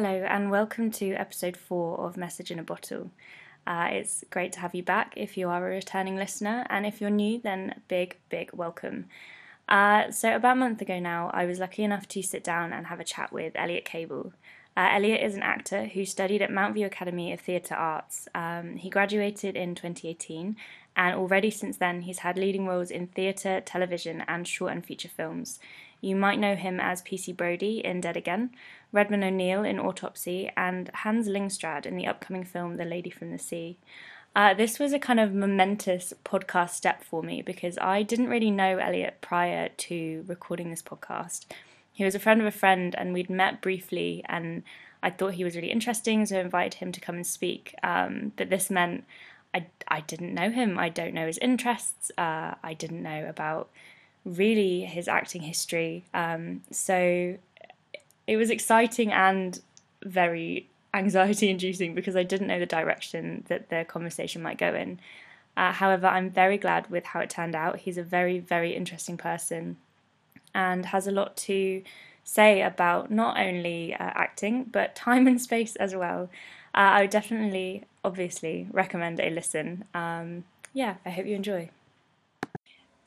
Hello, 0.00 0.24
and 0.28 0.48
welcome 0.48 0.92
to 0.92 1.14
episode 1.14 1.56
four 1.56 1.98
of 1.98 2.16
Message 2.16 2.52
in 2.52 2.60
a 2.60 2.62
Bottle. 2.62 3.10
Uh, 3.66 3.88
it's 3.90 4.22
great 4.30 4.52
to 4.52 4.60
have 4.60 4.72
you 4.72 4.82
back 4.84 5.12
if 5.16 5.36
you 5.36 5.48
are 5.48 5.66
a 5.66 5.74
returning 5.74 6.14
listener, 6.14 6.64
and 6.70 6.86
if 6.86 7.00
you're 7.00 7.10
new, 7.10 7.40
then 7.40 7.80
big, 7.88 8.16
big 8.28 8.50
welcome. 8.52 9.06
Uh, 9.68 10.12
so, 10.12 10.36
about 10.36 10.56
a 10.56 10.60
month 10.60 10.80
ago 10.80 11.00
now, 11.00 11.32
I 11.34 11.46
was 11.46 11.58
lucky 11.58 11.82
enough 11.82 12.06
to 12.10 12.22
sit 12.22 12.44
down 12.44 12.72
and 12.72 12.86
have 12.86 13.00
a 13.00 13.04
chat 13.04 13.32
with 13.32 13.54
Elliot 13.56 13.84
Cable. 13.84 14.32
Uh, 14.76 14.88
Elliot 14.92 15.20
is 15.20 15.34
an 15.34 15.42
actor 15.42 15.86
who 15.86 16.04
studied 16.04 16.42
at 16.42 16.50
Mountview 16.50 16.86
Academy 16.86 17.32
of 17.32 17.40
Theatre 17.40 17.74
Arts. 17.74 18.28
Um, 18.36 18.76
he 18.76 18.90
graduated 18.90 19.56
in 19.56 19.74
2018, 19.74 20.54
and 20.94 21.16
already 21.16 21.50
since 21.50 21.76
then, 21.76 22.02
he's 22.02 22.20
had 22.20 22.38
leading 22.38 22.68
roles 22.68 22.92
in 22.92 23.08
theatre, 23.08 23.60
television, 23.60 24.22
and 24.28 24.46
short 24.46 24.70
and 24.70 24.86
feature 24.86 25.08
films. 25.08 25.58
You 26.00 26.16
might 26.16 26.38
know 26.38 26.54
him 26.54 26.78
as 26.80 27.02
PC 27.02 27.36
Brody 27.36 27.84
in 27.84 28.00
Dead 28.00 28.16
Again, 28.16 28.50
Redmond 28.92 29.24
O'Neill 29.24 29.64
in 29.64 29.80
Autopsy, 29.80 30.50
and 30.56 30.90
Hans 30.94 31.28
Lyngstrand 31.28 31.86
in 31.86 31.96
the 31.96 32.06
upcoming 32.06 32.44
film 32.44 32.76
The 32.76 32.84
Lady 32.84 33.10
from 33.10 33.30
the 33.30 33.38
Sea. 33.38 33.78
Uh, 34.36 34.54
this 34.54 34.78
was 34.78 34.92
a 34.92 34.98
kind 34.98 35.18
of 35.18 35.34
momentous 35.34 36.12
podcast 36.24 36.70
step 36.70 37.02
for 37.02 37.22
me 37.22 37.42
because 37.42 37.76
I 37.78 38.02
didn't 38.02 38.28
really 38.28 38.50
know 38.50 38.78
Elliot 38.78 39.18
prior 39.20 39.68
to 39.68 40.24
recording 40.28 40.70
this 40.70 40.82
podcast. 40.82 41.46
He 41.92 42.04
was 42.04 42.14
a 42.14 42.20
friend 42.20 42.40
of 42.40 42.46
a 42.46 42.52
friend, 42.52 42.94
and 42.96 43.12
we'd 43.12 43.30
met 43.30 43.60
briefly, 43.60 44.24
and 44.28 44.62
I 45.02 45.10
thought 45.10 45.34
he 45.34 45.44
was 45.44 45.56
really 45.56 45.72
interesting, 45.72 46.24
so 46.26 46.36
I 46.36 46.40
invited 46.40 46.74
him 46.74 46.92
to 46.92 47.00
come 47.00 47.16
and 47.16 47.26
speak. 47.26 47.74
Um, 47.82 48.32
but 48.36 48.50
this 48.50 48.70
meant 48.70 49.04
I, 49.54 49.66
I 49.88 50.00
didn't 50.02 50.34
know 50.34 50.50
him. 50.50 50.78
I 50.78 50.88
don't 50.88 51.14
know 51.14 51.26
his 51.26 51.38
interests. 51.38 52.12
Uh, 52.16 52.54
I 52.62 52.74
didn't 52.74 53.02
know 53.02 53.26
about 53.28 53.70
really 54.28 54.82
his 54.82 55.08
acting 55.08 55.42
history. 55.42 56.04
Um, 56.12 56.62
so 56.70 57.36
it 58.26 58.36
was 58.36 58.50
exciting 58.50 59.12
and 59.12 59.60
very 60.04 60.68
anxiety 60.94 61.48
inducing 61.50 61.94
because 61.94 62.16
I 62.16 62.22
didn't 62.22 62.48
know 62.48 62.58
the 62.58 62.66
direction 62.66 63.44
that 63.48 63.70
the 63.70 63.84
conversation 63.86 64.42
might 64.42 64.58
go 64.58 64.74
in. 64.74 65.00
Uh, 65.56 65.72
however, 65.72 66.06
I'm 66.06 66.30
very 66.30 66.56
glad 66.56 66.88
with 66.90 67.04
how 67.06 67.20
it 67.20 67.30
turned 67.30 67.54
out. 67.54 67.80
He's 67.80 67.98
a 67.98 68.02
very, 68.02 68.38
very 68.38 68.76
interesting 68.76 69.16
person 69.16 69.76
and 70.54 70.86
has 70.86 71.06
a 71.06 71.12
lot 71.12 71.36
to 71.36 71.82
say 72.22 72.62
about 72.62 73.10
not 73.10 73.38
only 73.38 73.94
uh, 73.94 73.96
acting 74.14 74.64
but 74.64 74.94
time 74.94 75.26
and 75.26 75.40
space 75.40 75.74
as 75.76 75.94
well. 75.94 76.30
Uh, 76.74 76.92
I 76.94 77.00
would 77.02 77.10
definitely, 77.10 77.84
obviously, 78.04 78.68
recommend 78.70 79.18
a 79.18 79.30
listen. 79.30 79.84
Um, 79.94 80.44
yeah, 80.74 80.96
I 81.04 81.10
hope 81.10 81.26
you 81.26 81.34
enjoy. 81.34 81.70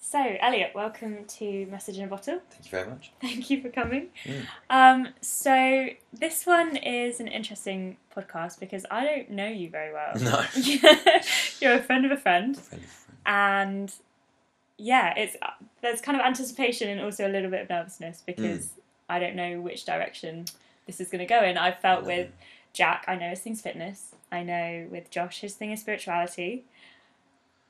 So, 0.04 0.18
Elliot, 0.42 0.72
welcome 0.74 1.26
to 1.26 1.68
Message 1.68 1.98
in 2.00 2.04
a 2.04 2.08
Bottle. 2.08 2.40
Thank 2.50 2.66
you 2.66 2.72
very 2.72 2.90
much. 2.90 3.12
Thank 3.22 3.50
you 3.52 3.62
for 3.62 3.70
coming. 3.70 4.08
Mm. 4.26 4.46
Um, 4.70 5.08
so, 5.22 5.90
this 6.12 6.46
one 6.48 6.76
is 6.76 7.20
an 7.20 7.28
interesting 7.28 7.98
podcast 8.16 8.60
because 8.60 8.84
I 8.90 9.06
don't 9.06 9.30
know 9.30 9.46
you 9.48 9.70
very 9.70 9.94
well. 9.94 10.14
No. 10.20 10.44
You're 11.62 11.74
a 11.76 11.84
friend 11.84 12.06
of 12.06 12.12
a 12.12 12.18
friend, 12.18 12.58
Friend 12.58 12.58
of 12.58 12.58
a 12.58 12.58
friend. 12.58 12.84
and 13.28 13.94
yeah, 14.78 15.14
it's 15.16 15.38
there's 15.84 16.02
kind 16.02 16.20
of 16.20 16.26
anticipation 16.26 16.90
and 16.90 17.00
also 17.00 17.28
a 17.28 17.30
little 17.32 17.52
bit 17.52 17.62
of 17.62 17.70
nervousness 17.70 18.24
because 18.26 18.72
I 19.08 19.20
don't 19.20 19.36
know 19.36 19.62
which 19.62 19.86
direction 19.86 20.46
this 20.88 21.00
is 21.00 21.10
going 21.10 21.20
to 21.20 21.26
go 21.28 21.44
in. 21.44 21.58
I've 21.60 21.80
felt 21.80 22.02
No. 22.02 22.08
with 22.08 22.32
Jack, 22.74 23.06
I 23.08 23.16
know 23.16 23.30
his 23.30 23.40
thing's 23.42 23.62
fitness. 23.62 24.16
I 24.32 24.42
know 24.42 24.88
with 24.90 25.12
Josh, 25.12 25.42
his 25.42 25.54
thing 25.54 25.72
is 25.72 25.82
spirituality. 25.82 26.64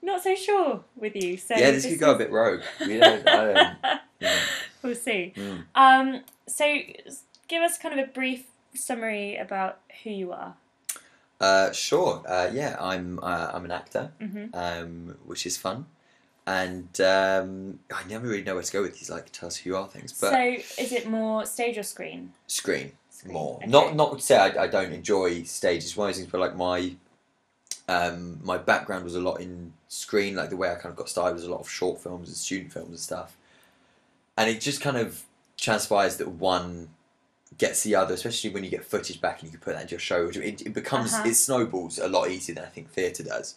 Not 0.02 0.24
so 0.24 0.36
sure 0.36 0.84
with 0.96 1.16
you. 1.16 1.38
So 1.38 1.56
yeah, 1.56 1.72
this 1.72 1.86
could 1.86 2.00
go 2.00 2.14
a 2.16 2.18
bit 2.18 2.32
rogue. 2.32 2.62
We 2.80 2.98
don't, 2.98 3.28
I 3.28 3.46
don't, 3.54 4.02
yeah. 4.20 4.40
We'll 4.82 4.96
see. 4.96 5.34
Mm. 5.36 5.64
Um, 5.76 6.24
so, 6.48 6.66
give 7.48 7.62
us 7.62 7.78
kind 7.78 8.00
of 8.00 8.10
a 8.10 8.12
brief 8.12 8.46
summary 8.74 9.36
about 9.38 9.80
who 10.04 10.10
you 10.10 10.32
are. 10.32 10.56
Uh, 11.40 11.72
sure. 11.72 12.24
Uh, 12.28 12.50
yeah, 12.52 12.78
I'm 12.80 13.20
uh, 13.22 13.52
I'm 13.54 13.66
an 13.66 13.72
actor, 13.72 14.12
hmm 14.20 14.46
um, 14.54 15.18
which 15.26 15.46
is 15.46 15.58
fun, 15.58 15.86
and 16.48 17.00
um, 17.02 17.80
I 17.94 18.04
never 18.10 18.28
really 18.28 18.44
know 18.44 18.56
where 18.56 18.64
to 18.64 18.72
go 18.74 18.82
with 18.82 18.98
these 19.00 19.10
like 19.10 19.32
tell 19.32 19.48
us 19.48 19.58
who 19.58 19.70
you 19.72 19.78
are 19.78 19.88
things, 19.88 20.14
but 20.20 20.32
So, 20.32 20.42
is 20.82 20.92
it 20.92 21.08
more 21.08 21.46
stage 21.46 21.78
or 21.78 21.84
screen? 21.84 22.34
screen 22.48 22.92
Screen. 23.10 23.34
more. 23.34 23.56
Okay. 23.58 23.68
Not 23.68 23.96
not 23.96 24.18
to 24.18 24.24
say 24.24 24.38
I, 24.38 24.64
I 24.64 24.68
don't 24.68 24.94
enjoy 24.94 25.44
stage. 25.44 25.84
It's 25.84 25.96
one 25.98 26.10
of 26.10 26.16
those 26.16 26.20
things, 26.22 26.32
but 26.32 26.42
like 26.42 26.56
my 26.56 26.96
um, 27.88 28.40
my 28.44 28.58
background 28.58 29.04
was 29.04 29.16
a 29.16 29.20
lot 29.20 29.42
in 29.42 29.74
screen. 29.92 30.36
Like 30.36 30.50
the 30.50 30.56
way 30.58 30.72
I 30.72 30.76
kind 30.76 30.88
of 30.92 30.96
got 30.96 31.10
started 31.10 31.34
was 31.36 31.44
a 31.44 31.52
lot 31.52 31.60
of 31.60 31.70
short 31.70 32.02
films 32.02 32.30
and 32.30 32.38
student 32.38 32.72
films 32.72 32.90
and 32.90 33.00
stuff, 33.00 33.36
and 34.38 34.50
it 34.50 34.62
just 34.62 34.82
kind 34.82 34.98
of 34.98 35.24
transpires 35.58 36.18
that 36.18 36.30
one 36.30 36.90
gets 37.58 37.84
the 37.84 37.94
other, 37.96 38.14
especially 38.14 38.50
when 38.50 38.64
you 38.64 38.70
get 38.70 38.86
footage 38.86 39.20
back 39.20 39.42
and 39.42 39.44
you 39.44 39.52
can 39.52 39.60
put 39.60 39.74
that 39.74 39.82
into 39.82 39.92
your 39.92 40.00
show. 40.00 40.28
It, 40.30 40.62
it 40.62 40.74
becomes 40.74 41.14
Uh-huh. 41.14 41.28
it 41.30 41.36
snowballs 41.36 42.00
a 42.00 42.08
lot 42.08 42.30
easier 42.32 42.56
than 42.56 42.64
I 42.64 42.70
think 42.70 42.90
theatre 42.90 43.24
does. 43.24 43.56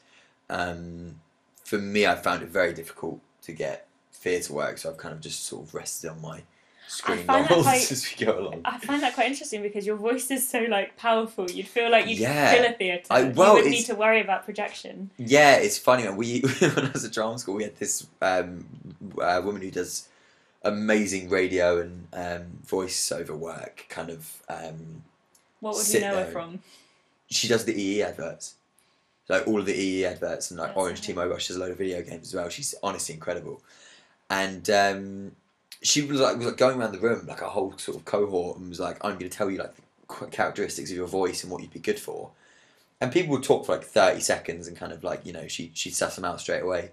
Um, 0.50 1.20
for 1.64 1.78
me, 1.78 2.04
I 2.06 2.16
found 2.16 2.42
it 2.42 2.48
very 2.48 2.74
difficult 2.74 3.20
to 3.42 3.52
get 3.52 3.86
theatre 4.12 4.52
work, 4.52 4.78
so 4.78 4.90
I've 4.90 4.96
kind 4.96 5.14
of 5.14 5.20
just 5.20 5.44
sort 5.44 5.64
of 5.66 5.74
rested 5.74 6.10
on 6.10 6.20
my 6.20 6.42
screen 6.86 7.18
find 7.24 7.44
that 7.44 7.50
novels 7.50 7.66
quite- 7.66 7.90
as 7.92 8.14
we 8.18 8.24
go 8.26 8.38
along. 8.38 8.60
I 8.64 8.78
find 8.78 9.02
that 9.02 9.14
quite 9.14 9.26
interesting 9.28 9.62
because 9.62 9.86
your 9.86 9.96
voice 9.96 10.30
is 10.30 10.48
so 10.48 10.60
like 10.68 10.96
powerful. 10.96 11.50
You'd 11.50 11.68
feel 11.68 11.90
like 11.90 12.06
you'd 12.06 12.18
Yeah. 12.18 12.52
fill 12.52 12.64
a 12.66 12.72
theatre. 12.72 13.06
I- 13.10 13.24
well, 13.24 13.48
you 13.50 13.54
wouldn't 13.54 13.70
need 13.72 13.86
to 13.86 13.94
worry 13.94 14.20
about 14.20 14.44
projection. 14.44 15.10
Yeah, 15.18 15.56
it's 15.56 15.78
funny. 15.78 16.08
We 16.10 16.40
when 16.58 16.86
I 16.86 16.90
was 16.92 17.04
at 17.04 17.12
drama 17.12 17.38
school, 17.38 17.54
we 17.56 17.64
had 17.64 17.76
this 17.76 18.06
um, 18.22 18.66
uh, 19.20 19.40
woman 19.44 19.62
who 19.62 19.70
does 19.70 20.08
amazing 20.62 21.28
radio 21.28 21.80
and 21.80 22.06
um, 22.12 22.46
voiceover 22.66 23.36
work. 23.36 23.86
Kind 23.88 24.10
of, 24.10 24.42
um, 24.48 25.02
What 25.60 25.76
would 25.76 25.86
we 25.92 26.00
know 26.00 26.14
her 26.16 26.30
from? 26.30 26.60
she 27.30 27.48
does 27.48 27.64
the 27.64 27.74
EE 27.78 28.02
adverts, 28.02 28.54
like 29.28 29.46
all 29.48 29.58
of 29.58 29.66
the 29.66 29.74
EE 29.74 30.04
adverts 30.06 30.50
and 30.50 30.58
like 30.60 30.68
That's 30.68 30.78
Orange 30.78 30.98
nice. 31.00 31.06
T-Mobile. 31.06 31.38
She 31.38 31.48
does 31.48 31.56
a 31.56 31.60
load 31.60 31.70
of 31.72 31.78
video 31.78 32.00
games 32.02 32.28
as 32.28 32.34
well. 32.34 32.48
She's 32.48 32.74
honestly 32.82 33.14
incredible, 33.14 33.60
and 34.30 34.68
um, 34.70 35.32
she 35.84 36.02
was 36.02 36.18
like, 36.18 36.36
was 36.38 36.46
like 36.46 36.56
going 36.56 36.80
around 36.80 36.92
the 36.92 36.98
room 36.98 37.26
like 37.26 37.42
a 37.42 37.48
whole 37.48 37.76
sort 37.76 37.96
of 37.98 38.04
cohort 38.04 38.58
and 38.58 38.68
was 38.70 38.80
like, 38.80 38.96
"I'm 39.04 39.18
going 39.18 39.30
to 39.30 39.36
tell 39.36 39.50
you 39.50 39.58
like 39.58 39.74
the 40.08 40.26
characteristics 40.26 40.90
of 40.90 40.96
your 40.96 41.06
voice 41.06 41.42
and 41.42 41.52
what 41.52 41.60
you'd 41.62 41.72
be 41.72 41.78
good 41.78 42.00
for." 42.00 42.30
And 43.00 43.12
people 43.12 43.32
would 43.32 43.42
talk 43.42 43.66
for 43.66 43.72
like 43.76 43.84
thirty 43.84 44.20
seconds 44.20 44.66
and 44.66 44.76
kind 44.76 44.92
of 44.92 45.04
like 45.04 45.26
you 45.26 45.32
know 45.32 45.46
she 45.46 45.70
she 45.74 45.90
suss 45.90 46.16
them 46.16 46.24
out 46.24 46.40
straight 46.40 46.62
away. 46.62 46.90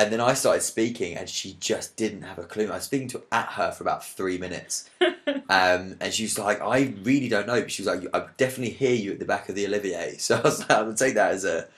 And 0.00 0.12
then 0.12 0.20
I 0.20 0.34
started 0.34 0.62
speaking, 0.62 1.16
and 1.16 1.28
she 1.28 1.56
just 1.58 1.96
didn't 1.96 2.22
have 2.22 2.38
a 2.38 2.44
clue. 2.44 2.70
I 2.70 2.74
was 2.74 2.84
speaking 2.84 3.08
to 3.08 3.22
at 3.32 3.48
her 3.50 3.72
for 3.72 3.82
about 3.82 4.04
three 4.04 4.38
minutes, 4.38 4.88
um, 5.00 5.96
and 6.00 6.12
she 6.12 6.24
was 6.24 6.38
like, 6.38 6.60
"I 6.60 6.94
really 7.02 7.28
don't 7.28 7.46
know." 7.46 7.60
But 7.60 7.70
she 7.70 7.82
was 7.82 7.86
like, 7.86 8.08
"I 8.12 8.26
definitely 8.36 8.74
hear 8.74 8.94
you 8.94 9.12
at 9.12 9.20
the 9.20 9.24
back 9.24 9.48
of 9.48 9.54
the 9.54 9.66
Olivier." 9.66 10.14
So 10.18 10.36
I 10.36 10.40
was 10.40 10.60
like, 10.60 10.70
"I 10.70 10.82
would 10.82 10.96
take 10.96 11.14
that 11.14 11.32
as 11.32 11.44
a 11.44 11.68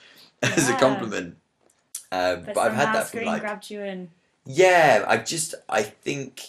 as 0.41 0.69
a 0.69 0.75
compliment." 0.75 1.37
Um, 2.11 2.43
but, 2.43 2.57
I've 2.57 2.73
had 2.73 2.93
that 2.93 3.09
from 3.09 3.25
like 3.25 3.41
grabbed 3.41 3.69
you 3.69 3.81
in. 3.81 4.09
Yeah. 4.45 5.05
I 5.07 5.17
just 5.17 5.55
I 5.69 5.83
think 5.83 6.41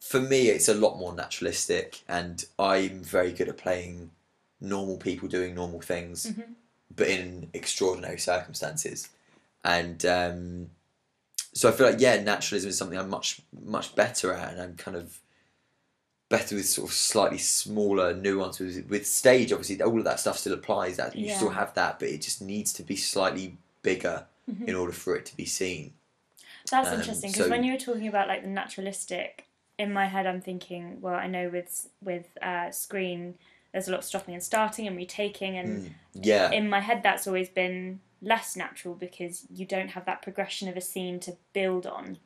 for 0.00 0.20
me 0.20 0.48
it's 0.48 0.68
a 0.68 0.74
lot 0.74 0.98
more 0.98 1.12
naturalistic, 1.14 2.00
and 2.08 2.44
I'm 2.58 3.02
very 3.02 3.32
good 3.32 3.48
at 3.48 3.56
playing 3.58 4.10
normal 4.60 4.96
people 4.96 5.28
doing 5.28 5.54
normal 5.54 5.80
things, 5.80 6.26
Mhm. 6.26 6.54
but 6.94 7.08
in 7.08 7.50
extraordinary 7.52 8.18
circumstances, 8.18 9.08
and 9.64 10.04
um, 10.06 10.70
so 11.52 11.68
I 11.68 11.72
feel 11.72 11.86
like 11.90 12.00
yeah, 12.00 12.20
naturalism 12.22 12.70
is 12.70 12.78
something 12.78 12.98
I'm 12.98 13.10
much 13.10 13.40
much 13.64 13.94
better 13.94 14.32
at, 14.32 14.52
and 14.52 14.62
I'm 14.62 14.76
kind 14.76 14.96
of 14.96 15.20
better 16.28 16.56
with 16.56 16.68
sort 16.68 16.88
of 16.90 16.94
slightly 16.94 17.38
smaller 17.38 18.12
nuances. 18.14 18.84
With 18.88 19.06
stage, 19.06 19.52
obviously, 19.52 19.80
all 19.82 19.98
of 19.98 20.04
that 20.04 20.18
stuff 20.20 20.38
still 20.38 20.54
applies. 20.54 20.96
That 20.96 21.14
you 21.14 21.26
Yeah. 21.26 21.36
still 21.36 21.50
have 21.50 21.72
that, 21.74 21.98
but 22.00 22.08
it 22.08 22.20
just 22.22 22.42
needs 22.42 22.72
to 22.74 22.82
be 22.82 22.96
slightly 22.96 23.56
bigger 23.82 24.26
Mhm. 24.50 24.68
in 24.68 24.74
order 24.74 24.92
for 24.92 25.14
it 25.16 25.24
to 25.26 25.36
be 25.36 25.44
seen. 25.46 25.94
That's 26.70 26.88
Um, 26.92 26.98
interesting 27.00 27.30
because 27.30 27.44
so- 27.46 27.50
when 27.50 27.64
you 27.64 27.72
were 27.72 27.78
talking 27.78 28.08
about 28.08 28.28
like 28.28 28.42
the 28.42 28.48
naturalistic, 28.48 29.46
in 29.78 29.92
my 29.92 30.06
head 30.06 30.26
I'm 30.26 30.40
thinking, 30.40 31.00
well, 31.00 31.14
I 31.14 31.26
know 31.26 31.48
with 31.48 31.88
with 32.02 32.26
uh, 32.42 32.70
screen, 32.70 33.38
there's 33.72 33.88
a 33.88 33.90
lot 33.90 33.98
of 33.98 34.04
stopping 34.04 34.34
and 34.34 34.42
starting 34.42 34.86
and 34.86 34.96
retaking, 34.96 35.56
and 35.58 35.82
Mm, 35.82 35.90
Yeah, 36.14 36.50
in 36.50 36.68
my 36.68 36.80
head 36.80 37.02
that's 37.02 37.26
always 37.26 37.48
been 37.50 38.00
less 38.22 38.56
natural 38.56 38.94
because 38.94 39.44
you 39.50 39.66
don't 39.66 39.88
have 39.90 40.06
that 40.06 40.22
progression 40.22 40.68
of 40.68 40.76
a 40.76 40.80
scene 40.80 41.20
to 41.20 41.36
build 41.52 41.86
on 41.86 42.18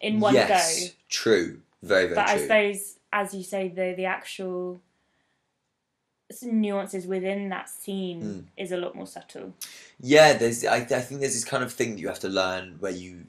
in 0.00 0.18
one 0.20 0.34
yes, 0.34 0.48
go. 0.48 0.94
true, 1.10 1.60
very 1.82 2.04
very 2.04 2.14
But 2.14 2.28
I 2.30 2.36
suppose, 2.38 2.98
as 3.12 3.34
you 3.34 3.42
say, 3.42 3.68
the 3.68 3.92
the 3.94 4.06
actual 4.06 4.80
nuances 6.42 7.06
within 7.06 7.48
that 7.48 7.68
scene 7.68 8.22
Mm. 8.22 8.44
is 8.62 8.72
a 8.72 8.76
lot 8.76 8.94
more 8.94 9.06
subtle. 9.06 9.54
Yeah, 10.00 10.34
there's. 10.34 10.64
I, 10.64 10.76
I 10.76 11.00
think 11.00 11.20
there's 11.20 11.34
this 11.34 11.44
kind 11.44 11.62
of 11.64 11.72
thing 11.72 11.92
that 11.92 12.00
you 12.00 12.08
have 12.08 12.20
to 12.20 12.28
learn 12.28 12.76
where 12.80 12.92
you 12.92 13.26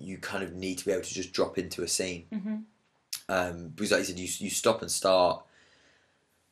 you 0.00 0.18
kind 0.18 0.42
of 0.42 0.54
need 0.54 0.78
to 0.78 0.86
be 0.86 0.92
able 0.92 1.02
to 1.02 1.14
just 1.14 1.32
drop 1.32 1.58
into 1.58 1.82
a 1.82 1.88
scene. 1.88 2.26
hmm 2.32 2.56
Um, 3.28 3.68
because, 3.68 3.92
like 3.92 4.00
you 4.00 4.04
said, 4.06 4.18
you 4.18 4.28
you 4.38 4.50
stop 4.50 4.82
and 4.82 4.90
start, 4.90 5.44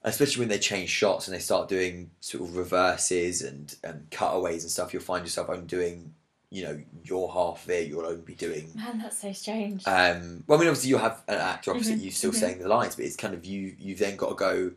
especially 0.02 0.40
when 0.40 0.48
they 0.48 0.58
change 0.58 0.90
shots 0.90 1.26
and 1.26 1.34
they 1.34 1.40
start 1.40 1.68
doing 1.68 2.10
sort 2.20 2.44
of 2.44 2.56
reverses 2.56 3.42
and 3.42 3.74
and 3.82 4.08
cutaways 4.10 4.62
and 4.62 4.70
stuff. 4.70 4.92
You'll 4.92 5.02
find 5.02 5.24
yourself 5.24 5.48
only 5.48 5.66
doing, 5.66 6.14
you 6.50 6.64
know, 6.64 6.80
your 7.04 7.32
half 7.32 7.64
of 7.64 7.70
it. 7.70 7.88
You'll 7.88 8.06
only 8.06 8.22
be 8.22 8.34
doing. 8.34 8.70
Man, 8.74 8.98
that's 8.98 9.20
so 9.20 9.32
strange. 9.32 9.82
Um, 9.86 10.44
well, 10.46 10.58
I 10.58 10.60
mean, 10.60 10.68
obviously, 10.68 10.90
you'll 10.90 11.00
have 11.00 11.22
an 11.28 11.38
actor 11.38 11.72
opposite 11.72 11.98
Mhm, 11.98 12.02
you 12.02 12.10
still 12.10 12.30
mhm. 12.32 12.34
saying 12.36 12.58
the 12.60 12.68
lines, 12.68 12.94
but 12.96 13.04
it's 13.04 13.16
kind 13.16 13.34
of 13.34 13.44
you. 13.44 13.74
You've 13.78 13.98
then 13.98 14.16
got 14.16 14.28
to 14.30 14.34
go 14.34 14.72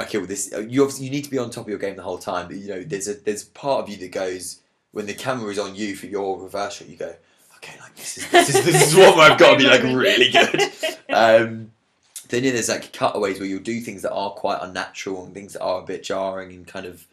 okay, 0.00 0.18
well, 0.18 0.26
this 0.26 0.50
you 0.68 0.82
obviously 0.82 1.04
you 1.06 1.10
need 1.10 1.24
to 1.24 1.30
be 1.30 1.38
on 1.38 1.50
top 1.50 1.64
of 1.64 1.68
your 1.68 1.78
game 1.78 1.96
the 1.96 2.02
whole 2.02 2.18
time. 2.18 2.48
But 2.48 2.56
you 2.56 2.68
know, 2.68 2.82
there's 2.82 3.08
a 3.08 3.14
there's 3.14 3.44
part 3.44 3.82
of 3.82 3.88
you 3.88 3.96
that 3.98 4.12
goes 4.12 4.60
when 4.90 5.06
the 5.06 5.14
camera 5.14 5.50
is 5.50 5.58
on 5.58 5.74
you 5.74 5.96
for 5.96 6.06
your 6.06 6.42
reverse 6.42 6.74
shot. 6.74 6.88
You 6.88 6.96
go, 6.96 7.14
okay, 7.62 7.78
like 7.80 7.94
this 7.96 8.18
is 8.18 8.30
this 8.30 8.48
is 8.54 8.64
this 8.64 8.88
is 8.88 8.96
what 8.96 9.18
I've 9.18 9.38
got 9.38 9.52
to 9.52 9.58
be 9.58 9.64
like 9.64 9.82
really 9.82 10.30
good. 10.30 10.60
Um, 11.08 11.70
then 12.28 12.44
yeah, 12.44 12.52
there's 12.52 12.68
like 12.68 12.92
cutaways 12.92 13.38
where 13.38 13.48
you'll 13.48 13.60
do 13.62 13.80
things 13.80 14.02
that 14.02 14.12
are 14.12 14.30
quite 14.30 14.58
unnatural 14.62 15.24
and 15.24 15.34
things 15.34 15.52
that 15.52 15.62
are 15.62 15.80
a 15.80 15.84
bit 15.84 16.02
jarring 16.02 16.52
and 16.52 16.66
kind 16.66 16.86
of. 16.86 17.06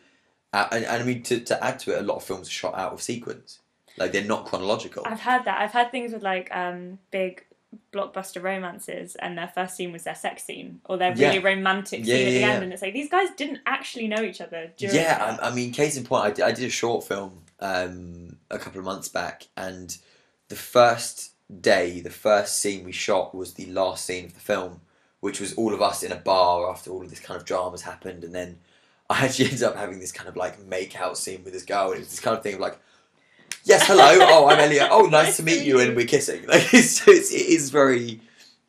Uh, 0.52 0.68
and, 0.72 0.86
and 0.86 1.04
I 1.04 1.06
mean, 1.06 1.22
to, 1.24 1.40
to 1.42 1.64
add 1.64 1.78
to 1.80 1.96
it, 1.96 2.00
a 2.00 2.02
lot 2.04 2.16
of 2.16 2.24
films 2.24 2.48
are 2.48 2.52
shot 2.52 2.76
out 2.76 2.92
of 2.94 3.02
sequence. 3.02 3.60
Like 3.98 4.14
they're 4.14 4.24
not 4.24 4.46
chronological. 4.46 5.04
I've 5.06 5.20
had 5.20 5.46
that. 5.46 5.60
I've 5.62 5.72
had 5.74 5.92
things 5.92 6.14
with 6.14 6.24
like 6.24 6.50
um, 6.56 6.98
big 7.12 7.46
blockbuster 7.94 8.42
romances, 8.42 9.16
and 9.16 9.38
their 9.38 9.50
first 9.50 9.76
scene 9.76 9.92
was 9.92 10.04
their 10.04 10.16
sex 10.16 10.44
scene 10.44 10.80
or 10.86 10.98
their 10.98 11.12
really 11.14 11.38
Yeah. 11.38 11.48
romantic 11.50 12.00
Yeah, 12.00 12.16
scene 12.16 12.28
at 12.28 12.30
the 12.32 12.40
yeah, 12.40 12.46
end, 12.48 12.54
yeah. 12.54 12.62
and 12.64 12.74
it's 12.74 12.82
like 12.82 12.94
these 12.94 13.10
guys 13.10 13.28
didn't 13.38 13.60
actually 13.66 14.08
know 14.08 14.24
each 14.24 14.42
other 14.42 14.72
during. 14.78 14.96
Yeah. 14.96 15.38
I, 15.42 15.50
I 15.50 15.54
mean, 15.54 15.72
case 15.72 15.98
in 15.98 16.04
point, 16.06 16.24
I 16.24 16.32
did, 16.32 16.46
I 16.46 16.52
did 16.52 16.66
a 16.66 16.70
short 16.72 17.04
film 17.04 17.42
um, 17.60 18.38
a 18.50 18.58
couple 18.58 18.80
of 18.80 18.86
months 18.86 19.10
back, 19.10 19.48
and 19.56 19.96
the 20.50 20.56
first 20.56 21.32
day, 21.62 22.02
the 22.02 22.10
first 22.10 22.60
scene 22.60 22.84
we 22.84 22.92
shot 22.92 23.34
was 23.34 23.54
the 23.54 23.68
last 23.68 24.06
scene 24.06 24.26
of 24.26 24.34
the 24.34 24.40
film, 24.40 24.82
which 25.20 25.40
was 25.40 25.54
all 25.54 25.74
of 25.74 25.82
us 25.82 26.04
in 26.04 26.12
a 26.12 26.16
bar 26.16 26.70
after 26.70 26.92
all 26.92 27.04
of 27.04 27.10
this 27.10 27.20
kind 27.20 27.40
of 27.40 27.46
drama's 27.46 27.84
happened, 27.84 28.24
and 28.24 28.36
then 28.36 28.60
I 29.10 29.26
actually 29.26 29.46
ended 29.50 29.64
up 29.64 29.76
having 29.76 30.00
this 30.00 30.12
kind 30.12 30.28
of 30.28 30.36
like 30.36 30.64
make 30.66 31.00
out 31.00 31.18
scene 31.18 31.44
with 31.44 31.54
this 31.54 31.66
girl, 31.66 31.88
and 31.88 31.96
it 31.96 32.00
was 32.00 32.10
this 32.10 32.20
kind 32.20 32.36
of 32.36 32.44
thing 32.44 32.56
of 32.56 32.60
like, 32.60 32.80
yes, 33.64 33.88
hello, 33.88 34.10
oh, 34.22 34.50
I'm 34.50 34.60
Elliot, 34.60 34.90
oh, 34.92 35.06
nice 35.12 35.38
to 35.38 35.44
meet 35.44 35.66
you, 35.66 35.80
and 35.80 35.96
we're 35.96 36.08
kissing. 36.08 36.44
Like, 36.48 36.74
it's, 36.74 37.08
it's, 37.08 37.32
it 37.32 37.48
is 37.48 37.70
very, 37.70 38.20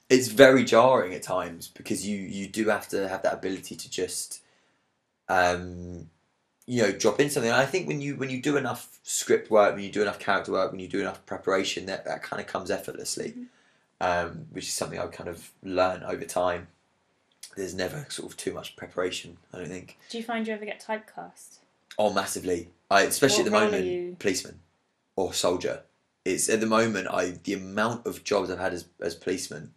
it's 0.08 0.28
very 0.28 0.64
jarring 0.64 1.14
at 1.14 1.22
times 1.22 1.68
because 1.68 2.06
you 2.06 2.18
you 2.18 2.46
do 2.46 2.68
have 2.68 2.88
to 2.88 3.08
have 3.08 3.22
that 3.22 3.34
ability 3.34 3.76
to 3.76 3.90
just, 3.90 4.42
um, 5.28 6.10
you 6.70 6.82
know, 6.82 6.92
drop 6.92 7.18
in 7.18 7.28
something. 7.28 7.50
And 7.50 7.60
I 7.60 7.66
think 7.66 7.88
when 7.88 8.00
you 8.00 8.14
when 8.14 8.30
you 8.30 8.40
do 8.40 8.56
enough 8.56 9.00
script 9.02 9.50
work, 9.50 9.74
when 9.74 9.82
you 9.82 9.90
do 9.90 10.02
enough 10.02 10.20
character 10.20 10.52
work, 10.52 10.70
when 10.70 10.78
you 10.78 10.86
do 10.86 11.00
enough 11.00 11.26
preparation, 11.26 11.86
that 11.86 12.04
that 12.04 12.22
kind 12.22 12.40
of 12.40 12.46
comes 12.46 12.70
effortlessly, 12.70 13.34
um, 14.00 14.46
which 14.52 14.68
is 14.68 14.72
something 14.72 14.96
I've 14.96 15.10
kind 15.10 15.28
of 15.28 15.50
learned 15.64 16.04
over 16.04 16.24
time. 16.24 16.68
There's 17.56 17.74
never 17.74 18.06
sort 18.08 18.30
of 18.30 18.36
too 18.36 18.54
much 18.54 18.76
preparation. 18.76 19.38
I 19.52 19.58
don't 19.58 19.66
think. 19.66 19.98
Do 20.10 20.18
you 20.18 20.22
find 20.22 20.46
you 20.46 20.54
ever 20.54 20.64
get 20.64 20.80
typecast? 20.80 21.58
Oh, 21.98 22.12
massively. 22.12 22.68
I 22.88 23.02
especially 23.02 23.42
What 23.42 23.52
at 23.52 23.70
the 23.70 23.78
moment, 23.78 24.18
policeman 24.20 24.60
or 25.16 25.32
soldier. 25.34 25.82
It's 26.24 26.48
at 26.48 26.60
the 26.60 26.66
moment 26.66 27.08
I 27.10 27.32
the 27.42 27.54
amount 27.54 28.06
of 28.06 28.22
jobs 28.22 28.48
I've 28.48 28.60
had 28.60 28.74
as 28.74 28.84
as 29.00 29.16
policeman 29.16 29.74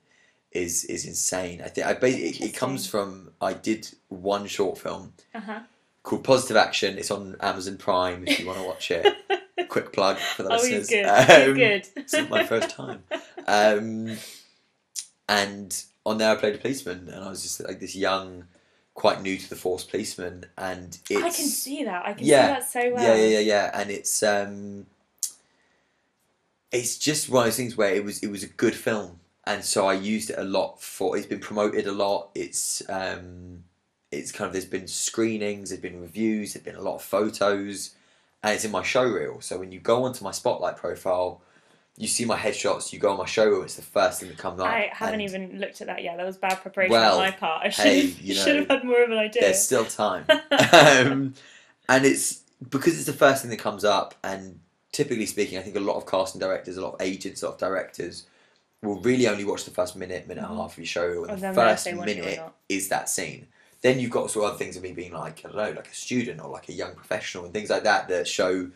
is 0.51 0.85
is 0.85 1.07
insane. 1.07 1.59
I 1.65 1.69
think 1.69 1.87
I 1.87 1.95
basically 1.95 2.45
it, 2.45 2.49
it 2.49 2.55
comes 2.55 2.85
from 2.85 3.31
I 3.41 3.53
did 3.53 3.89
one 4.09 4.45
short 4.45 4.77
film 4.77 5.13
Uh 5.33 5.39
huh. 5.39 5.59
Called 6.03 6.23
Positive 6.23 6.57
Action. 6.57 6.97
It's 6.97 7.11
on 7.11 7.35
Amazon 7.39 7.77
Prime 7.77 8.27
if 8.27 8.39
you 8.39 8.45
want 8.45 8.59
to 8.59 8.65
watch 8.65 8.91
it. 8.91 9.15
Quick 9.69 9.91
plug 9.93 10.17
for 10.17 10.43
the 10.43 10.49
Oh, 10.49 10.53
listeners. 10.55 10.89
he's 10.89 11.01
good. 11.01 11.05
Um, 11.05 11.55
he's 11.55 11.55
good. 11.55 11.87
It's 12.03 12.13
not 12.13 12.29
my 12.29 12.43
first 12.45 12.69
time. 12.69 13.03
Um, 13.47 14.17
and 15.29 15.83
on 16.05 16.17
there 16.17 16.31
I 16.31 16.35
played 16.35 16.55
a 16.55 16.57
policeman, 16.59 17.09
and 17.09 17.23
I 17.23 17.29
was 17.29 17.41
just 17.41 17.63
like 17.63 17.79
this 17.79 17.95
young, 17.95 18.45
quite 18.93 19.21
new 19.21 19.37
to 19.37 19.49
the 19.49 19.55
force 19.55 19.83
policeman, 19.83 20.45
and 20.57 20.97
it's 21.09 21.23
I 21.23 21.29
can 21.29 21.47
see 21.47 21.83
that. 21.85 22.05
I 22.05 22.13
can 22.13 22.25
Yeah. 22.25 22.41
see 22.47 22.53
that 22.53 22.69
so 22.69 22.93
well. 22.93 23.03
yeah, 23.03 23.15
yeah, 23.15 23.39
yeah, 23.39 23.39
yeah, 23.39 23.71
and 23.73 23.89
it's 23.89 24.21
um, 24.21 24.85
it's 26.71 26.97
just 26.97 27.29
one 27.29 27.43
of 27.43 27.47
those 27.47 27.57
things 27.57 27.77
where 27.77 27.93
it 27.93 28.03
was 28.03 28.21
it 28.23 28.27
was 28.29 28.43
a 28.43 28.47
good 28.47 28.75
film, 28.75 29.19
and 29.45 29.63
so 29.63 29.87
I 29.87 29.93
used 29.93 30.29
it 30.29 30.37
a 30.37 30.43
lot 30.43 30.81
for. 30.81 31.17
It's 31.17 31.27
been 31.27 31.39
promoted 31.39 31.87
a 31.87 31.91
lot. 31.91 32.29
It's 32.35 32.81
um, 32.89 33.63
it's 34.13 34.31
kind 34.31 34.47
of 34.47 34.53
there's 34.53 34.65
been 34.65 34.87
screenings, 34.87 35.69
there's 35.69 35.81
been 35.81 36.01
reviews, 36.01 36.53
there's 36.53 36.63
been 36.63 36.75
a 36.75 36.81
lot 36.81 36.95
of 36.95 37.01
photos, 37.03 37.95
and 38.41 38.53
it's 38.53 38.65
in 38.65 38.71
my 38.71 38.83
show 38.83 39.03
reel. 39.03 39.41
So 39.41 39.57
when 39.59 39.71
you 39.71 39.79
go 39.79 40.03
onto 40.03 40.23
my 40.23 40.31
spotlight 40.31 40.77
profile, 40.77 41.41
you 41.97 42.07
see 42.07 42.25
my 42.25 42.37
headshots. 42.37 42.91
You 42.91 42.99
go 42.99 43.11
on 43.11 43.17
my 43.17 43.25
show 43.25 43.45
reel. 43.47 43.61
It's 43.63 43.75
the 43.75 43.81
first 43.83 44.19
thing 44.19 44.29
that 44.29 44.37
comes 44.37 44.59
up. 44.59 44.67
I 44.67 44.89
haven't 44.91 45.21
even 45.21 45.59
looked 45.59 45.81
at 45.81 45.87
that 45.87 46.03
yet. 46.03 46.17
That 46.17 46.25
was 46.25 46.37
bad 46.37 46.61
preparation 46.61 46.91
Well, 46.91 47.13
on 47.19 47.25
my 47.25 47.31
part. 47.31 47.65
I 47.65 47.69
should, 47.69 47.83
hey, 47.85 48.07
have, 48.07 48.19
you 48.19 48.35
know, 48.35 48.43
should 48.43 48.55
have 48.55 48.67
had 48.67 48.83
more 48.83 49.03
of 49.03 49.11
an 49.11 49.17
idea. 49.17 49.43
There's 49.43 49.61
still 49.61 49.85
time. 49.85 50.25
um, 50.71 51.33
and 51.89 52.05
it's 52.05 52.41
because 52.69 52.95
it's 52.95 53.05
the 53.05 53.13
first 53.13 53.41
thing 53.41 53.51
that 53.51 53.59
comes 53.59 53.83
up, 53.83 54.15
and 54.23 54.59
typically 54.91 55.25
speaking, 55.25 55.59
I 55.59 55.61
think 55.61 55.75
a 55.75 55.79
lot 55.79 55.97
of 55.97 56.05
casting 56.05 56.39
directors, 56.39 56.77
a 56.77 56.81
lot 56.81 56.95
of 56.95 57.01
agents, 57.01 57.43
a 57.43 57.47
lot 57.47 57.53
of 57.55 57.59
directors 57.59 58.25
will 58.81 58.99
really 59.01 59.27
only 59.27 59.45
watch 59.45 59.65
the 59.65 59.71
first 59.71 59.95
minute, 59.95 60.27
minute 60.27 60.43
and 60.43 60.51
a 60.51 60.55
Mhm. 60.55 60.61
half 60.61 60.73
of 60.73 60.77
your 60.79 60.85
show, 60.85 61.07
Or 61.07 61.29
and 61.29 61.41
the 61.41 61.53
first 61.53 61.85
they 61.85 61.93
want 61.93 62.09
you 62.09 62.21
or 62.21 62.25
minute 62.25 62.41
is 62.69 62.89
that 62.89 63.09
scene. 63.09 63.47
Then 63.83 63.99
you've 63.99 64.11
got 64.11 64.31
sort 64.31 64.45
of 64.45 64.51
other 64.51 64.57
things 64.57 64.75
of 64.75 64.81
me 64.81 64.91
being 64.93 65.13
like, 65.13 65.39
I 65.45 65.49
don't 65.49 65.55
know, 65.57 65.71
like 65.75 65.89
a 65.89 65.93
student 65.93 66.41
or 66.41 66.49
like 66.49 66.69
a 66.69 66.73
young 66.73 66.95
professional 66.95 67.43
and 67.45 67.53
things 67.53 67.69
like 67.69 67.83
that 67.83 68.07
that 68.07 68.27
show 68.27 68.69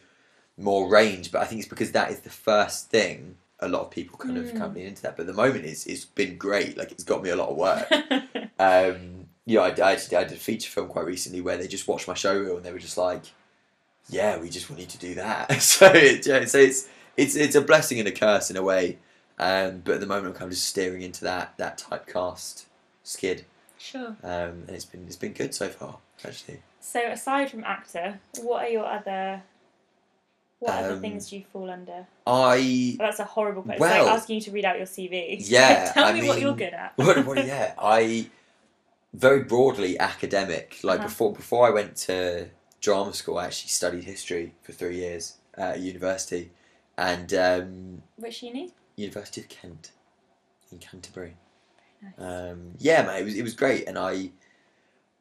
more 0.58 0.88
range. 0.90 1.32
But 1.32 1.42
I 1.42 1.46
think 1.46 1.60
it's 1.62 1.70
because 1.70 1.92
that 1.94 2.12
is 2.12 2.20
the 2.20 2.30
first 2.30 2.90
thing 2.92 3.36
a 3.60 3.68
lot 3.68 3.82
of 3.82 3.90
people 3.90 4.20
kind 4.20 4.38
of 4.38 4.46
Mm. 4.46 4.58
come 4.58 4.78
into 4.78 5.02
that. 5.02 5.18
But 5.18 5.26
the 5.26 5.34
moment, 5.34 5.66
is 5.66 5.88
it's 5.88 6.06
been 6.06 6.38
great. 6.38 6.78
Like, 6.78 6.92
it's 6.92 7.04
got 7.04 7.24
me 7.24 7.32
a 7.32 7.36
lot 7.36 7.50
of 7.50 7.58
work. 7.58 7.88
Um, 8.60 9.28
yeah, 9.46 9.62
I, 9.62 9.68
I 9.68 9.92
I 9.92 9.96
did 9.96 10.32
a 10.32 10.36
feature 10.36 10.70
film 10.72 10.88
quite 10.88 11.06
recently 11.06 11.42
where 11.42 11.58
they 11.58 11.68
just 11.68 11.88
watched 11.88 12.08
my 12.08 12.16
show 12.16 12.36
reel 12.38 12.58
and 12.58 12.66
they 12.66 12.72
were 12.74 12.80
just 12.80 12.98
like, 12.98 13.22
"Yeah, 14.10 14.40
we 14.40 14.50
just 14.50 14.70
want 14.70 14.80
you 14.82 14.88
to 14.88 14.98
do 14.98 15.14
that." 15.16 15.62
so 15.62 15.86
it, 15.94 16.26
yeah, 16.26 16.44
so 16.46 16.58
it's 16.58 16.90
it's 17.16 17.36
it's 17.36 17.56
a 17.56 17.62
blessing 17.62 18.00
and 18.00 18.08
a 18.08 18.12
curse 18.12 18.50
in 18.50 18.58
a 18.58 18.64
way. 18.64 18.98
Um, 19.40 19.82
but 19.86 19.94
at 19.96 20.00
the 20.00 20.08
moment, 20.08 20.28
I'm 20.28 20.34
kind 20.34 20.46
of 20.46 20.58
just 20.58 20.68
steering 20.68 21.04
into 21.04 21.24
that 21.26 21.56
that 21.58 21.78
typecast 21.78 22.66
skid, 23.04 23.46
sure. 23.78 24.16
um, 24.24 24.64
and 24.68 24.70
it's 24.70 24.86
been 24.86 25.06
it's 25.08 25.16
been 25.16 25.34
good 25.34 25.54
so 25.54 25.70
far 25.70 25.98
actually. 26.26 26.62
So 26.80 27.00
aside 27.02 27.52
from 27.52 27.64
actor, 27.64 28.20
what 28.42 28.66
are 28.66 28.70
your 28.70 28.86
other 28.86 29.44
what 30.60 30.74
other 30.74 30.94
Um, 30.94 31.02
things 31.02 31.30
do 31.30 31.38
you 31.38 31.44
fall 31.54 31.70
under? 31.70 32.08
I 32.26 32.96
Well, 32.98 33.08
that's 33.10 33.20
a 33.20 33.26
horrible 33.26 33.62
question. 33.64 33.80
well- 33.82 33.96
it's 34.02 34.06
like 34.08 34.16
asking 34.18 34.36
you 34.36 34.42
to 34.42 34.52
read 34.52 34.66
out 34.66 34.78
your 34.78 34.88
CV. 34.88 35.38
Yeah, 35.48 35.92
Tell 35.94 36.06
I 36.06 36.14
me 36.14 36.28
what 36.28 36.40
you're 36.42 36.56
good 36.56 36.74
at. 36.74 36.94
what, 36.98 37.26
what 37.26 37.46
yeah 37.54 37.74
I 37.78 38.30
very 39.14 39.44
broadly 39.44 39.98
academic. 40.00 40.80
Like 40.84 41.00
Uh-huh. 41.00 41.08
before 41.08 41.34
before 41.34 41.68
I 41.68 41.72
went 41.72 41.96
to 42.08 42.50
drama 42.82 43.14
school, 43.14 43.38
I 43.38 43.46
actually 43.46 43.70
studied 43.70 44.04
history 44.06 44.54
for 44.64 44.72
three 44.72 44.98
years 44.98 45.38
at 45.56 45.80
university, 45.80 46.52
and 46.98 47.34
um, 47.34 48.04
Which 48.16 48.42
uni? 48.44 48.72
University 48.96 49.42
of 49.42 49.50
Kent 49.50 49.92
in 50.72 50.78
Canterbury. 50.80 51.36
Nice. 52.02 52.14
Um, 52.18 52.72
yeah, 52.80 53.04
man, 53.04 53.22
it 53.22 53.26
was 53.26 53.36
it 53.36 53.44
was 53.44 53.54
great, 53.54 53.88
and 53.88 53.98
I 53.98 54.32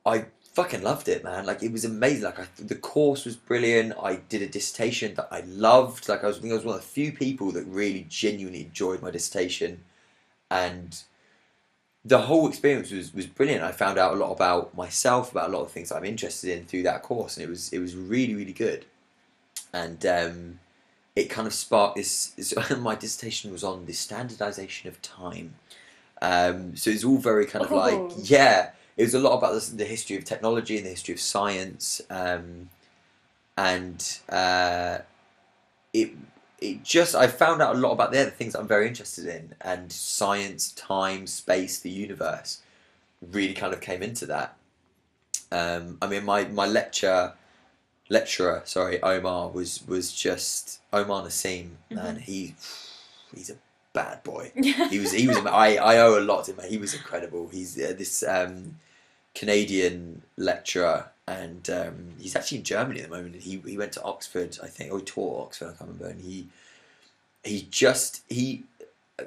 I 0.05 0.27
fucking 0.57 0.83
loved 0.83 1.09
it, 1.09 1.25
man. 1.25 1.47
Like 1.47 1.63
it 1.63 1.73
was 1.73 1.85
amazing. 1.85 2.25
Like 2.25 2.41
I, 2.41 2.47
the 2.59 2.75
course 2.75 3.25
was 3.25 3.37
brilliant. 3.37 3.95
I 4.03 4.17
did 4.17 4.43
a 4.43 4.49
dissertation 4.49 5.15
that 5.15 5.29
I 5.31 5.41
loved. 5.41 6.09
Like 6.09 6.25
I 6.25 6.29
was, 6.29 6.39
I 6.39 6.41
think 6.41 6.53
I 6.53 6.57
was 6.57 6.65
one 6.65 6.77
of 6.77 6.81
the 6.81 6.87
few 6.87 7.13
people 7.13 7.53
that 7.53 7.65
really 7.65 8.07
genuinely 8.09 8.63
enjoyed 8.63 9.03
my 9.03 9.11
dissertation, 9.11 9.85
and 10.51 11.03
the 12.05 12.23
whole 12.23 12.49
experience 12.49 12.91
was 12.91 13.13
was 13.13 13.27
brilliant. 13.27 13.65
I 13.65 13.73
found 13.73 13.99
out 13.99 14.15
a 14.15 14.17
lot 14.17 14.33
about 14.33 14.75
myself, 14.77 15.33
about 15.33 15.51
a 15.51 15.53
lot 15.53 15.63
of 15.63 15.71
things 15.71 15.93
I'm 15.93 16.05
interested 16.05 16.57
in 16.57 16.65
through 16.67 16.85
that 16.85 17.03
course, 17.03 17.37
and 17.37 17.45
it 17.45 17.49
was 17.51 17.73
it 17.73 17.79
was 17.79 17.97
really 17.97 18.35
really 18.35 18.53
good, 18.53 18.85
and. 19.73 20.05
Um, 20.07 20.61
it 21.17 21.31
kind 21.31 21.47
of 21.47 21.55
sparked 21.55 21.97
this. 21.97 22.27
this 22.37 22.55
my 22.79 22.95
dissertation 22.95 23.51
was 23.51 23.65
on 23.65 23.87
the 23.87 23.95
standardization 23.95 24.89
of 24.89 25.01
time. 25.01 25.55
Um, 26.23 26.77
so 26.77 26.91
it's 26.91 27.05
all 27.05 27.19
very 27.19 27.47
kind 27.47 27.65
of 27.65 27.71
like 27.71 27.95
Oh. 27.95 28.13
yeah. 28.23 28.71
It 28.97 29.03
was 29.03 29.15
a 29.15 29.19
lot 29.19 29.37
about 29.37 29.53
the, 29.53 29.77
the 29.77 29.85
history 29.85 30.17
of 30.17 30.25
technology 30.25 30.77
and 30.79 30.87
the 30.87 30.91
history 30.91 31.13
of 31.13 31.21
science, 31.21 32.01
um, 32.09 32.71
and 33.59 34.19
uh, 34.31 34.99
it 35.93 36.13
it 36.59 36.83
just 36.83 37.15
I 37.15 37.27
found 37.27 37.61
out 37.61 37.77
a 37.77 37.79
lot 37.79 37.93
about 37.93 38.11
the 38.13 38.21
other 38.23 38.31
things 38.31 38.55
I'm 38.55 38.67
very 38.67 38.89
interested 38.89 39.27
in, 39.27 39.55
and 39.61 39.93
science, 39.93 40.73
time, 40.73 41.27
space, 41.27 41.79
the 41.79 41.91
universe, 41.91 42.63
really 43.21 43.53
kind 43.53 43.75
of 43.75 43.83
came 43.83 44.03
into 44.03 44.25
that. 44.27 44.57
Um, 45.53 45.99
I 46.01 46.07
mean, 46.07 46.25
my 46.25 46.45
my 46.45 46.67
lecture 46.67 47.35
lecturer, 48.09 48.63
sorry, 48.65 49.03
Omar 49.03 49.51
was 49.51 49.87
was 49.87 50.11
just 50.11 50.81
Omar 50.91 51.23
Nasim. 51.23 51.73
Man, 51.91 52.17
he 52.17 52.55
he's 53.35 53.51
a 53.51 53.57
bad 54.01 54.19
boy. 54.23 54.45
He 54.95 54.99
was 55.03 55.13
he 55.23 55.27
was 55.29 55.39
I 55.39 55.69
I 55.93 55.99
owe 56.05 56.19
a 56.19 56.25
lot 56.31 56.41
to 56.45 56.53
him. 56.53 56.59
He 56.75 56.79
was 56.85 56.93
incredible. 56.95 57.43
He's 57.57 57.71
uh, 57.87 57.95
this 58.03 58.23
um, 58.37 58.55
Canadian 59.35 60.23
lecturer, 60.37 61.11
and 61.27 61.69
um, 61.71 61.97
he's 62.19 62.35
actually 62.37 62.59
in 62.59 62.65
Germany 62.65 63.01
at 63.03 63.11
the 63.11 63.17
moment. 63.17 63.35
He 63.37 63.53
he 63.73 63.77
went 63.77 63.93
to 63.93 64.03
Oxford, 64.03 64.59
I 64.63 64.69
think, 64.69 64.93
or 64.93 64.99
he 64.99 65.05
taught 65.05 65.43
Oxford. 65.47 65.67
I 65.67 65.77
can't 65.77 65.91
remember. 65.91 66.09
And 66.09 66.21
he 66.21 66.49
he 67.45 67.67
just 67.71 68.23
he. 68.29 68.65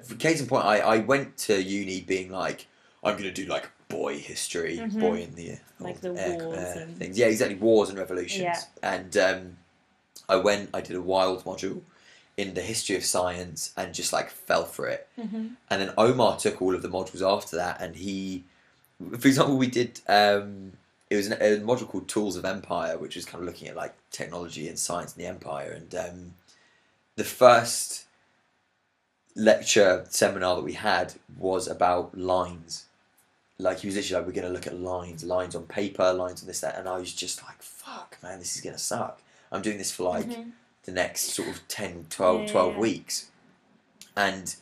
For 0.04 0.16
case 0.16 0.40
in 0.40 0.46
point, 0.48 0.66
I, 0.66 0.78
I 0.96 0.98
went 1.00 1.36
to 1.48 1.54
uni 1.80 2.02
being 2.02 2.30
like, 2.32 2.68
I'm 3.04 3.18
gonna 3.18 3.32
do 3.32 3.46
like 3.46 3.66
boy 3.88 4.20
history, 4.20 4.78
Mhm. 4.78 5.00
boy 5.00 5.16
in 5.22 5.34
the 5.34 5.58
Like 5.80 6.00
the 6.02 6.14
air- 6.14 6.44
wars 6.46 6.58
air 6.60 6.80
and- 6.84 6.98
things. 7.00 7.18
Yeah, 7.18 7.26
exactly. 7.34 7.58
Wars 7.58 7.90
and 7.90 7.98
revolutions. 7.98 8.44
Yeah. 8.44 8.60
And 8.84 9.12
um, 9.18 9.58
I 10.28 10.36
went. 10.36 10.70
I 10.78 10.82
did 10.82 10.96
a 10.96 11.02
wild 11.02 11.44
module 11.44 11.82
in 12.42 12.54
the 12.54 12.62
history 12.72 12.96
of 13.00 13.04
science 13.16 13.60
and 13.78 13.94
just 14.00 14.12
like 14.18 14.30
fell 14.48 14.66
for 14.76 14.86
it. 14.96 15.02
hmm 15.16 15.48
And 15.70 15.78
then 15.82 15.92
Omar 15.98 16.38
took 16.38 16.56
all 16.62 16.74
of 16.76 16.82
the 16.86 16.94
modules 16.98 17.24
after 17.36 17.56
that, 17.58 17.76
and 17.84 17.96
he, 18.06 18.44
for 19.22 19.28
example, 19.28 19.58
we 19.58 19.68
did 19.80 19.92
um, 20.08 20.74
it 21.10 21.16
was 21.20 21.28
an, 21.28 21.34
a 21.34 21.50
module 21.70 21.88
called 21.92 22.08
Tools 22.08 22.36
of 22.38 22.46
Empire, 22.46 22.98
which 22.98 23.16
was 23.18 23.26
kind 23.30 23.42
of 23.42 23.48
looking 23.50 23.68
at 23.68 23.76
like 23.84 23.94
technology 24.20 24.68
and 24.70 24.78
science 24.88 25.16
in 25.16 25.20
the 25.24 25.30
empire. 25.36 25.72
And 25.80 25.92
um, 26.06 26.20
the 27.16 27.24
first 27.42 28.06
lecture 29.36 30.06
seminar 30.10 30.56
that 30.56 30.64
we 30.64 30.74
had 30.74 31.14
was 31.38 31.68
about 31.68 32.18
lines. 32.18 32.86
Like 33.58 33.80
he 33.80 33.88
was 33.88 33.96
literally 33.96 34.20
like, 34.20 34.28
we're 34.28 34.42
going 34.42 34.48
to 34.48 34.54
look 34.54 34.68
at 34.68 34.80
lines, 34.80 35.24
lines 35.24 35.56
on 35.56 35.64
paper, 35.64 36.14
lines 36.14 36.42
on 36.42 36.48
this, 36.48 36.62
that. 36.62 36.78
And 36.78 36.88
I 36.88 36.98
was 36.98 37.14
just 37.14 37.44
like, 37.44 37.62
fuck, 37.62 38.18
man, 38.24 38.40
this 38.40 38.56
is 38.56 38.62
going 38.62 38.76
to 38.76 38.82
suck. 38.82 39.22
I'm 39.52 39.62
doing 39.62 39.78
this 39.78 39.92
for 39.92 40.04
like 40.04 40.30
Mhm. 40.30 40.52
The 40.90 40.96
next 40.96 41.22
sort 41.36 41.50
of 41.50 41.68
10, 41.68 42.06
12, 42.10 42.42
Yeah, 42.42 42.48
12 42.52 42.74
yeah. 42.74 42.80
weeks. 42.80 43.32
And 44.18 44.56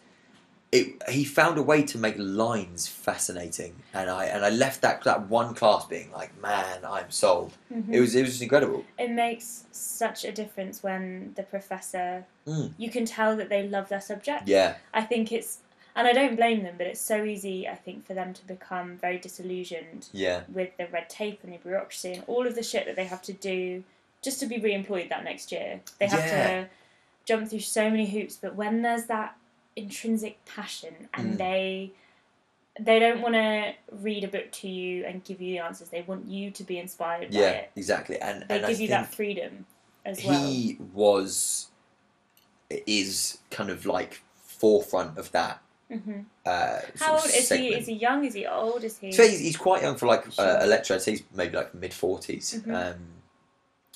it, 0.72 1.02
he 1.10 1.24
found 1.24 1.58
a 1.58 1.62
way 1.64 1.82
to 1.84 1.98
make 1.98 2.16
lines 2.18 2.88
fascinating. 2.88 3.76
And 3.94 4.10
I, 4.10 4.26
and 4.26 4.44
I 4.44 4.50
left 4.50 4.82
that, 4.82 5.04
that 5.06 5.30
one 5.30 5.54
class 5.56 5.86
being 5.86 6.12
like, 6.12 6.40
man, 6.42 6.80
I'm 6.86 7.10
sold. 7.10 7.54
Mhm. 7.74 7.94
It 7.94 8.02
was, 8.02 8.14
it 8.16 8.22
was 8.22 8.32
just 8.32 8.42
incredible. 8.42 8.84
it 8.98 9.10
makes 9.12 9.64
such 9.72 10.26
a 10.26 10.32
difference 10.32 10.84
when 10.84 11.34
the 11.36 11.44
professor 11.44 12.26
Mm. 12.48 12.74
you 12.78 12.90
can 12.90 13.06
tell 13.06 13.36
that 13.36 13.50
they 13.50 13.68
love 13.68 13.90
their 13.90 14.00
subject 14.00 14.48
Yeah. 14.48 14.78
i 14.94 15.02
think 15.02 15.34
it's 15.34 15.58
and 15.98 16.08
i 16.08 16.14
don't 16.14 16.38
blame 16.38 16.64
them 16.64 16.76
but 16.78 16.88
it's 16.88 17.02
so 17.02 17.26
easy 17.26 17.68
i 17.68 17.76
think 17.76 18.06
for 18.08 18.14
them 18.14 18.34
to 18.34 18.48
become 18.48 18.96
very 18.96 19.18
disillusioned 19.18 20.08
Yeah. 20.14 20.44
with 20.48 20.70
the 20.78 20.88
red 20.88 21.10
tape 21.10 21.40
and 21.44 21.52
the 21.52 21.58
bureaucracy 21.58 22.14
and 22.14 22.24
all 22.26 22.48
of 22.48 22.56
the 22.56 22.64
shit 22.64 22.86
that 22.86 22.96
they 22.96 23.04
have 23.04 23.22
to 23.24 23.34
do 23.34 23.84
just 24.28 24.40
to 24.42 24.46
be 24.46 24.58
re-employed 24.60 25.08
that 25.10 25.24
next 25.24 25.52
year 25.54 25.80
they 26.00 26.08
have 26.08 26.20
Yeah. 26.26 26.48
to 26.64 26.70
jump 27.30 27.50
through 27.50 27.62
so 27.62 27.90
many 27.90 28.06
hoops 28.16 28.36
but 28.44 28.56
when 28.62 28.82
there's 28.82 29.06
that 29.06 29.38
intrinsic 29.78 30.36
passion 30.46 30.94
and 31.14 31.26
Mm. 31.36 31.38
they 31.38 31.92
they 32.90 33.00
don't 33.00 33.22
want 33.22 33.36
to 33.36 33.74
read 34.08 34.24
a 34.24 34.28
book 34.28 34.52
to 34.52 34.68
you 34.68 35.06
and 35.06 35.24
give 35.24 35.40
you 35.42 35.54
the 35.54 35.60
answers 35.60 35.88
they 35.90 36.02
want 36.12 36.28
you 36.28 36.52
to 36.52 36.64
be 36.72 36.78
inspired 36.78 37.30
by 37.32 37.40
Yeah, 37.40 37.50
it 37.62 37.72
exactly. 37.76 38.18
And, 38.20 38.44
they 38.50 38.56
and 38.58 38.66
I 38.66 38.70
give 38.70 38.80
you 38.82 38.88
think 38.90 39.08
that 39.08 39.16
freedom 39.16 39.66
as 40.06 40.24
well 40.26 40.46
he 40.52 40.78
was, 40.94 41.68
is 42.70 43.40
kind 43.50 43.70
of 43.70 43.86
like 43.86 44.22
forefront 44.62 45.18
of 45.18 45.32
that. 45.32 45.62
hmm 45.90 46.20
Uh, 46.46 46.80
How 47.00 47.14
old 47.16 47.26
is 47.26 47.50
he? 47.50 47.70
Is 47.80 47.88
he 47.88 47.94
young? 47.94 48.26
Is 48.26 48.34
he 48.34 48.46
old? 48.46 48.84
Is 48.84 48.98
he? 49.00 49.12
So 49.12 49.24
he's, 49.24 49.40
he's 49.40 49.58
quite 49.58 49.82
young 49.82 49.96
for 49.96 50.06
like 50.06 50.28
uh, 50.28 50.32
Sure. 50.32 50.58
a 50.62 50.68
lecturer. 50.68 50.96
I'd 50.98 51.02
say 51.02 51.12
he's 51.12 51.24
maybe 51.34 51.56
like 51.58 51.74
mid 51.74 51.92
40s. 51.92 52.46
Mhm. 52.62 52.74
Um, 52.76 53.00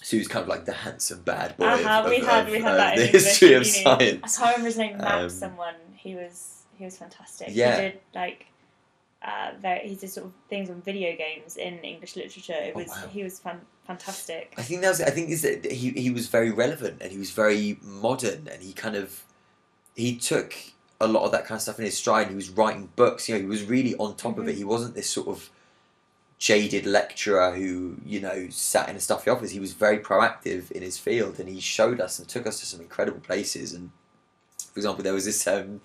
so 0.01 0.11
he 0.11 0.19
was 0.19 0.27
kind 0.27 0.43
of 0.43 0.49
like 0.49 0.65
the 0.65 0.73
handsome 0.73 1.21
bad 1.21 1.55
boy 1.57 1.65
Uh-huh, 1.65 2.03
of, 2.03 2.09
we 2.09 2.17
of, 2.21 2.25
had 2.27 2.45
of- 2.47 2.51
we 2.51 2.59
had 2.59 2.75
that 2.77 2.95
the 2.95 3.01
in 3.01 3.07
English 3.07 3.23
history 3.23 3.53
of 3.53 3.61
at 3.61 3.67
uni. 3.67 3.85
I 3.85 3.97
science. 4.27 4.37
can't 4.37 4.49
remember 4.57 4.65
his 4.67 4.77
name. 4.77 4.97
Max, 4.97 5.13
Um, 5.23 5.29
someone. 5.29 5.75
He 5.95 6.15
was 6.15 6.63
he 6.77 6.85
was 6.85 6.97
fantastic. 6.97 7.47
Yeah. 7.51 7.75
He 7.75 7.81
did 7.81 7.99
like. 8.15 8.45
Uh, 9.23 9.51
very, 9.61 9.87
he 9.87 9.93
did 9.95 10.09
sort 10.09 10.25
of 10.25 10.31
things 10.49 10.67
on 10.71 10.81
video 10.81 11.15
games 11.15 11.55
in 11.55 11.77
English 11.81 12.15
literature. 12.15 12.53
It 12.53 12.73
Oh, 12.75 12.79
was 12.79 12.87
wow. 12.87 13.07
he 13.13 13.21
was 13.23 13.37
fan, 13.37 13.61
fantastic. 13.85 14.51
I 14.57 14.63
think 14.63 14.81
that 14.81 14.89
was. 14.89 14.99
I 15.01 15.11
think 15.11 15.29
is 15.29 15.43
that 15.43 15.63
he 15.71 15.91
he 15.91 16.09
was 16.09 16.25
very 16.27 16.49
relevant 16.49 17.03
and 17.03 17.11
he 17.11 17.19
was 17.19 17.29
very 17.29 17.77
modern 17.83 18.47
and 18.51 18.63
he 18.63 18.73
kind 18.73 18.95
of 18.95 19.23
he 19.95 20.17
took 20.17 20.55
a 20.99 21.05
lot 21.07 21.23
of 21.23 21.31
that 21.33 21.45
kind 21.45 21.57
of 21.57 21.61
stuff 21.61 21.77
in 21.77 21.85
his 21.85 21.95
stride. 21.95 22.29
He 22.29 22.35
was 22.35 22.49
writing 22.49 22.89
books. 22.95 23.29
You 23.29 23.35
know, 23.35 23.41
he 23.41 23.45
was 23.47 23.63
really 23.63 23.95
on 23.97 24.15
top 24.15 24.39
of 24.39 24.45
Mhm. 24.45 24.49
it. 24.49 24.55
He 24.55 24.63
wasn't 24.63 24.95
this 24.95 25.07
sort 25.09 25.27
of 25.27 25.51
jaded 26.41 26.87
lecturer 26.87 27.51
who 27.53 27.97
you 28.03 28.19
know 28.19 28.47
sat 28.49 28.89
in 28.89 28.95
a 28.95 28.99
stuffy 28.99 29.29
office. 29.29 29.51
He 29.51 29.59
was 29.59 29.73
very 29.73 29.99
proactive 29.99 30.71
in 30.71 30.81
his 30.81 30.97
field 30.97 31.39
and 31.39 31.47
he 31.47 31.59
showed 31.61 32.01
us 32.01 32.17
and 32.17 32.27
took 32.27 32.47
us 32.47 32.59
to 32.59 32.65
some 32.65 32.81
incredible 32.81 33.19
places. 33.21 33.73
And 33.73 33.91
for 34.73 34.79
example, 34.79 35.03
there 35.03 35.13
was 35.13 35.25
this. 35.25 35.45
Um, 35.47 35.81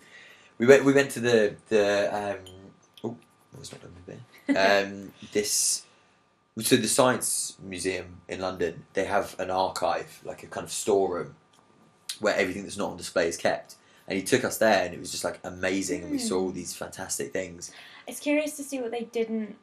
we 0.58 0.66
went. 0.66 0.84
We 0.84 0.94
went 0.94 1.10
to 1.12 1.20
the 1.20 1.56
the. 1.68 2.08
Um, 2.12 2.38
oh, 3.04 3.16
I 3.54 3.58
was 3.58 3.70
not 3.70 3.82
done 3.82 3.92
with 3.96 4.16
there. 4.48 4.82
Um, 4.86 5.12
this 5.32 5.84
so 6.58 6.76
the 6.76 6.88
Science 6.88 7.56
Museum 7.62 8.22
in 8.28 8.40
London, 8.40 8.84
they 8.94 9.04
have 9.04 9.38
an 9.38 9.50
archive, 9.50 10.22
like 10.25 10.42
a 10.42 10.46
kind 10.46 10.64
of 10.64 10.72
storeroom, 10.72 11.34
where 12.18 12.34
everything 12.34 12.62
that's 12.62 12.78
not 12.78 12.90
on 12.92 12.96
display 12.96 13.28
is 13.28 13.36
kept. 13.36 13.75
And 14.08 14.16
he 14.16 14.25
took 14.25 14.42
us 14.42 14.56
there, 14.56 14.86
and 14.86 14.94
it 14.94 15.00
was 15.00 15.10
just 15.10 15.22
like 15.25 15.38
amazing, 15.44 16.04
and 16.04 16.12
we 16.12 16.18
saw 16.18 16.38
all 16.38 16.48
Hmm. 16.48 16.54
these 16.54 16.75
fantastic 16.75 17.32
things. 17.32 17.72
It's 18.06 18.20
curious 18.20 18.56
to 18.56 18.62
see 18.62 18.80
what 18.80 18.90
they 18.92 19.02
didn't 19.02 19.56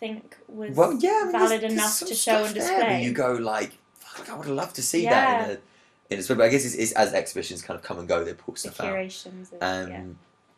think 0.00 0.36
was 0.48 0.74
Well, 0.76 0.94
yeah, 0.98 1.20
I 1.20 1.22
mean, 1.24 1.32
valid 1.32 1.60
there's 1.60 1.72
enough 1.72 1.90
some 1.90 2.08
to 2.08 2.14
show 2.14 2.44
and 2.44 2.54
display. 2.54 3.02
you 3.04 3.12
go 3.12 3.34
like, 3.34 3.72
fuck, 3.94 4.28
I 4.30 4.36
would 4.36 4.46
have 4.46 4.56
loved 4.56 4.74
to 4.76 4.82
see 4.82 5.04
Yeah. 5.04 5.10
that 5.10 5.50
in 5.50 5.56
a 5.56 6.14
in 6.18 6.24
a. 6.24 6.34
But 6.34 6.40
I 6.46 6.48
guess 6.48 6.64
it's, 6.64 6.74
it's 6.74 6.92
as 6.92 7.12
exhibitions 7.14 7.62
kind 7.62 7.78
of 7.78 7.84
come 7.84 7.98
and 8.00 8.08
go, 8.08 8.24
they 8.24 8.34
pull 8.34 8.54
the 8.54 8.60
stuff 8.60 8.80
out. 8.80 8.86
curations. 8.86 9.52
Of, 9.52 9.58
Um, 9.62 9.88
yeah. 9.90 10.02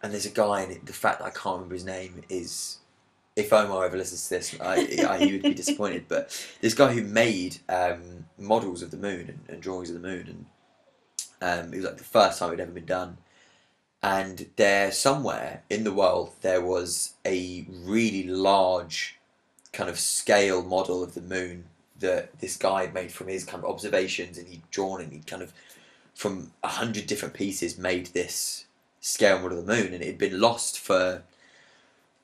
And 0.04 0.12
there's 0.12 0.26
a 0.26 0.30
guy, 0.30 0.62
and 0.62 0.87
the 0.87 0.92
fact 0.92 1.18
that 1.20 1.26
I 1.26 1.30
can't 1.30 1.56
remember 1.56 1.75
his 1.75 1.84
name 1.84 2.22
is. 2.28 2.78
If 3.34 3.50
Omar 3.50 3.87
ever 3.87 3.96
listens 3.96 4.25
to 4.25 4.34
this, 4.34 4.54
I, 4.61 4.75
I, 5.08 5.18
he 5.25 5.32
would 5.32 5.42
be 5.42 5.54
disappointed. 5.54 6.04
But 6.06 6.25
this 6.61 6.75
guy 6.75 6.92
who 6.92 7.02
made 7.02 7.58
um, 7.66 8.26
models 8.37 8.82
of 8.82 8.90
the 8.90 8.99
moon 8.99 9.20
and, 9.28 9.40
and 9.49 9.62
drawings 9.62 9.88
of 9.88 9.94
the 9.94 10.06
moon, 10.06 10.44
and 11.40 11.66
um, 11.66 11.72
it 11.72 11.76
was 11.78 11.87
like 11.87 11.96
the 11.96 12.04
first 12.04 12.38
time 12.38 12.49
it 12.52 12.58
had 12.58 12.61
ever 12.61 12.72
been 12.72 12.84
done. 12.84 13.16
And 14.02 14.50
there, 14.56 14.92
somewhere 14.92 15.62
in 15.70 15.84
the 15.84 15.92
world, 15.94 16.34
there 16.42 16.61
was 16.61 17.14
a 17.25 17.64
really 17.70 18.25
large 18.25 19.18
kind 19.73 19.88
of 19.91 19.99
scale 19.99 20.62
model 20.62 21.02
of 21.02 21.14
the 21.14 21.21
moon 21.21 21.64
that 22.00 22.38
this 22.41 22.57
guy 22.57 22.83
had 22.83 22.95
made 22.95 23.12
from 23.12 23.29
his 23.29 23.45
kind 23.45 23.62
of 23.62 23.71
observations, 23.71 24.37
and 24.38 24.49
he'd 24.49 24.71
drawn 24.71 25.00
and 25.00 25.12
he'd 25.12 25.26
kind 25.26 25.43
of, 25.43 25.52
from 26.14 26.52
a 26.62 26.69
hundred 26.69 27.07
different 27.07 27.35
pieces, 27.35 27.79
made 27.79 28.07
this 28.09 28.64
scale 29.00 29.38
model 29.38 29.59
of 29.59 29.67
the 29.67 29.75
moon, 29.76 29.93
and 29.95 30.02
it 30.02 30.07
had 30.07 30.19
been 30.19 30.41
lost 30.41 30.79
for 30.79 31.23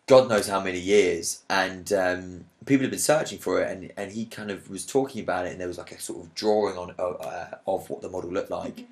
God 0.06 0.28
knows 0.30 0.48
how 0.48 0.60
many 0.60 0.78
years, 0.80 1.42
and 1.50 1.92
um, 1.92 2.44
people 2.64 2.84
had 2.84 2.90
been 2.90 2.98
searching 2.98 3.38
for 3.38 3.60
it, 3.62 3.70
and, 3.70 3.92
and 3.96 4.12
he 4.12 4.24
kind 4.24 4.50
of 4.50 4.70
was 4.70 4.86
talking 4.86 5.22
about 5.22 5.44
it, 5.46 5.52
and 5.52 5.60
there 5.60 5.68
was 5.68 5.76
like 5.78 5.92
a 5.92 6.00
sort 6.00 6.24
of 6.24 6.34
drawing 6.34 6.78
on 6.78 6.94
uh, 6.98 7.56
of 7.66 7.90
what 7.90 8.00
the 8.00 8.08
model 8.08 8.30
looked 8.30 8.50
like, 8.50 8.76
Mhm. 8.76 8.86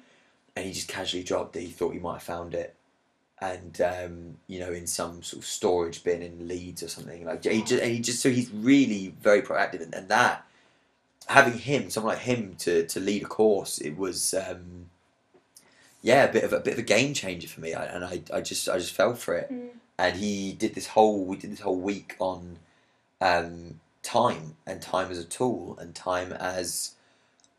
and 0.55 0.67
he 0.67 0.73
just 0.73 0.89
casually 0.89 1.25
dropped 1.25 1.55
that 1.55 1.63
he 1.63 1.71
thought 1.71 1.95
he 1.95 1.99
might 1.99 2.15
have 2.15 2.23
found 2.23 2.55
it, 2.55 2.76
and 3.41 3.81
um, 3.81 4.37
you 4.47 4.59
know 4.61 4.73
in 4.73 4.87
some 4.87 5.23
sort 5.23 5.43
of 5.43 5.47
storage 5.49 6.03
bin 6.03 6.23
in 6.23 6.49
Leeds 6.49 6.83
or 6.83 6.89
something 6.89 7.25
like 7.27 7.45
he 7.45 7.63
just, 7.63 7.83
and 7.83 7.93
he 7.93 8.01
just 8.01 8.21
so 8.21 8.31
he's 8.31 8.51
really 8.51 9.15
very 9.21 9.43
proactive, 9.43 9.83
and, 9.83 9.95
and 9.95 10.09
that 10.09 10.45
having 11.29 11.59
him, 11.59 11.91
someone 11.91 12.15
like 12.15 12.23
him 12.23 12.55
to, 12.57 12.87
to 12.87 13.01
lead 13.01 13.23
a 13.23 13.27
course, 13.27 13.79
it 13.79 13.97
was. 13.97 14.35
Um, 14.35 14.91
yeah, 16.03 16.25
a 16.25 16.33
bit 16.33 16.45
of 16.45 16.53
a 16.53 16.61
bit 16.61 16.75
of 16.75 16.79
a 16.79 16.83
game 16.83 17.15
changer 17.15 17.49
for 17.49 17.61
me, 17.61 17.75
I, 17.75 17.85
and 17.87 18.05
I, 18.05 18.23
I 18.33 18.41
just 18.41 18.69
I 18.69 18.79
just 18.79 18.93
fell 18.93 19.15
for 19.15 19.35
it 19.35 19.51
Mm. 19.51 19.71
and 19.99 20.17
he 20.17 20.53
did 20.53 20.75
this 20.75 20.89
whole 20.89 21.25
we 21.25 21.37
did 21.37 21.51
this 21.51 21.61
whole 21.61 21.81
week 21.81 22.15
on 22.21 22.59
um, 23.21 23.81
time 24.03 24.57
and 24.67 24.81
time 24.81 25.11
as 25.11 25.19
a 25.19 25.25
tool 25.25 25.77
and 25.81 25.95
time 25.95 26.33
as 26.33 26.93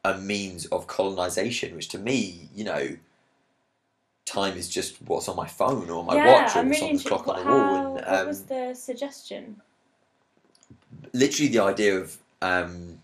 a 0.05 0.17
means 0.17 0.65
of 0.67 0.88
colonization 0.88 1.75
which 1.75 1.89
to 1.89 1.98
me 1.98 2.48
you 2.55 2.63
know 2.63 2.96
time 4.27 4.57
is 4.57 4.67
just 4.69 5.01
what's 5.07 5.27
on 5.29 5.36
my 5.36 5.48
phone 5.48 5.89
or 5.89 6.03
my 6.03 6.15
yeah, 6.15 6.27
watch 6.31 6.55
or 6.55 6.60
I'm 6.60 6.67
what's 6.67 6.81
really 6.81 6.91
on 6.91 6.98
the 6.98 7.03
clock 7.10 7.27
on 7.27 7.36
the 7.38 7.43
how, 7.43 7.55
wall 7.55 7.75
and 7.75 7.86
what 7.96 8.07
um, 8.07 8.27
was 8.27 8.41
the 8.43 8.74
suggestion? 8.75 9.62
literally 11.13 11.50
the 11.50 11.60
idea 11.63 11.98
of 11.98 12.17
um, 12.41 13.00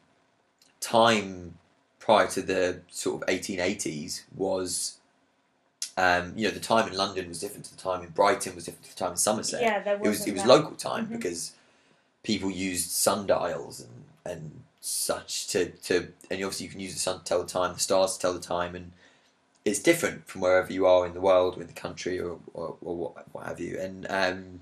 time 0.81 1.57
prior 1.99 2.27
to 2.27 2.41
the 2.41 2.81
sort 2.89 3.21
of 3.23 3.27
1880s 3.29 4.23
was 4.35 4.97
um, 5.97 6.33
you 6.35 6.45
know 6.47 6.53
the 6.53 6.59
time 6.59 6.87
in 6.89 6.97
London 6.97 7.29
was 7.29 7.39
different 7.39 7.65
to 7.65 7.75
the 7.75 7.81
time 7.81 8.03
in 8.03 8.09
Brighton 8.09 8.55
was 8.55 8.65
different 8.65 8.85
to 8.85 8.93
the 8.93 8.99
time 8.99 9.11
in 9.11 9.17
Somerset 9.17 9.61
Yeah, 9.61 9.79
there 9.79 9.95
it 9.95 10.01
was 10.01 10.27
it 10.27 10.33
was 10.33 10.41
that. 10.43 10.49
local 10.49 10.75
time 10.75 11.05
Mhm. 11.07 11.17
because 11.17 11.53
people 12.23 12.51
used 12.51 12.89
sundials 12.91 13.79
and 13.79 14.03
and 14.25 14.63
such 14.81 15.47
to 15.47 15.69
to 15.87 15.95
and 16.29 16.43
obviously 16.43 16.65
you 16.65 16.71
can 16.71 16.81
use 16.81 16.93
the 16.93 16.99
sun 16.99 17.19
to 17.19 17.23
tell 17.23 17.41
the 17.41 17.47
time, 17.47 17.73
the 17.73 17.79
stars 17.79 18.15
to 18.15 18.21
tell 18.21 18.33
the 18.33 18.39
time, 18.39 18.75
and 18.75 18.91
it's 19.65 19.79
different 19.79 20.27
from 20.27 20.41
wherever 20.41 20.71
you 20.73 20.85
are 20.85 21.05
in 21.05 21.13
the 21.13 21.21
world 21.21 21.57
or 21.57 21.61
in 21.61 21.67
the 21.67 21.73
country 21.73 22.19
or 22.19 22.39
or, 22.53 22.75
or 22.81 22.95
what 22.95 23.25
what 23.33 23.45
have 23.47 23.59
you. 23.59 23.79
And 23.79 24.05
um, 24.09 24.59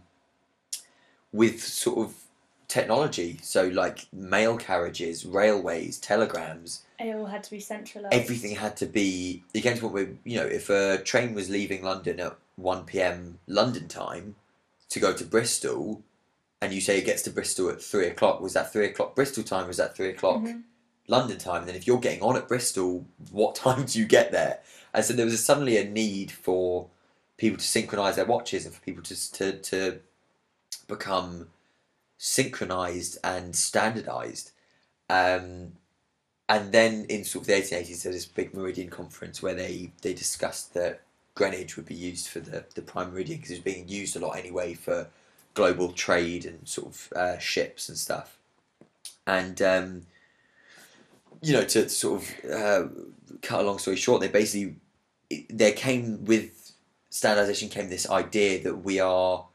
with 1.31 1.61
sort 1.63 1.99
of 2.07 2.15
technology, 2.67 3.39
so 3.41 3.67
like 3.67 4.07
mail 4.13 4.57
carriages, 4.57 5.25
railways, 5.25 5.97
telegrams, 5.99 6.83
It 6.99 7.15
all 7.15 7.25
had 7.25 7.43
to 7.43 7.51
be 7.51 7.59
centralised. 7.59 8.13
everything 8.13 8.55
had 8.55 8.77
to 8.77 8.85
be 8.85 9.43
you 9.53 9.61
came 9.61 9.75
to 9.75 9.81
point 9.81 9.93
where 9.93 10.09
you 10.23 10.37
know 10.37 10.45
if 10.45 10.69
a 10.69 10.97
train 11.03 11.33
was 11.33 11.49
leaving 11.49 11.83
London 11.83 12.19
at 12.19 12.35
one 12.55 12.85
p.m. 12.85 13.39
London 13.47 13.87
time 13.87 14.35
to 14.89 14.99
go 14.99 15.13
to 15.13 15.23
Bristol, 15.25 16.03
and 16.61 16.73
you 16.73 16.81
say 16.81 16.97
it 16.99 17.05
gets 17.05 17.21
to 17.23 17.29
Bristol 17.29 17.69
at 17.69 17.81
three 17.81 18.07
o'clock, 18.07 18.41
was 18.41 18.53
that 18.53 18.71
three 18.73 18.85
o'clock 18.85 19.15
Bristol 19.15 19.43
time? 19.43 19.67
Was 19.67 19.77
that 19.77 19.95
three 19.95 20.09
o'clock 20.09 20.41
Mhm. 20.41 20.63
London 21.11 21.37
time? 21.37 21.59
And 21.59 21.67
then 21.67 21.75
if 21.75 21.85
you're 21.85 21.99
getting 21.99 22.21
on 22.21 22.37
at 22.37 22.47
Bristol, 22.47 23.05
what 23.31 23.55
time 23.65 23.85
do 23.85 23.99
you 23.99 24.05
get 24.05 24.31
there? 24.31 24.59
And 24.93 25.05
so 25.05 25.13
there 25.13 25.25
was 25.25 25.43
suddenly 25.43 25.77
a 25.77 25.83
need 25.83 26.31
for 26.31 26.87
people 27.37 27.57
to 27.57 27.67
synchronise 27.67 28.15
their 28.15 28.25
watches 28.25 28.65
and 28.65 28.73
for 28.73 28.81
people 28.81 29.03
to 29.03 29.31
to 29.33 29.59
to 29.59 29.99
become 30.87 31.47
synchronized 32.17 33.17
and 33.23 33.55
standardized. 33.55 34.51
Um, 35.09 35.73
and 36.47 36.71
then 36.71 37.05
in 37.09 37.23
sort 37.23 37.43
of 37.43 37.47
the 37.47 37.53
1880s, 37.53 38.03
there 38.03 38.11
was 38.11 38.23
this 38.23 38.25
big 38.25 38.53
Meridian 38.53 38.89
conference 38.89 39.41
where 39.41 39.55
they, 39.55 39.91
they 40.01 40.13
discussed 40.13 40.73
that 40.73 41.01
Greenwich 41.33 41.77
would 41.77 41.85
be 41.85 41.95
used 41.95 42.27
for 42.27 42.41
the, 42.41 42.65
the 42.75 42.81
prime 42.81 43.11
meridian 43.11 43.37
because 43.37 43.51
it 43.51 43.63
was 43.65 43.73
being 43.73 43.87
used 43.87 44.15
a 44.15 44.19
lot 44.19 44.37
anyway 44.37 44.73
for 44.73 45.07
global 45.53 45.93
trade 45.93 46.45
and 46.45 46.67
sort 46.67 46.87
of 46.87 47.13
uh, 47.15 47.37
ships 47.39 47.89
and 47.89 47.97
stuff. 47.97 48.37
and 49.25 49.61
um, 49.61 50.01
you 51.41 51.53
know 51.53 51.63
to 51.63 51.89
sort 51.89 52.21
of 52.21 52.51
uh, 52.51 52.87
cut 53.41 53.61
a 53.61 53.63
long 53.63 53.79
story 53.79 53.97
short, 53.97 54.21
they 54.21 54.27
basically 54.27 54.75
there 55.49 55.71
came 55.73 56.25
with 56.25 56.73
standardization 57.09 57.69
came 57.69 57.89
this 57.89 58.09
idea 58.09 58.61
that 58.63 58.75
we 58.77 58.99
are 58.99 59.45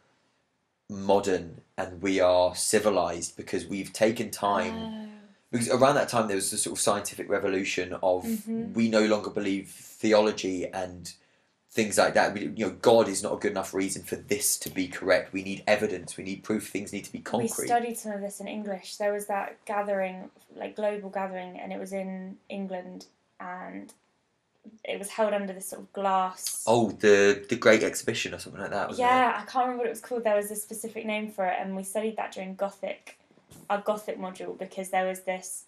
modern 0.89 1.61
and 1.77 2.01
we 2.03 2.21
are 2.21 2.55
civilized 2.55 3.37
because 3.37 3.67
we've 3.67 3.93
taken 3.93 4.31
time 4.31 4.75
Oh. 4.77 5.09
because 5.51 5.69
around 5.69 5.95
that 5.97 6.09
time 6.09 6.29
there 6.29 6.37
was 6.37 6.51
the 6.51 6.57
sort 6.59 6.77
of 6.77 6.81
scientific 6.81 7.29
revolution 7.29 7.93
of 8.03 8.25
Mhm. 8.25 8.73
we 8.75 8.89
no 8.89 9.05
longer 9.05 9.31
believe 9.31 9.71
theology 9.71 10.67
and 10.67 11.13
things 11.77 11.99
like 11.99 12.15
that. 12.15 12.33
We, 12.33 12.51
you 12.57 12.67
know, 12.67 12.77
God 12.81 13.07
is 13.07 13.23
not 13.23 13.35
a 13.35 13.37
good 13.37 13.53
enough 13.53 13.75
reason 13.75 14.03
for 14.03 14.17
this 14.17 14.57
to 14.61 14.71
be 14.71 14.89
correct. 14.89 15.35
We 15.35 15.43
need 15.43 15.63
evidence. 15.67 16.17
We 16.17 16.25
need 16.25 16.43
proof. 16.43 16.71
Things 16.71 16.91
need 16.93 17.05
to 17.05 17.13
be 17.13 17.21
concrete. 17.21 17.53
We 17.59 17.67
studied 17.67 17.99
some 17.99 18.13
of 18.13 18.23
this 18.23 18.41
in 18.41 18.49
English. 18.49 18.97
There 18.97 19.13
was 19.13 19.27
that 19.27 19.63
gathering, 19.67 20.31
like 20.57 20.75
global 20.75 21.11
gathering, 21.11 21.61
and 21.61 21.73
it 21.73 21.79
was 21.79 21.93
in 21.93 22.39
England, 22.49 23.05
and 23.39 23.93
it 24.85 24.99
was 24.99 25.11
held 25.11 25.35
under 25.35 25.53
this 25.53 25.69
sort 25.69 25.83
of 25.83 25.93
glass. 25.93 26.65
oh, 26.67 26.91
the 26.91 27.45
the 27.49 27.57
Great 27.57 27.85
Exhibition 27.85 28.35
or 28.35 28.39
something 28.39 28.61
like 28.61 28.71
that. 28.71 28.99
Yeah, 28.99 29.37
I 29.37 29.45
can't 29.45 29.67
remember 29.67 29.83
what 29.83 29.87
it 29.87 29.91
was 29.91 30.01
called. 30.01 30.25
There 30.25 30.35
was 30.35 30.51
a 30.51 30.57
specific 30.57 31.05
name 31.05 31.31
for 31.31 31.47
it, 31.47 31.57
and 31.61 31.77
we 31.77 31.85
studied 31.85 32.17
that 32.17 32.33
during 32.33 32.55
Gothic, 32.55 33.19
our 33.69 33.83
Gothic 33.83 34.19
module, 34.19 34.59
because 34.59 34.89
there 34.89 35.07
was 35.07 35.21
this, 35.21 35.67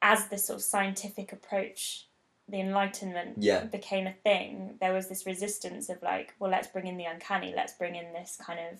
as 0.00 0.26
this 0.28 0.46
sort 0.46 0.58
of 0.58 0.64
scientific 0.64 1.32
approach, 1.32 2.07
the 2.48 2.60
Enlightenment 2.60 3.36
Yeah. 3.38 3.64
became 3.64 4.06
a 4.06 4.12
thing. 4.12 4.76
There 4.80 4.92
was 4.92 5.08
this 5.08 5.26
resistance 5.26 5.88
of 5.88 6.02
like, 6.02 6.34
well, 6.38 6.50
let's 6.50 6.68
bring 6.68 6.86
in 6.86 6.96
the 6.96 7.04
uncanny. 7.04 7.52
Let's 7.54 7.72
bring 7.74 7.94
in 7.94 8.12
this 8.12 8.38
kind 8.40 8.58
of 8.60 8.78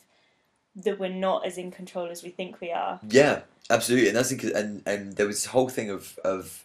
that 0.84 0.98
we're 0.98 1.08
not 1.08 1.44
as 1.44 1.58
in 1.58 1.70
control 1.70 2.08
as 2.08 2.22
we 2.22 2.30
think 2.30 2.60
we 2.60 2.70
are. 2.70 3.00
Yeah, 3.08 3.40
absolutely. 3.68 4.08
And 4.08 4.16
that's 4.16 4.32
and 4.32 4.82
and 4.86 5.16
there 5.16 5.26
was 5.26 5.36
this 5.36 5.46
whole 5.46 5.68
thing 5.68 5.90
of 5.90 6.18
of 6.24 6.64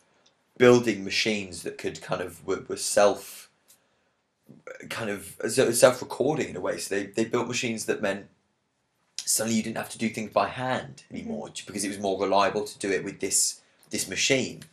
building 0.58 1.04
machines 1.04 1.64
that 1.64 1.78
could 1.78 2.02
kind 2.02 2.22
of 2.22 2.46
were, 2.46 2.64
were 2.68 2.78
self 2.78 3.50
kind 4.90 5.10
of 5.10 5.36
self 5.50 6.02
recording 6.02 6.50
in 6.50 6.56
a 6.56 6.62
way. 6.62 6.78
So 6.78 6.96
they 6.96 7.06
they 7.08 7.26
built 7.26 7.48
machines 7.48 7.86
that 7.86 8.02
meant 8.02 8.28
suddenly 9.18 9.58
you 9.58 9.64
didn't 9.64 9.78
have 9.78 9.90
to 9.90 9.98
do 9.98 10.10
things 10.10 10.32
by 10.32 10.48
hand 10.48 11.04
anymore 11.12 11.50
just 11.50 11.66
because 11.66 11.84
it 11.84 11.88
was 11.88 12.00
more 12.00 12.20
reliable 12.20 12.66
to 12.66 12.78
do 12.80 12.92
it 12.92 13.04
with 13.04 13.20
this 13.20 13.62
this 13.90 14.08
machine 14.08 14.64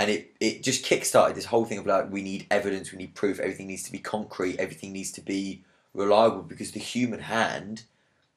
and 0.00 0.10
it, 0.10 0.34
it 0.40 0.62
just 0.62 0.82
kick-started 0.82 1.36
this 1.36 1.44
whole 1.44 1.66
thing 1.66 1.78
of 1.78 1.86
like 1.86 2.10
we 2.10 2.22
need 2.22 2.46
evidence 2.50 2.90
we 2.90 2.98
need 2.98 3.14
proof 3.14 3.38
everything 3.38 3.66
needs 3.66 3.82
to 3.82 3.92
be 3.92 3.98
concrete 3.98 4.58
everything 4.58 4.92
needs 4.92 5.12
to 5.12 5.20
be 5.20 5.62
reliable 5.94 6.42
because 6.42 6.72
the 6.72 6.80
human 6.80 7.20
hand 7.20 7.82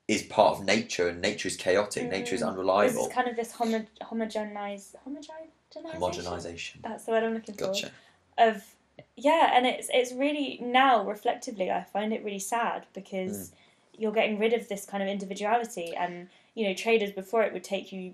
is 0.10 0.24
part 0.24 0.58
of 0.58 0.66
nature 0.66 1.08
and 1.08 1.22
nature 1.22 1.48
is 1.48 1.56
chaotic 1.56 2.10
nature 2.12 2.36
is 2.36 2.42
Mhm. 2.42 2.50
unreliable 2.50 3.08
is 3.08 3.14
kind 3.14 3.30
of 3.30 3.36
this 3.38 3.54
homo- 3.54 3.88
homogenized 4.02 4.96
homogenization. 5.08 6.00
homogenization 6.00 6.82
That's 6.82 7.06
the 7.06 7.12
word 7.12 7.24
I'm 7.24 7.34
looking 7.34 7.56
for. 7.56 7.68
gotcha 7.68 7.92
Of 8.38 8.76
yeah, 9.16 9.52
and 9.54 9.66
it's 9.66 9.90
it's 9.94 10.12
really 10.12 10.60
now 10.62 11.04
reflectively, 11.04 11.72
I 11.72 11.84
find 11.84 12.14
it 12.14 12.24
really 12.24 12.40
sad 12.40 12.86
because 12.94 13.52
Hmm. 13.52 14.02
you're 14.02 14.12
getting 14.12 14.38
rid 14.40 14.54
of 14.54 14.68
this 14.68 14.86
kind 14.86 15.02
of 15.02 15.10
individuality, 15.10 15.96
and 15.96 16.30
you 16.56 16.68
know 16.68 16.74
traders 16.74 17.12
before 17.12 17.44
it 17.44 17.54
would 17.54 17.64
take 17.64 17.92
you 17.92 18.14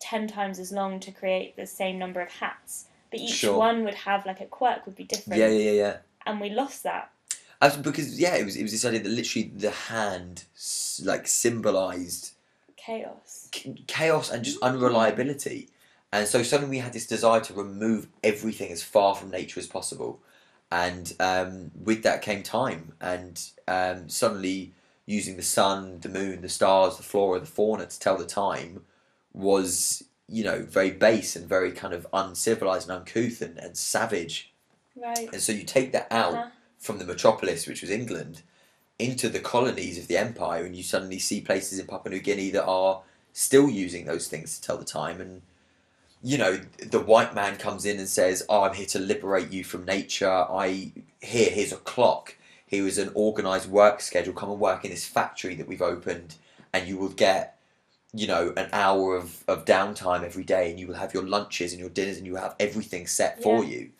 ten 0.00 0.26
times 0.26 0.58
as 0.58 0.72
long 0.72 0.98
to 1.00 1.12
create 1.12 1.56
the 1.56 1.66
same 1.66 1.98
number 1.98 2.20
of 2.20 2.30
hats, 2.32 2.86
but 3.10 3.20
each 3.20 3.34
Sure. 3.34 3.58
one 3.58 3.84
would 3.84 3.94
have 3.94 4.26
like 4.26 4.40
a 4.40 4.46
quirk 4.46 4.86
would 4.86 4.96
be 4.96 5.04
different, 5.04 5.38
yeah 5.40 5.48
yeah 5.48 5.70
yeah 5.70 5.82
yeah 5.84 5.96
and 6.26 6.40
we 6.40 6.50
lost 6.50 6.82
that. 6.82 7.10
As, 7.62 7.76
because 7.76 8.18
yeah 8.18 8.36
it 8.36 8.44
was 8.44 8.56
it 8.56 8.62
was 8.62 8.72
this 8.72 8.84
idea 8.84 9.00
that 9.00 9.10
literally 9.10 9.48
the 9.54 9.70
hand 9.70 10.44
like 11.04 11.26
symbolized 11.26 12.32
Chaos. 12.76 13.48
ch- 13.52 13.68
chaos 13.86 14.30
and 14.30 14.44
just 14.44 14.58
unreliability. 14.62 15.68
And 16.12 16.26
so 16.26 16.42
suddenly 16.42 16.70
we 16.70 16.78
had 16.78 16.92
this 16.92 17.06
desire 17.06 17.40
to 17.42 17.54
remove 17.54 18.08
everything 18.24 18.72
as 18.72 18.82
far 18.82 19.14
from 19.14 19.30
nature 19.30 19.60
as 19.60 19.66
possible. 19.66 20.18
And 20.72 21.12
um, 21.20 21.70
with 21.84 22.02
that 22.02 22.22
came 22.22 22.42
time. 22.42 22.92
And 23.00 23.40
um, 23.68 24.08
suddenly 24.08 24.72
using 25.06 25.36
the 25.36 25.42
sun, 25.42 26.00
the 26.00 26.08
moon, 26.08 26.40
the 26.40 26.48
stars, 26.48 26.96
the 26.96 27.02
flora, 27.02 27.38
the 27.40 27.46
fauna 27.46 27.86
to 27.86 28.00
tell 28.00 28.16
the 28.16 28.24
time 28.24 28.80
was, 29.32 30.04
you 30.28 30.44
know, 30.44 30.62
very 30.62 30.90
base 30.90 31.36
and 31.36 31.48
very 31.48 31.72
kind 31.72 31.94
of 31.94 32.06
uncivilized 32.12 32.88
and 32.88 32.98
uncouth 32.98 33.40
and, 33.42 33.58
and 33.58 33.76
savage. 33.76 34.52
Right. 34.96 35.28
And 35.32 35.40
so 35.40 35.52
you 35.52 35.64
take 35.64 35.92
that 35.92 36.08
out 36.10 36.34
Uh-huh. 36.34 36.50
from 36.78 36.98
the 36.98 37.04
metropolis, 37.04 37.66
which 37.66 37.82
was 37.82 37.90
England, 37.90 38.42
into 38.98 39.28
the 39.28 39.40
colonies 39.40 39.98
of 39.98 40.08
the 40.08 40.16
empire, 40.18 40.64
and 40.64 40.76
you 40.76 40.82
suddenly 40.82 41.18
see 41.18 41.40
places 41.40 41.78
in 41.78 41.86
Papua 41.86 42.14
New 42.14 42.20
Guinea 42.20 42.50
that 42.50 42.64
are 42.64 43.02
still 43.32 43.70
using 43.70 44.04
those 44.04 44.28
things 44.28 44.58
to 44.58 44.62
tell 44.66 44.76
the 44.76 44.84
time. 44.84 45.20
And 45.20 45.42
you 46.22 46.36
know, 46.36 46.60
the 46.86 47.00
white 47.00 47.34
man 47.34 47.56
comes 47.56 47.86
in 47.86 47.98
and 47.98 48.08
says, 48.08 48.44
"Oh, 48.48 48.64
I'm 48.64 48.74
here 48.74 48.86
to 48.86 48.98
liberate 48.98 49.50
you 49.52 49.64
from 49.64 49.86
nature. 49.86 50.28
I 50.30 50.92
here, 51.22 51.50
here's 51.50 51.72
a 51.72 51.76
clock. 51.76 52.36
Here 52.66 52.86
is 52.86 52.98
an 52.98 53.10
organized 53.14 53.70
work 53.70 54.00
schedule. 54.02 54.34
Come 54.34 54.50
and 54.50 54.60
work 54.60 54.84
in 54.84 54.90
this 54.90 55.06
factory 55.06 55.54
that 55.54 55.66
we've 55.66 55.80
opened, 55.80 56.36
and 56.72 56.86
you 56.86 56.98
will 56.98 57.08
get." 57.08 57.56
You 58.12 58.26
know, 58.26 58.52
an 58.56 58.68
hour 58.72 59.16
of, 59.16 59.44
of 59.46 59.64
downtime 59.64 60.24
every 60.24 60.42
day, 60.42 60.70
and 60.70 60.80
you 60.80 60.88
will 60.88 60.96
have 60.96 61.14
your 61.14 61.24
lunches 61.24 61.72
and 61.72 61.80
your 61.80 61.90
dinners, 61.90 62.16
and 62.16 62.26
you 62.26 62.32
will 62.32 62.40
have 62.40 62.56
everything 62.58 63.06
set 63.06 63.40
for 63.40 63.64
you. 63.64 63.90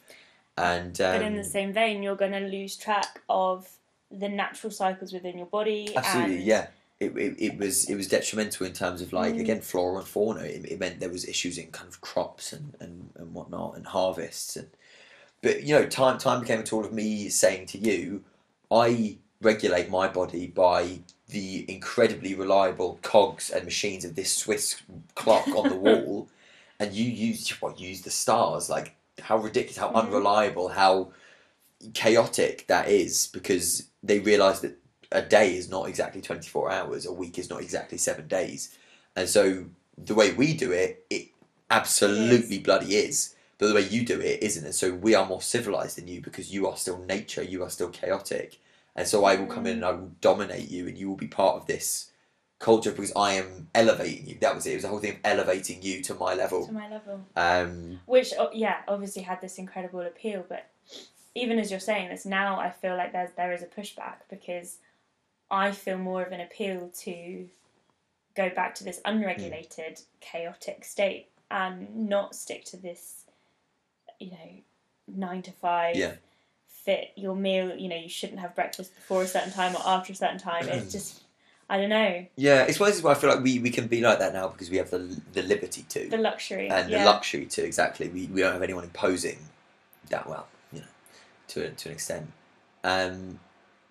And 0.57 1.01
um, 1.01 1.13
but 1.13 1.23
in 1.23 1.37
the 1.37 1.45
same 1.45 1.73
vein, 1.73 2.03
you're 2.03 2.17
going 2.17 2.33
to 2.33 2.41
lose 2.41 2.77
track 2.77 3.23
of 3.29 3.69
the 4.11 4.29
natural 4.29 4.71
cycles 4.71 5.13
within 5.13 5.39
your 5.39 5.47
body. 5.47 5.97
Absolutely, 5.97 6.43
yeah. 6.43 6.67
It, 6.99 7.17
it, 7.17 7.37
it 7.39 7.59
was 7.59 7.89
it 7.89 7.95
was 7.95 8.09
detrimental 8.09 8.67
in 8.67 8.73
terms 8.75 9.01
of 9.01 9.13
like 9.13 9.35
Mm. 9.35 9.41
again 9.41 9.61
flora 9.63 9.99
and 9.99 10.07
fauna. 10.07 10.43
It, 10.43 10.67
it 10.67 10.79
meant 10.79 11.01
there 11.01 11.09
was 11.09 11.27
issues 11.27 11.57
in 11.57 11.71
kind 11.71 11.89
of 11.89 12.01
crops 12.03 12.53
and, 12.53 12.77
and, 12.81 13.11
and 13.17 13.33
whatnot 13.33 13.77
and 13.77 13.87
harvests 13.87 14.57
and 14.57 14.69
but 15.43 15.63
you 15.63 15.75
know 15.75 15.87
time 15.87 16.19
time 16.19 16.41
became 16.41 16.61
a 16.61 16.63
tool 16.63 16.85
of 16.85 16.93
me 16.93 17.31
saying 17.31 17.67
to 17.69 17.79
you, 17.79 18.23
I 18.71 19.17
regulate 19.41 19.89
my 19.89 20.09
body 20.09 20.49
by 20.49 21.01
the 21.31 21.65
incredibly 21.71 22.35
reliable 22.35 22.99
cogs 23.03 23.51
and 23.51 23.65
machines 23.65 24.05
of 24.05 24.15
this 24.15 24.33
Swiss 24.33 24.83
clock 25.15 25.49
on 25.55 25.69
the 25.69 25.75
wall, 25.87 26.29
and 26.79 26.93
you 26.93 27.05
use 27.05 27.49
what 27.61 27.81
use 27.81 28.03
the 28.03 28.11
stars 28.11 28.69
like 28.71 28.95
how 29.21 29.37
ridiculous, 29.39 29.77
how 29.77 29.91
Mhm. 29.91 30.07
unreliable, 30.07 30.69
how 30.69 31.13
chaotic 31.95 32.67
that 32.69 32.89
is 32.89 33.29
because 33.29 33.85
they 34.03 34.19
realise 34.19 34.61
that 34.61 34.77
a 35.13 35.23
day 35.23 35.57
is 35.57 35.69
not 35.69 35.89
exactly 35.89 36.21
24 36.21 36.71
hours, 36.71 37.07
a 37.07 37.13
week 37.13 37.39
is 37.39 37.51
not 37.51 37.61
exactly 37.63 37.99
seven 37.99 38.29
days. 38.29 38.71
And 39.17 39.29
so 39.29 39.67
the 39.99 40.15
way 40.15 40.33
we 40.33 40.55
do 40.55 40.73
it, 40.73 41.05
it 41.11 41.29
absolutely 41.71 42.59
bloody 42.59 42.97
is. 42.97 43.35
But 43.59 43.69
the 43.69 43.75
way 43.75 43.83
you 43.89 44.05
do 44.05 44.21
it 44.21 44.43
isn't. 44.43 44.65
And 44.65 44.75
so 44.75 44.95
we 44.95 45.15
are 45.15 45.27
more 45.27 45.43
civilized 45.43 45.99
than 45.99 46.09
you 46.09 46.21
because 46.23 46.53
you 46.53 46.67
are 46.67 46.77
still 46.77 46.99
nature, 47.07 47.43
you 47.43 47.63
are 47.63 47.71
still 47.71 47.91
chaotic. 47.91 48.59
And 48.97 49.07
so 49.07 49.25
I 49.25 49.37
will 49.37 49.47
come 49.47 49.67
in 49.67 49.77
and 49.77 49.85
I 49.85 49.93
will 49.93 50.13
dominate 50.21 50.71
you 50.71 50.89
and 50.89 50.99
you 50.99 51.09
will 51.09 51.17
be 51.17 51.29
part 51.29 51.57
of 51.57 51.67
this 51.67 52.11
culture 52.59 52.91
because 52.91 53.13
I 53.17 53.33
am 53.35 53.69
elevating 53.75 54.29
you. 54.29 54.37
That 54.41 54.55
was 54.55 54.67
it. 54.67 54.73
It 54.73 54.75
was 54.75 54.83
the 54.83 54.89
whole 54.89 54.99
thing 54.99 55.13
of 55.13 55.21
elevating 55.25 55.83
you 55.83 56.03
to 56.03 56.15
my 56.15 56.35
level. 56.35 56.67
to 56.67 56.73
my 56.73 56.89
level. 56.89 57.25
Um, 57.37 58.01
Which, 58.07 58.33
oh, 58.39 58.51
yeah, 58.53 58.79
obviously 58.87 59.23
had 59.23 59.41
this 59.41 59.59
incredible 59.59 60.01
appeal, 60.01 60.45
but 60.49 60.69
even 61.35 61.59
as 61.59 61.71
you're 61.71 61.81
saying 61.81 62.09
this 62.11 62.27
now, 62.27 62.59
I 62.59 62.71
feel 62.71 62.97
like 62.97 63.13
there's 63.13 63.31
there 63.37 63.53
is 63.53 63.63
a 63.63 63.67
pushback 63.67 64.17
because 64.29 64.79
I 65.51 65.73
feel 65.73 65.99
more 65.99 66.23
of 66.23 66.33
an 66.33 66.41
appeal 66.41 66.91
to 67.01 67.47
go 68.37 68.51
back 68.51 68.75
to 68.77 68.85
this 68.85 69.01
unregulated, 69.05 70.01
chaotic 70.21 70.85
state 70.85 71.29
and 71.51 72.09
not 72.09 72.35
stick 72.35 72.65
to 72.67 72.77
this, 72.77 73.25
you 74.19 74.31
know, 74.31 74.51
nine 75.09 75.43
to 75.43 75.53
five. 75.53 75.97
Yeah. 75.97 76.15
Fit 76.85 77.13
your 77.17 77.37
meal. 77.37 77.77
You 77.77 77.89
know, 77.89 77.97
you 77.97 78.09
shouldn't 78.09 78.41
have 78.41 78.55
breakfast 78.55 78.95
before 78.95 79.23
a 79.23 79.27
certain 79.27 79.53
time 79.53 79.75
or 79.75 79.83
after 79.85 80.13
a 80.13 80.17
certain 80.17 80.39
time. 80.39 80.69
It's 80.69 80.93
just, 80.93 81.23
I 81.69 81.77
don't 81.79 81.91
know, 81.91 82.27
yeah, 82.37 82.63
it's 82.63 82.81
one 82.81 82.89
of 82.89 82.95
those 82.95 83.03
where 83.03 83.15
I 83.15 83.19
feel 83.19 83.31
like 83.31 83.43
we, 83.43 83.59
we 83.59 83.71
can 83.71 83.87
be 83.87 84.01
like 84.01 84.19
that 84.19 84.33
now 84.33 84.49
because 84.49 84.71
we 84.71 84.77
have 84.79 84.91
the, 84.91 85.21
the 85.33 85.43
liberty 85.43 85.85
to. 85.89 86.09
the 86.09 86.17
luxury. 86.17 86.69
and 86.69 86.91
yeah. 86.91 86.99
the 86.99 87.05
luxury 87.05 87.47
to 87.47 87.63
exactly. 87.65 88.09
We, 88.09 88.27
we 88.27 88.41
don't 88.41 88.53
have 88.53 88.63
anyone 88.63 88.85
imposing 88.85 89.39
that 90.09 90.29
well, 90.29 90.49
you 90.73 90.81
know, 90.81 90.87
to 91.49 91.71
to 91.71 91.89
an 91.89 91.95
extent. 91.95 92.33
Um, 92.83 93.39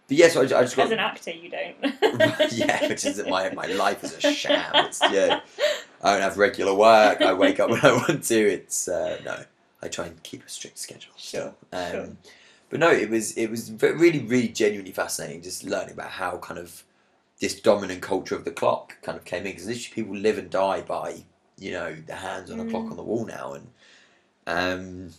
but 0.08 0.18
yes, 0.18 0.36
I, 0.36 0.42
I 0.42 0.46
just 0.46 0.76
got 0.76 0.88
As 0.88 0.92
an 0.92 1.00
actor, 1.00 1.32
you 1.32 1.50
don't. 1.50 1.76
yeah, 2.52 2.88
which 2.88 3.06
is 3.06 3.18
that 3.18 3.30
my 3.30 3.52
my 3.52 3.68
life 3.68 4.04
is 4.04 4.18
a 4.24 4.34
sham. 4.34 4.72
It's, 4.74 5.00
yeah, 5.12 5.42
I 6.04 6.14
don't 6.14 6.22
have 6.22 6.38
regular 6.38 6.74
work. 6.74 7.22
I 7.22 7.34
wake 7.34 7.60
up 7.60 7.70
when 7.70 7.86
I 7.86 7.92
want 8.08 8.24
to. 8.24 8.36
It's 8.36 8.88
uh, 8.88 9.20
no, 9.24 9.44
I 9.84 9.88
try 9.88 10.08
and 10.08 10.22
keep 10.24 10.44
a 10.44 10.50
strict 10.50 10.80
schedule. 10.80 11.14
Sure, 11.16 11.54
Um, 11.72 11.92
sure. 11.92 12.10
But 12.70 12.80
no, 12.80 12.92
it 12.92 13.10
was 13.10 13.34
it 13.34 13.50
was 13.50 13.72
really 13.82 14.20
really 14.20 14.50
genuinely 14.50 14.92
fascinating 14.92 15.42
just 15.42 15.64
learning 15.64 15.94
about 15.94 16.12
how 16.12 16.38
kind 16.38 16.60
of 16.60 16.84
this 17.40 17.60
dominant 17.60 18.02
culture 18.02 18.36
of 18.36 18.46
the 18.46 18.52
clock 18.52 18.98
kind 19.02 19.18
of 19.18 19.26
came 19.26 19.46
in 19.46 19.52
because 19.54 19.66
literally 19.68 19.94
people 19.96 20.16
live 20.16 20.38
and 20.38 20.50
die 20.50 20.82
by 20.82 21.24
you 21.58 21.72
know 21.72 21.96
the 22.06 22.16
hands 22.16 22.52
on 22.52 22.60
a 22.60 22.66
clock 22.66 22.84
Mm. 22.86 22.92
on 22.92 22.98
the 22.98 23.04
wall 23.04 23.26
now 23.26 23.54
and 23.54 23.68
um, 24.48 25.10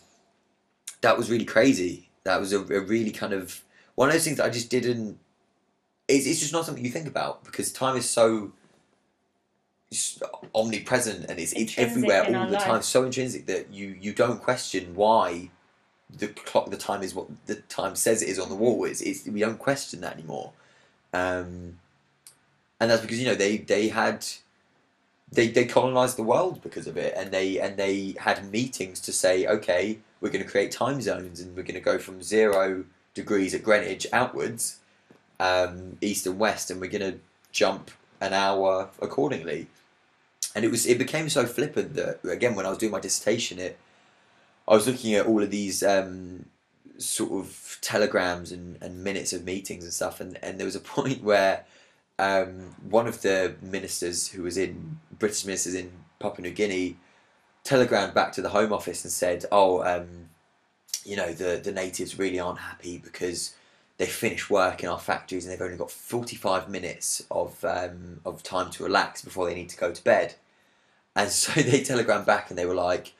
that 1.02 1.16
was 1.16 1.30
really 1.30 1.44
crazy. 1.44 2.08
That 2.24 2.40
was 2.40 2.52
a, 2.52 2.58
a 2.60 2.80
really 2.80 3.10
kind 3.10 3.32
of 3.32 3.62
one 3.94 4.08
of 4.08 4.14
those 4.14 4.24
things 4.24 4.36
that 4.38 4.46
I 4.46 4.50
just 4.50 4.70
didn't. 4.70 5.18
It's, 6.08 6.26
it's 6.26 6.40
just 6.40 6.52
not 6.52 6.64
something 6.66 6.84
you 6.84 6.90
think 6.90 7.06
about 7.06 7.44
because 7.44 7.72
time 7.72 7.96
is 7.96 8.08
so 8.08 8.52
omnipresent 10.54 11.26
and 11.28 11.38
it's, 11.38 11.52
it's 11.52 11.76
everywhere 11.78 12.24
all 12.24 12.46
the 12.46 12.56
time. 12.58 12.82
So 12.82 13.04
intrinsic 13.04 13.46
that 13.46 13.72
you 13.72 13.96
you 14.00 14.12
don't 14.12 14.40
question 14.42 14.94
why 14.94 15.50
the 16.18 16.28
clock, 16.28 16.70
the 16.70 16.76
time 16.76 17.02
is 17.02 17.14
what 17.14 17.26
the 17.46 17.56
time 17.56 17.96
says 17.96 18.22
it 18.22 18.28
is 18.28 18.38
on 18.38 18.48
the 18.48 18.54
wall. 18.54 18.84
It's 18.84 19.02
we 19.26 19.40
don't 19.40 19.58
question 19.58 20.00
that 20.00 20.14
anymore, 20.14 20.52
um, 21.12 21.78
and 22.78 22.90
that's 22.90 23.02
because 23.02 23.20
you 23.20 23.26
know 23.26 23.34
they 23.34 23.58
they 23.58 23.88
had. 23.88 24.26
They, 25.32 25.46
they 25.46 25.64
colonized 25.64 26.18
the 26.18 26.24
world 26.24 26.60
because 26.60 26.88
of 26.88 26.96
it 26.96 27.14
and 27.16 27.30
they 27.30 27.60
and 27.60 27.76
they 27.76 28.16
had 28.18 28.50
meetings 28.50 28.98
to 29.02 29.12
say 29.12 29.46
okay 29.46 30.00
we're 30.20 30.30
going 30.30 30.44
to 30.44 30.50
create 30.50 30.72
time 30.72 31.00
zones 31.00 31.38
and 31.38 31.54
we're 31.54 31.62
going 31.62 31.74
to 31.74 31.80
go 31.80 32.00
from 32.00 32.20
zero 32.20 32.84
degrees 33.14 33.54
at 33.54 33.62
Greenwich 33.62 34.08
outwards 34.12 34.80
um, 35.38 35.98
east 36.00 36.26
and 36.26 36.36
west 36.36 36.68
and 36.68 36.80
we're 36.80 36.90
going 36.90 37.12
to 37.12 37.20
jump 37.52 37.92
an 38.20 38.32
hour 38.32 38.90
accordingly 39.00 39.68
and 40.54 40.64
it 40.64 40.70
was 40.72 40.84
it 40.84 40.98
became 40.98 41.28
so 41.28 41.46
flippant 41.46 41.94
that 41.94 42.18
again 42.24 42.56
when 42.56 42.66
I 42.66 42.70
was 42.70 42.78
doing 42.78 42.90
my 42.90 43.00
dissertation 43.00 43.60
it 43.60 43.78
I 44.70 44.74
was 44.74 44.86
looking 44.86 45.14
at 45.14 45.26
all 45.26 45.42
of 45.42 45.50
these 45.50 45.82
um, 45.82 46.46
sort 46.96 47.32
of 47.32 47.78
telegrams 47.82 48.52
and, 48.52 48.78
and 48.80 49.04
minutes 49.04 49.32
of 49.32 49.44
meetings 49.44 49.84
and 49.84 49.92
stuff 49.92 50.20
and, 50.20 50.38
and 50.42 50.58
there 50.58 50.64
was 50.64 50.76
a 50.76 50.80
point 50.96 51.22
where 51.22 51.64
um, 52.20 52.76
one 52.88 53.06
of 53.06 53.22
the 53.22 53.56
ministers 53.60 54.28
who 54.28 54.44
was 54.44 54.56
in 54.56 55.00
British 55.18 55.44
ministers 55.44 55.74
in 55.74 55.90
Papua 56.20 56.46
New 56.46 56.54
Guinea 56.54 56.96
telegrammed 57.64 58.14
back 58.14 58.32
to 58.32 58.42
the 58.42 58.50
Home 58.50 58.72
Office 58.72 59.04
and 59.04 59.12
said, 59.12 59.46
"Oh, 59.50 59.82
um, 59.82 60.28
you 61.04 61.16
know, 61.16 61.32
the 61.32 61.60
the 61.62 61.72
natives 61.72 62.18
really 62.18 62.38
aren't 62.38 62.58
happy 62.58 62.98
because 62.98 63.54
they 63.96 64.06
finish 64.06 64.50
work 64.50 64.82
in 64.82 64.88
our 64.90 64.98
factories 64.98 65.44
and 65.44 65.52
they've 65.52 65.62
only 65.62 65.78
got 65.78 65.90
forty 65.90 66.36
five 66.36 66.68
minutes 66.68 67.24
of 67.30 67.64
um, 67.64 68.20
of 68.26 68.42
time 68.42 68.70
to 68.72 68.84
relax 68.84 69.22
before 69.22 69.46
they 69.46 69.54
need 69.54 69.70
to 69.70 69.78
go 69.78 69.92
to 69.92 70.04
bed." 70.04 70.34
And 71.16 71.30
so 71.42 71.60
they 71.60 71.82
telegrammed 71.82 72.26
back 72.26 72.50
and 72.50 72.58
they 72.58 72.66
were 72.66 72.74
like, 72.74 73.14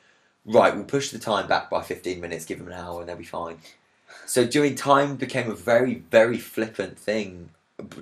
"Right, 0.45 0.73
we'll 0.75 0.83
push 0.85 1.09
the 1.11 1.19
time 1.19 1.47
back 1.47 1.69
by 1.69 1.81
fifteen 1.81 2.19
minutes, 2.21 2.45
give 2.45 2.57
them 2.59 2.67
an 2.67 2.73
hour, 2.73 2.99
and 3.01 3.09
they'll 3.09 3.15
be 3.17 3.23
fine." 3.23 3.57
So 4.25 4.45
during 4.45 4.75
time 4.75 5.15
became 5.15 5.49
a 5.49 5.55
very 5.55 5.95
very 6.11 6.37
flippant 6.37 6.97
thing 6.97 7.49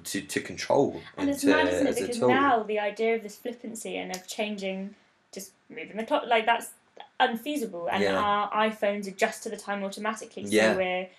to, 0.04 0.22
to 0.22 0.40
control 0.42 1.02
And 1.18 1.30
it's 1.30 1.42
to- 1.42 1.48
mad, 1.48 1.68
isn't 1.68 1.88
it? 1.88 1.96
Because 1.96 2.20
now 2.20 2.64
the 2.64 2.80
idea 2.80 3.16
of 3.16 3.24
this 3.24 3.38
flippancy 3.38 3.96
and 3.98 4.14
of 4.16 4.28
changing, 4.28 4.96
just 5.32 5.52
moving 5.70 5.96
the 5.98 6.04
clock, 6.06 6.24
like 6.28 6.46
that's 6.46 6.72
unfeasible. 7.20 7.88
And 7.90 8.04
Yeah. 8.04 8.18
our 8.20 8.52
iPhones 8.52 9.08
adjust 9.08 9.44
to 9.44 9.50
the 9.50 9.58
time 9.58 9.84
automatically, 9.84 10.46
so 10.46 10.52
Yeah. 10.52 10.76
we're 10.76 11.10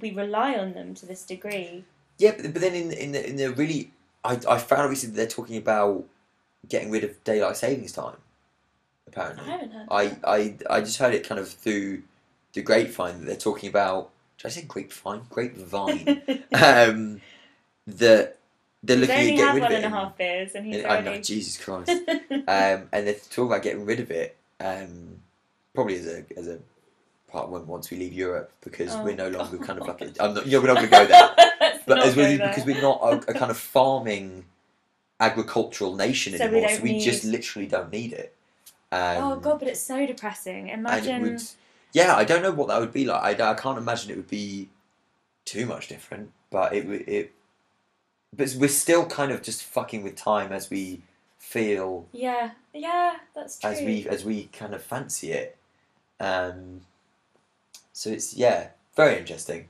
we 0.00 0.10
rely 0.10 0.54
on 0.54 0.72
them 0.72 0.94
to 0.94 1.06
this 1.06 1.22
degree. 1.22 1.84
Yeah, 2.18 2.32
but, 2.36 2.52
but 2.54 2.62
then 2.62 2.74
in 2.74 2.92
in 2.92 3.12
the, 3.12 3.28
in 3.28 3.36
the 3.36 3.50
really, 3.52 3.90
I, 4.24 4.38
I 4.48 4.58
found 4.58 4.88
recently 4.90 5.16
they're 5.16 5.26
talking 5.26 5.56
about 5.56 6.04
getting 6.68 6.90
rid 6.90 7.04
of 7.04 7.22
daylight 7.24 7.56
savings 7.56 7.92
time. 7.92 8.16
I 9.16 9.20
Apparently, 9.20 9.50
haven't 9.50 9.70
heard. 9.72 9.86
I, 9.90 10.16
I 10.24 10.56
I 10.70 10.80
just 10.80 10.98
heard 10.98 11.14
it 11.14 11.26
kind 11.28 11.40
of 11.40 11.48
through 11.48 12.02
the 12.52 12.62
grapevine 12.62 13.20
that 13.20 13.26
they're 13.26 13.36
talking 13.36 13.68
about. 13.68 14.10
Did 14.38 14.46
I 14.46 14.50
say 14.50 14.62
grapevine? 14.62 15.22
Grapevine. 15.30 16.22
um, 16.52 17.20
that 17.86 18.38
they're 18.82 18.96
He's 18.96 19.08
looking 19.08 19.16
only 19.16 19.32
at 19.32 19.36
getting 19.36 19.38
had 19.38 19.54
rid 19.54 19.62
one 19.62 19.72
of 19.72 19.76
and 19.76 19.84
it. 19.84 19.86
a 19.86 19.90
half 19.90 20.16
beers, 20.18 20.54
and 20.54 20.66
he's 20.66 20.76
and- 20.76 20.86
I 20.86 21.00
know, 21.00 21.06
already. 21.08 21.22
Jesus 21.22 21.56
Christ. 21.64 21.90
um, 21.90 22.88
and 22.92 23.06
they're 23.06 23.14
talking 23.14 23.46
about 23.46 23.62
getting 23.62 23.84
rid 23.84 24.00
of 24.00 24.10
it. 24.10 24.36
Um, 24.60 25.18
probably 25.74 25.96
as 25.98 26.06
a 26.06 26.24
as 26.36 26.46
a 26.48 26.58
part 27.28 27.48
once 27.48 27.90
we 27.90 27.96
leave 27.96 28.12
Europe 28.12 28.52
because 28.60 28.94
Oh, 28.94 29.02
we're 29.04 29.16
no 29.16 29.28
longer 29.28 29.56
kind 29.58 29.78
of 29.80 29.86
God. 29.86 30.00
like 30.00 30.16
a, 30.18 30.22
I'm 30.22 30.34
not, 30.34 30.46
yeah, 30.46 30.58
we're 30.58 30.66
not 30.66 30.76
going 30.76 30.90
to 30.90 30.90
go 30.90 31.06
there. 31.06 31.30
But 31.86 31.98
as 32.00 32.14
well 32.14 32.26
go 32.26 32.32
as 32.32 32.38
there. 32.38 32.48
because 32.48 32.64
we're 32.66 32.82
not 32.82 33.00
a, 33.02 33.30
a 33.30 33.34
kind 33.34 33.50
of 33.50 33.56
farming 33.56 34.44
agricultural 35.20 35.94
nation 35.96 36.36
So 36.36 36.46
we 36.46 36.52
anymore, 36.56 36.68
so 36.68 36.74
don't 36.76 36.82
we 36.84 37.00
just 37.00 37.24
literally 37.24 37.66
don't 37.66 37.90
need 37.90 38.12
it. 38.12 38.34
Um, 38.92 39.24
oh 39.24 39.36
god, 39.36 39.58
but 39.58 39.68
it's 39.68 39.80
so 39.80 40.06
depressing. 40.06 40.68
Imagine. 40.68 41.22
would, 41.22 41.42
yeah, 41.94 42.14
I 42.14 42.24
don't 42.24 42.42
know 42.42 42.52
what 42.52 42.68
that 42.68 42.78
would 42.78 42.92
be 42.92 43.06
like. 43.06 43.40
I, 43.40 43.50
I 43.50 43.54
can't 43.54 43.78
imagine 43.78 44.10
it 44.10 44.16
would 44.18 44.28
be 44.28 44.68
too 45.46 45.64
much 45.64 45.88
different, 45.88 46.30
but 46.50 46.74
it 46.74 46.86
would 46.86 47.08
it. 47.08 47.32
But 48.36 48.54
we're 48.58 48.68
still 48.68 49.06
kind 49.06 49.32
of 49.32 49.42
just 49.42 49.64
fucking 49.64 50.02
with 50.02 50.14
time 50.14 50.52
as 50.52 50.68
we 50.68 51.00
feel, 51.38 52.06
Yeah, 52.12 52.50
yeah, 52.74 53.16
that's 53.34 53.58
true. 53.58 53.70
as 53.70 53.80
we 53.80 54.06
as 54.08 54.24
we 54.26 54.44
kind 54.52 54.74
of 54.74 54.82
fancy 54.82 55.32
it. 55.32 55.56
Um, 56.20 56.82
so 57.94 58.10
it's 58.10 58.34
yeah, 58.34 58.68
very 58.94 59.18
interesting. 59.18 59.68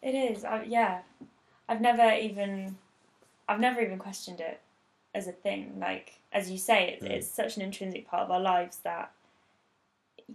It 0.00 0.14
is. 0.14 0.44
I, 0.44 0.62
yeah, 0.62 1.00
I've 1.68 1.80
never 1.80 2.14
even, 2.14 2.76
I've 3.48 3.58
never 3.58 3.80
even 3.80 3.98
questioned 3.98 4.40
it 4.40 4.60
as 5.18 5.26
a 5.28 5.32
thing. 5.32 5.78
Like 5.78 6.20
as 6.32 6.50
you 6.50 6.56
say, 6.58 6.92
it's, 6.94 7.04
Mm. 7.04 7.10
it's 7.10 7.28
such 7.28 7.56
an 7.56 7.62
intrinsic 7.62 8.08
part 8.08 8.22
of 8.22 8.30
our 8.30 8.40
lives 8.40 8.78
that 8.84 9.12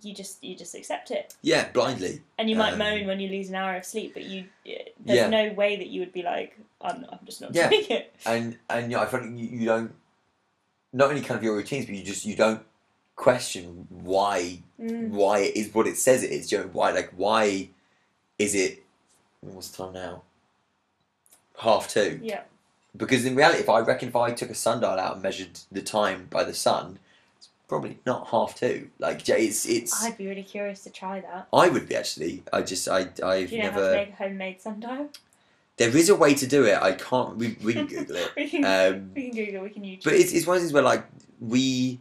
you 0.02 0.14
just 0.14 0.44
you 0.44 0.56
just 0.56 0.74
accept 0.76 1.12
it, 1.12 1.36
Yeah, 1.42 1.70
blindly. 1.72 2.22
and 2.38 2.50
you 2.50 2.56
might 2.56 2.74
Um, 2.74 2.80
moan 2.80 3.08
when 3.08 3.20
you 3.20 3.30
lose 3.30 3.50
an 3.50 3.56
hour 3.56 3.76
of 3.76 3.86
sleep, 3.86 4.14
but 4.14 4.24
you 4.24 4.46
there's 4.66 5.18
Yeah. 5.18 5.28
no 5.28 5.54
way 5.54 5.76
that 5.76 5.88
you 5.88 6.00
would 6.00 6.14
be 6.14 6.24
like, 6.24 6.58
I'm, 6.82 7.06
I'm 7.12 7.20
just 7.26 7.42
not 7.42 7.54
Yeah. 7.54 7.70
doing 7.70 7.86
it. 7.90 8.16
and 8.26 8.58
and 8.70 8.92
you 8.92 8.98
know, 8.98 9.04
I 9.04 9.06
find 9.08 9.40
you, 9.40 9.48
you 9.60 9.66
don't 9.68 9.94
not 10.92 11.10
only 11.10 11.22
kind 11.22 11.38
of 11.38 11.44
your 11.44 11.56
routines, 11.56 11.86
but 11.86 11.96
you 11.96 12.04
just 12.04 12.26
you 12.26 12.36
don't 12.36 12.64
question 13.16 13.88
why 13.90 14.60
Mm. 14.80 15.10
why 15.10 15.40
it 15.40 15.56
is 15.56 15.74
what 15.76 15.86
it 15.88 15.98
says 15.98 16.24
it 16.24 16.32
is. 16.32 16.52
You 16.52 16.58
know, 16.60 16.70
why 16.74 16.92
like 16.92 17.12
why 17.16 17.70
is 18.40 18.56
it? 18.56 18.84
What's 19.42 19.70
the 19.70 19.84
time 19.84 19.94
now? 19.94 20.24
Half 21.60 21.88
two. 21.90 22.20
Yeah, 22.24 22.42
Because 22.96 23.26
in 23.26 23.36
reality, 23.36 23.60
if 23.60 23.70
I 23.70 23.80
reckon 23.80 24.10
if 24.10 24.16
I 24.16 24.32
took 24.32 24.50
a 24.50 24.56
sundial 24.56 24.92
out 24.92 25.14
and 25.16 25.24
measured 25.24 25.60
the 25.72 25.82
time 25.82 26.28
by 26.30 26.44
the 26.44 26.54
sun, 26.54 27.00
it's 27.38 27.50
probably 27.68 27.98
not 28.06 28.28
half 28.28 28.56
two. 28.60 28.90
Like 29.00 29.28
it's 29.28 29.66
it's. 29.66 30.04
I'd 30.04 30.18
be 30.18 30.28
really 30.28 30.44
curious 30.44 30.84
to 30.84 30.92
try 30.92 31.22
that. 31.22 31.48
I 31.52 31.70
would 31.70 31.90
be 31.90 31.96
actually. 31.96 32.44
I 32.54 32.62
just 32.62 32.88
I 32.88 33.10
I've 33.24 33.50
Do 33.50 33.56
you 33.56 33.64
know 33.64 33.72
how 33.72 33.78
never. 33.80 33.90
to 33.92 33.96
make 33.98 34.10
a 34.10 34.16
homemade 34.16 34.62
sundial? 34.62 35.10
There 35.78 35.96
is 35.98 36.10
a 36.10 36.16
way 36.16 36.36
to 36.36 36.46
do 36.46 36.66
it. 36.66 36.78
I 36.80 36.92
can't. 36.92 37.36
We, 37.36 37.58
we 37.64 37.74
can 37.74 37.88
Google 37.88 38.16
it. 38.18 38.32
we 38.38 38.48
can 38.48 38.64
Um, 38.64 39.12
we 39.16 39.30
can 39.32 39.36
Google, 39.46 39.64
we 39.64 39.70
can 39.72 39.84
YouTube. 39.84 40.04
But 40.04 40.14
it's, 40.14 40.32
it's 40.32 40.46
one 40.46 40.58
of 40.58 40.62
those 40.64 40.72
where 40.72 40.84
like 40.84 41.04
we 41.42 42.00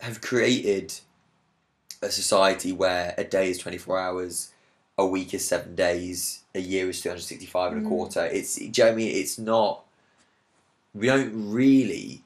have 0.00 0.20
created 0.20 0.92
a 2.02 2.10
society 2.10 2.70
where 2.72 3.14
a 3.16 3.24
day 3.24 3.48
is 3.48 3.56
twenty 3.56 3.78
four 3.78 3.98
hours, 3.98 4.52
a 4.98 5.06
week 5.06 5.32
is 5.32 5.48
seven 5.48 5.74
days, 5.74 6.42
a 6.54 6.60
year 6.60 6.90
is 6.90 7.00
three 7.00 7.08
hundred 7.12 7.22
sixty 7.22 7.46
five 7.46 7.72
and 7.72 7.80
a 7.80 7.84
Mm. 7.86 7.88
quarter. 7.88 8.26
It's 8.26 8.56
do 8.56 8.64
you 8.66 8.72
know 8.84 8.90
I 8.90 8.94
mean? 8.94 9.16
It's 9.16 9.38
not. 9.38 9.83
We 10.94 11.06
don't 11.06 11.52
really 11.52 12.22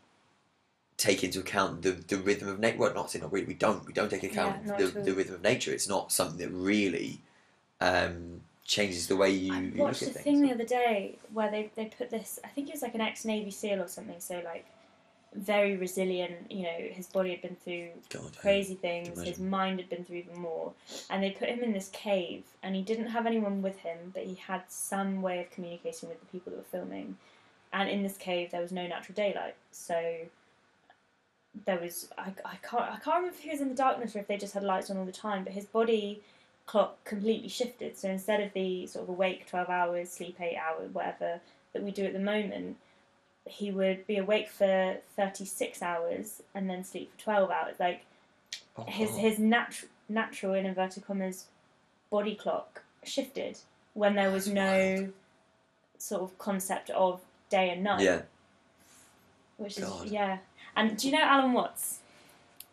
take 0.97 1.23
into 1.25 1.39
account 1.41 1.83
the, 1.83 1.93
the 1.93 2.17
rhythm 2.17 2.49
of 2.49 2.59
nature. 2.59 2.79
Well, 2.79 2.95
not 2.95 3.11
saying 3.11 3.23
not 3.23 3.33
really. 3.33 3.47
We 3.47 3.55
don't. 3.55 3.87
We 3.87 3.93
don't 3.93 4.11
take 4.11 4.25
account 4.25 4.63
Yeah, 4.67 4.77
the, 4.77 4.87
the 4.87 5.15
rhythm 5.15 5.37
of 5.37 5.43
nature. 5.43 5.73
It's 5.73 5.89
not 5.89 6.13
something 6.13 6.39
that 6.39 6.51
really 6.51 7.21
um, 7.81 8.43
changes 8.65 9.07
the 9.07 9.17
way 9.17 9.31
you, 9.31 9.55
I 9.55 9.61
you 9.61 9.71
look 9.71 9.79
watched 9.79 10.03
at 10.03 10.09
a 10.09 10.13
things. 10.13 10.25
thing 10.25 10.43
the 10.43 10.53
other 10.53 10.65
day 10.65 11.17
where 11.33 11.51
they, 11.51 11.71
they 11.75 11.87
put 11.87 12.11
this. 12.11 12.39
I 12.45 12.49
think 12.49 12.69
it 12.69 12.75
was 12.75 12.83
like 12.83 12.95
an 12.95 13.01
ex 13.01 13.25
Navy 13.25 13.51
SEAL 13.51 13.81
or 13.81 13.89
something. 13.89 14.21
So 14.21 14.43
like 14.45 14.67
very 15.35 15.77
resilient. 15.77 16.51
You 16.51 16.65
know, 16.65 16.79
his 16.91 17.07
body 17.07 17.31
had 17.31 17.43
been 17.43 17.57
through 17.57 17.89
God, 18.11 18.37
crazy 18.37 18.75
things. 18.75 19.23
His 19.23 19.39
mind 19.39 19.79
had 19.79 19.89
been 19.89 20.05
through 20.05 20.19
even 20.19 20.39
more. 20.41 20.73
And 21.11 21.23
they 21.23 21.31
put 21.31 21.49
him 21.49 21.63
in 21.63 21.73
this 21.73 21.89
cave, 21.91 22.45
and 22.63 22.75
he 22.75 22.83
didn't 22.83 23.09
have 23.09 23.27
anyone 23.27 23.63
with 23.63 23.79
him, 23.79 24.11
but 24.15 24.25
he 24.25 24.35
had 24.35 24.63
some 24.69 25.23
way 25.23 25.41
of 25.41 25.51
communicating 25.51 26.09
with 26.09 26.21
the 26.21 26.27
people 26.27 26.51
that 26.51 26.59
were 26.59 26.79
filming. 26.81 27.17
And 27.73 27.89
in 27.89 28.03
this 28.03 28.17
cave, 28.17 28.51
there 28.51 28.63
was 28.63 28.73
no 28.73 28.87
natural 28.87 29.15
daylight, 29.15 29.57
so 29.71 30.01
there 31.67 31.79
was 31.79 32.09
I, 32.17 32.33
I 32.45 32.57
can't 32.63 32.83
I 32.83 32.97
can't 32.97 33.17
remember 33.17 33.29
if 33.31 33.41
he 33.41 33.51
was 33.51 33.61
in 33.61 33.69
the 33.69 33.75
darkness 33.75 34.15
or 34.15 34.21
if 34.21 34.27
they 34.29 34.37
just 34.37 34.55
had 34.55 34.63
lights 34.63 34.91
on 34.91 34.97
all 34.97 35.05
the 35.05 35.13
time. 35.13 35.45
But 35.45 35.53
his 35.53 35.67
body 35.67 36.23
clock 36.67 37.03
completely 37.05 37.49
shifted. 37.49 37.97
So 37.97 38.09
instead 38.09 38.41
of 38.41 38.53
the 38.53 38.87
sort 38.87 39.05
of 39.05 39.09
awake 39.11 39.47
twelve 39.47 39.69
hours, 39.69 40.11
sleep 40.11 40.41
eight 40.41 40.57
hours, 40.57 40.93
whatever 40.93 41.41
that 41.73 41.83
we 41.83 41.91
do 41.91 42.05
at 42.05 42.13
the 42.13 42.19
moment, 42.19 42.77
he 43.45 43.71
would 43.71 44.07
be 44.07 44.17
awake 44.17 44.49
for 44.49 44.99
thirty 45.17 45.45
six 45.45 45.83
hours 45.83 46.43
and 46.55 46.71
then 46.71 46.85
sleep 46.85 47.13
for 47.13 47.23
twelve 47.23 47.51
hours. 47.51 47.75
Like 47.79 48.03
Oh, 48.79 48.85
his 48.85 49.11
oh. 49.13 49.19
his 49.19 49.39
natural 49.39 49.91
natural 50.09 50.55
in 50.55 50.65
inverted 50.65 51.05
commas 51.05 51.47
body 52.11 52.35
clock 52.35 52.83
shifted 53.03 53.59
when 53.95 54.15
there 54.15 54.31
was 54.31 54.49
no 54.49 55.11
sort 55.99 56.23
of 56.23 56.39
concept 56.39 56.89
of 56.91 57.21
day 57.51 57.71
and 57.71 57.83
night. 57.85 58.01
Yeah. 58.03 58.23
Which 59.57 59.79
is 59.79 59.85
God. 59.85 60.09
yeah. 60.09 60.39
And 60.77 60.97
do 60.97 61.09
you 61.09 61.13
know 61.17 61.23
Alan 61.23 61.53
Watts? 61.53 61.99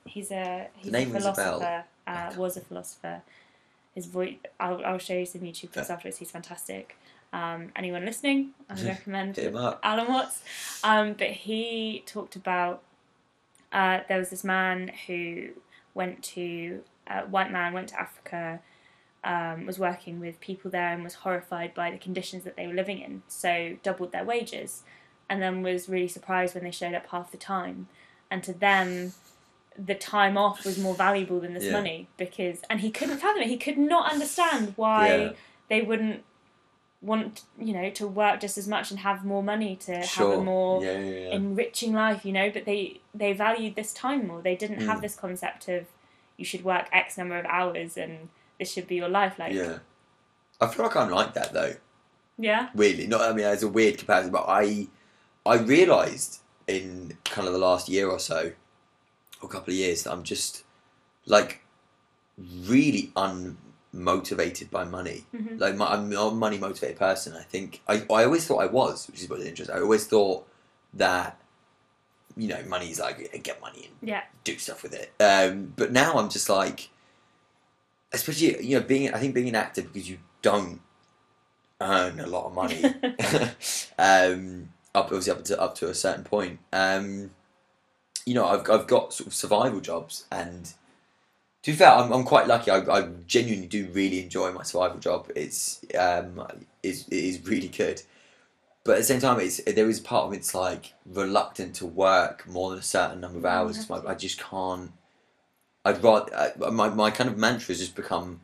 He's 0.06 0.32
a 0.32 0.68
he's 0.78 0.92
name 0.92 1.10
a 1.10 1.14
rings 1.14 1.26
a 1.26 1.34
philosopher. 1.34 1.84
Uh, 2.08 2.32
was 2.38 2.58
a 2.58 2.62
philosopher. 2.62 3.22
His 3.96 4.06
voice. 4.06 4.36
I'll, 4.60 4.86
I'll 4.86 4.98
show 5.00 5.14
you 5.16 5.26
some 5.26 5.42
YouTube 5.42 5.72
clips 5.74 5.90
Yeah. 5.90 5.96
afterwards. 5.96 6.18
He's 6.18 6.30
fantastic. 6.32 6.98
Um, 7.34 7.72
anyone 7.76 8.06
listening, 8.06 8.52
I 8.70 8.76
would 8.76 8.84
recommend 8.86 9.36
Hit 9.38 9.48
him 9.48 9.56
up. 9.58 9.80
Alan 9.84 10.08
Watts. 10.08 10.44
Um, 10.84 11.14
but 11.14 11.30
he 11.32 12.04
talked 12.06 12.36
about 12.36 12.84
uh, 13.72 14.02
there 14.08 14.20
was 14.20 14.30
this 14.30 14.44
man 14.44 14.92
who 15.08 15.50
went 15.96 16.22
to 16.24 16.82
a 17.08 17.22
white 17.22 17.52
man 17.52 17.74
went 17.74 17.90
to 17.90 18.00
Africa, 18.00 18.60
um, 19.26 19.66
was 19.66 19.78
working 19.80 20.20
with 20.20 20.40
people 20.40 20.70
there 20.72 20.94
and 20.94 21.04
was 21.04 21.16
horrified 21.16 21.74
by 21.74 21.92
the 21.92 21.98
conditions 21.98 22.44
that 22.46 22.56
they 22.56 22.68
were 22.68 22.74
living 22.74 23.00
in. 23.00 23.24
So 23.28 23.76
doubled 23.84 24.12
their 24.12 24.24
wages, 24.24 24.84
and 25.30 25.42
then 25.42 25.62
was 25.64 25.90
really 25.90 26.08
surprised 26.08 26.54
when 26.56 26.64
they 26.64 26.72
showed 26.72 26.94
up 26.94 27.08
half 27.08 27.32
the 27.32 27.38
time. 27.38 27.88
and 28.32 28.44
to 28.44 28.54
them 28.54 29.14
the 29.78 29.94
time 29.94 30.36
off 30.38 30.66
was 30.66 30.78
more 30.80 30.96
valuable 30.96 31.40
than 31.40 31.54
this 31.54 31.66
Yeah. 31.66 31.74
money 31.80 32.08
because 32.18 32.62
and 32.70 32.80
he 32.80 32.90
couldn't 32.90 33.18
fathom 33.20 33.42
it 33.44 33.48
he 33.50 33.58
could 33.58 33.78
not 33.78 34.12
understand 34.12 34.74
why 34.78 35.08
Yeah. 35.16 35.32
they 35.70 35.82
wouldn't 35.84 36.24
want 37.02 37.44
you 37.60 37.74
know 37.74 37.90
to 37.92 38.08
work 38.08 38.40
just 38.40 38.58
as 38.58 38.68
much 38.68 38.90
and 38.90 39.02
have 39.02 39.24
more 39.24 39.44
money 39.44 39.76
to 39.76 39.94
have 39.98 40.30
a 40.30 40.42
more 40.42 40.84
yeah, 40.84 40.98
yeah, 40.98 41.20
yeah. 41.20 41.36
enriching 41.36 41.94
life 41.94 42.26
you 42.26 42.32
know 42.32 42.50
but 42.50 42.66
they 42.66 43.00
they 43.14 43.32
valued 43.34 43.76
this 43.76 43.94
time 43.94 44.26
more 44.28 44.42
they 44.42 44.56
didn't 44.56 44.82
have 44.88 44.98
Mm. 45.00 45.02
this 45.02 45.16
concept 45.16 45.68
of 45.68 45.86
you 46.38 46.46
should 46.46 46.64
work 46.64 46.88
x 46.92 47.18
number 47.18 47.38
of 47.38 47.46
hours 47.46 47.96
and 47.98 48.30
this 48.60 48.72
should 48.72 48.88
be 48.88 48.96
your 48.96 49.10
life 49.10 49.38
like 49.40 49.54
yeah. 49.54 49.80
I 50.62 50.68
feel 50.68 50.86
like 50.86 50.96
I'm 50.96 51.10
like 51.10 51.34
that 51.34 51.52
though. 51.54 51.74
yeah 52.38 52.70
weirdly. 52.76 53.08
Not 53.08 53.22
I 53.22 53.34
mean 53.34 53.46
it's 53.46 53.64
a 53.64 53.68
weird 53.68 53.98
comparison, 53.98 54.32
but 54.32 54.46
I 54.48 54.88
I 55.46 55.58
realised 55.58 56.40
in 56.68 57.18
kind 57.26 57.48
of 57.48 57.54
the 57.54 57.60
last 57.60 57.88
year 57.90 58.10
or 58.10 58.18
so, 58.20 58.52
or 59.42 59.50
couple 59.50 59.72
of 59.74 59.78
years, 59.78 60.04
that 60.04 60.12
I'm 60.14 60.24
just 60.24 60.64
like 61.28 61.62
really 62.68 63.12
unmotivated 63.94 64.70
by 64.72 64.84
money. 64.84 65.26
Mhm. 65.36 65.60
Like 65.60 65.76
my, 65.76 65.88
I'm 65.88 66.10
not 66.10 66.32
a 66.32 66.36
money 66.36 66.58
motivated 66.58 66.98
person. 66.98 67.34
I 67.36 67.44
think 67.44 67.82
I 67.88 68.04
I 68.10 68.24
always 68.26 68.46
thought 68.46 68.58
I 68.58 68.66
was, 68.68 69.08
which 69.08 69.22
is 69.22 69.30
what's 69.30 69.44
interesting. 69.44 69.76
I 69.76 69.82
always 69.82 70.06
thought 70.08 70.48
that 70.94 71.38
you 72.38 72.48
know 72.48 72.62
money's 72.68 73.00
like 73.00 73.42
get 73.44 73.62
money 73.62 73.86
and 74.02 74.10
yeah 74.10 74.24
do 74.44 74.58
stuff 74.58 74.84
with 74.84 74.94
it. 74.94 75.12
Um, 75.22 75.74
but 75.76 75.92
now 75.92 76.16
I'm 76.16 76.30
just 76.30 76.50
like, 76.50 76.90
especially 78.16 78.64
you 78.66 78.80
know 78.80 78.86
being 78.86 79.14
I 79.14 79.20
think 79.20 79.34
being 79.36 79.50
an 79.50 79.56
actor 79.56 79.82
because 79.84 80.10
you 80.10 80.18
don't 80.42 80.82
earn 81.82 82.20
a 82.20 82.28
lot 82.28 82.46
of 82.46 82.54
money. 82.54 82.84
um, 84.00 84.70
up 84.94 85.06
obviously 85.06 85.32
up 85.34 85.44
to 85.46 85.60
up 85.62 85.76
to 85.76 85.88
a 85.90 85.94
certain 85.94 86.24
point. 86.24 86.60
Um, 86.74 87.32
you 88.26 88.34
know 88.34 88.46
I've 88.48 88.70
I've 88.70 88.88
got 88.88 89.14
sort 89.14 89.28
of 89.28 89.34
survival 89.34 89.80
jobs 89.82 90.26
and. 90.32 90.74
To 91.64 91.72
be 91.72 91.78
fair, 91.78 91.90
I'm, 91.90 92.12
I'm 92.14 92.24
quite 92.26 92.46
lucky. 92.48 92.70
I, 92.70 92.78
I 92.78 93.08
genuinely 93.26 93.66
do 93.66 93.88
really 93.92 94.22
enjoy 94.22 94.52
my 94.52 94.62
survival 94.62 95.00
job. 95.00 95.32
It's 95.36 95.84
um, 95.98 96.46
is 96.84 97.08
it 97.08 97.16
is 97.18 97.44
really 97.48 97.70
good, 97.70 98.04
but 98.84 98.92
at 98.92 98.98
the 99.00 99.04
same 99.04 99.20
time, 99.20 99.40
it's 99.40 99.60
there 99.64 99.90
is 99.90 100.00
part 100.00 100.26
of 100.28 100.34
it's 100.34 100.54
like 100.54 100.94
reluctant 101.08 101.74
to 101.78 101.88
work 101.88 102.48
more 102.48 102.70
than 102.70 102.78
a 102.78 102.84
certain 102.84 103.20
number 103.20 103.40
of 103.40 103.46
hours. 103.46 103.78
hours. 103.78 103.86
'cause 103.88 104.04
my- 104.04 104.12
I 104.12 104.14
just 104.14 104.38
can't. 104.40 104.92
I'd 105.86 106.04
rather 106.04 106.36
uh, 106.36 106.72
my 106.72 106.90
my 106.90 107.12
kind 107.12 107.30
of 107.30 107.38
mantra 107.38 107.68
has 107.70 107.80
just 107.80 107.96
become, 107.96 108.42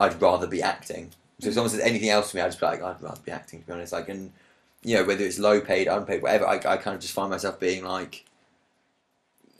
I'd 0.00 0.20
rather 0.22 0.46
be 0.46 0.62
acting. 0.62 1.12
So 1.40 1.48
if 1.48 1.54
someone 1.54 1.70
says 1.70 1.80
anything 1.80 2.10
else 2.10 2.30
to 2.30 2.36
me, 2.36 2.42
I 2.42 2.46
just 2.48 2.60
be 2.60 2.66
like, 2.66 2.82
I'd 2.82 3.02
rather 3.02 3.20
be 3.24 3.32
acting. 3.32 3.60
To 3.62 3.66
be 3.66 3.72
honest, 3.72 3.92
like 3.94 4.08
and 4.10 4.32
you 4.84 4.96
know 4.96 5.04
whether 5.04 5.24
it's 5.24 5.38
low 5.38 5.60
paid, 5.60 5.88
unpaid, 5.88 6.22
whatever, 6.22 6.46
I, 6.46 6.56
I 6.56 6.76
kind 6.78 6.94
of 6.96 7.00
just 7.00 7.14
find 7.14 7.30
myself 7.30 7.60
being 7.60 7.84
like, 7.84 8.24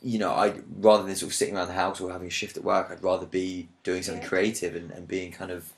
you 0.03 0.19
know, 0.19 0.31
I 0.31 0.53
rather 0.77 1.03
than 1.03 1.15
sort 1.15 1.31
of 1.31 1.35
sitting 1.35 1.55
around 1.55 1.67
the 1.67 1.73
house 1.73 1.99
or 1.99 2.11
having 2.11 2.27
a 2.27 2.31
shift 2.31 2.57
at 2.57 2.63
work, 2.63 2.89
I'd 2.91 3.03
rather 3.03 3.25
be 3.25 3.67
doing 3.83 4.03
something 4.03 4.21
Yeah. 4.21 4.27
creative 4.27 4.75
and, 4.75 4.91
and 4.91 5.07
being 5.07 5.31
kind 5.31 5.51
of, 5.51 5.73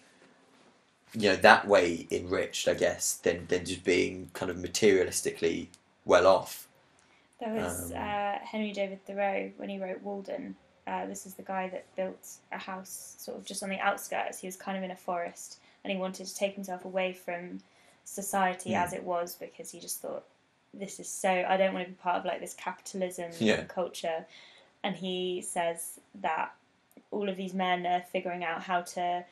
you 1.13 1.29
know, 1.29 1.35
that 1.37 1.67
way 1.67 2.07
enriched, 2.11 2.67
I 2.67 2.73
guess, 2.73 3.15
than 3.15 3.47
than 3.47 3.65
just 3.65 3.83
being 3.83 4.29
kind 4.33 4.49
of 4.51 4.57
materialistically 4.57 5.67
well 6.05 6.27
off. 6.27 6.67
There 7.39 7.51
was 7.53 7.91
Um, 7.91 7.93
uh, 7.93 8.37
Henry 8.43 8.71
David 8.73 9.03
Thoreau 9.05 9.51
when 9.57 9.69
he 9.69 9.79
wrote 9.79 10.01
Walden. 10.03 10.55
Uh, 10.87 11.05
this 11.05 11.25
is 11.25 11.33
the 11.33 11.43
guy 11.43 11.67
that 11.69 11.83
built 11.95 12.35
a 12.51 12.57
house 12.57 13.15
sort 13.19 13.37
of 13.37 13.45
just 13.45 13.61
on 13.61 13.69
the 13.69 13.79
outskirts. 13.79 14.39
He 14.39 14.47
was 14.47 14.55
kind 14.55 14.77
of 14.77 14.83
in 14.83 14.91
a 14.91 14.95
forest 14.95 15.59
and 15.83 15.91
he 15.91 15.97
wanted 15.99 16.25
to 16.27 16.35
take 16.35 16.55
himself 16.55 16.85
away 16.85 17.11
from 17.13 17.59
society 18.05 18.71
Mm. 18.71 18.77
as 18.83 18.93
it 18.93 19.03
was 19.03 19.35
because 19.35 19.71
he 19.71 19.79
just 19.81 19.99
thought, 20.01 20.23
this 20.73 20.99
is 20.99 21.09
so, 21.09 21.29
I 21.29 21.57
don't 21.57 21.73
want 21.73 21.85
to 21.85 21.91
be 21.91 21.95
part 21.97 22.17
of 22.17 22.25
like 22.25 22.39
this 22.39 22.53
capitalism 22.53 23.31
Yeah. 23.39 23.63
culture. 23.65 24.25
And 24.83 24.95
he 24.95 25.41
says 25.41 25.99
that 26.21 26.53
all 27.11 27.27
of 27.29 27.35
these 27.35 27.53
men 27.53 27.85
are 27.85 28.01
figuring 28.01 28.43
out 28.43 28.63
how 28.63 28.81
to 28.81 29.25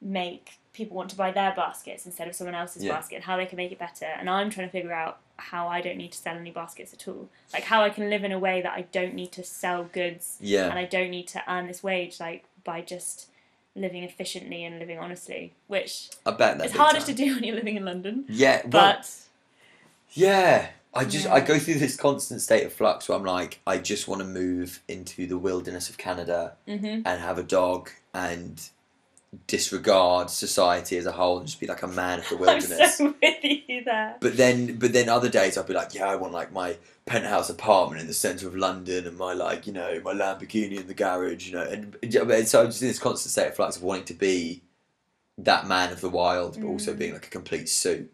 make 0.00 0.58
people 0.72 0.96
want 0.96 1.10
to 1.10 1.16
buy 1.16 1.30
their 1.32 1.54
baskets 1.54 2.04
instead 2.06 2.28
of 2.28 2.34
someone 2.34 2.54
else's 2.54 2.84
Yeah. 2.84 2.92
basket 2.92 3.16
and 3.16 3.24
how 3.24 3.36
they 3.36 3.46
can 3.46 3.56
make 3.56 3.72
it 3.72 3.78
better. 3.78 4.06
And 4.06 4.28
I'm 4.28 4.50
trying 4.50 4.68
to 4.68 4.72
figure 4.72 4.92
out 4.92 5.20
how 5.38 5.68
I 5.68 5.80
don't 5.80 5.96
need 5.96 6.12
to 6.12 6.18
sell 6.18 6.36
any 6.36 6.50
baskets 6.50 6.92
at 6.92 7.08
all. 7.08 7.28
Like 7.52 7.64
how 7.64 7.82
I 7.82 7.90
can 7.90 8.10
live 8.10 8.24
in 8.24 8.32
a 8.32 8.38
way 8.38 8.60
that 8.62 8.72
I 8.72 8.82
don't 8.82 9.14
need 9.14 9.32
to 9.32 9.44
sell 9.44 9.84
goods 9.84 10.36
Yeah. 10.40 10.68
and 10.68 10.78
I 10.78 10.84
don't 10.84 11.10
need 11.10 11.28
to 11.28 11.42
earn 11.48 11.66
this 11.66 11.82
wage 11.82 12.20
like 12.20 12.44
by 12.64 12.80
just 12.80 13.28
living 13.76 14.02
efficiently 14.02 14.64
and 14.64 14.78
living 14.78 14.98
honestly, 14.98 15.54
which 15.68 16.10
I 16.26 16.32
bet 16.32 16.58
that's 16.58 16.72
is 16.72 16.76
hardest 16.76 17.06
to 17.06 17.14
do 17.14 17.34
when 17.34 17.44
you're 17.44 17.56
living 17.56 17.76
in 17.76 17.84
London. 17.84 18.24
Yeah, 18.28 18.62
well, 18.62 18.70
But 18.70 19.10
yeah. 20.12 20.68
I 20.94 21.04
just 21.04 21.26
I 21.26 21.40
go 21.40 21.58
through 21.58 21.74
this 21.74 21.96
constant 21.96 22.40
state 22.40 22.64
of 22.64 22.72
flux 22.72 23.08
where 23.08 23.16
I'm 23.16 23.24
like, 23.24 23.60
I 23.66 23.78
just 23.78 24.08
want 24.08 24.20
to 24.22 24.26
move 24.26 24.82
into 24.88 25.26
the 25.26 25.38
wilderness 25.38 25.88
of 25.90 25.98
Canada 25.98 26.54
mhm. 26.66 27.02
and 27.04 27.20
have 27.20 27.38
a 27.38 27.42
dog 27.42 27.90
and 28.14 28.60
disregard 29.46 30.30
society 30.30 30.96
as 30.96 31.06
a 31.06 31.12
whole 31.12 31.38
and 31.38 31.46
just 31.46 31.60
be 31.60 31.66
like 31.66 31.82
a 31.82 31.86
man 31.86 32.18
of 32.20 32.28
the 32.28 32.36
wilderness. 32.36 32.72
I'm 32.80 32.90
so 32.90 33.14
with 33.22 33.44
you 33.44 33.84
there. 33.84 34.16
But 34.20 34.36
then, 34.36 34.76
but 34.78 34.92
then 34.92 35.08
other 35.08 35.28
days 35.28 35.58
I'll 35.58 35.64
be 35.64 35.74
like, 35.74 35.94
yeah, 35.94 36.06
I 36.08 36.16
want 36.16 36.32
like 36.32 36.52
my 36.52 36.76
penthouse 37.06 37.48
apartment 37.50 38.00
in 38.00 38.06
the 38.06 38.14
centre 38.14 38.46
of 38.48 38.54
London 38.56 39.06
and 39.06 39.16
my 39.16 39.32
like, 39.34 39.66
you 39.66 39.72
know, 39.72 40.00
my 40.02 40.12
Lamborghini 40.12 40.78
in 40.80 40.86
the 40.86 40.94
garage, 40.94 41.46
you 41.48 41.54
know, 41.54 41.62
and, 41.62 41.96
and 42.02 42.48
so 42.48 42.60
I'm 42.62 42.66
just 42.66 42.82
in 42.82 42.88
this 42.88 42.98
constant 42.98 43.30
state 43.32 43.48
of 43.48 43.56
flux 43.56 43.76
of 43.76 43.82
wanting 43.82 44.04
to 44.06 44.14
be 44.14 44.62
that 45.36 45.66
man 45.66 45.92
of 45.92 46.00
the 46.00 46.08
wild, 46.08 46.58
but 46.60 46.66
also 46.66 46.92
Mm. 46.94 46.98
being 46.98 47.12
like 47.12 47.26
a 47.26 47.30
complete 47.30 47.68
suit. 47.68 48.12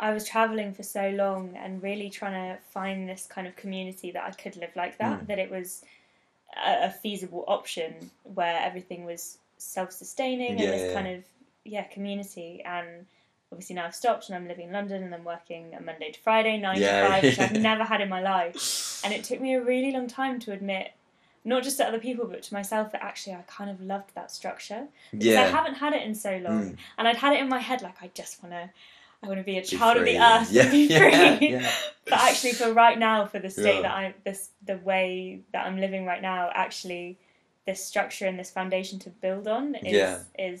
I 0.00 0.12
was 0.12 0.26
traveling 0.28 0.74
for 0.74 0.82
so 0.82 1.10
long 1.10 1.56
and 1.56 1.82
really 1.82 2.08
trying 2.10 2.54
to 2.54 2.62
find 2.70 3.08
this 3.08 3.26
kind 3.26 3.46
of 3.46 3.56
community 3.56 4.12
that 4.12 4.24
I 4.24 4.30
could 4.30 4.56
live 4.56 4.70
like 4.76 4.98
that, 4.98 5.20
Mm. 5.22 5.26
that 5.28 5.38
it 5.38 5.50
was 5.50 5.84
a, 6.56 6.86
a 6.86 6.90
feasible 6.90 7.44
option 7.48 8.10
where 8.22 8.60
everything 8.60 9.04
was 9.04 9.38
self-sustaining 9.58 10.58
Yeah, 10.58 10.64
and 10.64 10.72
this 10.74 10.82
yeah, 10.88 10.94
kind 10.94 11.08
of 11.16 11.24
yeah 11.64 11.82
community. 11.84 12.62
And 12.64 13.06
obviously 13.52 13.76
now 13.76 13.86
I've 13.86 13.94
stopped 13.94 14.28
and 14.28 14.36
I'm 14.36 14.48
living 14.48 14.66
in 14.68 14.72
London 14.72 15.02
and 15.02 15.14
I'm 15.14 15.24
working 15.24 15.74
a 15.74 15.80
Monday 15.82 16.10
to 16.12 16.20
Friday, 16.20 16.58
nine 16.58 16.80
Yeah. 16.80 17.02
to 17.02 17.08
five, 17.08 17.22
which 17.24 17.38
I've 17.38 17.52
never 17.70 17.84
had 17.84 18.00
in 18.00 18.08
my 18.08 18.20
life. 18.20 19.02
And 19.04 19.12
it 19.12 19.24
took 19.24 19.40
me 19.40 19.54
a 19.54 19.62
really 19.62 19.92
long 19.92 20.06
time 20.08 20.38
to 20.40 20.52
admit, 20.52 20.92
not 21.44 21.62
just 21.62 21.76
to 21.78 21.86
other 21.86 21.98
people 22.00 22.26
but 22.26 22.42
to 22.44 22.54
myself, 22.54 22.92
that 22.92 23.02
actually 23.02 23.34
I 23.34 23.42
kind 23.46 23.70
of 23.70 23.80
loved 23.80 24.14
that 24.14 24.30
structure. 24.30 24.88
Because 25.12 25.36
I 25.36 25.42
haven't 25.44 25.74
had 25.74 25.92
it 25.94 26.02
in 26.02 26.14
so 26.14 26.36
long, 26.38 26.62
Mm. 26.72 26.76
and 26.98 27.08
I'd 27.08 27.16
had 27.16 27.32
it 27.34 27.40
in 27.40 27.48
my 27.48 27.58
head 27.60 27.80
like 27.82 28.02
I 28.02 28.10
just 28.14 28.42
want 28.42 28.54
to, 28.54 28.70
I 29.22 29.26
want 29.26 29.38
to 29.38 29.44
be 29.44 29.56
a 29.58 29.62
Be 29.62 29.66
child 29.66 29.96
of 29.96 30.04
the 30.04 30.18
earth, 30.18 30.50
Yeah, 30.52 30.62
and 30.62 30.70
be 30.70 30.86
yeah, 30.90 31.36
free. 31.38 31.48
yeah. 31.50 31.70
But 32.04 32.20
actually, 32.20 32.52
for 32.52 32.72
right 32.72 32.98
now, 32.98 33.26
for 33.26 33.38
the 33.38 33.50
state 33.50 33.76
Yeah. 33.76 33.82
that 33.82 33.90
I'm, 33.92 34.14
this, 34.24 34.50
the 34.64 34.78
way 34.78 35.40
that 35.52 35.66
I'm 35.66 35.78
living 35.78 36.04
right 36.06 36.22
now, 36.22 36.50
actually, 36.54 37.18
this 37.68 37.84
structure 37.84 38.26
and 38.30 38.36
this 38.38 38.50
foundation 38.58 38.98
to 39.04 39.10
build 39.24 39.46
on 39.46 39.74
is 39.76 39.92
Yeah. 40.00 40.18
is 40.50 40.60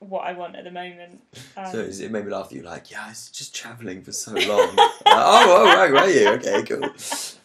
what 0.00 0.22
I 0.26 0.32
want 0.32 0.56
at 0.56 0.64
the 0.64 0.72
moment. 0.72 1.20
Um, 1.56 1.66
So 1.72 1.78
it 1.78 2.10
made 2.10 2.24
me 2.26 2.32
laugh. 2.32 2.50
You 2.50 2.62
were 2.62 2.68
like, 2.74 2.90
yeah, 2.90 3.04
I 3.06 3.10
was 3.10 3.30
just 3.30 3.54
travelling 3.54 4.02
for 4.02 4.10
so 4.10 4.32
long. 4.32 4.74
Like, 5.12 5.26
oh, 5.28 5.46
oh, 5.56 5.64
right, 5.76 5.92
were 5.92 6.08
you? 6.18 6.28
Okay, 6.38 6.62
cool. 6.64 6.88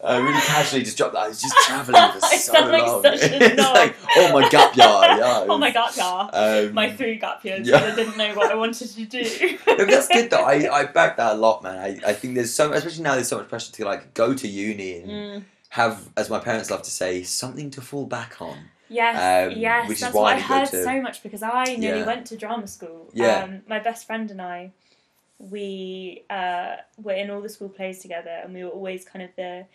I 0.02 0.16
really 0.16 0.40
casually 0.40 0.82
just 0.82 0.96
dropped 0.96 1.12
that. 1.14 1.24
I 1.26 1.28
was 1.28 1.40
just 1.46 1.54
travelling 1.68 2.06
for 2.14 2.20
so 2.36 2.52
long. 2.76 3.02
such 3.02 3.22
a 3.22 3.44
it's 3.52 3.62
like, 3.80 3.94
oh 4.16 4.32
my 4.32 4.48
gap 4.48 4.74
yard, 4.74 5.18
yeah. 5.20 5.44
oh 5.52 5.58
my 5.58 5.70
god, 5.70 5.92
yeah. 5.96 6.38
Um, 6.40 6.74
My 6.74 6.90
three 6.98 7.16
gap 7.24 7.44
years, 7.44 7.68
yeah. 7.68 7.76
I 7.84 7.94
didn't 7.94 8.16
know 8.16 8.34
what 8.34 8.50
I 8.50 8.54
wanted 8.56 8.88
to 8.88 9.04
do. 9.04 9.58
no, 9.68 9.84
that's 9.84 10.08
good 10.08 10.30
though. 10.30 10.44
I, 10.54 10.54
I 10.80 10.84
back 10.86 11.16
that 11.18 11.34
a 11.36 11.38
lot, 11.46 11.62
man. 11.62 11.76
I, 11.76 11.88
I 12.10 12.12
think 12.14 12.34
there's 12.36 12.52
so 12.54 12.72
especially 12.72 13.04
now 13.04 13.14
there's 13.16 13.28
so 13.28 13.38
much 13.38 13.48
pressure 13.48 13.72
to 13.78 13.84
like 13.84 14.14
go 14.14 14.32
to 14.34 14.48
uni 14.48 14.90
and 15.02 15.10
Mm. 15.10 15.44
Have, 15.70 16.08
as 16.16 16.30
my 16.30 16.38
parents 16.38 16.70
love 16.70 16.82
to 16.82 16.90
say, 16.90 17.22
something 17.22 17.70
to 17.72 17.80
fall 17.80 18.06
back 18.06 18.40
on. 18.40 18.56
Yes, 18.88 19.50
Um, 19.52 19.58
yes, 19.58 19.86
which 19.88 19.96
is 19.96 20.00
that's 20.02 20.14
why 20.14 20.22
what 20.34 20.36
I 20.36 20.40
heard 20.40 20.68
to- 20.70 20.82
so 20.82 21.02
much 21.02 21.22
because 21.22 21.42
I 21.42 21.64
nearly 21.76 22.00
Yeah. 22.00 22.06
went 22.06 22.26
to 22.28 22.36
drama 22.38 22.66
school. 22.66 23.10
Yeah. 23.12 23.42
Um, 23.44 23.62
my 23.68 23.78
best 23.78 24.06
friend 24.06 24.30
and 24.30 24.40
I, 24.40 24.72
we 25.38 26.24
uh, 26.30 26.76
were 27.02 27.12
in 27.12 27.30
all 27.30 27.40
the 27.40 27.48
school 27.48 27.68
plays 27.68 28.00
together, 28.00 28.30
and 28.42 28.52
we 28.54 28.64
were 28.64 28.70
always 28.70 29.04
kind 29.04 29.22
of 29.24 29.30
the 29.36 29.66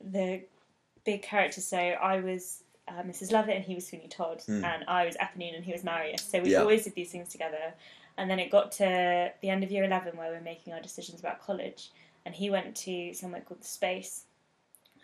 the 0.00 0.42
big 1.04 1.22
characters. 1.22 1.64
So 1.66 1.76
I 1.78 2.20
was 2.20 2.62
uh, 2.88 3.02
Mrs. 3.02 3.30
Lovett, 3.32 3.54
and 3.56 3.64
he 3.64 3.74
was 3.74 3.86
Sweeney 3.86 4.08
Todd, 4.08 4.42
Hmm. 4.46 4.64
and 4.64 4.82
I 4.88 5.04
was 5.04 5.14
Eponine, 5.16 5.54
and 5.54 5.64
he 5.64 5.72
was 5.72 5.84
Marius. 5.84 6.22
So 6.22 6.40
we 6.40 6.52
Yeah. 6.52 6.60
always 6.60 6.84
did 6.84 6.94
these 6.94 7.10
things 7.10 7.28
together. 7.28 7.74
And 8.16 8.28
then 8.30 8.38
it 8.40 8.50
got 8.50 8.72
to 8.72 9.30
the 9.42 9.50
end 9.50 9.62
of 9.62 9.70
year 9.70 9.84
eleven 9.84 10.16
where 10.16 10.30
we 10.30 10.36
we're 10.38 10.42
making 10.42 10.72
our 10.72 10.80
decisions 10.80 11.20
about 11.20 11.40
college, 11.40 11.90
and 12.24 12.34
he 12.34 12.48
went 12.50 12.74
to 12.78 13.12
somewhere 13.12 13.42
called 13.42 13.60
the 13.60 13.66
Space, 13.68 14.24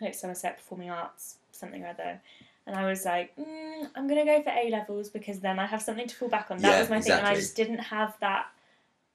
like 0.01 0.13
Somerset 0.15 0.57
Performing 0.57 0.89
Arts, 0.89 1.37
something 1.51 1.83
or 1.83 1.87
other. 1.87 2.21
And 2.67 2.75
I 2.75 2.89
was 2.89 3.05
like, 3.05 3.35
mm, 3.37 3.89
I'm 3.95 4.07
gonna 4.07 4.25
go 4.25 4.41
for 4.41 4.49
A 4.49 4.69
levels 4.69 5.09
because 5.09 5.39
then 5.39 5.59
I 5.59 5.65
have 5.67 5.81
something 5.81 6.07
to 6.07 6.15
fall 6.15 6.29
back 6.29 6.49
on. 6.49 6.57
That 6.57 6.71
Yeah, 6.71 6.79
was 6.79 6.89
my 6.89 6.99
thing, 7.01 7.17
and 7.17 7.27
I 7.27 7.35
just 7.35 7.55
didn't 7.55 7.79
have 7.79 8.17
that 8.21 8.47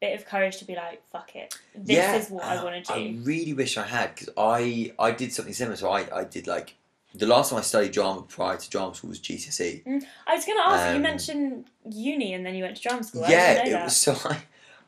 bit 0.00 0.18
of 0.18 0.24
courage 0.26 0.56
to 0.58 0.64
be 0.64 0.74
like, 0.76 1.02
fuck 1.10 1.34
it, 1.36 1.54
this 1.74 1.96
yeah, 1.96 2.14
is 2.14 2.30
what 2.30 2.44
I 2.44 2.62
want 2.62 2.84
to 2.84 2.92
do. 2.94 3.18
I 3.18 3.20
really 3.24 3.52
wish 3.52 3.76
I 3.76 3.84
had 3.86 4.14
because 4.14 4.30
I 4.36 4.92
I 4.98 5.10
did 5.12 5.32
something 5.32 5.52
similar. 5.54 5.76
So 5.76 5.90
I, 5.90 6.20
I 6.20 6.24
did 6.24 6.46
like 6.46 6.76
the 7.14 7.26
last 7.26 7.50
time 7.50 7.58
I 7.58 7.62
studied 7.62 7.92
drama 7.92 8.22
prior 8.22 8.56
to 8.56 8.70
drama 8.70 8.94
school 8.94 9.10
was 9.10 9.18
GCSE. 9.18 9.82
I 10.26 10.34
was 10.36 10.44
gonna 10.46 10.60
ask 10.60 10.86
you. 10.86 10.94
You 10.94 11.00
Um, 11.00 11.02
mentioned 11.02 11.64
uni, 11.90 12.34
and 12.34 12.46
then 12.46 12.54
you 12.54 12.62
went 12.62 12.76
to 12.76 12.82
drama 12.82 13.02
school. 13.02 13.24
I 13.24 13.30
yeah, 13.32 13.52
it 13.66 13.72
that. 13.74 13.84
was 13.84 13.96
so 14.06 14.16
I, 14.24 14.42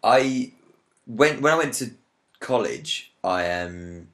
I 0.05 0.53
when 1.07 1.41
when 1.43 1.53
I 1.53 1.57
went 1.57 1.75
to 1.75 1.91
college, 2.39 3.13
I 3.25 3.51
um 3.51 4.09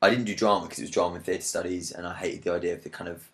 I 0.00 0.10
didn't 0.10 0.24
do 0.26 0.34
drama 0.34 0.66
because 0.66 0.78
it 0.78 0.82
was 0.82 0.90
drama 0.90 1.16
and 1.16 1.24
theatre 1.24 1.42
studies, 1.42 1.90
and 1.92 2.06
I 2.06 2.14
hated 2.14 2.42
the 2.42 2.52
idea 2.52 2.74
of 2.74 2.82
the 2.84 2.90
kind 2.90 3.08
of 3.10 3.28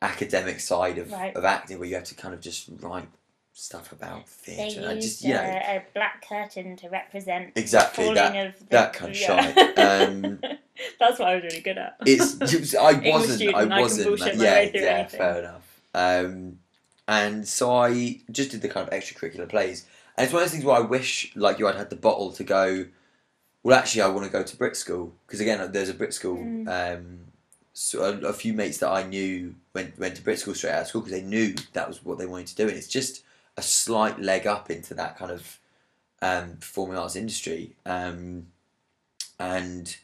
academic 0.00 0.60
side 0.60 0.98
of, 0.98 1.10
Right. 1.12 1.34
of 1.36 1.44
acting 1.44 1.78
where 1.78 1.88
you 1.88 1.94
have 1.96 2.04
to 2.04 2.14
kind 2.14 2.32
of 2.34 2.40
just 2.40 2.68
write 2.80 3.08
stuff 3.52 3.90
about 3.90 4.28
theatre. 4.28 4.88
I 4.88 4.94
just 4.94 5.22
you 5.24 5.34
know 5.34 5.40
a, 5.42 5.78
a 5.78 5.84
black 5.92 6.24
curtain 6.28 6.76
to 6.76 6.88
represent 6.88 7.52
Exactly, 7.56 8.06
the 8.08 8.14
that- 8.14 8.46
of 8.46 8.58
the, 8.60 8.64
that 8.66 8.92
kind 8.98 9.10
of 9.12 9.20
yeah. 9.20 10.06
Um, 10.08 10.40
That's 11.00 11.18
what 11.18 11.28
I 11.28 11.34
was 11.34 11.42
really 11.42 11.60
good 11.60 11.76
at. 11.76 11.96
it's 12.06 12.74
I 12.76 12.92
wasn't 13.10 13.34
student, 13.40 13.56
I 13.72 13.76
I 13.78 13.80
wasn't 13.80 14.20
my 14.20 14.30
yeah 14.32 14.60
yeah 14.72 14.80
anything. 14.80 15.18
fair 15.18 15.38
enough 15.40 15.80
um, 15.92 16.58
and 17.08 17.48
so 17.48 17.74
I 17.74 18.20
just 18.30 18.52
did 18.52 18.62
the 18.62 18.68
kind 18.68 18.86
of 18.86 18.94
extracurricular 18.94 19.48
plays 19.48 19.86
and 20.16 20.24
it's 20.24 20.32
one 20.32 20.40
of 20.42 20.48
those 20.48 20.52
things 20.52 20.64
where 20.64 20.76
I 20.76 20.80
wish 20.80 21.32
like 21.34 21.58
you 21.58 21.66
I'd 21.66 21.74
had 21.74 21.90
the 21.90 21.96
bottle 21.96 22.30
to 22.30 22.44
go 22.44 22.86
well 23.68 23.78
actually 23.78 24.02
I 24.02 24.08
want 24.08 24.24
to 24.26 24.32
go 24.32 24.42
to 24.42 24.56
Brit 24.56 24.76
school 24.76 25.12
because 25.26 25.40
again 25.40 25.70
there's 25.72 25.88
a 25.88 25.94
Brit 25.94 26.14
school 26.14 26.38
Mm. 26.38 26.68
um, 26.98 27.18
so 27.72 28.02
a, 28.02 28.28
a 28.28 28.32
few 28.32 28.52
mates 28.52 28.78
that 28.78 28.90
I 28.90 29.02
knew 29.04 29.54
went 29.74 29.98
went 29.98 30.16
to 30.16 30.22
Brit 30.22 30.38
school 30.40 30.54
straight 30.54 30.72
out 30.72 30.82
of 30.82 30.88
school 30.88 31.02
because 31.02 31.18
they 31.18 31.26
knew 31.26 31.54
that 31.74 31.86
was 31.86 32.04
what 32.04 32.18
they 32.18 32.26
wanted 32.26 32.48
to 32.48 32.56
do 32.56 32.68
and 32.68 32.76
it's 32.76 32.88
just 32.88 33.22
a 33.56 33.62
slight 33.62 34.18
leg 34.20 34.46
up 34.46 34.70
into 34.70 34.94
that 34.94 35.16
kind 35.18 35.30
of 35.30 35.58
um, 36.20 36.56
performing 36.58 36.96
arts 36.96 37.16
industry 37.16 37.76
um, 37.86 38.46
and 39.38 39.96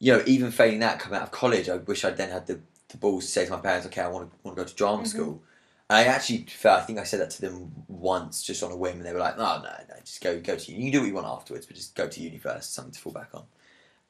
you 0.00 0.12
know, 0.12 0.22
even 0.26 0.50
failing 0.52 0.78
that, 0.80 1.00
coming 1.00 1.16
out 1.18 1.24
of 1.24 1.30
college, 1.32 1.68
I 1.68 1.76
wish 1.78 2.04
I'd 2.04 2.16
then 2.16 2.30
had 2.30 2.46
the, 2.46 2.60
the 2.88 2.96
balls 2.98 3.24
to 3.26 3.30
say 3.32 3.44
to 3.46 3.50
my 3.50 3.58
parents, 3.58 3.84
okay, 3.88 4.00
I 4.02 4.06
want 4.08 4.30
to, 4.30 4.36
want 4.44 4.56
to 4.56 4.62
go 4.62 4.68
to 4.68 4.74
drama 4.76 5.02
Mhm. 5.02 5.06
school. 5.08 5.42
I 5.90 6.04
actually 6.04 6.44
felt, 6.44 6.80
I 6.80 6.84
think 6.84 6.98
I 6.98 7.04
said 7.04 7.20
that 7.20 7.30
to 7.30 7.40
them 7.40 7.72
once, 7.88 8.42
just 8.42 8.62
on 8.62 8.70
a 8.70 8.76
whim, 8.76 8.96
and 8.98 9.06
they 9.06 9.12
were 9.14 9.20
like, 9.20 9.38
no, 9.38 9.56
no, 9.56 9.70
no, 9.88 9.94
just 10.04 10.22
go, 10.22 10.38
go 10.38 10.54
to 10.54 10.70
uni. 10.70 10.84
You 10.84 10.90
can 10.90 10.98
do 10.98 11.00
what 11.00 11.08
you 11.08 11.14
want 11.14 11.26
afterwards, 11.26 11.64
but 11.64 11.76
just 11.76 11.94
go 11.94 12.06
to 12.06 12.20
uni 12.20 12.38
first, 12.38 12.74
something 12.74 12.92
to 12.92 13.00
fall 13.00 13.12
back 13.12 13.30
on. 13.32 13.44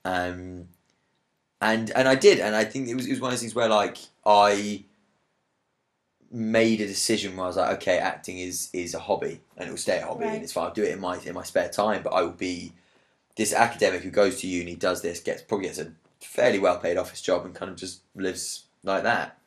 Um, 0.05 0.69
and 1.61 1.91
and 1.91 2.09
I 2.09 2.15
did, 2.15 2.41
and 2.41 2.57
I 2.57 2.65
think 2.65 2.89
it 2.89 2.95
was, 2.95 3.07
it 3.07 3.11
was 3.11 3.21
one 3.21 3.29
of 3.29 3.33
those 3.35 3.41
things 3.41 3.55
where, 3.55 3.69
like, 3.69 3.99
I 4.27 4.85
made 6.31 6.81
a 6.81 6.87
decision 6.87 7.37
where 7.37 7.45
I 7.45 7.47
was 7.49 7.57
like, 7.57 7.77
okay, 7.79 7.99
acting 7.99 8.39
is 8.39 8.71
is 8.73 8.95
a 8.95 8.99
hobby, 8.99 9.41
and 9.57 9.69
it 9.69 9.71
will 9.71 9.79
stay 9.79 9.99
a 9.99 10.07
hobby, 10.07 10.25
Right. 10.25 10.35
and 10.35 10.43
it's 10.43 10.53
fine. 10.53 10.67
I'll 10.67 10.75
do 10.75 10.83
it 10.83 10.91
in 10.93 11.01
my 11.01 11.19
in 11.19 11.35
my 11.35 11.45
spare 11.45 11.69
time, 11.69 12.03
but 12.03 12.13
I 12.13 12.23
will 12.23 12.31
be 12.31 12.73
this 13.37 13.53
academic 13.55 14.03
who 14.03 14.11
goes 14.11 14.41
to 14.41 14.49
uni, 14.49 14.75
does 14.75 15.01
this, 15.03 15.21
gets 15.21 15.43
probably 15.43 15.67
gets 15.67 15.79
a 15.79 15.93
fairly 16.21 16.59
well 16.59 16.79
paid 16.79 16.97
office 16.97 17.21
job, 17.21 17.45
and 17.45 17.55
kind 17.55 17.71
of 17.71 17.77
just 17.77 18.01
lives 18.17 18.65
like 18.83 19.05
that. 19.05 19.39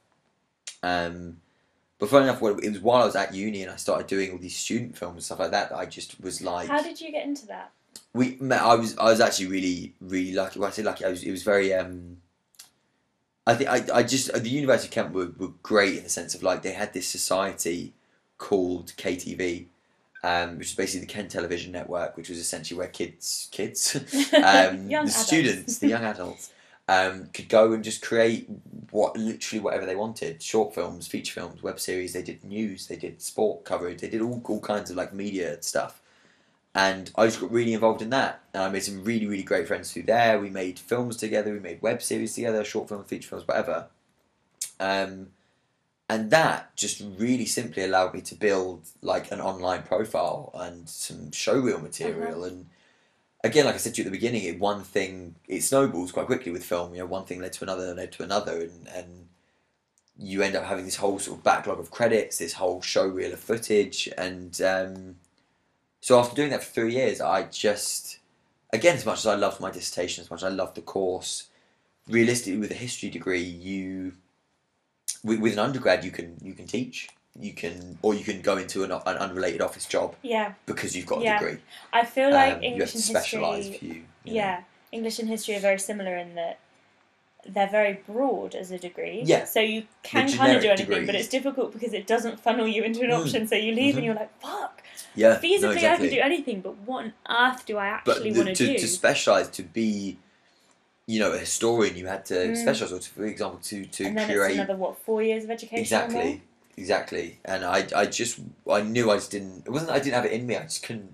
Um, 0.81 1.37
but 2.01 2.09
funny 2.09 2.23
enough, 2.23 2.41
it 2.41 2.71
was 2.71 2.79
while 2.79 3.03
I 3.03 3.05
was 3.05 3.15
at 3.15 3.31
uni 3.31 3.61
and 3.61 3.71
I 3.71 3.75
started 3.75 4.07
doing 4.07 4.31
all 4.31 4.39
these 4.39 4.57
student 4.57 4.97
films 4.97 5.13
and 5.13 5.23
stuff 5.23 5.37
like 5.37 5.51
that 5.51 5.69
that 5.69 5.77
I 5.77 5.85
just 5.85 6.19
was 6.19 6.41
like, 6.41 6.67
How 6.67 6.81
did 6.81 6.99
you 6.99 7.11
get 7.11 7.25
into 7.27 7.45
that? 7.45 7.71
we 8.13 8.37
met. 8.41 8.59
I 8.61 8.73
was 8.73 8.97
I 8.97 9.05
was 9.05 9.21
actually 9.21 9.47
really 9.47 9.93
really 10.01 10.33
lucky. 10.33 10.59
When 10.59 10.67
I 10.67 10.71
say 10.71 10.81
lucky, 10.81 11.05
I 11.05 11.09
was 11.09 11.23
it 11.23 11.29
was 11.29 11.43
very. 11.43 11.73
Um, 11.75 12.17
I 13.45 13.53
think 13.53 13.69
I, 13.69 13.97
I 13.97 14.03
just 14.03 14.33
the 14.33 14.49
University 14.49 14.87
of 14.87 14.91
Kent 14.93 15.13
were, 15.13 15.31
were 15.37 15.53
great 15.61 15.97
in 15.97 16.03
the 16.03 16.09
sense 16.09 16.33
of 16.35 16.41
like 16.41 16.63
they 16.63 16.73
had 16.73 16.91
this 16.93 17.07
society 17.07 17.93
called 18.39 18.93
KTV, 18.97 19.65
um, 20.23 20.57
which 20.57 20.69
is 20.69 20.75
basically 20.75 21.05
the 21.05 21.13
Kent 21.13 21.29
Television 21.31 21.71
Network, 21.71 22.17
which 22.17 22.29
was 22.29 22.39
essentially 22.39 22.77
where 22.77 22.87
kids 22.87 23.47
kids 23.51 23.95
um, 24.33 24.41
Young 24.41 24.89
the 24.89 24.95
adults. 24.95 25.15
students, 25.15 25.77
the 25.77 25.87
young 25.87 26.03
adults, 26.03 26.51
um, 26.91 27.29
could 27.33 27.47
go 27.47 27.71
and 27.71 27.85
just 27.85 28.01
create 28.01 28.49
what 28.91 29.15
literally 29.15 29.61
whatever 29.61 29.85
they 29.85 29.95
wanted: 29.95 30.41
short 30.41 30.75
films, 30.75 31.07
feature 31.07 31.39
films, 31.39 31.63
web 31.63 31.79
series. 31.79 32.11
They 32.11 32.21
did 32.21 32.43
news, 32.43 32.87
they 32.87 32.97
did 32.97 33.21
sport 33.21 33.63
coverage, 33.63 34.01
they 34.01 34.09
did 34.09 34.21
all 34.21 34.41
all 34.43 34.59
kinds 34.59 34.91
of 34.91 34.97
like 34.97 35.13
media 35.13 35.61
stuff. 35.63 36.01
And 36.75 37.09
I 37.15 37.25
just 37.27 37.39
got 37.39 37.51
really 37.51 37.73
involved 37.73 38.01
in 38.01 38.09
that, 38.09 38.41
and 38.53 38.63
I 38.63 38.69
made 38.69 38.83
some 38.83 39.05
really 39.05 39.25
really 39.25 39.43
great 39.43 39.69
friends 39.69 39.93
through 39.93 40.03
there. 40.03 40.37
We 40.41 40.49
made 40.49 40.79
films 40.79 41.15
together, 41.15 41.53
we 41.53 41.59
made 41.59 41.81
web 41.81 42.01
series 42.01 42.35
together, 42.35 42.65
short 42.65 42.89
film 42.89 43.05
feature 43.05 43.29
films, 43.29 43.47
whatever. 43.47 43.87
Um, 44.77 45.27
and 46.09 46.29
that 46.31 46.75
just 46.75 47.01
really 47.17 47.45
simply 47.45 47.85
allowed 47.85 48.13
me 48.13 48.19
to 48.19 48.35
build 48.35 48.81
like 49.01 49.31
an 49.31 49.39
online 49.39 49.83
profile 49.83 50.51
and 50.53 50.89
some 50.89 51.31
showreel 51.31 51.81
material 51.81 52.43
and 52.43 52.65
again 53.43 53.65
like 53.65 53.75
i 53.75 53.77
said 53.77 53.93
to 53.93 54.01
you 54.01 54.07
at 54.07 54.11
the 54.11 54.17
beginning 54.17 54.43
it 54.43 54.59
one 54.59 54.81
thing 54.83 55.35
it 55.47 55.61
snowballs 55.61 56.11
quite 56.11 56.25
quickly 56.25 56.51
with 56.51 56.63
film 56.63 56.93
you 56.93 56.99
know 56.99 57.05
one 57.05 57.25
thing 57.25 57.41
led 57.41 57.53
to 57.53 57.63
another 57.63 57.93
led 57.93 58.11
to 58.11 58.23
another 58.23 58.61
and 58.61 58.87
and 58.93 59.27
you 60.17 60.41
end 60.41 60.55
up 60.55 60.65
having 60.65 60.85
this 60.85 60.97
whole 60.97 61.17
sort 61.17 61.37
of 61.37 61.43
backlog 61.43 61.79
of 61.79 61.89
credits 61.89 62.37
this 62.37 62.53
whole 62.53 62.81
showreel 62.81 63.33
of 63.33 63.39
footage 63.39 64.07
and 64.17 64.61
um, 64.61 65.15
so 65.99 66.19
after 66.19 66.35
doing 66.35 66.49
that 66.49 66.63
for 66.63 66.71
three 66.71 66.93
years 66.93 67.21
i 67.21 67.43
just 67.43 68.19
again 68.71 68.95
as 68.95 69.05
much 69.05 69.19
as 69.19 69.27
i 69.27 69.35
loved 69.35 69.59
my 69.59 69.71
dissertation 69.71 70.21
as 70.21 70.29
much 70.29 70.43
as 70.43 70.51
i 70.51 70.53
loved 70.53 70.75
the 70.75 70.81
course 70.81 71.47
realistically 72.07 72.59
with 72.59 72.71
a 72.71 72.75
history 72.75 73.09
degree 73.09 73.41
you 73.41 74.13
with, 75.23 75.39
with 75.39 75.53
an 75.53 75.59
undergrad 75.59 76.03
you 76.03 76.11
can 76.11 76.37
you 76.41 76.53
can 76.53 76.67
teach 76.67 77.09
you 77.39 77.53
can 77.53 77.97
or 78.01 78.13
you 78.13 78.23
can 78.23 78.41
go 78.41 78.57
into 78.57 78.83
an, 78.83 78.91
an 78.91 79.17
unrelated 79.17 79.61
office 79.61 79.85
job 79.85 80.15
Yeah, 80.21 80.53
because 80.65 80.95
you've 80.95 81.05
got 81.05 81.19
a 81.21 81.23
Yeah. 81.23 81.39
degree 81.39 81.57
I 81.93 82.05
feel 82.05 82.29
like 82.31 82.55
Um, 82.57 82.63
you 82.63 82.69
have 82.69 82.73
English 82.73 82.91
to 82.91 82.97
and 82.97 83.17
history. 83.17 83.39
for 83.79 83.85
you, 83.85 83.91
you 83.91 83.93
know. 83.93 84.03
Yeah, 84.23 84.61
English 84.91 85.19
and 85.19 85.29
history 85.29 85.55
are 85.55 85.59
very 85.59 85.79
similar 85.79 86.17
in 86.17 86.35
that 86.35 86.59
they're 87.45 87.69
very 87.69 87.93
broad 88.05 88.53
as 88.53 88.69
a 88.69 88.77
degree. 88.77 89.23
Yeah. 89.25 89.45
So 89.45 89.59
you 89.61 89.87
can 90.03 90.31
kind 90.31 90.55
of 90.55 90.61
do 90.61 90.69
anything, 90.69 91.07
but 91.07 91.15
it's 91.15 91.27
difficult 91.27 91.71
because 91.73 91.91
it 91.91 92.05
doesn't 92.05 92.39
funnel 92.39 92.67
you 92.67 92.83
into 92.83 93.01
an 93.01 93.09
Mm. 93.09 93.19
option. 93.21 93.47
So 93.47 93.55
you 93.55 93.73
leave 93.73 93.95
Mhm. 93.95 93.97
and 93.97 94.05
you're 94.05 94.13
like, 94.15 94.39
fuck. 94.39 94.83
yeah 95.15 95.39
Feasibly, 95.39 95.61
no, 95.61 95.69
I 95.69 95.73
exactly. 95.73 96.07
can 96.09 96.17
do 96.17 96.21
anything, 96.21 96.61
but 96.61 96.77
what 96.79 97.05
on 97.05 97.13
earth 97.29 97.65
do 97.65 97.77
I 97.77 97.87
actually 97.87 98.31
want 98.33 98.55
to, 98.55 98.67
do? 98.67 98.77
to 98.77 98.87
specialise 98.87 99.47
to 99.49 99.63
be 99.63 100.17
you 101.07 101.19
know 101.19 101.31
a 101.31 101.37
historian 101.39 101.97
you 101.97 102.05
had 102.05 102.23
to 102.25 102.35
Mm. 102.35 102.55
specialise 102.61 102.93
or 102.93 102.99
to, 102.99 103.09
for 103.09 103.25
example 103.25 103.59
to 103.63 103.85
to 103.85 104.05
and 104.05 104.17
then 104.17 104.27
curate 104.29 104.51
it's 104.51 104.59
another 104.59 104.75
what 104.77 104.97
four 104.99 105.23
years 105.23 105.43
of 105.43 105.49
education. 105.49 105.79
exactly 105.81 106.41
exactly 106.77 107.39
and 107.45 107.63
I, 107.65 107.87
I 107.95 108.05
just 108.05 108.39
I 108.69 108.81
knew 108.81 109.11
I 109.11 109.15
just 109.15 109.31
didn't 109.31 109.65
it 109.65 109.69
wasn't 109.69 109.91
I 109.91 109.99
didn't 109.99 110.13
have 110.15 110.25
it 110.25 110.31
in 110.31 110.45
me 110.45 110.55
I 110.57 110.63
just 110.63 110.83
couldn't 110.83 111.13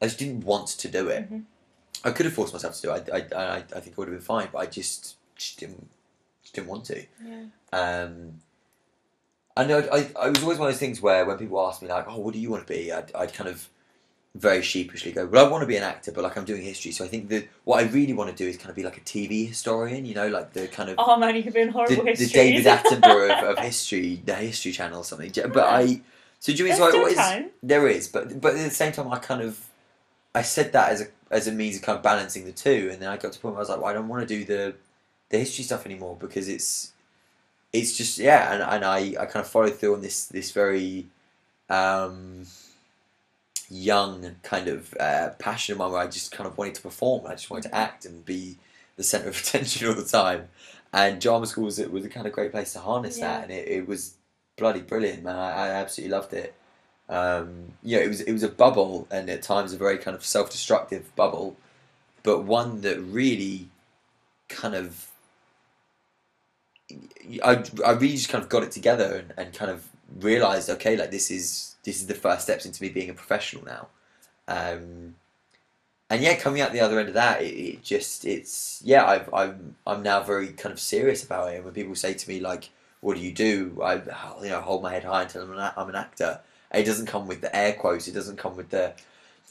I 0.00 0.06
just 0.06 0.18
didn't 0.18 0.44
want 0.44 0.68
to 0.68 0.88
do 0.88 1.08
it 1.08 1.30
Mhm. 1.30 1.44
I 2.04 2.10
could 2.10 2.26
have 2.26 2.34
forced 2.34 2.52
myself 2.52 2.76
to 2.76 2.82
do 2.82 2.92
it 2.92 3.08
I, 3.12 3.18
I, 3.18 3.44
I, 3.44 3.56
I 3.56 3.80
think 3.80 3.90
I 3.90 3.94
would 3.98 4.08
have 4.08 4.16
been 4.16 4.20
fine 4.24 4.48
but 4.52 4.58
I 4.58 4.66
just, 4.66 5.16
just 5.34 5.58
didn't 5.58 5.88
just 6.42 6.54
didn't 6.54 6.68
want 6.68 6.84
to 6.86 7.04
Yeah. 7.24 7.44
Um, 7.72 8.40
I 9.56 9.64
know 9.64 9.78
I, 9.92 10.10
I 10.20 10.28
was 10.28 10.42
always 10.42 10.58
one 10.58 10.68
of 10.68 10.74
those 10.74 10.80
things 10.80 11.00
where 11.00 11.24
when 11.24 11.38
people 11.38 11.58
ask 11.66 11.80
me 11.80 11.88
like, 11.88 12.04
"Oh, 12.06 12.18
what 12.18 12.34
do 12.34 12.38
you 12.40 12.50
want 12.50 12.66
to 12.66 12.72
be?" 12.72 12.92
I'd, 12.92 13.10
I'd 13.14 13.32
kind 13.32 13.48
of 13.48 13.68
very 14.38 14.62
sheepishly 14.62 15.12
go, 15.12 15.26
"Well, 15.26 15.46
I 15.46 15.48
want 15.48 15.62
to 15.62 15.66
be 15.66 15.76
an 15.76 15.82
actor, 15.82 16.12
but 16.12 16.24
like 16.24 16.36
I'm 16.36 16.44
doing 16.44 16.62
history, 16.62 16.92
so 16.92 17.04
I 17.04 17.08
think 17.08 17.28
that 17.28 17.48
what 17.64 17.82
I 17.82 17.88
really 17.88 18.12
want 18.12 18.30
to 18.30 18.36
do 18.36 18.48
is 18.48 18.56
kind 18.56 18.70
of 18.70 18.76
be 18.76 18.82
like 18.82 18.96
a 18.96 19.00
TV 19.00 19.48
historian, 19.48 20.04
you 20.04 20.14
know, 20.14 20.28
like 20.28 20.52
the 20.52 20.68
kind 20.68 20.90
of 20.90 20.96
Oh 20.98 21.16
man, 21.16 21.36
you 21.36 21.42
could 21.42 21.54
be 21.54 21.60
in 21.60 21.68
the, 21.68 21.72
horrible 21.72 22.04
the 22.04 22.10
history. 22.10 22.26
David 22.28 22.64
Attenborough 22.66 23.42
of, 23.42 23.58
of 23.58 23.64
history, 23.64 24.22
the 24.24 24.34
History 24.34 24.72
Channel 24.72 25.00
or 25.00 25.04
something." 25.04 25.32
But 25.52 25.64
I, 25.64 26.00
so 26.40 26.52
do 26.52 26.58
you 26.58 26.64
mean 26.64 26.68
There's 26.68 26.78
so 26.78 26.84
I 26.84 26.88
still 26.88 27.00
always 27.00 27.16
time. 27.16 27.50
there 27.62 27.88
is, 27.88 28.08
but 28.08 28.40
but 28.40 28.54
at 28.54 28.64
the 28.64 28.70
same 28.70 28.92
time, 28.92 29.10
I 29.10 29.18
kind 29.18 29.42
of 29.42 29.58
I 30.34 30.42
said 30.42 30.72
that 30.72 30.92
as 30.92 31.00
a 31.02 31.06
as 31.30 31.48
a 31.48 31.52
means 31.52 31.76
of 31.76 31.82
kind 31.82 31.96
of 31.96 32.02
balancing 32.02 32.44
the 32.44 32.52
two, 32.52 32.90
and 32.92 33.00
then 33.00 33.08
I 33.08 33.16
got 33.16 33.32
to 33.32 33.38
the 33.38 33.42
point 33.42 33.54
where 33.54 33.60
I 33.60 33.62
was 33.62 33.68
like, 33.68 33.80
well, 33.80 33.90
I 33.90 33.94
don't 33.94 34.08
want 34.08 34.26
to 34.26 34.38
do 34.38 34.44
the 34.44 34.74
the 35.30 35.38
history 35.38 35.64
stuff 35.64 35.86
anymore 35.86 36.16
because 36.18 36.48
it's 36.48 36.92
it's 37.72 37.96
just 37.96 38.18
yeah, 38.18 38.52
and, 38.52 38.62
and 38.62 38.84
I, 38.84 39.22
I 39.22 39.26
kind 39.26 39.44
of 39.44 39.48
followed 39.48 39.76
through 39.76 39.94
on 39.94 40.00
this 40.00 40.26
this 40.26 40.52
very 40.52 41.06
um, 41.68 42.46
young 43.70 44.36
kind 44.42 44.68
of 44.68 44.94
uh, 45.00 45.30
passion 45.38 45.72
of 45.72 45.78
mine 45.78 45.92
where 45.92 46.00
I 46.02 46.06
just 46.06 46.32
kind 46.32 46.46
of 46.48 46.56
wanted 46.58 46.74
to 46.76 46.82
perform, 46.82 47.26
I 47.26 47.32
just 47.32 47.50
wanted 47.50 47.68
to 47.70 47.74
act 47.74 48.04
and 48.04 48.24
be 48.24 48.56
the 48.96 49.02
center 49.02 49.28
of 49.28 49.38
attention 49.40 49.88
all 49.88 49.94
the 49.94 50.04
time, 50.04 50.48
and 50.92 51.20
drama 51.20 51.46
school 51.46 51.64
was 51.64 51.78
was 51.78 52.04
a 52.04 52.08
kind 52.08 52.26
of 52.26 52.32
great 52.32 52.52
place 52.52 52.72
to 52.74 52.80
harness 52.80 53.18
Yeah. 53.18 53.28
that, 53.38 53.42
and 53.44 53.52
it, 53.52 53.68
it 53.68 53.88
was 53.88 54.14
bloody 54.56 54.80
brilliant, 54.80 55.22
man. 55.22 55.36
I, 55.36 55.66
I 55.66 55.68
absolutely 55.70 56.12
loved 56.16 56.32
it. 56.32 56.54
Um, 57.08 57.74
you 57.82 57.96
know, 57.96 58.02
it 58.02 58.08
was 58.08 58.20
it 58.22 58.32
was 58.32 58.42
a 58.42 58.48
bubble, 58.48 59.06
and 59.10 59.28
at 59.30 59.42
times 59.42 59.72
a 59.72 59.76
very 59.78 59.98
kind 59.98 60.16
of 60.16 60.24
self-destructive 60.24 61.14
bubble, 61.16 61.56
but 62.22 62.42
one 62.44 62.80
that 62.82 62.98
really 63.00 63.68
kind 64.48 64.74
of 64.74 65.08
I, 67.44 67.64
I 67.84 67.92
really 67.92 68.12
just 68.16 68.28
kind 68.28 68.42
of 68.42 68.48
got 68.50 68.62
it 68.62 68.70
together 68.70 69.16
and, 69.16 69.34
and 69.36 69.54
kind 69.54 69.70
of 69.70 69.88
realized 70.20 70.70
okay 70.70 70.96
like 70.96 71.10
this 71.10 71.30
is 71.30 71.74
this 71.86 72.00
is 72.00 72.06
the 72.06 72.14
first 72.14 72.42
steps 72.42 72.66
into 72.66 72.82
me 72.82 72.90
being 72.90 73.08
a 73.08 73.14
professional 73.14 73.64
now. 73.64 73.86
Um, 74.48 75.14
and 76.08 76.22
yeah 76.22 76.36
coming 76.36 76.60
out 76.60 76.72
the 76.72 76.80
other 76.80 77.00
end 77.00 77.08
of 77.08 77.14
that 77.14 77.42
it, 77.42 77.46
it 77.46 77.82
just 77.82 78.24
it's 78.24 78.80
yeah 78.84 79.04
I've, 79.04 79.32
I'm 79.34 79.74
I'm 79.84 80.04
now 80.04 80.22
very 80.22 80.48
kind 80.48 80.72
of 80.72 80.80
serious 80.80 81.24
about 81.24 81.52
it. 81.52 81.56
And 81.56 81.64
when 81.64 81.74
people 81.74 81.94
say 81.94 82.12
to 82.14 82.28
me 82.28 82.40
like 82.40 82.70
what 83.00 83.16
do 83.16 83.22
you 83.22 83.32
do? 83.32 83.80
I 83.82 83.94
you 84.42 84.50
know 84.50 84.60
hold 84.60 84.82
my 84.82 84.92
head 84.92 85.04
high 85.04 85.22
and 85.22 85.30
tell 85.30 85.42
them 85.42 85.52
I'm 85.52 85.58
an, 85.58 85.72
I'm 85.76 85.88
an 85.88 85.94
actor. 85.94 86.40
It 86.74 86.84
doesn't 86.84 87.06
come 87.06 87.26
with 87.26 87.40
the 87.40 87.54
air 87.56 87.72
quotes. 87.72 88.08
It 88.08 88.12
doesn't 88.12 88.36
come 88.36 88.56
with 88.56 88.68
the 88.70 88.92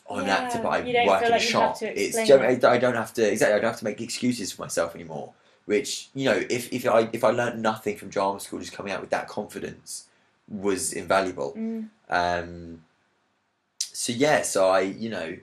I'm 0.10 0.20
an 0.20 0.30
actor 0.30 0.60
but 0.62 0.70
I 0.70 1.06
work 1.08 1.24
in 1.24 1.32
like 1.32 1.42
a 1.42 1.44
shop. 1.44 1.82
it's 1.82 2.16
it. 2.18 2.64
I 2.64 2.78
don't 2.78 2.96
have 2.96 3.14
to 3.16 3.32
exactly 3.32 3.56
I 3.56 3.60
don't 3.60 3.72
have 3.72 3.80
to 3.80 3.86
make 3.86 4.02
excuses 4.02 4.52
for 4.52 4.62
myself 4.62 4.94
anymore 4.94 5.34
which 5.66 6.10
you 6.14 6.26
know 6.26 6.44
if, 6.50 6.72
if 6.72 6.88
I 6.88 7.10
if 7.12 7.24
I 7.24 7.32
learned 7.32 7.62
nothing 7.62 7.98
from 7.98 8.10
drama 8.10 8.40
school 8.40 8.60
just 8.60 8.72
coming 8.72 8.94
out 8.94 9.02
with 9.02 9.10
that 9.10 9.28
confidence 9.28 10.06
was 10.48 10.94
invaluable 10.94 11.54
Mm. 11.58 11.90
um, 12.10 12.84
so 13.80 14.14
yeah 14.14 14.42
so 14.44 14.70
I 14.70 14.82
you 14.82 15.10
know 15.10 15.38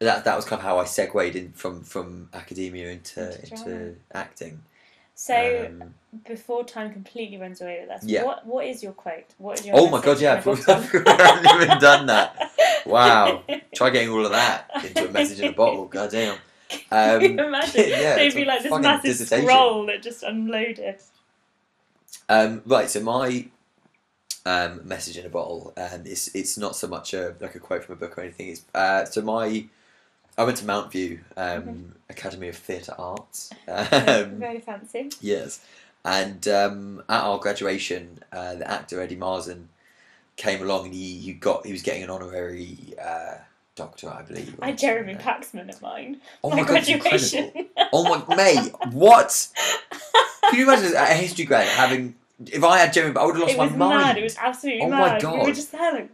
that 0.00 0.24
that 0.24 0.36
was 0.36 0.44
kind 0.44 0.60
of 0.60 0.64
how 0.66 0.78
I 0.78 0.84
segued 0.84 1.34
in 1.36 1.52
from 1.52 1.82
from 1.82 2.28
academia 2.34 2.90
into 2.90 3.22
Into 3.42 3.54
into, 3.54 3.96
acting. 4.12 4.62
So 5.14 5.66
Um, 5.70 5.94
before 6.28 6.62
time 6.64 6.92
completely 6.92 7.38
runs 7.38 7.62
away 7.62 7.78
with 7.80 7.88
us, 7.90 8.04
Yeah. 8.04 8.24
what 8.24 8.44
what 8.44 8.66
is 8.66 8.82
your 8.82 8.92
quote? 8.92 9.24
What 9.38 9.58
is 9.60 9.64
your 9.66 9.74
oh 9.78 9.88
my 9.88 10.02
god, 10.02 10.20
yeah, 10.20 10.32
I 10.32 10.34
in 10.34 10.38
a 10.40 10.42
forgot- 10.42 10.92
bottle? 10.92 11.02
I 11.06 11.22
haven't 11.22 11.62
even 11.62 11.78
done 11.78 12.06
that. 12.06 12.52
Wow. 12.86 13.42
Try 13.74 13.90
getting 13.90 14.10
all 14.10 14.24
of 14.24 14.30
that 14.30 14.70
into 14.84 15.08
a 15.08 15.10
message 15.10 15.40
in 15.40 15.48
a 15.48 15.52
bottle. 15.52 15.86
God 15.96 16.08
damn. 16.10 16.34
Um, 16.92 17.20
Can 17.20 17.38
you 17.38 17.44
imagine? 17.44 17.84
yeah, 17.88 18.14
They'd 18.14 18.32
be 18.34 18.44
like 18.44 18.62
this 18.62 18.70
massive 18.78 19.16
scroll 19.16 19.86
that 19.86 20.02
just 20.02 20.22
unloaded. 20.22 21.00
Um, 22.28 22.62
right, 22.64 22.88
so 22.88 23.00
my 23.00 23.46
um, 24.46 24.80
message 24.86 25.18
in 25.18 25.26
a 25.26 25.28
bottle, 25.28 25.72
and 25.76 26.06
it's 26.06 26.34
it's 26.34 26.56
not 26.56 26.74
so 26.76 26.86
much 26.86 27.12
a 27.12 27.34
like 27.40 27.54
a 27.54 27.58
quote 27.60 27.84
from 27.84 27.94
a 27.94 27.96
book 27.98 28.16
or 28.16 28.22
anything. 28.22 28.48
It's 28.48 28.62
uh, 28.74 29.04
so 29.04 29.20
my 29.22 29.66
I 30.38 30.44
went 30.44 30.56
to 30.58 30.64
Mountview 30.64 31.18
um, 31.36 31.62
Mhm. 31.62 31.90
Academy 32.10 32.48
of 32.48 32.56
Theatre 32.56 32.94
Arts. 32.98 33.50
Very- 33.66 34.22
Um, 34.24 34.38
Very 34.38 34.60
fancy. 34.60 35.10
yes, 35.20 35.60
and 36.04 36.46
um, 36.48 37.02
at 37.08 37.22
our 37.22 37.38
graduation, 37.38 38.20
uh, 38.32 38.54
the 38.54 38.70
actor 38.70 39.00
Eddie 39.00 39.16
Marsan 39.16 39.64
came 40.36 40.62
along, 40.62 40.86
and 40.86 40.94
he, 40.94 41.18
he 41.18 41.32
got 41.32 41.66
he 41.66 41.72
was 41.72 41.82
getting 41.82 42.02
an 42.04 42.10
honorary 42.10 42.76
uh, 43.02 43.36
doctorate, 43.74 44.14
I 44.14 44.22
believe. 44.22 44.54
I 44.62 44.66
had 44.68 44.78
Jeremy. 44.78 45.14
Paxman 45.16 45.68
at 45.68 45.80
mine. 45.82 46.20
Oh 46.44 46.50
my 46.50 46.56
my 46.56 46.62
god, 46.62 46.68
graduation. 46.84 47.52
Oh 47.92 48.04
my 48.26 48.36
mate, 48.36 48.72
what? 48.92 49.48
Can 50.50 50.58
you 50.60 50.70
imagine 50.70 50.94
a 50.94 51.06
history 51.06 51.44
grad 51.46 51.66
having? 51.66 52.14
If 52.44 52.62
I 52.64 52.78
had 52.78 52.92
Jeremy, 52.92 53.12
but 53.14 53.22
I 53.22 53.26
would 53.26 53.34
have 53.36 53.42
lost 53.42 53.54
it 53.54 53.58
my 53.58 53.64
was 53.66 53.76
mind. 53.76 54.00
mad. 54.02 54.18
It 54.18 54.22
was 54.22 54.36
absolutely 54.36 54.82
Oh 54.82 54.88
my 54.90 54.98
mad. 55.18 55.22
We 55.22 55.38
were 55.38 55.52
just 55.52 55.72
there 55.72 55.92
like. 55.92 56.10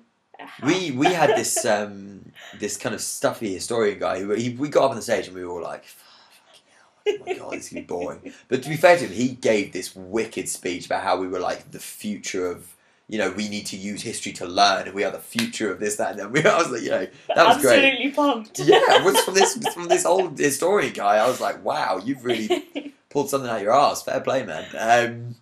we 0.64 0.90
we 1.02 1.06
had 1.06 1.30
this 1.30 1.64
um 1.64 2.32
this 2.58 2.76
kind 2.76 2.94
of 2.94 3.00
stuffy 3.00 3.52
historian 3.54 3.98
guy 3.98 4.20
who 4.20 4.30
he, 4.32 4.50
we 4.50 4.68
got 4.68 4.84
up 4.84 4.90
on 4.90 4.96
the 4.96 5.02
stage 5.02 5.26
and 5.26 5.36
we 5.36 5.44
were 5.44 5.50
all 5.52 5.62
like 5.62 5.84
"Fucking 5.84 6.62
hell, 6.70 7.16
oh 7.20 7.24
my 7.26 7.34
god 7.38 7.52
this 7.58 7.66
is 7.66 7.72
gonna 7.72 7.82
be 7.82 7.86
boring 7.86 8.32
but 8.48 8.62
to 8.62 8.68
be 8.68 8.76
fair 8.76 8.96
to 8.98 9.04
him 9.06 9.12
he 9.12 9.28
gave 9.30 9.72
this 9.72 9.94
wicked 9.96 10.48
speech 10.48 10.86
about 10.86 11.02
how 11.02 11.16
we 11.16 11.28
were 11.28 11.38
like 11.40 11.70
the 11.70 11.78
future 11.78 12.46
of 12.50 12.74
you 13.08 13.18
know 13.18 13.30
we 13.32 13.48
need 13.48 13.66
to 13.66 13.76
use 13.76 14.02
history 14.02 14.32
to 14.32 14.46
learn 14.46 14.86
and 14.86 14.94
we 14.94 15.04
are 15.04 15.10
the 15.12 15.18
future 15.18 15.70
of 15.72 15.80
this 15.80 15.96
that 15.96 16.12
and 16.12 16.20
then 16.20 16.32
we, 16.32 16.44
I 16.44 16.56
was 16.58 16.70
like 16.70 16.82
you 16.82 16.90
know 16.90 17.06
that 17.34 17.46
was 17.46 17.60
great 17.62 17.84
absolutely 17.84 18.10
pumped. 18.12 18.58
yeah 18.60 18.80
it 19.00 19.04
was 19.04 19.20
from 19.22 19.34
this 19.34 19.56
from 19.74 19.88
this 19.88 20.04
old 20.06 20.38
historian 20.38 20.92
guy 20.92 21.16
I 21.16 21.26
was 21.28 21.40
like 21.40 21.64
wow 21.64 22.00
you've 22.04 22.24
really 22.24 22.94
pulled 23.10 23.28
something 23.30 23.48
out 23.50 23.56
of 23.56 23.62
your 23.62 23.74
ass. 23.74 24.02
Fair 24.02 24.20
play, 24.20 24.42
man. 24.42 24.64
Um, 24.78 25.34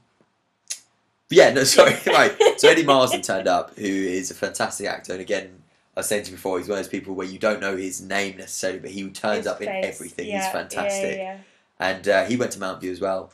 but 1.30 1.38
yeah, 1.38 1.52
no, 1.52 1.64
sorry. 1.64 1.96
right. 2.06 2.36
So 2.58 2.68
Eddie 2.68 2.84
Marsan 2.84 3.22
turned 3.22 3.48
up, 3.48 3.78
who 3.78 3.86
is 3.86 4.30
a 4.30 4.34
fantastic 4.34 4.86
actor, 4.88 5.12
and 5.12 5.20
again, 5.22 5.62
I 5.96 6.00
was 6.00 6.06
saying 6.06 6.24
to 6.24 6.30
you 6.30 6.36
before, 6.36 6.58
he's 6.58 6.68
one 6.68 6.78
of 6.78 6.84
those 6.84 6.90
people 6.90 7.14
where 7.14 7.26
you 7.26 7.38
don't 7.38 7.60
know 7.60 7.76
his 7.76 8.02
name 8.02 8.36
necessarily, 8.36 8.80
but 8.80 8.90
he 8.90 9.08
turns 9.10 9.38
His 9.38 9.46
up 9.46 9.62
in 9.62 9.68
everything. 9.68 10.28
Yeah, 10.28 10.42
he's 10.42 10.52
fantastic, 10.52 11.16
Yeah, 11.16 11.22
yeah, 11.22 11.38
and 11.78 12.08
uh, 12.08 12.24
he 12.24 12.36
went 12.36 12.50
to 12.52 12.58
Mountview 12.58 12.90
as 12.90 13.00
well, 13.00 13.30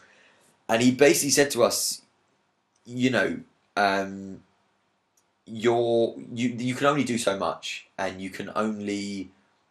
and 0.68 0.82
he 0.82 0.92
basically 0.92 1.30
said 1.30 1.50
to 1.52 1.64
us, 1.64 2.02
you 2.84 3.10
know. 3.10 3.40
Um, 3.78 4.42
you're 5.46 6.14
you 6.34 6.48
you 6.48 6.74
can 6.74 6.86
only 6.86 7.04
do 7.04 7.16
so 7.16 7.38
much 7.38 7.86
and 7.98 8.20
you 8.20 8.28
can 8.28 8.50
only 8.56 9.30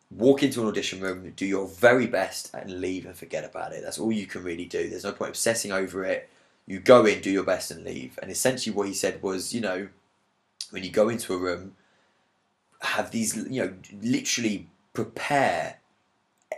walk 0.09 0.41
into 0.41 0.61
an 0.61 0.67
audition 0.67 1.01
room 1.01 1.31
do 1.35 1.45
your 1.45 1.67
very 1.67 2.07
best 2.07 2.49
and 2.53 2.79
leave 2.79 3.05
and 3.05 3.15
forget 3.15 3.43
about 3.43 3.73
it 3.73 3.83
that's 3.83 3.99
all 3.99 4.11
you 4.11 4.25
can 4.25 4.41
really 4.41 4.65
do 4.65 4.89
there's 4.89 5.03
no 5.03 5.11
point 5.11 5.29
obsessing 5.29 5.73
over 5.73 6.05
it 6.05 6.29
you 6.67 6.79
go 6.79 7.05
in 7.05 7.21
do 7.21 7.29
your 7.29 7.43
best 7.43 7.71
and 7.71 7.83
leave 7.83 8.17
and 8.21 8.31
essentially 8.31 8.75
what 8.75 8.87
he 8.87 8.93
said 8.93 9.21
was 9.21 9.53
you 9.53 9.61
know 9.61 9.87
when 10.71 10.83
you 10.83 10.89
go 10.89 11.09
into 11.09 11.33
a 11.33 11.37
room 11.37 11.75
have 12.81 13.11
these 13.11 13.35
you 13.35 13.63
know 13.63 13.73
literally 14.01 14.67
prepare 14.93 15.77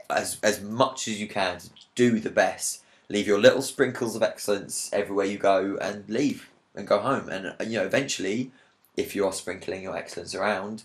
as 0.09 0.37
as 0.43 0.61
much 0.61 1.07
as 1.07 1.19
you 1.19 1.27
can 1.27 1.59
to 1.59 1.69
do 1.95 2.19
the 2.19 2.29
best 2.29 2.83
leave 3.09 3.27
your 3.27 3.39
little 3.39 3.61
sprinkles 3.61 4.15
of 4.15 4.23
excellence 4.23 4.89
everywhere 4.93 5.25
you 5.25 5.37
go 5.37 5.77
and 5.81 6.07
leave 6.09 6.49
and 6.75 6.87
go 6.87 6.99
home 6.99 7.29
and 7.29 7.47
uh, 7.47 7.53
you 7.63 7.77
know 7.79 7.85
eventually 7.85 8.51
if 8.97 9.15
you 9.15 9.25
are 9.25 9.31
sprinkling 9.31 9.83
your 9.83 9.95
excellence 9.95 10.33
around, 10.33 10.83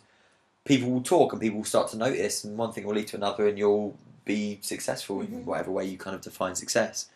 people 0.66 0.90
will 0.90 1.02
talk 1.02 1.32
and 1.32 1.40
people 1.40 1.58
will 1.58 1.64
start 1.64 1.88
to 1.88 1.96
notice, 1.96 2.44
and 2.44 2.58
one 2.58 2.70
thing 2.72 2.84
will 2.84 2.94
lead 2.94 3.08
to 3.08 3.16
another, 3.16 3.48
and 3.48 3.58
you'll 3.58 3.96
be 4.26 4.58
successful 4.60 5.20
Mhm. 5.20 5.32
in 5.32 5.46
whatever 5.46 5.70
way 5.72 5.86
you 5.86 5.96
kind 5.96 6.14
of 6.14 6.20
define 6.20 6.54
success. 6.54 7.08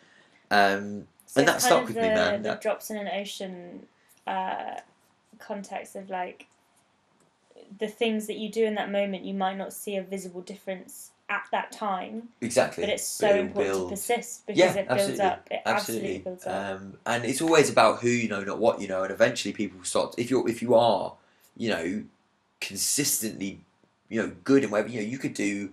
Um, 0.49 1.07
So 1.27 1.39
And 1.41 1.47
that 1.47 1.61
stuck 1.61 1.85
with 1.85 1.95
the, 1.95 2.01
me, 2.01 2.07
man. 2.09 2.41
The 2.41 2.49
That- 2.49 2.61
drops 2.61 2.89
in 2.89 2.97
an 2.97 3.07
ocean 3.07 3.85
uh, 4.25 4.79
context 5.39 5.95
of 5.95 6.09
like 6.09 6.47
the 7.79 7.87
things 7.87 8.27
that 8.27 8.37
you 8.37 8.49
do 8.49 8.65
in 8.65 8.75
that 8.75 8.91
moment, 8.91 9.23
you 9.25 9.33
might 9.33 9.57
not 9.57 9.73
see 9.73 9.97
a 9.97 10.01
visible 10.01 10.41
difference 10.41 11.11
at 11.29 11.43
that 11.51 11.69
time, 11.73 12.29
exactly, 12.39 12.81
but 12.83 12.89
it's 12.89 13.05
so 13.05 13.27
important 13.29 13.55
build- 13.75 13.89
to 13.89 13.95
persist 13.95 14.47
because 14.47 14.57
Yeah, 14.59 14.73
it 14.75 14.87
builds 14.87 15.01
absolutely. 15.19 15.25
up. 15.25 15.47
It 15.51 15.61
absolutely, 15.65 16.07
absolutely, 16.07 16.17
builds 16.19 16.47
up. 16.47 16.81
um, 16.81 16.97
and 17.05 17.25
it's 17.25 17.41
always 17.41 17.69
about 17.69 17.99
who 17.99 18.07
you 18.07 18.29
know, 18.29 18.43
not 18.45 18.59
what 18.59 18.79
you 18.79 18.87
know, 18.87 19.03
and 19.03 19.11
eventually 19.11 19.53
people 19.53 19.83
start. 19.83 20.15
If 20.17 20.29
you're 20.29 20.47
if 20.49 20.61
you 20.61 20.75
are, 20.75 21.13
you 21.57 21.69
know, 21.69 22.03
consistently, 22.61 23.59
you 24.07 24.21
know, 24.21 24.31
good 24.45 24.63
in 24.63 24.69
whatever 24.71 24.87
you 24.89 25.01
know, 25.01 25.07
you 25.07 25.17
could 25.17 25.33
do 25.33 25.69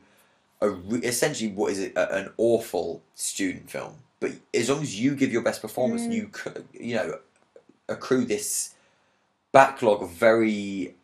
a 0.61 0.71
re- 0.71 1.01
essentially 1.01 1.53
what 1.53 1.71
is 1.73 1.79
it, 1.79 1.93
a, 1.97 2.13
an 2.17 2.33
awful 2.37 3.03
student 3.15 3.71
film, 3.71 3.95
but 4.25 4.33
as 4.61 4.67
long 4.71 4.81
as 4.87 4.93
you 5.03 5.11
give 5.21 5.31
your 5.37 5.43
best 5.49 5.61
performance, 5.67 6.03
Mm. 6.03 6.13
you 6.17 6.23
you 6.89 6.95
know 6.97 7.09
accrue 7.95 8.25
this 8.35 8.49
backlog 9.53 10.03
of 10.03 10.11
very 10.11 10.95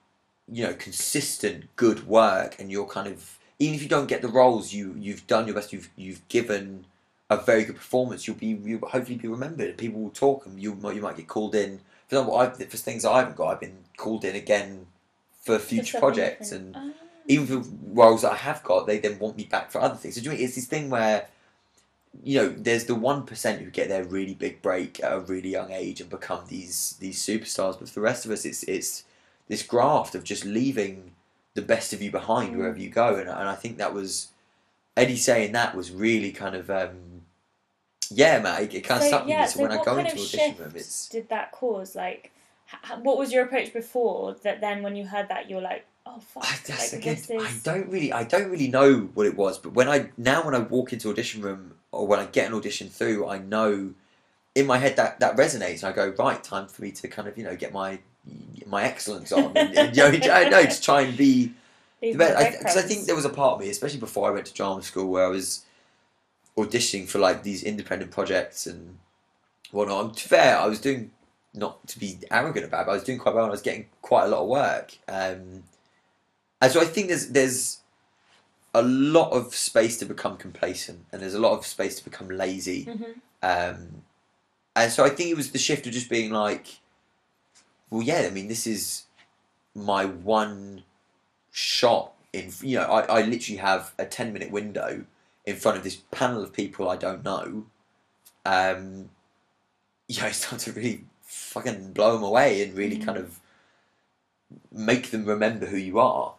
you 0.56 0.62
know 0.66 0.74
consistent 0.74 1.58
good 1.76 2.06
work, 2.06 2.50
and 2.58 2.66
you're 2.72 2.86
kind 2.98 3.08
of 3.12 3.38
even 3.58 3.74
if 3.76 3.82
you 3.82 3.88
don't 3.96 4.06
get 4.08 4.20
the 4.22 4.28
roles, 4.40 4.72
you 4.72 4.94
you've 4.98 5.26
done 5.26 5.44
your 5.46 5.54
best. 5.58 5.72
You've 5.72 5.90
you've 5.96 6.26
given 6.28 6.84
a 7.28 7.36
very 7.36 7.64
good 7.64 7.76
performance. 7.76 8.26
You'll 8.26 8.36
be 8.36 8.58
you'll 8.68 8.88
hopefully 8.88 9.18
be 9.18 9.28
remembered, 9.28 9.68
and 9.70 9.78
people 9.78 10.00
will 10.00 10.10
talk, 10.26 10.46
and 10.46 10.60
you 10.62 10.74
might 10.74 10.96
you 10.96 11.02
might 11.02 11.16
get 11.16 11.28
called 11.28 11.54
in. 11.54 11.80
For 12.08 12.16
example, 12.16 12.36
I've, 12.38 12.56
for 12.56 12.76
things 12.76 13.04
I 13.04 13.18
haven't 13.20 13.36
got, 13.36 13.48
I've 13.52 13.60
been 13.60 13.78
called 13.96 14.24
in 14.24 14.34
again 14.34 14.86
for 15.44 15.58
future 15.58 15.98
projects, 16.04 16.50
different. 16.50 16.76
and 16.76 16.92
Ah. 16.92 17.04
even 17.28 17.46
for 17.46 17.58
roles 18.00 18.22
that 18.22 18.32
I 18.32 18.36
have 18.48 18.60
got, 18.64 18.86
they 18.88 18.98
then 18.98 19.18
want 19.20 19.36
me 19.36 19.44
back 19.44 19.70
for 19.70 19.80
other 19.80 19.94
things. 19.94 20.16
So 20.16 20.20
do 20.20 20.30
you 20.30 20.36
know, 20.36 20.42
it's 20.44 20.56
this 20.56 20.66
thing 20.66 20.90
where, 20.90 21.28
you 22.22 22.38
know, 22.40 22.48
there's 22.48 22.84
the 22.86 22.94
one 22.94 23.24
percent 23.24 23.62
who 23.62 23.70
get 23.70 23.88
their 23.88 24.04
really 24.04 24.34
big 24.34 24.62
break 24.62 25.02
at 25.02 25.12
a 25.12 25.20
really 25.20 25.50
young 25.50 25.70
age 25.70 26.00
and 26.00 26.10
become 26.10 26.44
these 26.48 26.96
these 27.00 27.22
superstars, 27.24 27.78
but 27.78 27.88
for 27.88 27.94
the 27.94 28.00
rest 28.00 28.24
of 28.24 28.30
us, 28.30 28.44
it's 28.44 28.62
it's 28.64 29.04
this 29.48 29.62
graft 29.62 30.14
of 30.14 30.24
just 30.24 30.44
leaving 30.44 31.12
the 31.54 31.62
best 31.62 31.92
of 31.92 32.02
you 32.02 32.10
behind 32.10 32.54
Mm. 32.54 32.58
wherever 32.58 32.78
you 32.78 32.90
go, 32.90 33.16
and 33.16 33.28
and 33.28 33.48
I 33.48 33.54
think 33.54 33.78
that 33.78 33.94
was 33.94 34.28
Eddie 34.96 35.16
saying 35.16 35.52
that 35.52 35.74
was 35.74 35.90
really 35.90 36.32
kind 36.32 36.54
of. 36.54 36.70
um 36.70 37.22
yeah, 38.12 38.40
man, 38.40 38.64
it, 38.64 38.74
it 38.74 38.80
kind 38.80 38.98
of 38.98 39.04
So, 39.04 39.08
stuck 39.08 39.26
with 39.26 39.36
me. 39.36 39.46
So, 39.46 39.50
so 39.52 39.62
when 39.62 39.70
I 39.72 39.84
go 39.84 39.96
into 39.98 40.12
audition 40.12 40.56
room, 40.58 40.72
it's 40.74 41.08
did 41.08 41.28
that 41.28 41.52
cause? 41.52 41.94
Like, 41.94 42.32
what 43.02 43.18
was 43.18 43.32
your 43.32 43.44
approach 43.44 43.72
before 43.72 44.34
that? 44.42 44.60
Then 44.60 44.82
when 44.82 44.96
you 44.96 45.06
heard 45.06 45.28
that, 45.28 45.48
you're 45.48 45.60
like, 45.60 45.86
"Oh 46.04 46.18
fuck!" 46.18 46.44
I, 46.44 46.58
that's 46.66 46.92
like, 46.92 47.02
again, 47.02 47.16
is... 47.16 47.30
I 47.30 47.52
don't 47.62 47.88
really, 47.88 48.12
I 48.12 48.24
don't 48.24 48.50
really 48.50 48.66
know 48.66 49.10
what 49.14 49.26
it 49.26 49.36
was. 49.36 49.58
But 49.58 49.74
when 49.74 49.88
I 49.88 50.10
now, 50.16 50.44
when 50.44 50.56
I 50.56 50.58
walk 50.58 50.92
into 50.92 51.08
audition 51.08 51.40
room 51.40 51.74
or 51.92 52.06
when 52.06 52.20
I 52.20 52.26
get 52.26 52.48
an 52.48 52.54
audition 52.54 52.88
through, 52.88 53.26
I 53.26 53.38
know 53.38 53.92
in 54.54 54.66
my 54.66 54.78
head 54.78 54.96
that 54.96 55.20
that 55.20 55.36
resonates. 55.36 55.82
And 55.82 55.84
I 55.84 55.92
go, 55.92 56.14
right, 56.18 56.42
time 56.42 56.66
for 56.66 56.82
me 56.82 56.92
to 56.92 57.08
kind 57.08 57.28
of 57.28 57.36
you 57.36 57.44
know 57.44 57.56
get 57.56 57.72
my 57.72 57.98
my 58.66 58.84
excellence 58.84 59.32
on. 59.32 59.56
and, 59.56 59.76
and, 59.76 59.96
you 59.96 60.02
know, 60.02 60.10
to 60.64 60.80
try 60.80 61.02
and 61.02 61.16
be 61.16 61.52
because 62.00 62.76
I, 62.76 62.80
I 62.80 62.82
think 62.82 63.06
there 63.06 63.14
was 63.14 63.24
a 63.24 63.30
part 63.30 63.54
of 63.54 63.60
me, 63.60 63.68
especially 63.68 64.00
before 64.00 64.26
I 64.28 64.30
went 64.30 64.46
to 64.46 64.54
drama 64.54 64.82
school, 64.82 65.10
where 65.10 65.24
I 65.24 65.28
was 65.28 65.64
auditioning 66.56 67.08
for 67.08 67.18
like 67.18 67.42
these 67.42 67.62
independent 67.62 68.10
projects 68.10 68.66
and 68.66 68.98
whatnot. 69.70 70.14
Be 70.14 70.20
fair, 70.20 70.58
I 70.58 70.66
was 70.66 70.80
doing 70.80 71.10
not 71.52 71.86
to 71.88 71.98
be 71.98 72.18
arrogant 72.30 72.64
about, 72.64 72.82
it, 72.82 72.86
but 72.86 72.92
I 72.92 72.94
was 72.94 73.04
doing 73.04 73.18
quite 73.18 73.34
well, 73.34 73.44
and 73.44 73.50
I 73.50 73.52
was 73.52 73.62
getting 73.62 73.86
quite 74.00 74.24
a 74.24 74.28
lot 74.28 74.42
of 74.42 74.48
work. 74.48 74.96
Um, 75.08 75.64
and 76.62 76.72
so 76.72 76.80
I 76.80 76.84
think 76.84 77.08
there's 77.08 77.28
there's 77.28 77.79
a 78.74 78.82
lot 78.82 79.30
of 79.32 79.54
space 79.54 79.96
to 79.98 80.04
become 80.06 80.36
complacent, 80.36 81.04
and 81.12 81.20
there's 81.22 81.34
a 81.34 81.40
lot 81.40 81.58
of 81.58 81.66
space 81.66 81.96
to 81.98 82.04
become 82.04 82.28
lazy. 82.28 82.84
Mhm. 82.86 83.14
Um, 83.42 84.02
and 84.76 84.92
so 84.92 85.04
I 85.04 85.08
think 85.10 85.30
it 85.30 85.36
was 85.36 85.50
the 85.50 85.58
shift 85.58 85.86
of 85.86 85.92
just 85.92 86.08
being 86.08 86.30
like, 86.30 86.78
well, 87.90 88.02
yeah, 88.02 88.20
I 88.26 88.30
mean, 88.30 88.48
this 88.48 88.66
is 88.66 89.04
my 89.74 90.04
one 90.04 90.84
shot 91.50 92.12
in, 92.32 92.52
you 92.60 92.78
know, 92.78 92.84
I, 92.84 93.20
I 93.20 93.22
literally 93.22 93.58
have 93.58 93.92
a 93.98 94.06
10 94.06 94.32
minute 94.32 94.50
window 94.52 95.04
in 95.44 95.56
front 95.56 95.76
of 95.78 95.82
this 95.84 95.96
panel 96.12 96.42
of 96.42 96.52
people 96.52 96.88
I 96.88 96.96
don't 96.96 97.24
know. 97.24 97.66
Um, 98.44 99.10
you 100.06 100.20
know, 100.20 100.26
it's 100.28 100.42
time 100.42 100.60
to 100.60 100.72
really 100.72 101.04
fucking 101.22 101.92
blow 101.92 102.12
them 102.12 102.22
away 102.22 102.62
and 102.62 102.74
really 102.76 102.98
Mhm. 102.98 103.04
kind 103.04 103.18
of 103.18 103.40
make 104.70 105.10
them 105.10 105.24
remember 105.24 105.66
who 105.66 105.76
you 105.76 105.98
are. 105.98 106.34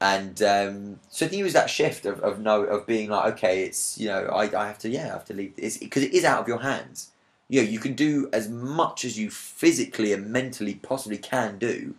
And 0.00 0.40
um, 0.42 1.00
so 1.08 1.26
I 1.26 1.28
think 1.28 1.40
it 1.40 1.44
was 1.44 1.54
that 1.54 1.70
shift 1.70 2.06
of, 2.06 2.20
of 2.20 2.38
no 2.38 2.62
of 2.62 2.86
being 2.86 3.10
like 3.10 3.32
okay 3.34 3.64
it's 3.64 3.98
you 3.98 4.06
know 4.06 4.26
I, 4.26 4.44
I 4.56 4.66
have 4.68 4.78
to 4.80 4.88
yeah 4.88 5.06
I 5.06 5.08
have 5.08 5.24
to 5.26 5.34
leave. 5.34 5.54
It's 5.56 5.78
because 5.78 6.04
it 6.04 6.12
is 6.12 6.24
out 6.24 6.40
of 6.40 6.48
your 6.48 6.60
hands. 6.60 7.10
You 7.48 7.62
know 7.62 7.68
you 7.68 7.80
can 7.80 7.94
do 7.94 8.28
as 8.32 8.48
much 8.48 9.04
as 9.04 9.18
you 9.18 9.30
physically 9.30 10.12
and 10.12 10.30
mentally 10.30 10.74
possibly 10.74 11.18
can 11.18 11.58
do. 11.58 11.94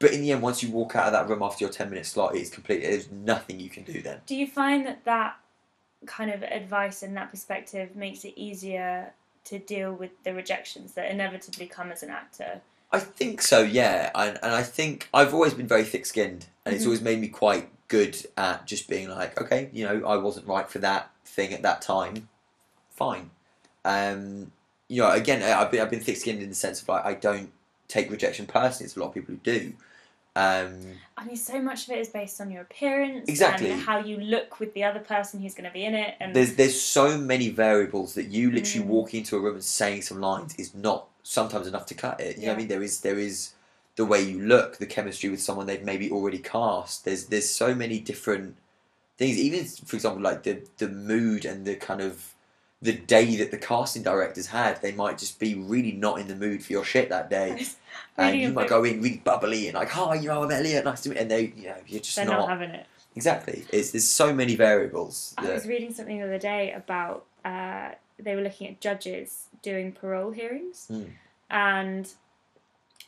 But 0.00 0.12
in 0.12 0.20
the 0.20 0.32
end, 0.32 0.42
once 0.42 0.62
you 0.62 0.70
walk 0.70 0.94
out 0.94 1.06
of 1.06 1.12
that 1.12 1.28
room 1.28 1.42
after 1.42 1.64
your 1.64 1.72
ten 1.72 1.88
minute 1.88 2.06
slot, 2.06 2.36
it's 2.36 2.50
complete 2.50 2.82
There's 2.82 3.10
nothing 3.10 3.58
you 3.58 3.70
can 3.70 3.84
do 3.84 4.02
then. 4.02 4.20
Do 4.26 4.36
you 4.36 4.46
find 4.46 4.86
that 4.86 5.04
that 5.06 5.36
kind 6.06 6.30
of 6.30 6.42
advice 6.42 7.02
and 7.02 7.16
that 7.16 7.30
perspective 7.30 7.96
makes 7.96 8.24
it 8.24 8.34
easier 8.36 9.12
to 9.48 9.58
deal 9.58 9.92
with 9.92 10.10
the 10.24 10.34
rejections 10.34 10.92
that 10.92 11.10
inevitably 11.10 11.66
come 11.66 11.90
as 11.90 12.02
an 12.02 12.10
actor? 12.10 12.60
I 12.90 13.00
think 13.00 13.42
so, 13.42 13.60
yeah. 13.60 14.10
And, 14.14 14.38
and 14.42 14.52
I 14.52 14.62
think 14.62 15.08
I've 15.12 15.34
always 15.34 15.54
been 15.54 15.66
very 15.66 15.84
thick 15.84 16.06
skinned, 16.06 16.46
and 16.64 16.74
it's 16.74 16.84
Mhm. 16.84 16.88
always 16.88 17.00
made 17.02 17.20
me 17.20 17.28
quite 17.28 17.68
good 17.88 18.26
at 18.36 18.66
just 18.66 18.88
being 18.88 19.08
like, 19.08 19.40
okay, 19.40 19.70
you 19.72 19.84
know, 19.84 20.06
I 20.06 20.16
wasn't 20.16 20.46
right 20.46 20.68
for 20.68 20.78
that 20.80 21.10
thing 21.24 21.52
at 21.52 21.62
that 21.62 21.82
time. 21.82 22.28
Fine. 22.90 23.30
Um, 23.84 24.52
you 24.88 25.02
know, 25.02 25.10
again, 25.10 25.42
I've 25.42 25.70
been, 25.70 25.80
I've 25.80 25.90
been 25.90 26.00
thick 26.00 26.16
skinned 26.16 26.42
in 26.42 26.48
the 26.48 26.54
sense 26.54 26.82
of 26.82 26.88
like, 26.88 27.04
I 27.04 27.14
don't 27.14 27.52
take 27.88 28.10
rejection 28.10 28.46
personally. 28.46 28.86
It's 28.86 28.96
a 28.96 29.00
lot 29.00 29.08
of 29.08 29.14
people 29.14 29.34
who 29.34 29.40
do. 29.42 29.72
Um, 30.38 30.80
I 31.16 31.24
mean, 31.24 31.36
so 31.36 31.60
much 31.60 31.88
of 31.88 31.94
it 31.94 31.98
is 31.98 32.08
based 32.08 32.40
on 32.40 32.48
your 32.48 32.62
appearance 32.62 33.28
Exactly. 33.28 33.70
and 33.70 33.80
how 33.80 33.98
you 33.98 34.18
look 34.18 34.60
with 34.60 34.72
the 34.72 34.84
other 34.84 35.00
person 35.00 35.40
who's 35.40 35.54
going 35.54 35.64
to 35.68 35.72
be 35.72 35.84
in 35.84 35.94
it. 35.94 36.14
And 36.20 36.34
there's 36.34 36.54
there's 36.54 36.80
so 36.80 37.18
many 37.18 37.48
variables 37.48 38.14
that 38.14 38.26
you 38.26 38.50
literally 38.52 38.86
Mm. 38.86 38.88
walking 38.90 39.18
into 39.20 39.36
a 39.36 39.40
room 39.40 39.54
and 39.54 39.64
saying 39.64 40.02
some 40.02 40.20
lines 40.20 40.54
is 40.54 40.74
not 40.74 41.08
sometimes 41.24 41.66
enough 41.66 41.86
to 41.86 41.94
cut 41.94 42.20
it. 42.20 42.36
You 42.36 42.42
know 42.46 42.52
what 42.52 42.54
I 42.54 42.58
mean? 42.58 42.68
There 42.68 42.82
is 42.82 43.00
there 43.00 43.18
is 43.18 43.54
the 43.96 44.04
way 44.04 44.22
you 44.22 44.40
look, 44.40 44.78
the 44.78 44.86
chemistry 44.86 45.28
with 45.28 45.40
someone 45.40 45.66
they've 45.66 45.82
maybe 45.82 46.08
already 46.08 46.38
cast. 46.38 47.04
There's 47.04 47.26
there's 47.26 47.50
so 47.50 47.74
many 47.74 47.98
different 47.98 48.56
things. 49.16 49.36
Even 49.38 49.64
for 49.66 49.96
example, 49.96 50.22
like 50.22 50.44
the 50.44 50.62
the 50.76 50.88
mood 50.88 51.44
and 51.44 51.66
the 51.66 51.74
kind 51.74 52.00
of 52.00 52.34
the 52.80 52.92
day 52.92 53.36
that 53.36 53.50
the 53.50 53.58
casting 53.58 54.02
directors 54.02 54.46
had, 54.46 54.80
they 54.82 54.92
might 54.92 55.18
just 55.18 55.38
be 55.40 55.54
really 55.56 55.92
not 55.92 56.20
in 56.20 56.28
the 56.28 56.36
mood 56.36 56.62
for 56.62 56.72
your 56.72 56.84
shit 56.84 57.08
that 57.08 57.28
day, 57.28 57.66
and 58.16 58.38
you 58.38 58.52
might 58.52 58.68
go 58.68 58.84
in 58.84 59.02
really 59.02 59.16
bubbly 59.24 59.66
and 59.66 59.74
like, 59.74 59.88
"Hi, 59.90 60.14
you 60.14 60.28
know, 60.28 60.44
I'm 60.44 60.50
Elliot. 60.50 60.84
Nice 60.84 61.00
to 61.02 61.08
meet." 61.10 61.18
And 61.18 61.30
they, 61.30 61.52
you 61.56 61.64
know, 61.68 61.76
you're 61.86 62.00
just 62.00 62.16
they're 62.16 62.24
not, 62.24 62.40
not 62.40 62.48
having 62.50 62.70
it. 62.70 62.86
exactly. 63.16 63.64
It's 63.72 63.90
there's 63.90 64.04
so 64.06 64.32
many 64.32 64.54
variables. 64.54 65.34
I 65.38 65.46
that- 65.46 65.54
was 65.54 65.66
reading 65.66 65.92
something 65.92 66.18
the 66.18 66.24
other 66.24 66.38
day 66.38 66.72
about 66.72 67.24
uh, 67.44 67.90
they 68.18 68.36
were 68.36 68.42
looking 68.42 68.68
at 68.68 68.80
judges 68.80 69.46
doing 69.62 69.90
parole 69.92 70.30
hearings, 70.30 70.86
Mm. 70.90 71.10
and 71.50 72.12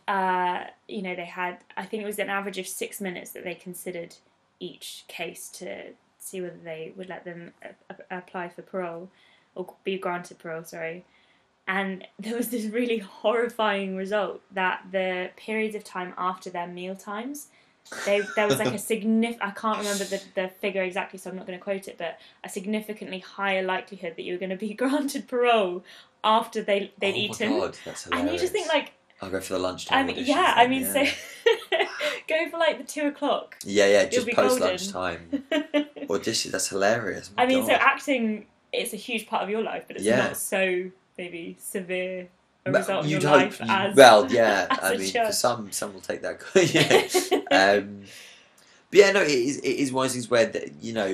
uh, 0.09 0.64
you 0.89 1.03
know 1.03 1.14
they 1.14 1.25
had 1.27 1.59
I 1.77 1.85
think 1.85 2.03
it 2.03 2.07
was 2.07 2.18
an 2.18 2.29
average 2.31 2.59
of 2.59 2.66
six 2.66 3.01
minutes 3.01 3.31
that 3.31 3.45
they 3.45 3.55
considered 3.55 4.16
each 4.59 5.05
case 5.09 5.49
to 5.49 5.93
see 6.18 6.41
whether 6.41 6.57
they 6.62 6.93
would 6.97 7.09
let 7.09 7.25
them 7.25 7.53
a- 7.62 7.95
a- 7.95 8.18
apply 8.18 8.49
for 8.49 8.62
parole 8.62 9.09
or 9.55 9.75
be 9.85 9.99
granted 9.99 10.39
parole. 10.39 10.65
Sorry. 10.65 11.05
And 11.67 12.07
there 12.19 12.37
was 12.37 12.49
this 12.49 12.67
really 12.67 12.99
horrifying 12.99 13.97
result 13.97 14.41
that 14.53 14.83
the 14.91 15.31
periods 15.37 15.75
of 15.75 15.85
time 15.85 16.15
after 16.19 16.51
their 16.51 16.67
meal 16.67 16.95
times 16.97 17.49
they 18.05 18.21
there 18.37 18.47
was 18.47 18.59
like 18.59 18.75
a 18.75 18.79
significant 18.93 19.43
I 19.43 19.51
can't 19.51 19.79
remember 19.79 20.05
the, 20.05 20.23
the 20.35 20.49
figure 20.49 20.83
exactly 20.83 21.19
so 21.19 21.31
I'm 21.31 21.37
not 21.37 21.47
going 21.47 21.59
to 21.59 21.63
quote 21.63 21.89
it 21.89 21.97
but 21.99 22.19
a 22.45 22.49
significantly 22.49 23.19
higher 23.21 23.63
likelihood 23.63 24.15
that 24.17 24.23
you 24.23 24.35
were 24.35 24.39
going 24.39 24.51
to 24.51 24.57
be 24.57 24.75
granted 24.83 25.27
parole 25.29 25.83
after 26.23 26.63
they 26.63 26.93
they'd 26.99 27.15
oh 27.15 27.19
eaten 27.19 27.59
god, 27.59 27.79
that's 27.85 28.05
hilarious. 28.05 28.25
and 28.27 28.33
you 28.35 28.39
just 28.39 28.53
think 28.53 28.69
like 28.69 28.93
I'll 29.23 29.31
go 29.31 29.41
for 29.41 29.55
the 29.55 29.59
lunchtime. 29.59 30.09
Um, 30.09 30.15
auditions 30.15 30.27
yeah 30.27 30.55
I 30.57 30.67
mean 30.67 30.83
yeah. 30.83 30.93
so 30.93 31.87
go 32.29 32.51
for 32.51 32.59
like 32.59 32.79
the 32.79 32.85
two 32.85 33.07
o'clock 33.07 33.57
Yeah, 33.65 33.87
yeah, 33.87 34.05
just 34.07 34.27
post 34.29 34.59
golden. 34.61 34.69
lunchtime 34.69 35.45
audition. 36.09 36.53
That's 36.53 36.69
hilarious. 36.69 37.31
My 37.37 37.43
I 37.45 37.47
mean 37.47 37.65
so 37.67 37.73
acting 37.73 38.47
it's 38.73 38.93
a 38.93 38.97
huge 38.97 39.27
part 39.27 39.43
of 39.43 39.51
your 39.51 39.62
life 39.62 39.85
but 39.87 39.97
it's 39.97 40.05
Yeah. 40.05 40.16
not 40.29 40.37
so 40.37 40.91
maybe 41.18 41.57
severe 41.61 42.29
a 42.66 42.73
result 42.73 43.05
of 43.05 43.11
you'd 43.11 43.23
your 43.23 43.31
hope. 43.31 43.41
life 43.41 43.61
you- 43.61 43.66
as 43.68 43.97
well, 43.97 44.31
yeah. 44.31 44.66
as 44.71 44.79
I 44.83 44.97
mean, 44.97 45.11
for 45.27 45.33
some, 45.33 45.73
some 45.73 45.95
will 45.95 46.01
take 46.03 46.21
that. 46.23 46.41
yeah. 47.51 47.79
Um, 47.81 48.03
but 48.91 48.99
yeah, 48.99 49.12
no, 49.12 49.23
it 49.23 49.31
is. 49.31 49.57
It 49.59 49.68
is 49.77 49.93
one 49.93 50.05
of 50.07 50.11
those 50.11 50.14
things 50.14 50.31
where 50.31 50.47
the, 50.47 50.71
you 50.81 50.93
know. 50.93 51.07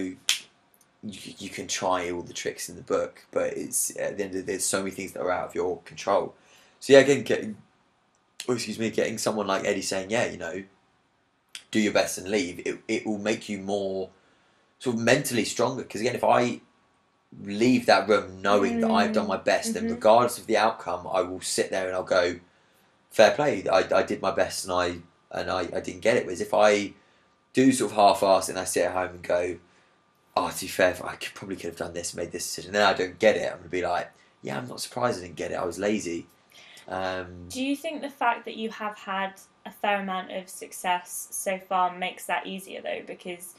You, 1.03 1.33
you 1.39 1.49
can 1.51 1.69
try 1.69 2.11
all 2.11 2.23
the 2.23 2.33
tricks 2.33 2.69
in 2.69 2.75
the 2.75 2.83
book, 2.83 3.25
but 3.31 3.57
it's 3.57 3.97
at 3.97 4.17
the 4.19 4.25
end 4.25 4.35
of 4.35 4.41
the 4.41 4.43
day, 4.43 4.47
there's 4.53 4.65
so 4.65 4.79
many 4.81 4.91
things 4.91 5.13
that 5.13 5.21
are 5.21 5.31
out 5.31 5.49
of 5.49 5.55
your 5.55 5.79
control. 5.83 6.35
So 6.81 6.95
yeah, 6.95 6.99
again, 7.01 7.23
getting, 7.23 7.57
oh, 8.49 8.55
excuse 8.55 8.79
me, 8.79 8.91
getting 8.91 9.17
someone 9.19 9.47
like 9.47 9.65
Eddie 9.65 9.83
saying, 9.83 10.11
yeah, 10.11 10.27
you 10.27 10.37
know, 10.37 10.65
do 11.71 11.79
your 11.81 11.93
best 11.93 12.19
and 12.19 12.29
leave. 12.29 12.61
It 12.67 12.79
it 12.89 13.07
will 13.07 13.19
make 13.19 13.49
you 13.49 13.59
more 13.59 14.09
sort 14.81 14.97
of 14.97 15.03
mentally 15.03 15.45
stronger. 15.45 15.83
Because 15.83 16.01
again, 16.01 16.17
if 16.17 16.25
I 16.25 16.61
leave 17.43 17.87
that 17.87 18.09
room 18.09 18.41
knowing 18.41 18.81
that 18.81 18.91
I've 18.91 19.13
done 19.13 19.27
my 19.27 19.37
best, 19.37 19.75
then 19.75 19.85
Mhm. 19.85 19.91
regardless 19.91 20.39
of 20.39 20.47
the 20.47 20.57
outcome, 20.57 21.07
I 21.07 21.21
will 21.21 21.41
sit 21.41 21.71
there 21.71 21.87
and 21.87 21.95
I'll 21.95 22.03
go, 22.03 22.41
fair 23.11 23.33
play. 23.33 23.67
I, 23.69 23.87
I 23.95 24.03
did 24.03 24.23
my 24.23 24.31
best 24.31 24.65
and 24.65 24.73
I 24.73 24.99
and 25.33 25.51
I, 25.51 25.61
I 25.61 25.81
didn't 25.81 26.01
get 26.01 26.17
it. 26.17 26.25
Whereas 26.25 26.41
if 26.41 26.55
I 26.55 26.93
do 27.53 27.73
sort 27.73 27.91
of 27.91 27.97
half-ass 27.97 28.49
and 28.49 28.59
I 28.59 28.65
sit 28.65 28.85
at 28.85 28.93
home 28.93 29.11
and 29.11 29.23
go, 29.23 29.59
oh, 30.37 30.51
to 30.51 30.61
be 30.61 30.69
fair, 30.69 30.97
I 31.05 31.17
could, 31.17 31.35
probably 31.35 31.57
could 31.57 31.71
have 31.71 31.77
done 31.77 31.95
this, 31.95 32.15
made 32.15 32.31
this 32.33 32.45
decision, 32.45 32.69
and 32.71 32.77
then 32.77 32.87
I 32.87 32.93
don't 32.95 33.19
get 33.19 33.37
it. 33.37 33.51
I'm 33.51 33.59
gonna 33.59 33.69
be 33.69 33.83
like, 33.83 34.11
yeah, 34.43 34.57
I'm 34.57 34.69
not 34.69 34.81
surprised 34.81 35.19
I 35.19 35.23
didn't 35.23 35.37
get 35.37 35.51
it. 35.51 35.55
I 35.57 35.65
was 35.65 35.79
lazy. 35.79 36.27
Um, 36.89 37.49
Do 37.49 37.63
you 37.63 37.75
think 37.77 38.01
the 38.03 38.11
fact 38.11 38.45
that 38.45 38.57
you 38.57 38.71
have 38.71 38.97
had 38.97 39.35
a 39.65 39.73
fair 39.73 40.01
amount 40.01 40.31
of 40.31 40.49
success 40.49 41.29
so 41.31 41.59
far 41.59 41.97
makes 41.97 42.27
that 42.27 42.47
easier 42.47 42.81
though? 42.81 43.03
Because 43.07 43.55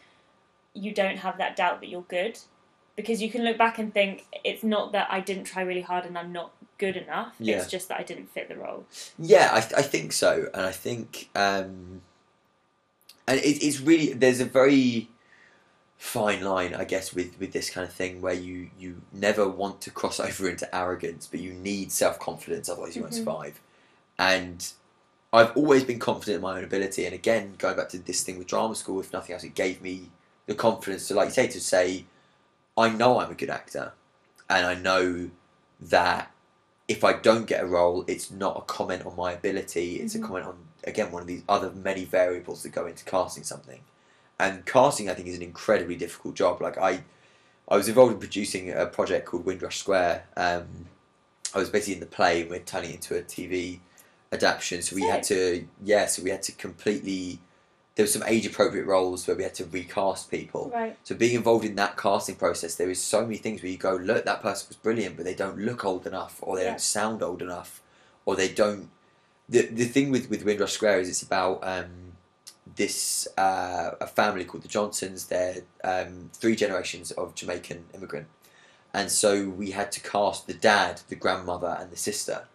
you 0.74 0.94
don't 0.94 1.18
have 1.18 1.38
that 1.40 1.56
doubt 1.56 1.82
that 1.82 1.90
you're 1.90 2.04
good. 2.04 2.40
Because 2.98 3.22
you 3.22 3.30
can 3.30 3.44
look 3.44 3.58
back 3.58 3.78
and 3.78 3.94
think 3.94 4.26
it's 4.44 4.64
not 4.64 4.92
that 4.92 5.08
I 5.10 5.22
didn't 5.22 5.46
try 5.46 5.62
really 5.62 5.82
hard 5.82 6.06
and 6.06 6.18
I'm 6.18 6.34
not 6.34 6.52
good 6.80 6.98
enough. 6.98 7.36
Yeah. 7.40 7.58
It's 7.58 7.68
just 7.68 7.88
that 7.90 8.00
I 8.00 8.04
didn't 8.04 8.30
fit 8.32 8.50
the 8.50 8.56
role. 8.58 8.86
Yeah, 9.20 9.50
I, 9.54 9.58
I 9.58 9.82
think 9.84 10.12
so, 10.12 10.50
and 10.54 10.66
I 10.66 10.72
think, 10.72 11.30
um, 11.36 12.02
and 13.28 13.40
it, 13.40 13.64
it's 13.64 13.80
really 13.80 14.14
there's 14.14 14.40
a 14.40 14.46
very 14.46 15.10
fine 15.98 16.44
line, 16.44 16.74
I 16.74 16.86
guess, 16.86 17.14
with 17.14 17.40
with 17.40 17.54
this 17.54 17.70
kind 17.70 17.88
of 17.88 17.94
thing 17.94 18.20
where 18.20 18.34
you 18.34 18.72
you 18.80 19.02
never 19.14 19.48
want 19.48 19.80
to 19.82 19.92
cross 19.92 20.20
over 20.28 20.50
into 20.50 20.76
arrogance, 20.76 21.28
but 21.30 21.40
you 21.40 21.54
need 21.54 21.92
self 21.92 22.20
confidence, 22.20 22.68
otherwise 22.68 22.96
you 22.96 23.04
won't 23.04 23.14
Mhm. 23.14 23.18
survive. 23.18 23.62
And 24.20 24.68
I've 25.32 25.56
always 25.56 25.84
been 25.84 26.00
confident 26.00 26.38
in 26.38 26.42
my 26.42 26.58
own 26.58 26.64
ability, 26.64 27.06
and 27.06 27.14
again, 27.14 27.54
going 27.60 27.76
back 27.78 27.90
to 27.90 28.00
this 28.00 28.24
thing 28.24 28.40
with 28.40 28.48
drama 28.48 28.74
school, 28.76 29.00
if 29.00 29.14
nothing 29.14 29.34
else, 29.34 29.44
it 29.44 29.54
gave 29.54 29.82
me 29.84 30.10
the 30.48 30.56
confidence 30.56 31.08
to, 31.10 31.14
like 31.14 31.28
you 31.28 31.34
say, 31.34 31.48
to 31.48 31.60
say, 31.60 32.06
I 32.78 32.90
know 32.90 33.20
I'm 33.20 33.32
a 33.32 33.36
good 33.36 33.50
actor, 33.50 33.94
and 34.50 34.66
I 34.66 34.76
know 34.76 35.32
that 35.82 36.32
if 36.88 37.04
I 37.04 37.14
don't 37.14 37.46
get 37.46 37.64
a 37.64 37.68
role, 37.68 38.06
it's 38.08 38.32
not 38.32 38.58
a 38.58 38.62
comment 38.62 39.06
on 39.06 39.16
my 39.16 39.34
ability. 39.34 39.96
It's 39.98 40.14
Mhm. 40.16 40.24
a 40.24 40.28
comment 40.28 40.46
on 40.46 40.68
again 40.86 41.12
one 41.12 41.22
of 41.22 41.28
these 41.28 41.44
other 41.50 41.72
many 41.72 42.06
variables 42.06 42.64
that 42.64 42.70
go 42.70 42.86
into 42.86 43.04
casting 43.04 43.44
something. 43.44 43.82
And 44.40 44.66
casting, 44.66 45.10
I 45.10 45.14
think, 45.16 45.28
is 45.28 45.36
an 45.36 45.42
incredibly 45.42 45.96
difficult 45.96 46.36
job. 46.36 46.62
Like 46.62 46.78
I, 46.78 47.04
I 47.68 47.76
was 47.76 47.90
involved 47.90 48.14
in 48.14 48.20
producing 48.20 48.72
a 48.72 48.86
project 48.86 49.26
called 49.26 49.46
Windrush 49.46 49.80
Square. 49.80 50.28
Um, 50.38 50.88
I 51.54 51.58
was 51.60 51.70
basically 51.70 51.96
in 51.96 52.00
the 52.00 52.06
play, 52.06 52.42
and 52.42 52.50
we're 52.52 52.60
turning 52.60 52.92
it 52.92 52.96
into 52.96 53.18
a 53.18 53.22
TV 53.24 53.80
adaptation. 54.32 54.82
So 54.82 54.96
we 54.96 55.04
had 55.04 55.24
to, 55.24 55.68
yeah, 55.84 56.06
so 56.06 56.22
we 56.22 56.30
had 56.30 56.44
to 56.44 56.52
completely. 56.52 57.40
There 57.98 58.04
were 58.04 58.08
some 58.08 58.22
age 58.28 58.46
appropriate 58.46 58.86
roles 58.86 59.26
where 59.26 59.36
we 59.36 59.42
had 59.42 59.56
to 59.56 59.66
recast 59.66 60.30
people. 60.30 60.70
Right. 60.72 60.96
So 61.04 61.16
being 61.16 61.36
involved 61.36 61.66
in 61.66 61.74
that 61.78 61.98
casting 61.98 62.36
process, 62.36 62.76
there 62.76 62.92
is 62.92 63.02
so 63.02 63.24
many 63.24 63.38
things 63.38 63.64
where 63.64 63.72
you 63.72 63.78
go, 63.80 63.96
look, 63.96 64.24
that 64.24 64.44
person 64.44 64.68
was 64.70 64.78
brilliant, 64.78 65.16
but 65.18 65.26
they 65.26 65.34
don't 65.34 65.58
look 65.58 65.84
old 65.84 66.06
enough, 66.06 66.38
or 66.42 66.56
they 66.56 66.66
Yeah. 66.66 66.70
don't 66.70 66.82
sound 66.82 67.24
old 67.24 67.42
enough, 67.42 67.82
or 68.24 68.36
they 68.36 68.50
don't. 68.50 68.92
The 69.50 69.64
the 69.64 69.86
thing 69.86 70.12
with 70.12 70.30
with 70.30 70.44
Windrush 70.46 70.74
Square 70.74 71.00
is 71.00 71.10
it's 71.10 71.24
about 71.24 71.60
um, 71.64 72.14
this 72.76 73.28
uh, 73.36 73.92
a 74.00 74.06
family 74.06 74.46
called 74.46 74.62
the 74.64 74.68
Johnsons. 74.68 75.26
They're 75.26 75.64
um, 75.84 76.30
three 76.34 76.56
generations 76.56 77.10
of 77.12 77.34
Jamaican 77.34 77.86
immigrant, 77.96 78.28
and 78.94 79.10
so 79.12 79.50
we 79.50 79.72
had 79.72 79.92
to 79.94 80.02
cast 80.02 80.46
the 80.46 80.54
dad, 80.54 81.02
the 81.08 81.16
grandmother, 81.16 81.76
and 81.80 81.90
the 81.90 81.98
sister, 81.98 82.46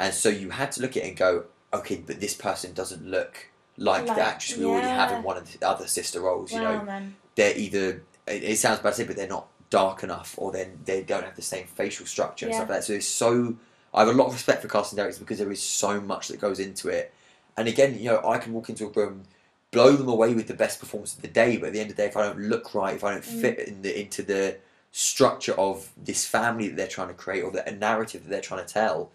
and 0.00 0.12
so 0.12 0.28
you 0.28 0.50
had 0.50 0.72
to 0.72 0.80
look 0.82 0.96
at 0.96 1.04
it 1.04 1.08
and 1.10 1.16
go, 1.16 1.44
okay, 1.72 2.02
but 2.04 2.18
this 2.18 2.34
person 2.34 2.72
doesn't 2.72 3.06
look 3.06 3.46
like, 3.76 4.06
Like- 4.06 4.16
the 4.16 4.22
actress 4.22 4.56
we 4.58 4.64
already 4.64 4.88
have 4.88 5.12
in 5.12 5.22
one 5.22 5.36
of 5.36 5.50
the 5.50 5.66
other 5.66 5.86
sister 5.86 6.20
roles. 6.20 6.52
You 6.52 6.60
know, 6.60 6.82
man. 6.82 7.16
they're 7.34 7.56
either 7.56 8.02
it, 8.26 8.44
it 8.44 8.58
sounds 8.58 8.80
bad 8.80 8.90
to 8.90 8.96
say, 8.96 9.04
but 9.04 9.16
they're 9.16 9.26
not 9.26 9.48
dark 9.70 10.02
enough, 10.04 10.34
or 10.36 10.52
then 10.52 10.78
they 10.84 11.02
don't 11.02 11.24
have 11.24 11.34
the 11.34 11.42
same 11.42 11.66
facial 11.66 12.06
structure 12.06 12.46
and 12.46 12.52
Yeah. 12.52 12.58
stuff 12.58 12.68
like 12.68 12.78
that. 12.80 12.84
So 12.84 12.92
it's 12.92 13.06
so 13.08 13.56
I 13.94 14.00
have 14.00 14.08
a 14.08 14.12
lot 14.12 14.26
of 14.28 14.32
respect 14.34 14.62
for 14.62 14.68
casting 14.68 14.96
directors 14.96 15.18
because 15.18 15.38
there 15.38 15.50
is 15.52 15.62
so 15.62 16.00
much 16.00 16.28
that 16.28 16.40
goes 16.40 16.58
into 16.60 16.88
it. 16.88 17.12
And 17.56 17.68
again, 17.68 17.98
you 17.98 18.04
know, 18.06 18.20
I 18.26 18.38
can 18.38 18.52
walk 18.54 18.68
into 18.70 18.86
a 18.86 18.90
room, 18.90 19.24
blow 19.70 19.92
them 19.96 20.08
away 20.08 20.34
with 20.34 20.46
the 20.48 20.54
best 20.54 20.80
performance 20.80 21.14
of 21.14 21.22
the 21.22 21.28
day, 21.28 21.56
but 21.56 21.68
at 21.68 21.72
the 21.74 21.80
end 21.80 21.90
of 21.90 21.96
the 21.96 22.02
day, 22.02 22.08
if 22.08 22.16
I 22.16 22.22
don't 22.22 22.38
look 22.40 22.74
right, 22.74 22.94
if 22.94 23.04
I 23.04 23.12
don't 23.12 23.24
Mm. 23.24 23.40
fit 23.40 23.58
in 23.60 23.82
the 23.82 23.98
into 24.00 24.22
the 24.22 24.58
structure 24.92 25.54
of 25.54 25.88
this 25.96 26.26
family 26.26 26.68
that 26.68 26.76
they're 26.76 26.86
trying 26.86 27.08
to 27.08 27.14
create 27.14 27.42
or 27.42 27.50
the 27.50 27.66
a 27.68 27.72
narrative 27.72 28.22
that 28.24 28.30
they're 28.30 28.40
trying 28.40 28.64
to 28.64 28.72
tell, 28.72 29.10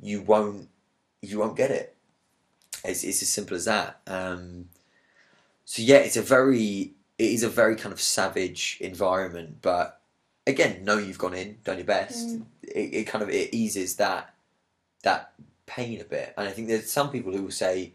you 0.00 0.20
won't 0.22 0.68
you 1.22 1.38
won't 1.38 1.56
get 1.56 1.70
it. 1.70 1.94
It's, 2.84 3.04
it's 3.04 3.22
as 3.22 3.28
simple 3.28 3.56
as 3.56 3.66
that. 3.66 4.00
Um, 4.06 4.68
so 5.64 5.82
yeah, 5.82 5.98
it's 5.98 6.16
a 6.16 6.22
very 6.22 6.92
it 7.18 7.30
is 7.32 7.42
a 7.42 7.48
very 7.48 7.76
kind 7.76 7.92
of 7.92 8.00
savage 8.00 8.78
environment, 8.80 9.58
but 9.60 10.00
again, 10.46 10.84
know 10.84 10.96
you've 10.98 11.18
gone 11.18 11.34
in, 11.34 11.58
done 11.64 11.76
your 11.76 11.86
best. 11.86 12.28
Mm. 12.28 12.44
It, 12.62 12.94
it 12.94 13.06
kind 13.06 13.22
of 13.22 13.28
it 13.30 13.54
eases 13.54 13.96
that 13.96 14.34
that 15.02 15.32
pain 15.66 16.00
a 16.00 16.04
bit, 16.04 16.34
and 16.36 16.48
I 16.48 16.52
think 16.52 16.68
there's 16.68 16.90
some 16.90 17.10
people 17.10 17.32
who 17.32 17.42
will 17.42 17.50
say, 17.50 17.92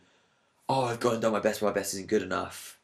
oh, 0.70 0.86
I've 0.86 1.00
gone 1.00 1.14
and 1.14 1.22
done 1.22 1.34
my 1.34 1.40
best, 1.40 1.60
but 1.60 1.68
my 1.68 1.74
best 1.74 1.94
isn't 1.96 2.08
good 2.08 2.22
enough. 2.24 2.80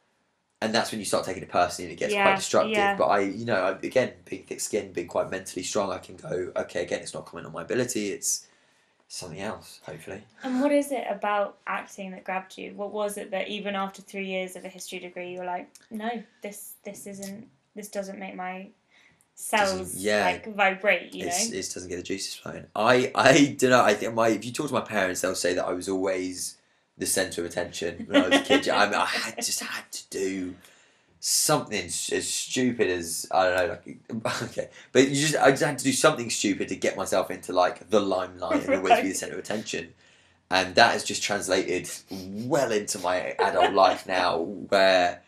And 0.64 0.76
that's 0.76 0.92
when 0.92 1.00
you 1.00 1.06
start 1.06 1.26
taking 1.26 1.42
it 1.42 1.50
personally 1.50 1.90
and 1.90 1.98
it 1.98 2.00
gets 2.00 2.14
Yeah, 2.14 2.24
quite 2.24 2.36
destructive. 2.36 2.74
yeah. 2.74 2.96
But 2.96 3.06
I, 3.06 3.22
you 3.22 3.46
know, 3.46 3.56
I, 3.64 3.72
again, 3.72 4.14
being 4.26 4.44
thick 4.44 4.60
skinned, 4.60 4.94
being 4.94 5.08
quite 5.08 5.32
mentally 5.32 5.64
strong, 5.64 5.92
I 5.92 5.98
can 5.98 6.18
go, 6.18 6.52
okay, 6.56 6.84
again, 6.84 7.00
it's 7.02 7.16
not 7.16 7.26
comment 7.26 7.48
on 7.48 7.54
my 7.54 7.64
ability, 7.64 8.12
it's 8.12 8.46
something 9.12 9.42
else, 9.42 9.82
hopefully. 9.84 10.24
And 10.42 10.62
what 10.62 10.72
is 10.72 10.92
it 10.94 11.04
about 11.10 11.58
acting 11.68 12.12
that 12.12 12.24
grabbed 12.24 12.58
you? 12.58 12.74
What 12.76 12.94
was 12.94 13.18
it 13.18 13.30
that 13.32 13.50
even 13.50 13.76
after 13.76 14.02
three 14.02 14.26
years 14.26 14.56
of 14.56 14.64
a 14.64 14.70
history 14.70 15.00
degree, 15.00 15.34
you 15.34 15.40
were 15.40 15.46
like, 15.46 15.70
no, 15.90 16.24
this 16.42 16.76
this 16.86 17.06
isn't 17.08 17.48
this 17.76 17.90
doesn't 17.90 18.18
make 18.18 18.36
my 18.36 18.70
cells 19.36 19.96
yeah. 19.96 20.24
like 20.24 20.56
vibrate, 20.56 21.14
you 21.14 21.26
know? 21.26 21.32
it 21.32 21.52
doesn't 21.74 21.90
get 21.90 21.98
the 21.98 22.04
juices 22.04 22.36
flowing. 22.36 22.66
I, 22.74 23.12
I 23.14 23.56
don't 23.60 23.72
know. 23.72 23.84
I 23.84 23.96
think 23.96 24.14
my 24.14 24.30
if 24.30 24.46
you 24.46 24.54
talk 24.54 24.68
to 24.68 24.74
my 24.74 24.82
parents, 24.82 25.20
they'll 25.20 25.36
say 25.36 25.54
that 25.56 25.66
I 25.66 25.74
was 25.74 25.90
always 25.90 26.58
the 26.98 27.06
centre 27.06 27.42
of 27.42 27.48
attention 27.48 28.06
when 28.08 28.24
I 28.24 28.30
was 28.30 28.40
a 28.40 28.44
kid. 28.44 28.70
I 28.70 28.86
mean, 28.86 28.96
I 28.96 29.06
had, 29.06 29.36
just 29.38 29.60
had 29.60 29.92
to 29.92 30.10
do 30.10 30.56
something 31.22 31.86
as 31.86 32.28
stupid 32.28 32.90
as 32.90 33.28
I 33.32 33.44
don't 33.46 33.56
know, 33.56 33.80
like 34.26 34.44
okay, 34.44 34.70
but 34.92 35.08
you 35.08 35.16
just 35.16 35.36
I 35.38 35.52
just 35.52 35.64
had 35.64 35.78
to 35.78 35.84
do 35.84 35.94
something 35.94 36.30
stupid 36.30 36.68
to 36.70 36.76
get 36.76 36.98
myself 36.98 37.32
into 37.32 37.54
like 37.54 37.90
the 37.90 38.02
limelight 38.02 38.66
and 38.66 38.76
always 38.76 39.02
be 39.02 39.10
the 39.10 39.14
centre 39.14 39.36
of 39.36 39.40
attention. 39.40 39.94
And 40.50 40.76
that 40.76 40.92
has 40.92 41.06
just 41.06 41.24
translated 41.24 41.90
well 42.10 42.74
into 42.74 43.00
my 43.00 43.36
adult 43.40 43.74
life 43.74 44.06
now, 44.06 44.40
where 44.40 45.22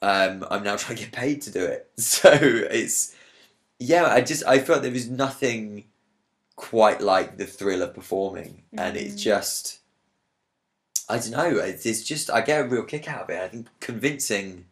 um, 0.00 0.46
I'm 0.50 0.62
now 0.62 0.76
trying 0.76 0.96
to 0.96 1.02
get 1.02 1.12
paid 1.12 1.42
to 1.42 1.50
do 1.50 1.64
it. 1.64 1.90
So 1.98 2.30
it's 2.32 3.14
yeah, 3.78 4.06
I 4.06 4.22
just 4.22 4.44
I 4.46 4.60
felt 4.60 4.82
there 4.82 4.90
was 4.90 5.10
nothing 5.10 5.84
quite 6.56 7.00
like 7.00 7.36
the 7.36 7.46
thrill 7.46 7.82
of 7.82 7.94
performing, 7.94 8.62
and 8.72 8.96
it's 8.96 9.22
just 9.22 9.80
I 11.08 11.18
don't 11.18 11.30
know. 11.30 11.58
It's, 11.58 11.86
it's 11.86 12.02
just 12.02 12.30
I 12.30 12.40
get 12.40 12.60
a 12.60 12.68
real 12.68 12.84
kick 12.84 13.08
out 13.08 13.22
of 13.22 13.30
it. 13.30 13.40
I 13.40 13.48
think 13.48 13.68
convincing, 13.80 14.66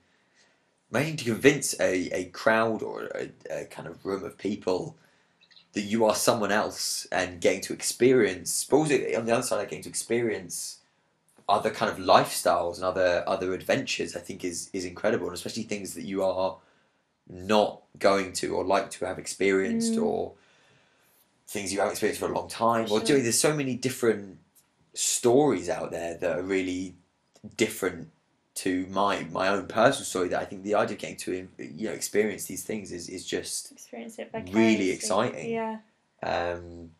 managing 0.90 1.16
to 1.18 1.24
convince 1.24 1.78
a, 1.80 2.08
a 2.16 2.24
crowd 2.26 2.82
or 2.82 3.04
a, 3.14 3.30
a 3.50 3.64
kind 3.66 3.88
of 3.88 4.04
room 4.04 4.24
of 4.24 4.38
people 4.38 4.96
that 5.72 5.82
you 5.82 6.04
are 6.04 6.14
someone 6.14 6.52
else 6.52 7.06
and 7.12 7.40
getting 7.40 7.60
to 7.60 7.72
experience, 7.72 8.64
but 8.68 8.76
also 8.76 8.94
on 8.94 9.26
the 9.26 9.32
other 9.32 9.42
side, 9.42 9.68
getting 9.68 9.82
to 9.82 9.88
experience 9.88 10.78
other 11.48 11.70
kind 11.70 11.90
of 11.92 11.98
lifestyles 11.98 12.76
and 12.76 12.84
other 12.84 13.22
other 13.26 13.52
adventures. 13.52 14.16
I 14.16 14.20
think 14.20 14.44
is 14.44 14.70
is 14.72 14.84
incredible, 14.84 15.26
and 15.26 15.34
especially 15.34 15.64
things 15.64 15.94
that 15.94 16.04
you 16.04 16.22
are 16.24 16.56
not 17.28 17.82
going 17.98 18.32
to 18.32 18.54
or 18.54 18.64
like 18.64 18.90
to 18.92 19.04
have 19.04 19.18
experienced 19.18 19.94
Mm. 19.94 20.04
or 20.04 20.32
things 21.48 21.72
you 21.72 21.78
haven't 21.78 21.92
experienced 21.92 22.20
for 22.20 22.30
a 22.30 22.34
long 22.34 22.48
time 22.48 22.84
or 22.84 22.98
Sure. 22.98 23.00
doing 23.00 23.22
there's 23.22 23.38
so 23.38 23.54
many 23.54 23.74
different 23.76 24.38
stories 24.94 25.68
out 25.68 25.90
there 25.90 26.14
that 26.16 26.38
are 26.38 26.42
really 26.42 26.94
different 27.56 28.10
to 28.56 28.86
my 28.86 29.24
my 29.30 29.48
own 29.48 29.66
personal 29.66 30.04
story 30.04 30.28
that 30.28 30.40
I 30.40 30.44
think 30.44 30.62
the 30.62 30.74
idea 30.74 30.94
of 30.94 31.00
getting 31.00 31.16
to 31.18 31.48
you 31.58 31.88
know 31.88 31.92
experience 31.92 32.46
these 32.46 32.64
things 32.64 32.90
is, 32.90 33.08
is 33.08 33.24
just 33.24 33.70
Experience 33.70 34.18
it 34.18 34.30
really 34.52 34.90
exciting. 34.90 35.50
Yeah. 35.52 35.78
um 36.22 36.90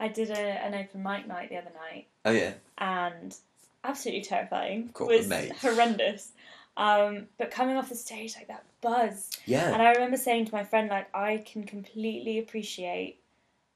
I 0.00 0.08
did 0.08 0.30
a, 0.30 0.38
an 0.38 0.74
open 0.74 1.02
mic 1.02 1.26
night 1.26 1.48
the 1.50 1.56
other 1.56 1.72
night 1.90 2.06
oh 2.24 2.30
yeah 2.30 2.54
and 2.78 3.36
absolutely 3.82 4.22
terrifying. 4.22 4.90
Cool, 4.94 5.08
was 5.08 5.28
mate. 5.28 5.52
horrendous. 5.56 6.32
Um, 6.76 7.28
but 7.38 7.52
coming 7.52 7.76
off 7.76 7.88
the 7.88 7.94
stage 7.94 8.34
like 8.36 8.48
that 8.48 8.64
buzz 8.80 9.30
yeah 9.46 9.72
And 9.72 9.80
I 9.80 9.92
remember 9.92 10.16
saying 10.16 10.46
to 10.46 10.54
my 10.54 10.64
friend, 10.64 10.90
like, 10.90 11.08
I 11.14 11.38
can 11.38 11.62
completely 11.64 12.38
appreciate 12.38 13.20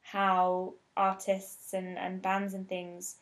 how 0.02 0.74
artists 0.96 1.74
and, 1.74 1.96
and 1.96 2.20
bands 2.20 2.54
and 2.54 2.68
things 2.68 3.16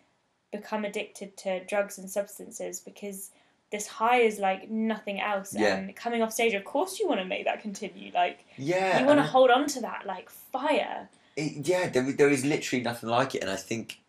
become 0.52 0.84
addicted 0.86 1.36
to 1.38 1.62
drugs 1.64 1.98
and 1.98 2.08
substances 2.08 2.80
because 2.80 3.32
this 3.72 3.86
high 3.86 4.20
is 4.20 4.38
like 4.38 4.70
nothing 4.70 5.20
else. 5.20 5.54
Yeah. 5.54 5.76
And 5.76 5.94
coming 5.96 6.22
off 6.22 6.32
stage, 6.32 6.54
of 6.54 6.64
course, 6.64 6.98
you 7.00 7.08
want 7.08 7.20
to 7.20 7.26
make 7.26 7.44
that 7.44 7.60
continue. 7.62 8.12
Like, 8.12 8.44
yeah 8.56 9.00
you 9.00 9.06
want 9.06 9.18
to 9.18 9.24
hold 9.24 9.50
on 9.50 9.66
to 9.68 9.80
that, 9.80 10.06
like, 10.06 10.30
fire. 10.30 11.08
it, 11.36 11.66
yeah 11.66 11.88
there, 11.88 12.10
there 12.12 12.30
is 12.30 12.44
literally 12.44 12.82
nothing 12.82 13.08
like 13.10 13.34
it 13.34 13.42
and 13.42 13.50
I 13.50 13.56
think 13.56 14.00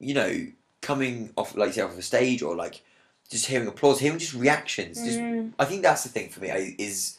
you 0.00 0.14
know 0.14 0.46
coming 0.80 1.32
off 1.36 1.56
like 1.56 1.72
say 1.74 1.82
off 1.82 1.94
the 1.96 2.02
stage 2.02 2.42
or 2.42 2.56
like 2.56 2.82
just 3.30 3.46
hearing 3.46 3.68
applause 3.68 4.00
hearing 4.00 4.18
just 4.18 4.34
reactions 4.34 5.02
just 5.04 5.18
Mm, 5.18 5.52
I 5.58 5.64
think 5.64 5.82
that's 5.82 6.02
the 6.02 6.08
thing 6.08 6.28
for 6.28 6.40
me 6.40 6.48
is 6.78 7.18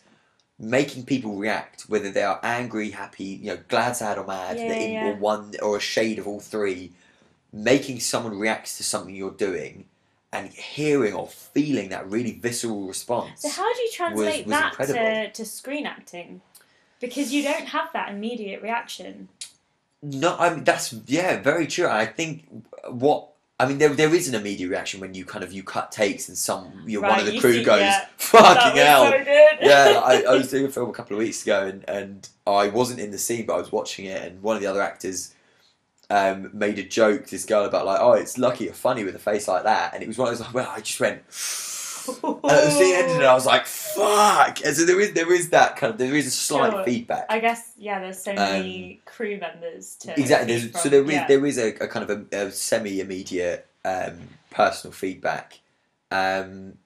making 0.60 1.06
people 1.06 1.36
react, 1.36 1.84
whether 1.84 2.12
they 2.12 2.24
are 2.24 2.40
angry, 2.44 2.90
happy, 2.92 3.24
you 3.24 3.48
know, 3.48 3.60
glad, 3.68 3.96
sad, 3.96 4.18
or 4.18 4.26
mad, 4.26 4.58
Yeah, 4.58 4.74
in, 4.74 4.92
yeah, 4.94 5.06
or 5.08 5.16
one 5.16 5.54
or 5.62 5.78
a 5.78 5.80
shade 5.80 6.18
of 6.20 6.28
all 6.28 6.40
three. 6.40 6.92
Making 7.54 8.00
someone 8.00 8.38
react 8.38 8.76
to 8.78 8.84
something 8.84 9.16
you're 9.16 9.32
doing, 9.32 9.86
and 10.32 10.50
hearing 10.50 11.14
or 11.14 11.28
feeling 11.28 11.90
that 11.90 12.10
really 12.10 12.34
visceral 12.34 12.88
response. 12.88 13.42
So, 13.42 13.50
how 13.50 13.74
do 13.74 13.82
you 13.82 13.92
translate 13.92 14.46
was 14.46 14.52
that 14.52 14.74
to, 14.88 15.32
to 15.32 15.46
screen 15.46 15.86
acting? 15.86 16.42
Because 17.00 17.32
you 17.32 17.44
don't 17.44 17.68
have 17.68 17.94
that 17.94 18.10
immediate 18.10 18.62
reaction. 18.62 19.30
No, 20.02 20.36
I 20.38 20.54
mean 20.54 20.64
that's 20.64 20.94
yeah, 21.06 21.42
very 21.42 21.68
true. 21.68 21.88
I 21.88 22.06
think 22.06 22.48
what 22.90 23.30
I 23.60 23.68
mean 23.68 23.78
there 23.78 23.90
there 23.90 24.14
is 24.14 24.28
an 24.28 24.36
immediate 24.36 24.70
reaction 24.70 25.00
when 25.00 25.14
you 25.14 25.26
kind 25.26 25.44
of 25.44 25.52
you 25.52 25.64
cut 25.64 25.92
takes 25.92 26.28
and 26.28 26.38
some 26.38 26.84
you 26.86 27.02
know, 27.02 27.08
one 27.08 27.20
of 27.20 27.26
the 27.26 27.40
crew 27.40 27.54
see- 27.54 27.64
goes 27.64 27.82
yeah. 27.82 28.06
Fucking 28.18 28.74
was 28.74 28.82
hell. 28.82 29.12
so 29.12 29.18
yeah, 29.62 30.02
I, 30.04 30.24
I 30.28 30.36
was 30.36 30.52
doing 30.52 30.66
a 30.66 30.70
film 30.70 30.90
a 30.90 30.94
couple 30.94 31.16
of 31.16 31.20
weeks 31.20 31.44
ago, 31.44 31.66
and, 31.66 31.84
and 31.88 32.30
I 32.46 32.68
wasn't 32.68 33.00
in 33.00 33.12
the 33.12 33.18
scene, 33.18 33.46
but 33.46 33.56
I 33.56 33.58
was 33.58 33.72
watching 33.72 34.06
it, 34.06 34.22
and 34.22 34.42
one 34.44 34.56
of 34.56 34.62
the 34.62 34.68
other 34.68 34.82
actors 34.82 35.34
um, 36.10 36.50
made 36.54 36.80
a 36.80 36.84
joke 36.84 37.26
to 37.26 37.32
this 37.32 37.46
girl 37.46 37.66
about 37.66 37.86
like, 37.86 38.00
oh, 38.02 38.14
it's 38.14 38.38
lucky 38.38 38.66
you're 38.66 38.74
funny 38.74 39.04
with 39.04 39.16
a 39.16 39.20
face 39.20 39.48
like 39.48 39.64
that, 39.64 39.94
and 39.94 40.02
it 40.04 40.08
was 40.08 40.18
one 40.18 40.32
of 40.32 40.38
those 40.38 40.46
like, 40.48 40.54
well, 40.54 40.70
I 40.76 40.80
just 40.80 41.00
went, 41.00 41.22
and 42.24 42.42
the 42.42 42.70
scene 42.72 42.96
ended, 42.96 43.18
and 43.18 43.26
I 43.26 43.34
was 43.34 43.46
like, 43.46 43.66
fuck, 43.66 44.64
and 44.66 44.76
so 44.76 44.86
there 44.86 45.00
is 45.02 45.12
there 45.14 45.32
is 45.34 45.50
that 45.50 45.76
kind 45.76 45.92
of 45.92 46.00
there 46.00 46.16
is 46.16 46.28
a 46.28 46.32
slight 46.32 46.72
Sure. 46.72 46.84
feedback. 46.86 47.26
I 47.30 47.40
guess 47.40 47.74
yeah. 47.78 48.00
There's 48.00 48.20
so 48.22 48.34
many 48.34 49.02
crew 49.06 49.38
members 49.40 49.96
to 49.98 50.10
Um, 50.14 50.16
Exactly. 50.18 50.60
from. 50.60 50.80
so 50.80 50.90
there 50.90 51.04
is 51.04 51.12
yeah. 51.12 51.28
there 51.28 51.46
is 51.46 51.58
a, 51.58 51.70
a 51.84 51.88
kind 51.88 52.10
of 52.10 52.28
a, 52.32 52.38
a 52.46 52.52
semi 52.52 53.02
immediate 53.02 53.68
um, 53.84 54.20
personal 54.52 54.94
feedback, 54.94 55.60
um, 56.12 56.78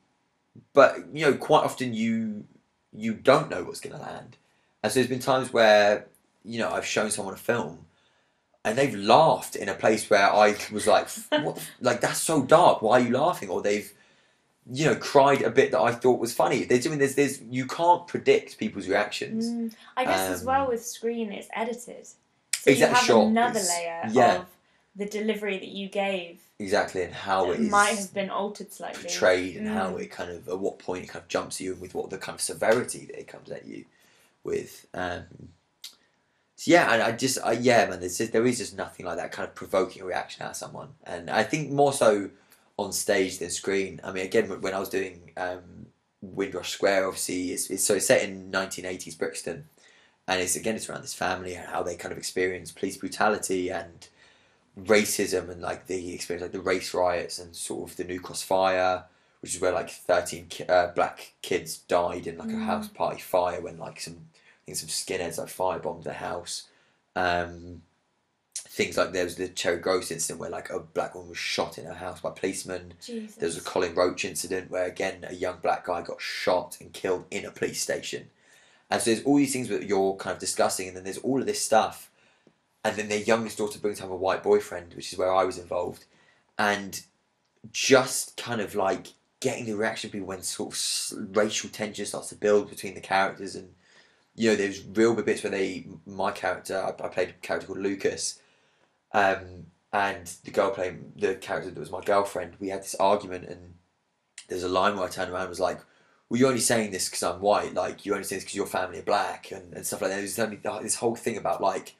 but 0.74 0.98
you 1.14 1.26
know 1.26 1.34
quite 1.36 1.64
often 1.64 1.94
you 1.94 2.46
you 2.94 3.14
don't 3.14 3.50
know 3.50 3.64
what's 3.64 3.80
going 3.80 3.96
to 3.96 4.02
land, 4.02 4.38
and 4.82 4.92
so 4.92 5.00
there's 5.00 5.08
been 5.10 5.20
times 5.20 5.54
where 5.54 6.08
you 6.44 6.58
know 6.60 6.72
I've 6.72 6.86
shown 6.86 7.12
someone 7.12 7.36
a 7.36 7.38
film. 7.38 7.86
And 8.64 8.78
they've 8.78 8.94
laughed 8.96 9.56
in 9.56 9.70
a 9.70 9.74
place 9.74 10.08
where 10.10 10.32
I 10.32 10.56
was 10.72 10.86
like, 10.86 11.10
"What? 11.32 11.68
Like 11.80 12.02
that's 12.02 12.20
so 12.22 12.44
dark. 12.44 12.82
Why 12.82 13.00
are 13.00 13.04
you 13.04 13.12
laughing?" 13.18 13.50
Or 13.50 13.62
they've, 13.62 13.92
you 14.72 14.86
know, 14.86 14.96
cried 14.96 15.42
a 15.42 15.50
bit 15.50 15.72
that 15.72 15.82
I 15.82 15.92
thought 15.94 16.20
was 16.20 16.34
funny. 16.34 16.64
There's, 16.66 16.86
I 16.86 16.92
mean, 16.92 17.00
there's, 17.00 17.16
there's, 17.16 17.42
you 17.42 17.66
can't 17.66 18.06
predict 18.08 18.60
people's 18.60 18.88
reactions. 18.88 19.50
Mm, 19.50 19.74
I 19.98 20.06
guess 20.06 20.30
as 20.30 20.44
well 20.44 20.66
Um, 20.66 20.70
with 20.70 20.86
screen, 20.86 21.32
it's 21.32 21.48
edited, 21.56 22.06
so 22.06 22.16
Exactly, 22.70 22.78
you 22.80 22.86
have 22.88 23.04
sure, 23.04 23.26
another 23.28 23.60
it's- 23.60 23.70
layer 23.70 24.02
yeah. 24.12 24.36
of 24.42 24.46
the 24.96 25.06
delivery 25.06 25.58
that 25.58 25.70
you 25.70 25.88
gave 25.90 26.42
Exactly, 26.60 27.02
and 27.02 27.14
how 27.14 27.50
it, 27.50 27.60
it 27.62 27.70
might 27.72 27.98
have 27.98 28.14
been 28.14 28.30
altered 28.30 28.72
slightly. 28.72 29.02
portrayed 29.02 29.56
and 29.56 29.68
how 29.68 29.94
Mm. 29.94 30.02
it 30.02 30.12
kind 30.12 30.30
of 30.30 30.48
at 30.48 30.60
what 30.60 30.78
point 30.78 31.06
it 31.06 31.08
kind 31.08 31.24
of 31.24 31.28
jumps 31.30 31.60
you 31.60 31.72
and 31.74 31.82
with 31.82 31.96
what 31.96 32.12
the 32.12 32.20
kind 32.20 32.36
of 32.36 32.42
severity 32.42 33.06
that 33.08 33.20
it 33.20 33.28
comes 33.28 33.50
at 33.50 33.66
you 33.66 33.86
with. 34.44 34.86
Um, 34.94 35.24
so 36.62 36.70
yeah, 36.70 36.94
and 36.94 37.02
I 37.02 37.12
just 37.12 37.40
I, 37.44 37.54
yeah, 37.54 37.88
man, 37.88 38.02
there's 38.02 38.20
just, 38.20 38.34
there 38.34 38.46
is 38.46 38.60
just 38.60 38.78
nothing 38.78 39.08
like 39.08 39.18
that 39.18 39.32
kind 39.32 39.50
of 39.50 39.56
provoking 39.56 40.04
reaction 40.04 40.44
out 40.44 40.52
of 40.52 40.56
someone, 40.56 40.90
and 41.06 41.28
I 41.28 41.42
think 41.42 41.72
more 41.72 41.92
so 41.92 42.30
on 42.78 42.92
stage 42.94 43.40
than 43.40 43.50
screen. 43.50 44.00
I 44.04 44.12
mean, 44.12 44.26
again, 44.26 44.62
when 44.62 44.76
I 44.76 44.80
was 44.80 44.90
doing 44.90 45.32
um, 45.38 45.88
Windrush 46.22 46.70
Square, 46.70 47.08
obviously, 47.08 47.50
it's, 47.52 47.72
it's 47.72 47.84
so 47.84 47.96
it's 47.96 48.06
set 48.06 48.22
in 48.22 48.52
1980s 48.52 49.18
Brixton, 49.18 49.66
and 50.28 50.40
it's 50.40 50.56
again 50.56 50.76
it's 50.76 50.88
around 50.88 51.02
this 51.02 51.16
family 51.16 51.56
and 51.56 51.68
how 51.68 51.82
they 51.82 51.96
kind 51.96 52.12
of 52.12 52.20
experience 52.20 52.72
police 52.72 52.98
brutality 52.98 53.70
and 53.72 54.08
racism 54.80 55.50
and 55.50 55.62
like 55.64 55.88
the 55.88 56.14
experience 56.14 56.44
like 56.44 56.52
the 56.52 56.60
race 56.62 56.94
riots 56.94 57.40
and 57.40 57.56
sort 57.56 57.90
of 57.90 57.98
the 57.98 58.04
New 58.04 58.20
Cross 58.20 58.44
fire, 58.44 59.06
which 59.42 59.56
is 59.56 59.62
where 59.62 59.72
like 59.72 59.90
13 59.90 60.48
uh, 60.70 60.88
black 60.90 61.34
kids 61.42 61.80
died 61.88 62.28
in 62.28 62.38
like 62.38 62.50
a 62.50 62.52
Mm. 62.54 62.66
house 62.66 62.88
party 62.88 63.20
fire 63.20 63.62
when 63.62 63.80
like 63.80 64.00
some 64.00 64.28
think 64.66 64.78
some 64.78 64.90
skinheads 64.90 65.38
like 65.38 65.48
firebombed 65.48 66.04
the 66.04 66.14
house. 66.14 66.68
Um, 67.16 67.82
things 68.56 68.98
like 68.98 69.12
there 69.12 69.26
was 69.26 69.36
the 69.36 69.50
Cherry 69.50 69.80
Groce 69.80 70.12
incident 70.12 70.40
where 70.40 70.50
like 70.50 70.70
a 70.70 70.80
black 70.80 71.14
woman 71.14 71.30
was 71.30 71.38
shot 71.38 71.78
in 71.78 71.86
her 71.86 71.94
house 71.94 72.22
by 72.22 72.32
policemen. 72.32 72.94
Jesus. 73.02 73.36
There 73.36 73.48
was 73.48 73.58
a 73.58 73.62
Colin 73.62 73.96
Roach 73.96 74.24
incident 74.24 74.72
where 74.72 74.86
again 74.86 75.26
a 75.28 75.34
young 75.34 75.58
black 75.62 75.86
guy 75.86 76.02
got 76.02 76.22
shot 76.22 76.78
and 76.80 76.94
killed 76.94 77.26
in 77.32 77.46
a 77.46 77.52
police 77.52 77.82
station. 77.82 78.30
And 78.90 79.02
so 79.02 79.12
there's 79.12 79.24
all 79.24 79.38
these 79.38 79.54
things 79.54 79.70
that 79.70 79.84
you're 79.84 80.16
kind 80.16 80.34
of 80.34 80.40
discussing, 80.40 80.88
and 80.88 80.98
then 80.98 81.06
there's 81.06 81.18
all 81.20 81.40
of 81.40 81.46
this 81.46 81.64
stuff. 81.64 82.12
And 82.84 82.98
then 82.98 83.10
their 83.10 83.20
youngest 83.20 83.58
daughter 83.58 83.80
brings 83.80 84.00
home 84.00 84.12
a 84.12 84.16
white 84.16 84.44
boyfriend, 84.44 84.94
which 84.96 85.14
is 85.14 85.20
where 85.20 85.32
I 85.32 85.44
was 85.44 85.58
involved. 85.58 86.06
And 86.58 87.02
just 87.72 88.36
kind 88.38 88.60
of 88.60 88.76
like 88.76 89.08
getting 89.40 89.66
the 89.66 89.76
reaction 89.76 90.08
of 90.08 90.12
people 90.12 90.28
when 90.28 90.42
sort 90.42 90.74
of 90.74 91.36
racial 91.36 91.70
tension 91.70 92.06
starts 92.06 92.30
to 92.30 92.36
build 92.36 92.70
between 92.70 92.96
the 92.96 93.02
characters. 93.02 93.56
And, 93.56 93.74
you 94.36 94.50
know, 94.50 94.56
there's 94.56 94.84
real 94.86 95.14
bits 95.16 95.44
where 95.44 95.52
they, 95.52 95.88
my 96.06 96.32
character, 96.32 96.78
I, 96.78 96.90
I 97.04 97.08
played 97.10 97.30
a 97.30 97.34
character 97.34 97.68
called 97.68 97.80
Lucas, 97.80 98.40
um, 99.14 99.68
and 99.94 100.32
the 100.46 100.52
girl 100.52 100.72
playing 100.72 101.14
the 101.18 101.36
character 101.36 101.70
that 101.70 101.80
was 101.80 101.92
my 101.92 102.02
girlfriend, 102.02 102.56
we 102.60 102.70
had 102.70 102.82
this 102.82 102.96
argument, 102.96 103.46
and 103.50 103.76
there's 104.48 104.64
a 104.64 104.70
line 104.70 104.96
where 104.96 105.06
I 105.06 105.10
turned 105.10 105.32
around 105.32 105.42
and 105.44 105.50
was 105.50 105.60
like, 105.60 105.80
"Well, 106.30 106.40
you're 106.40 106.50
only 106.50 106.62
saying 106.62 106.92
this 106.92 107.10
because 107.10 107.24
I'm 107.24 107.42
white. 107.42 107.74
Like, 107.74 108.06
you're 108.06 108.16
only 108.16 108.26
saying 108.26 108.38
this 108.38 108.46
because 108.46 108.56
your 108.56 108.68
family 108.68 109.00
are 109.00 109.04
black 109.04 109.52
and, 109.52 109.74
and 109.74 109.86
stuff 109.86 110.02
like 110.02 110.12
that." 110.12 110.18
There's 110.18 110.40
only 110.40 110.60
this 110.82 110.96
whole 110.96 111.16
thing 111.16 111.38
about 111.38 111.62
like, 111.62 111.96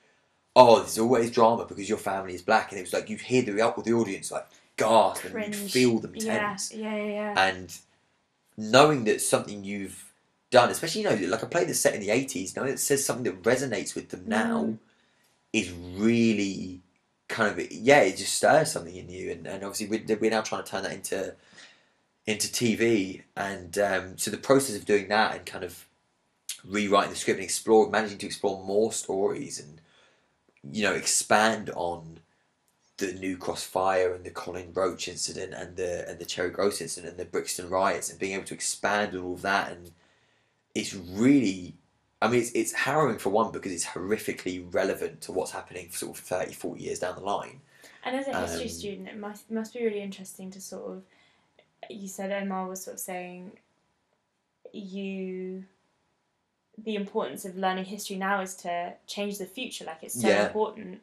"Oh, 0.56 0.80
there's 0.80 0.98
always 1.00 1.32
drama 1.32 1.66
because 1.66 1.90
your 1.90 1.98
family 1.98 2.34
is 2.34 2.42
black," 2.42 2.72
and 2.72 2.80
it 2.80 2.84
was 2.84 2.94
like 2.94 3.10
you'd 3.10 3.22
hear 3.22 3.42
the 3.42 3.52
the 3.84 3.94
audience 3.94 4.32
like 4.32 4.48
gasp 4.78 5.26
and 5.26 5.34
you 5.34 5.52
Cringe. 5.52 5.72
feel 5.72 6.00
them 6.00 6.14
Yeah, 6.16 6.50
tense, 6.50 6.74
yeah, 6.74 6.96
yeah, 6.96 7.06
yeah. 7.08 7.50
and 7.50 7.78
knowing 8.58 9.04
that 9.06 9.22
something 9.22 9.64
you've 9.64 10.11
done, 10.52 10.70
especially 10.70 11.02
you 11.04 11.10
know, 11.10 11.28
like 11.30 11.44
a 11.44 11.48
play 11.48 11.66
that's 11.66 11.80
set 11.80 11.96
in 11.96 12.02
the 12.02 12.10
'80s, 12.10 12.56
knowing 12.56 12.70
that 12.70 12.76
it 12.76 12.80
says 12.80 13.06
something 13.06 13.26
that 13.26 13.44
resonates 13.44 13.96
with 13.96 14.10
them 14.10 14.26
now, 14.28 14.64
Mm. 14.66 14.80
is 15.54 15.72
really 15.72 16.82
kind 17.28 17.52
of 17.60 17.72
yeah, 17.72 18.02
it 18.02 18.18
just 18.18 18.34
stirs 18.36 18.72
something 18.72 18.96
in 18.96 19.10
you, 19.10 19.32
and, 19.32 19.48
and 19.48 19.64
obviously 19.64 19.88
we're, 19.88 20.18
we're 20.20 20.32
now 20.32 20.42
trying 20.42 20.64
to 20.64 20.72
turn 20.72 20.84
that 20.84 20.94
into 20.94 21.36
into 22.28 22.48
TV, 22.48 23.24
and 23.36 23.78
um, 23.80 24.18
so 24.18 24.32
the 24.32 24.38
process 24.38 24.76
of 24.78 24.86
doing 24.86 25.08
that 25.10 25.36
and 25.36 25.46
kind 25.46 25.64
of 25.64 25.88
rewriting 26.66 27.12
the 27.12 27.18
script 27.18 27.40
and 27.40 27.46
explore, 27.46 27.90
managing 27.90 28.18
to 28.20 28.26
explore 28.28 28.64
more 28.64 28.94
stories 28.94 29.60
and 29.60 29.82
you 30.72 30.84
know 30.84 30.94
expand 30.94 31.70
on 31.76 32.20
the 32.98 33.14
New 33.14 33.38
Cross 33.38 33.64
fire 33.66 34.14
and 34.14 34.24
the 34.24 34.32
Colin 34.32 34.72
Roach 34.74 35.08
incident 35.08 35.54
and 35.54 35.76
the 35.78 36.08
and 36.10 36.20
the 36.20 36.26
Cherry 36.26 36.52
Groce 36.52 36.82
incident 36.82 37.12
and 37.12 37.20
the 37.20 37.26
Brixton 37.32 37.70
riots 37.70 38.10
and 38.10 38.20
being 38.20 38.34
able 38.36 38.46
to 38.46 38.54
expand 38.54 39.16
on 39.16 39.24
all 39.24 39.34
of 39.34 39.42
that 39.44 39.72
and 39.72 39.92
it's 40.76 40.94
really 40.94 41.76
I 42.22 42.28
mean 42.30 42.42
it's, 42.42 42.52
it's 42.52 42.74
harrowing 42.74 43.18
for 43.20 43.30
one 43.30 43.52
because 43.52 43.72
it's 43.72 43.86
horrifically 43.86 44.66
relevant 44.74 45.22
to 45.22 45.32
what's 45.32 45.52
happening 45.52 45.92
sort 45.92 46.18
of 46.18 46.24
30 46.24 46.54
40 46.54 46.82
years 46.84 47.00
down 47.00 47.16
the 47.16 47.22
line 47.22 47.62
And 48.04 48.16
as 48.16 48.28
a 48.28 48.34
history 48.34 48.68
Um, 48.68 48.70
student, 48.70 49.08
it 49.08 49.18
must 49.18 49.50
must 49.50 49.74
be 49.74 49.84
really 49.84 50.02
interesting 50.02 50.52
to 50.52 50.62
sort 50.62 50.92
of. 50.98 51.04
You 51.90 52.08
said 52.08 52.32
Omar 52.32 52.68
was 52.68 52.84
sort 52.84 52.96
of 52.96 53.00
saying, 53.00 53.60
you. 54.74 55.66
The 56.78 56.96
importance 56.96 57.46
of 57.46 57.56
learning 57.58 57.86
history 57.86 58.16
now 58.18 58.42
is 58.42 58.56
to 58.58 58.96
change 59.06 59.38
the 59.38 59.46
future. 59.46 59.86
Like 59.86 60.04
it's 60.04 60.20
so 60.20 60.28
Yeah. 60.30 60.48
important, 60.48 61.02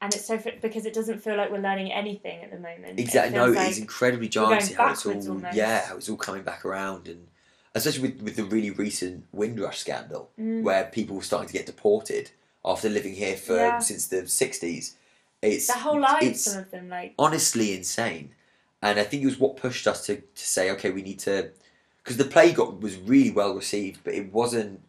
and 0.00 0.14
it's 0.14 0.26
so 0.26 0.38
because 0.62 0.86
it 0.86 0.94
doesn't 0.94 1.20
feel 1.20 1.36
like 1.36 1.50
we're 1.50 1.58
learning 1.60 1.92
anything 1.92 2.42
at 2.44 2.50
the 2.50 2.58
moment. 2.58 3.00
It 3.00 3.02
Exactly. 3.02 3.34
No, 3.34 3.52
feels 3.52 3.56
it's 3.68 3.78
incredibly 3.78 4.28
jarring 4.28 4.72
how 4.74 4.90
it's 4.90 5.06
all 5.06 5.28
almost. 5.28 5.54
yeah, 5.54 5.86
how 5.86 5.96
it's 5.96 6.08
all 6.08 6.16
coming 6.16 6.42
back 6.42 6.64
around, 6.64 7.08
and 7.08 7.29
especially 7.74 8.08
with, 8.10 8.22
with 8.22 8.36
the 8.36 8.44
really 8.44 8.70
recent 8.70 9.24
Windrush 9.32 9.78
scandal, 9.78 10.30
Mm. 10.38 10.62
where 10.62 10.84
people 10.84 11.16
were 11.16 11.22
starting 11.22 11.46
to 11.48 11.52
get 11.52 11.66
deported 11.66 12.30
after 12.64 12.88
living 12.88 13.14
here 13.14 13.36
for 13.36 13.56
Yeah. 13.56 13.78
since 13.78 14.06
the 14.08 14.26
sixties. 14.28 14.96
It's 15.42 15.68
their 15.68 15.76
whole 15.78 16.04
it's 16.20 16.42
Some 16.44 16.62
of 16.62 16.70
them, 16.70 16.88
like 16.90 17.14
honestly 17.18 17.74
insane, 17.74 18.34
and 18.82 18.98
I 18.98 19.04
think 19.04 19.22
it 19.22 19.26
was 19.26 19.38
what 19.38 19.56
pushed 19.56 19.86
us 19.86 20.04
to, 20.06 20.16
to 20.16 20.44
say, 20.56 20.70
okay, 20.72 20.90
we 20.90 21.02
need 21.02 21.18
to, 21.20 21.50
because 21.98 22.16
the 22.18 22.24
play 22.24 22.52
got 22.52 22.80
was 22.80 22.96
really 22.96 23.30
well 23.30 23.54
received, 23.54 24.04
but 24.04 24.14
it 24.14 24.32
wasn't 24.32 24.80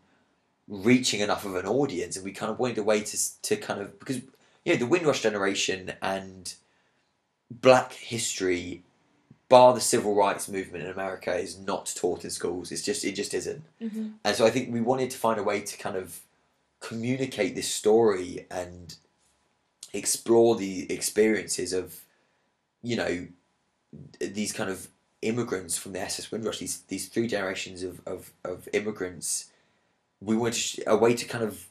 reaching 0.67 1.19
enough 1.21 1.45
of 1.45 1.55
an 1.55 1.65
audience, 1.65 2.15
and 2.15 2.25
we 2.25 2.31
kind 2.31 2.51
of 2.51 2.59
wanted 2.59 2.77
a 2.77 2.83
way 2.83 3.01
to 3.01 3.41
to 3.41 3.55
kind 3.57 3.79
of 3.81 3.97
because 3.99 4.17
you 4.65 4.73
know 4.73 4.79
the 4.79 4.85
Windrush 4.87 5.21
generation 5.21 5.93
and 6.01 6.53
Black 7.49 7.93
history, 7.93 8.83
bar 9.51 9.73
the 9.73 9.81
civil 9.93 10.15
rights 10.15 10.47
movement 10.47 10.83
in 10.85 10.89
America, 10.89 11.31
is 11.35 11.59
not 11.59 11.93
taught 11.95 12.23
in 12.23 12.31
schools. 12.31 12.71
It's 12.71 12.81
just 12.81 13.05
it 13.05 13.13
just 13.21 13.33
isn't, 13.33 13.63
mhm. 13.81 14.13
and 14.25 14.35
so 14.35 14.45
I 14.45 14.49
think 14.49 14.71
we 14.73 14.81
wanted 14.81 15.11
to 15.11 15.17
find 15.17 15.39
a 15.39 15.43
way 15.43 15.59
to 15.61 15.77
kind 15.77 15.95
of 15.95 16.21
communicate 16.79 17.53
this 17.55 17.69
story 17.69 18.47
and 18.49 18.95
explore 19.93 20.55
the 20.55 20.91
experiences 20.91 21.73
of 21.73 22.01
you 22.81 22.95
know 22.95 23.27
these 24.19 24.53
kind 24.53 24.69
of 24.69 24.87
immigrants 25.21 25.77
from 25.77 25.91
the 25.93 25.99
SS 25.99 26.31
Windrush, 26.31 26.59
these 26.59 26.81
these 26.87 27.07
three 27.09 27.27
generations 27.27 27.83
of, 27.83 28.01
of, 28.07 28.31
of 28.43 28.67
immigrants, 28.73 29.51
we 30.21 30.35
wanted 30.35 30.83
a 30.87 30.95
way 30.97 31.13
to 31.13 31.25
kind 31.25 31.43
of 31.43 31.67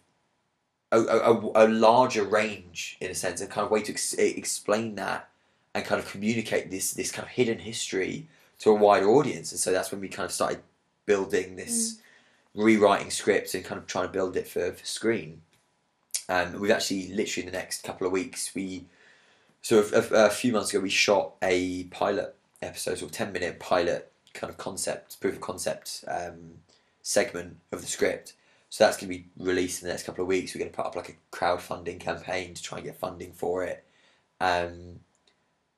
a, 0.92 1.00
a, 1.00 1.32
a- 1.32 1.64
a 1.64 1.66
larger 1.68 2.24
range 2.24 2.98
in 3.00 3.10
a 3.10 3.14
sense, 3.14 3.40
a 3.40 3.46
kind 3.46 3.64
of 3.64 3.70
way 3.70 3.82
to 3.82 3.92
ex- 3.92 4.14
explain 4.14 4.96
that 4.96 5.29
and 5.74 5.84
kind 5.84 6.00
of 6.00 6.10
communicate 6.10 6.70
this 6.70 6.92
this 6.92 7.12
kind 7.12 7.26
of 7.26 7.32
hidden 7.32 7.58
history 7.58 8.28
to 8.58 8.70
a 8.70 8.74
wider 8.74 9.08
audience. 9.08 9.52
And 9.52 9.60
so 9.60 9.72
that's 9.72 9.90
when 9.90 10.00
we 10.00 10.08
kind 10.08 10.26
of 10.26 10.32
started 10.32 10.60
building 11.06 11.56
this 11.56 12.00
rewriting 12.54 13.10
scripts 13.10 13.54
and 13.54 13.64
kind 13.64 13.80
of 13.80 13.86
trying 13.86 14.06
to 14.06 14.12
build 14.12 14.36
it 14.36 14.46
for, 14.46 14.72
for 14.72 14.84
screen. 14.84 15.42
Um, 16.28 16.60
we've 16.60 16.70
actually 16.70 17.12
literally 17.14 17.46
in 17.46 17.52
the 17.52 17.58
next 17.58 17.82
couple 17.82 18.06
of 18.06 18.12
weeks 18.12 18.54
we 18.54 18.84
so 19.62 19.84
a, 19.92 19.98
a, 19.98 20.26
a 20.26 20.30
few 20.30 20.52
months 20.52 20.70
ago 20.70 20.80
we 20.80 20.90
shot 20.90 21.32
a 21.42 21.84
pilot 21.84 22.34
episode, 22.62 22.98
sort 22.98 23.10
of 23.10 23.16
ten 23.16 23.32
minute 23.32 23.58
pilot 23.60 24.10
kind 24.34 24.50
of 24.50 24.58
concept, 24.58 25.20
proof 25.20 25.34
of 25.34 25.40
concept 25.40 26.04
um, 26.08 26.54
segment 27.02 27.56
of 27.72 27.80
the 27.80 27.86
script. 27.86 28.34
So 28.68 28.84
that's 28.84 28.96
going 28.96 29.12
to 29.12 29.18
be 29.18 29.26
released 29.36 29.82
in 29.82 29.88
the 29.88 29.92
next 29.92 30.04
couple 30.04 30.22
of 30.22 30.28
weeks. 30.28 30.54
We're 30.54 30.60
going 30.60 30.70
to 30.70 30.76
put 30.76 30.86
up 30.86 30.94
like 30.94 31.08
a 31.08 31.36
crowdfunding 31.36 31.98
campaign 31.98 32.54
to 32.54 32.62
try 32.62 32.78
and 32.78 32.86
get 32.86 33.00
funding 33.00 33.32
for 33.32 33.64
it. 33.64 33.82
Um, 34.40 35.00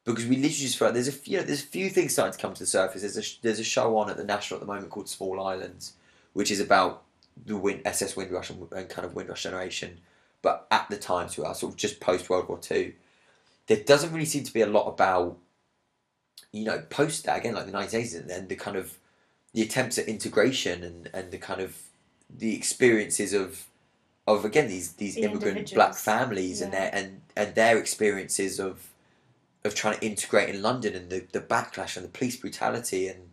because 0.04 0.26
we 0.26 0.36
literally 0.36 0.50
just 0.50 0.78
felt 0.78 0.94
there's 0.94 1.08
a 1.08 1.12
few, 1.12 1.42
there's 1.42 1.62
a 1.62 1.66
few 1.66 1.88
things 1.88 2.12
starting 2.12 2.32
to 2.32 2.38
come 2.38 2.54
to 2.54 2.60
the 2.60 2.66
surface. 2.66 3.02
There's 3.02 3.18
a 3.18 3.42
there's 3.42 3.60
a 3.60 3.64
show 3.64 3.96
on 3.98 4.10
at 4.10 4.16
the 4.16 4.24
National 4.24 4.58
at 4.58 4.66
the 4.66 4.72
moment 4.72 4.90
called 4.90 5.08
Small 5.08 5.40
Islands, 5.40 5.94
which 6.32 6.50
is 6.50 6.60
about 6.60 7.02
the 7.46 7.56
Win- 7.56 7.82
SS 7.84 8.16
Windrush 8.16 8.50
and, 8.50 8.70
and 8.72 8.88
kind 8.88 9.06
of 9.06 9.14
Windrush 9.14 9.44
generation, 9.44 9.98
but 10.42 10.66
at 10.70 10.88
the 10.90 10.96
time 10.96 11.28
to 11.30 11.44
us, 11.44 11.50
uh, 11.50 11.54
sort 11.60 11.72
of 11.72 11.78
just 11.78 12.00
post 12.00 12.28
World 12.28 12.48
War 12.48 12.58
Two 12.58 12.92
there 13.66 13.82
doesn't 13.84 14.12
really 14.12 14.26
seem 14.26 14.44
to 14.44 14.52
be 14.52 14.60
a 14.60 14.66
lot 14.66 14.86
about 14.86 15.38
you 16.52 16.64
know 16.64 16.82
post 16.90 17.24
that 17.24 17.38
again 17.38 17.54
like 17.54 17.66
the 17.66 17.72
1980s 17.72 18.18
and 18.18 18.28
then 18.28 18.48
the 18.48 18.56
kind 18.56 18.76
of 18.76 18.98
the 19.54 19.62
attempts 19.62 19.98
at 19.98 20.06
integration 20.08 20.82
and, 20.82 21.10
and 21.12 21.30
the 21.30 21.38
kind 21.38 21.60
of 21.60 21.76
the 22.30 22.54
experiences 22.54 23.32
of 23.32 23.66
of 24.26 24.44
again 24.44 24.68
these 24.68 24.92
these 24.94 25.14
The 25.14 25.22
immigrant 25.22 25.72
black 25.74 25.94
families 25.94 26.60
and 26.60 26.72
their 26.72 26.90
and 26.92 27.22
and 27.36 27.54
their 27.54 27.78
experiences 27.78 28.60
of 28.60 28.88
of 29.64 29.74
trying 29.74 29.98
to 29.98 30.04
integrate 30.04 30.48
in 30.54 30.60
London 30.62 30.94
and 30.94 31.10
the, 31.10 31.26
the 31.32 31.40
backlash 31.40 31.96
and 31.96 32.04
the 32.04 32.10
police 32.10 32.36
brutality 32.36 33.06
and 33.08 33.30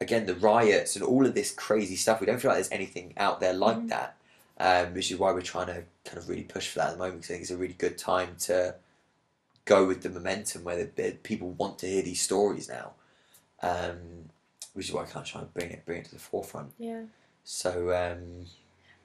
again 0.00 0.26
the 0.26 0.34
riots 0.34 0.96
and 0.96 1.04
all 1.04 1.26
of 1.26 1.34
this 1.34 1.52
crazy 1.52 1.96
stuff 1.96 2.20
we 2.20 2.26
don't 2.26 2.40
feel 2.40 2.50
like 2.50 2.56
there's 2.56 2.70
anything 2.72 3.12
out 3.16 3.40
there 3.40 3.52
like 3.52 3.76
Mhm. 3.78 3.88
that 3.88 4.16
um, 4.58 4.94
which 4.94 5.10
is 5.10 5.18
why 5.18 5.32
we're 5.32 5.42
trying 5.42 5.66
to 5.66 5.84
kind 6.06 6.16
of 6.18 6.28
really 6.30 6.42
push 6.44 6.68
for 6.68 6.78
that 6.78 6.88
at 6.88 6.92
the 6.92 6.98
moment 6.98 7.16
because 7.20 7.30
I 7.30 7.34
think 7.34 7.42
it's 7.42 7.50
a 7.50 7.56
really 7.58 7.74
good 7.74 7.98
time 7.98 8.36
to 8.40 8.74
go 9.66 9.86
with 9.86 10.02
the 10.02 10.08
momentum 10.08 10.64
where 10.64 10.84
the, 10.84 11.12
people 11.22 11.50
want 11.50 11.78
to 11.80 11.86
hear 11.86 12.02
these 12.02 12.22
stories 12.22 12.68
now, 12.68 12.92
um, 13.62 14.30
which 14.74 14.88
is 14.88 14.94
why 14.94 15.02
I 15.02 15.06
can't 15.06 15.26
try 15.26 15.40
and 15.42 15.52
bring 15.52 15.70
it 15.70 15.84
bring 15.84 15.98
it 15.98 16.04
to 16.06 16.14
the 16.14 16.20
forefront. 16.20 16.72
yeah. 16.78 17.02
So 17.44 17.90
um, 17.94 18.46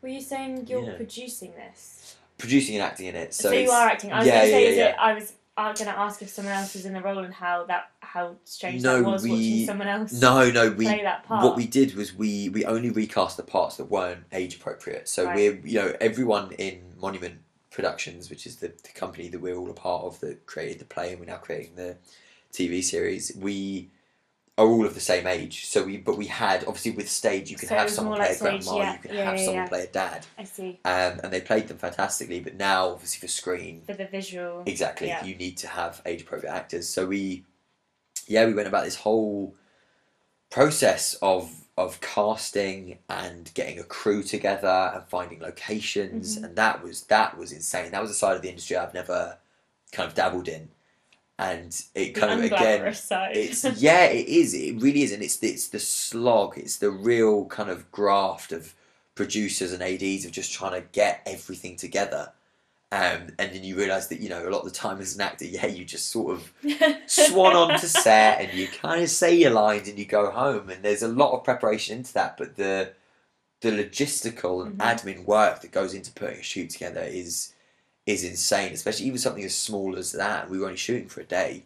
Were 0.02 0.08
you 0.10 0.22
saying 0.22 0.68
you're 0.68 0.84
Yeah. 0.84 0.94
producing 0.96 1.54
this? 1.56 2.16
producing 2.38 2.76
and 2.76 2.84
acting 2.84 3.08
in 3.08 3.16
it. 3.16 3.34
So, 3.36 3.50
So, 3.50 3.52
you 3.52 3.70
are 3.70 3.88
acting. 3.88 4.12
I 4.12 4.18
was 4.20 4.28
yeah, 4.28 4.34
going 4.34 4.46
to 4.46 4.52
say, 4.52 4.64
yeah, 4.64 4.70
is 4.70 4.78
yeah. 4.78 4.86
it? 4.90 4.96
I 5.00 5.14
was 5.14 5.34
uh, 5.70 5.74
going 5.74 5.92
to 5.92 5.98
ask 6.00 6.22
if 6.22 6.30
someone 6.30 6.54
else 6.54 6.74
was 6.74 6.86
in 6.86 6.94
the 6.94 7.02
role 7.02 7.20
and 7.20 7.34
how 7.34 7.66
that 7.66 7.92
how 8.02 8.36
strange 8.46 8.82
No, 8.84 8.98
that 9.02 9.10
was 9.10 9.24
we- 9.24 9.30
watching 9.32 9.66
someone 9.66 9.88
else 9.88 10.12
No, 10.14 10.50
no, 10.52 10.70
we 10.72 10.86
play 10.86 11.02
that 11.04 11.24
part. 11.24 11.44
what 11.44 11.56
we 11.56 11.66
did 11.68 11.96
was 11.96 12.14
we 12.14 12.50
we 12.50 12.66
only 12.66 12.90
recast 12.90 13.38
the 13.38 13.44
parts 13.44 13.78
that 13.78 13.86
weren't 13.86 14.24
age 14.32 14.56
appropriate. 14.56 15.08
So 15.08 15.26
Right. 15.26 15.36
we're 15.36 15.62
you 15.66 15.80
know 15.80 15.96
everyone 16.02 16.52
in 16.54 16.82
Monument 17.00 17.40
Productions, 17.72 18.30
which 18.30 18.46
is 18.46 18.58
the, 18.58 18.68
the 18.68 18.90
company 18.94 19.30
that 19.30 19.40
we're 19.40 19.56
all 19.56 19.70
a 19.70 19.74
part 19.74 20.04
of 20.04 20.20
that 20.20 20.46
created 20.46 20.80
the 20.80 20.86
play 20.86 21.12
and 21.12 21.20
we're 21.22 21.26
now 21.28 21.38
creating 21.38 21.76
the 21.76 21.96
TV 22.52 22.84
series. 22.84 23.32
We 23.36 23.90
are 24.62 24.68
all 24.68 24.86
of 24.86 24.94
the 24.94 25.00
same 25.00 25.28
age. 25.28 25.66
So 25.66 25.84
we 25.84 25.98
but 25.98 26.18
we 26.18 26.28
had 26.28 26.64
obviously 26.66 26.92
with 26.92 27.10
stage 27.10 27.50
you 27.52 27.58
can 27.58 27.68
So 27.70 27.76
have 27.76 27.90
someone 27.90 28.18
play 28.18 28.30
like 28.30 28.38
a 28.38 28.40
grandma, 28.40 28.78
yeah, 28.78 28.94
you 28.94 29.00
can 29.00 29.16
yeah, 29.16 29.24
have 29.26 29.40
yeah, 29.40 29.46
someone 29.46 29.68
play 29.68 29.84
a 29.84 29.88
dad, 29.88 30.26
I 30.38 30.44
see 30.44 30.80
um, 30.86 31.20
and 31.24 31.32
they 31.34 31.42
played 31.42 31.68
them 31.68 31.78
fantastically. 31.78 32.40
But 32.40 32.56
now 32.56 32.90
obviously 32.90 33.20
for 33.20 33.32
screen, 33.32 33.82
for 33.86 33.94
the 33.94 34.06
visual. 34.08 34.64
Exactly. 34.66 35.14
You 35.24 35.36
need 35.36 35.58
to 35.58 35.68
have 35.68 36.02
age 36.06 36.22
appropriate 36.22 36.52
actors. 36.54 36.88
So 36.88 37.06
we, 37.06 37.46
yeah, 38.28 38.46
we 38.46 38.54
went 38.54 38.68
about 38.68 38.86
this 38.86 38.96
whole 38.98 39.56
process 40.50 41.16
of 41.22 41.52
of 41.78 42.00
casting 42.02 43.00
and 43.10 43.52
getting 43.54 43.80
a 43.80 43.84
crew 43.84 44.22
together 44.22 44.92
and 44.94 45.04
finding 45.08 45.40
locations, 45.40 46.38
Mhm. 46.38 46.44
and 46.44 46.56
that 46.56 46.84
was 46.84 47.04
that 47.04 47.38
was 47.38 47.52
insane. 47.52 47.92
That 47.92 48.02
was 48.02 48.12
a 48.12 48.14
side 48.16 48.36
of 48.36 48.42
the 48.42 48.50
industry 48.50 48.76
I've 48.78 48.94
never 48.94 49.38
kind 49.92 50.08
of 50.08 50.14
dabbled 50.16 50.48
in, 50.48 50.70
and 51.42 51.84
it 51.96 52.14
The 52.14 52.20
kind 52.22 52.40
of 52.40 52.46
again. 52.46 52.94
side. 52.94 53.36
It's 53.36 53.64
yeah, 53.82 54.06
it 54.06 54.28
is. 54.28 54.54
It 54.54 54.80
really 54.82 55.02
is, 55.04 55.12
and 55.12 55.24
it's 55.24 55.38
the, 55.38 55.50
it's 55.50 55.70
the 55.70 55.80
slog. 55.80 56.58
It's 56.58 56.78
the 56.78 56.92
real 56.92 57.46
kind 57.46 57.70
of 57.70 57.92
graft 57.92 58.52
of 58.52 58.76
producers 59.16 59.74
and 59.74 59.82
ads 59.84 60.24
of 60.26 60.32
just 60.32 60.54
trying 60.54 60.80
to 60.82 60.88
get 60.92 61.22
everything 61.26 61.76
together. 61.76 62.32
Um, 62.94 63.30
and 63.40 63.54
then 63.54 63.64
you 63.64 63.78
realise 63.78 64.08
that 64.08 64.20
you 64.20 64.30
know 64.30 64.48
a 64.48 64.52
lot 64.52 64.60
of 64.60 64.66
the 64.66 64.72
time 64.72 65.00
as 65.02 65.16
an 65.16 65.22
actor, 65.22 65.46
yeah, 65.46 65.66
you 65.66 65.84
just 65.86 66.08
sort 66.12 66.36
of 66.36 66.54
swan 67.08 67.56
on 67.56 67.80
to 67.80 67.88
set 67.88 68.42
and 68.42 68.54
you 68.54 68.68
kind 68.68 69.02
of 69.02 69.10
say 69.10 69.34
your 69.34 69.52
lines 69.52 69.88
and 69.88 69.98
you 69.98 70.06
go 70.06 70.30
home. 70.30 70.70
And 70.70 70.84
there's 70.84 71.02
a 71.02 71.08
lot 71.08 71.32
of 71.32 71.44
preparation 71.44 71.98
into 71.98 72.14
that, 72.14 72.38
but 72.38 72.56
the 72.58 72.92
the 73.62 73.70
logistical 73.72 74.66
and 74.66 74.78
Mhm. 74.78 74.86
admin 74.86 75.26
work 75.26 75.62
that 75.62 75.72
goes 75.72 75.94
into 75.94 76.12
putting 76.12 76.40
a 76.40 76.44
shoot 76.44 76.70
together 76.72 77.04
is 77.04 77.54
is 78.06 78.24
insane. 78.24 78.74
Especially 78.74 79.06
even 79.06 79.20
something 79.20 79.44
as 79.44 79.56
small 79.56 79.98
as 79.98 80.12
that. 80.14 80.50
We 80.50 80.60
were 80.60 80.66
only 80.66 80.78
shooting 80.78 81.08
for 81.08 81.22
a 81.22 81.26
day. 81.26 81.64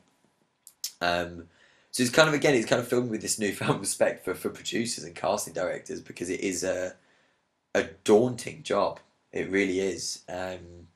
Um, 1.01 1.47
so 1.91 2.03
it's 2.03 2.11
kind 2.11 2.27
of 2.27 2.35
again, 2.35 2.55
it's 2.55 2.65
kind 2.65 2.81
of 2.81 2.87
filmed 2.87 3.09
with 3.09 3.21
this 3.21 3.39
newfound 3.39 3.79
respect 3.79 4.25
for, 4.25 4.33
for 4.33 4.49
producers 4.49 5.03
and 5.03 5.15
casting 5.15 5.53
directors 5.53 6.01
because 6.01 6.29
it 6.29 6.41
is 6.41 6.63
a 6.63 6.93
a 7.73 7.83
daunting 8.03 8.63
job. 8.63 8.99
It 9.31 9.49
really 9.49 9.79
is. 9.79 10.21
Um, 10.29 10.87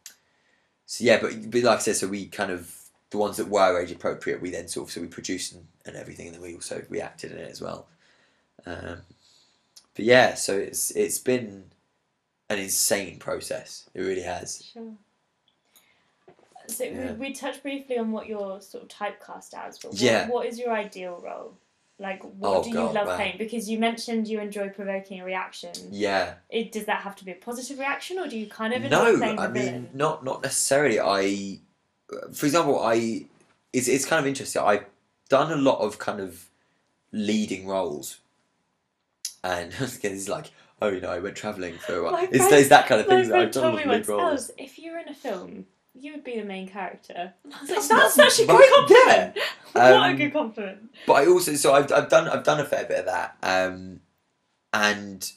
so 0.86 1.04
yeah, 1.04 1.20
but, 1.22 1.52
but 1.52 1.62
like 1.64 1.78
I 1.78 1.82
said, 1.82 1.98
so 1.98 2.08
we 2.08 2.26
kind 2.28 2.52
of 2.52 2.74
the 3.12 3.18
ones 3.18 3.38
that 3.38 3.50
were 3.50 3.80
age 3.80 3.92
appropriate, 3.92 4.42
we 4.42 4.50
then 4.50 4.68
sort 4.68 4.88
of 4.88 4.92
so 4.92 5.02
we 5.02 5.08
produced 5.08 5.54
and, 5.54 5.68
and 5.86 5.96
everything, 5.96 6.28
and 6.28 6.36
then 6.36 6.42
we 6.42 6.56
also 6.56 6.84
reacted 6.90 7.32
in 7.32 7.38
it 7.38 7.52
as 7.52 7.62
well. 7.62 7.88
Um, 8.66 9.02
but 9.96 10.06
yeah, 10.06 10.36
so 10.36 10.58
it's 10.58 10.92
it's 10.92 11.18
been 11.18 11.66
an 12.50 12.60
insane 12.60 13.20
process. 13.20 13.90
It 13.94 14.02
really 14.02 14.24
has. 14.24 14.64
Sure. 14.74 14.94
So 16.70 16.84
Yeah. 16.86 17.14
we, 17.14 17.30
we 17.30 17.34
touched 17.34 17.62
briefly 17.64 17.98
on 17.98 18.12
what 18.12 18.28
you're 18.28 18.62
sort 18.62 18.84
of 18.84 18.90
typecast 18.90 19.54
as, 19.54 19.80
but 19.80 19.92
what, 19.92 20.02
Yeah. 20.02 20.28
what 20.30 20.46
is 20.48 20.58
your 20.60 20.72
ideal 20.72 21.20
role? 21.24 21.58
Like, 22.02 22.24
what 22.24 22.58
Oh, 22.60 22.64
do 22.64 22.70
you 22.70 22.76
love 22.80 23.08
wow. 23.08 23.16
playing? 23.18 23.38
Because 23.38 23.70
you 23.70 23.78
mentioned 23.78 24.28
you 24.30 24.40
enjoy 24.40 24.70
provoking 24.70 25.20
a 25.20 25.26
reaction. 25.26 25.74
Yeah. 25.92 26.36
It, 26.50 26.72
does 26.72 26.86
that 26.86 27.02
have 27.02 27.16
to 27.18 27.26
be 27.26 27.32
a 27.32 27.36
positive 27.36 27.78
reaction, 27.78 28.18
or 28.20 28.28
do 28.28 28.38
you 28.38 28.48
kind 28.48 28.74
of 28.74 28.84
enjoy 28.86 28.96
No, 29.12 29.18
playing 29.18 29.36
the 29.36 29.42
I 29.42 29.48
mean 29.50 29.64
villain? 29.66 29.90
not 29.94 30.24
not 30.24 30.42
necessarily. 30.42 30.98
I, 31.02 31.60
for 32.34 32.46
example, 32.46 32.80
I 32.82 33.26
it's 33.74 33.90
it's 33.90 34.06
kind 34.06 34.20
of 34.22 34.28
interesting. 34.28 34.62
I've 34.62 34.86
done 35.28 35.52
a 35.52 35.58
lot 35.58 35.80
of 35.80 36.00
kind 36.00 36.22
of 36.22 36.46
leading 37.12 37.68
roles, 37.68 38.20
and 39.44 39.74
again, 39.82 40.14
is 40.14 40.30
like, 40.30 40.52
oh, 40.82 40.88
you 40.88 41.02
know, 41.02 41.10
I 41.12 41.20
went 41.20 41.36
travelling 41.36 41.78
for 41.80 41.96
a 41.98 42.04
while. 42.04 42.14
My 42.14 42.24
It's, 42.32 42.38
friend- 42.38 42.54
it's 42.54 42.70
that 42.70 42.88
kind 42.88 43.02
of 43.02 43.08
My 43.08 43.16
thing 43.22 43.30
that 43.30 43.40
I've 43.40 43.52
done 43.52 43.64
a 43.64 43.68
told 43.68 43.74
lot 43.76 43.78
me 43.78 43.84
of 43.84 43.90
once, 43.90 44.08
lead 44.08 44.14
roles. 44.16 44.52
If 44.58 44.80
you're 44.80 45.00
in 45.00 45.10
a 45.10 45.14
film, 45.14 45.66
you 45.94 46.14
would 46.14 46.24
be 46.24 46.40
the 46.40 46.46
main 46.46 46.68
character. 46.68 47.34
And 47.44 47.54
I 47.54 47.62
was 47.62 47.70
like, 47.70 47.78
That's 47.80 47.88
that's, 47.88 48.18
not 48.18 48.32
such 48.32 48.40
a 48.48 48.52
much, 48.52 48.58
good 48.62 48.76
compliment. 48.76 49.38
what 49.74 49.86
a 49.86 49.96
Um, 50.04 50.16
good 50.18 50.34
compliment. 50.34 50.90
but 51.08 51.14
I 51.14 51.28
also 51.28 51.54
so 51.56 51.74
I've, 51.74 51.92
I've 51.92 52.10
done 52.10 52.28
I've 52.28 52.44
done 52.44 52.60
a 52.60 52.66
fair 52.66 52.86
bit 52.86 53.00
of 53.00 53.06
that 53.06 53.38
um, 53.44 54.02
and 54.74 55.32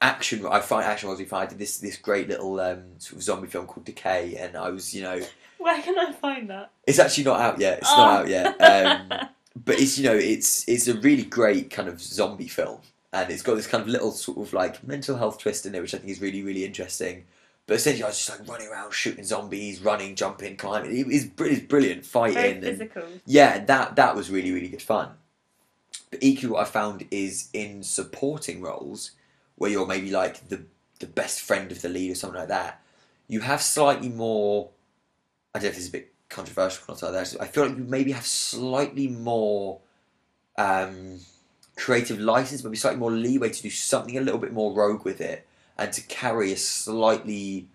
action 0.00 0.46
I 0.46 0.60
find 0.60 0.84
action 0.84 1.08
was 1.08 1.20
fun 1.22 1.42
I 1.42 1.46
did 1.46 1.58
this 1.58 1.78
this 1.78 1.96
great 1.96 2.28
little 2.28 2.60
um, 2.60 2.84
sort 2.98 3.16
of 3.16 3.22
zombie 3.22 3.48
film 3.48 3.66
called 3.66 3.84
Decay 3.86 4.36
and 4.36 4.56
I 4.56 4.70
was 4.70 4.94
you 4.94 5.02
know 5.02 5.20
Where 5.58 5.82
can 5.82 5.98
I 5.98 6.12
find 6.12 6.48
that? 6.50 6.70
it's 6.86 6.98
actually 7.00 7.24
not 7.24 7.40
out 7.40 7.58
yet 7.58 7.78
it's 7.78 7.90
Oh. 7.92 7.96
not 7.96 8.20
out 8.20 8.28
yet 8.28 8.60
um, 8.60 9.28
but 9.64 9.80
it's 9.80 9.98
you 9.98 10.04
know 10.08 10.14
it's 10.14 10.68
it's 10.68 10.86
a 10.86 10.94
really 10.94 11.24
great 11.24 11.70
kind 11.70 11.88
of 11.88 12.00
zombie 12.00 12.46
film 12.48 12.80
and 13.12 13.30
it's 13.30 13.42
got 13.42 13.56
this 13.56 13.66
kind 13.66 13.82
of 13.82 13.88
little 13.88 14.12
sort 14.12 14.38
of 14.38 14.52
like 14.52 14.86
mental 14.86 15.16
health 15.16 15.38
twist 15.38 15.66
in 15.66 15.74
it 15.74 15.80
which 15.80 15.94
I 15.94 15.98
think 15.98 16.10
is 16.10 16.20
really 16.20 16.42
really 16.42 16.64
interesting 16.64 17.24
but 17.68 17.74
essentially 17.76 18.02
I 18.02 18.08
was 18.08 18.18
just 18.18 18.30
like 18.30 18.48
running 18.48 18.66
around 18.66 18.92
shooting 18.92 19.22
zombies 19.22 19.80
running 19.80 20.16
jumping 20.16 20.56
climbing 20.56 20.90
it 20.90 21.06
is 21.06 21.26
br- 21.26 21.46
it's 21.46 21.60
brilliant 21.60 22.04
Very 22.04 22.34
fighting 22.34 22.64
and 22.64 22.90
yeah, 23.26 23.64
that 23.66 23.94
that 23.94 24.16
was 24.16 24.30
really 24.30 24.50
really 24.50 24.68
good 24.68 24.82
fun. 24.82 25.10
But 26.10 26.22
equally, 26.22 26.52
what 26.52 26.62
I 26.62 26.64
found 26.64 27.06
is 27.10 27.48
in 27.52 27.82
supporting 27.82 28.60
roles 28.62 29.12
where 29.56 29.70
you're 29.70 29.86
maybe 29.86 30.10
like 30.10 30.48
the 30.48 30.64
the 31.00 31.06
best 31.06 31.40
friend 31.40 31.70
of 31.70 31.82
the 31.82 31.88
lead 31.88 32.10
or 32.10 32.14
something 32.14 32.40
like 32.40 32.48
that, 32.48 32.82
you 33.28 33.40
have 33.40 33.62
slightly 33.62 34.08
more. 34.08 34.70
I 35.54 35.58
don't 35.58 35.64
know 35.64 35.68
if 35.70 35.74
this 35.74 35.84
is 35.84 35.88
a 35.90 35.92
bit 35.92 36.12
controversial 36.28 36.84
or 36.88 36.94
not 36.94 37.02
like 37.02 37.30
that. 37.30 37.40
I 37.40 37.46
feel 37.46 37.66
like 37.66 37.76
you 37.76 37.84
maybe 37.84 38.12
have 38.12 38.26
slightly 38.26 39.08
more 39.08 39.80
um, 40.56 41.20
creative 41.76 42.20
license, 42.20 42.64
maybe 42.64 42.76
slightly 42.76 43.00
more 43.00 43.10
leeway 43.10 43.50
to 43.50 43.62
do 43.62 43.70
something 43.70 44.16
a 44.18 44.20
little 44.20 44.40
bit 44.40 44.52
more 44.52 44.74
rogue 44.74 45.04
with 45.04 45.20
it, 45.20 45.46
and 45.78 45.92
to 45.92 46.02
carry 46.02 46.52
a 46.52 46.56
slightly 46.56 47.68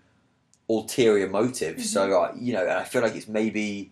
ulterior 0.70 1.28
motive. 1.30 1.82
So 1.84 2.22
uh, 2.22 2.34
you 2.40 2.54
know, 2.54 2.62
and 2.62 2.72
I 2.72 2.84
feel 2.84 3.02
like 3.02 3.16
it's 3.16 3.28
maybe 3.28 3.92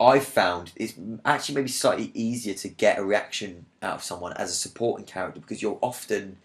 I've 0.00 0.24
found 0.24 0.72
it's 0.76 0.94
actually 1.24 1.56
maybe 1.56 1.68
slightly 1.68 2.10
easier 2.14 2.54
to 2.54 2.68
get 2.68 2.98
a 2.98 3.04
reaction 3.04 3.66
out 3.82 3.96
of 3.96 4.02
someone 4.02 4.32
as 4.34 4.50
a 4.50 4.54
supporting 4.54 5.06
character 5.06 5.40
because 5.40 5.60
you're 5.60 5.78
often 5.82 6.38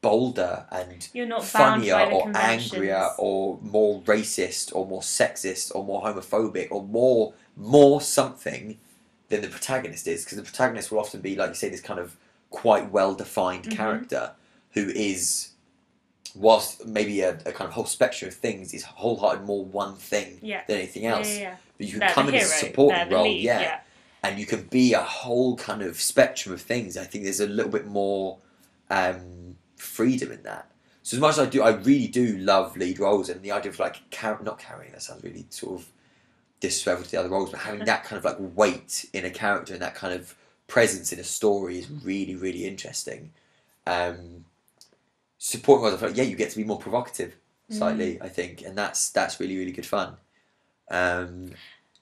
bolder 0.00 0.66
and 0.70 1.08
You're 1.12 1.26
not 1.26 1.44
funnier 1.44 1.94
or 2.12 2.30
angrier 2.36 3.08
or 3.18 3.58
more 3.62 4.00
racist 4.02 4.74
or 4.74 4.86
more 4.86 5.00
sexist 5.00 5.74
or 5.74 5.84
more 5.84 6.02
homophobic 6.02 6.68
or 6.70 6.82
more 6.84 7.34
more 7.56 8.00
something 8.00 8.78
than 9.28 9.40
the 9.40 9.48
protagonist 9.48 10.06
is 10.06 10.24
because 10.24 10.36
the 10.36 10.44
protagonist 10.44 10.90
will 10.90 11.00
often 11.00 11.20
be 11.20 11.34
like 11.34 11.48
you 11.48 11.54
say 11.54 11.68
this 11.68 11.80
kind 11.80 11.98
of 11.98 12.16
quite 12.50 12.90
well 12.90 13.14
defined 13.14 13.64
Mhm. 13.64 13.70
character 13.72 14.32
who 14.72 14.88
is 14.90 15.48
whilst 16.36 16.86
maybe 16.86 17.20
a, 17.22 17.30
a 17.46 17.52
kind 17.52 17.66
of 17.68 17.72
whole 17.72 17.86
spectrum 17.86 18.28
of 18.28 18.34
things 18.34 18.74
is 18.74 18.84
wholehearted 18.84 19.44
more 19.44 19.64
one 19.64 19.94
thing 19.96 20.38
Yeah. 20.42 20.62
than 20.66 20.76
anything 20.78 21.06
else 21.06 21.28
yeah, 21.34 21.40
yeah. 21.42 21.56
but 21.78 21.86
you 21.86 21.92
can 21.92 22.00
They're 22.00 22.10
come 22.10 22.28
in 22.28 22.34
hero. 22.34 22.44
as 22.44 22.52
a 22.52 22.54
supporting 22.66 23.08
role 23.10 23.24
lead, 23.24 23.42
yeah 23.42 23.60
yeah. 23.60 23.80
and 24.22 24.38
you 24.38 24.46
can 24.46 24.62
be 24.64 24.92
a 24.92 25.02
whole 25.02 25.56
kind 25.56 25.82
of 25.82 26.00
spectrum 26.00 26.54
of 26.54 26.60
things. 26.60 26.96
I 26.96 27.04
think 27.04 27.24
there's 27.24 27.40
a 27.40 27.46
little 27.46 27.70
bit 27.72 27.86
more 27.86 28.38
um, 28.90 29.56
freedom 29.76 30.30
in 30.32 30.42
that. 30.44 30.70
So 31.02 31.16
as 31.16 31.20
much 31.20 31.32
as 31.32 31.38
I 31.38 31.46
do, 31.46 31.62
I 31.62 31.70
really 31.70 32.08
do 32.08 32.36
love 32.38 32.76
lead 32.76 32.98
roles, 32.98 33.28
and 33.28 33.40
the 33.42 33.52
idea 33.52 33.70
of 33.70 33.78
like 33.78 34.10
car- 34.10 34.40
not 34.42 34.58
carrying 34.58 34.92
that 34.92 35.02
sounds 35.02 35.22
really 35.22 35.46
sort 35.50 35.80
of 35.80 35.86
disrespectful 36.60 37.04
to 37.04 37.10
the 37.12 37.20
other 37.20 37.28
roles, 37.28 37.50
but 37.50 37.60
having 37.60 37.84
that 37.84 38.04
kind 38.04 38.18
of 38.18 38.24
like 38.24 38.36
weight 38.56 39.06
in 39.12 39.24
a 39.24 39.30
character 39.30 39.72
and 39.74 39.82
that 39.82 39.94
kind 39.94 40.12
of 40.14 40.34
presence 40.66 41.12
in 41.12 41.20
a 41.20 41.24
story 41.24 41.78
is 41.78 41.88
really 42.02 42.34
really 42.34 42.66
interesting. 42.66 43.30
Um, 43.86 44.44
I 45.94 45.96
feel 45.96 46.08
like 46.08 46.16
yeah, 46.16 46.24
you 46.24 46.36
get 46.36 46.50
to 46.50 46.56
be 46.56 46.64
more 46.64 46.78
provocative 46.78 47.36
mm. 47.70 47.76
slightly, 47.76 48.20
I 48.20 48.28
think, 48.28 48.62
and 48.62 48.76
that's 48.76 49.10
that's 49.10 49.38
really 49.40 49.56
really 49.56 49.72
good 49.72 49.86
fun. 49.86 50.16
Um, 50.90 51.50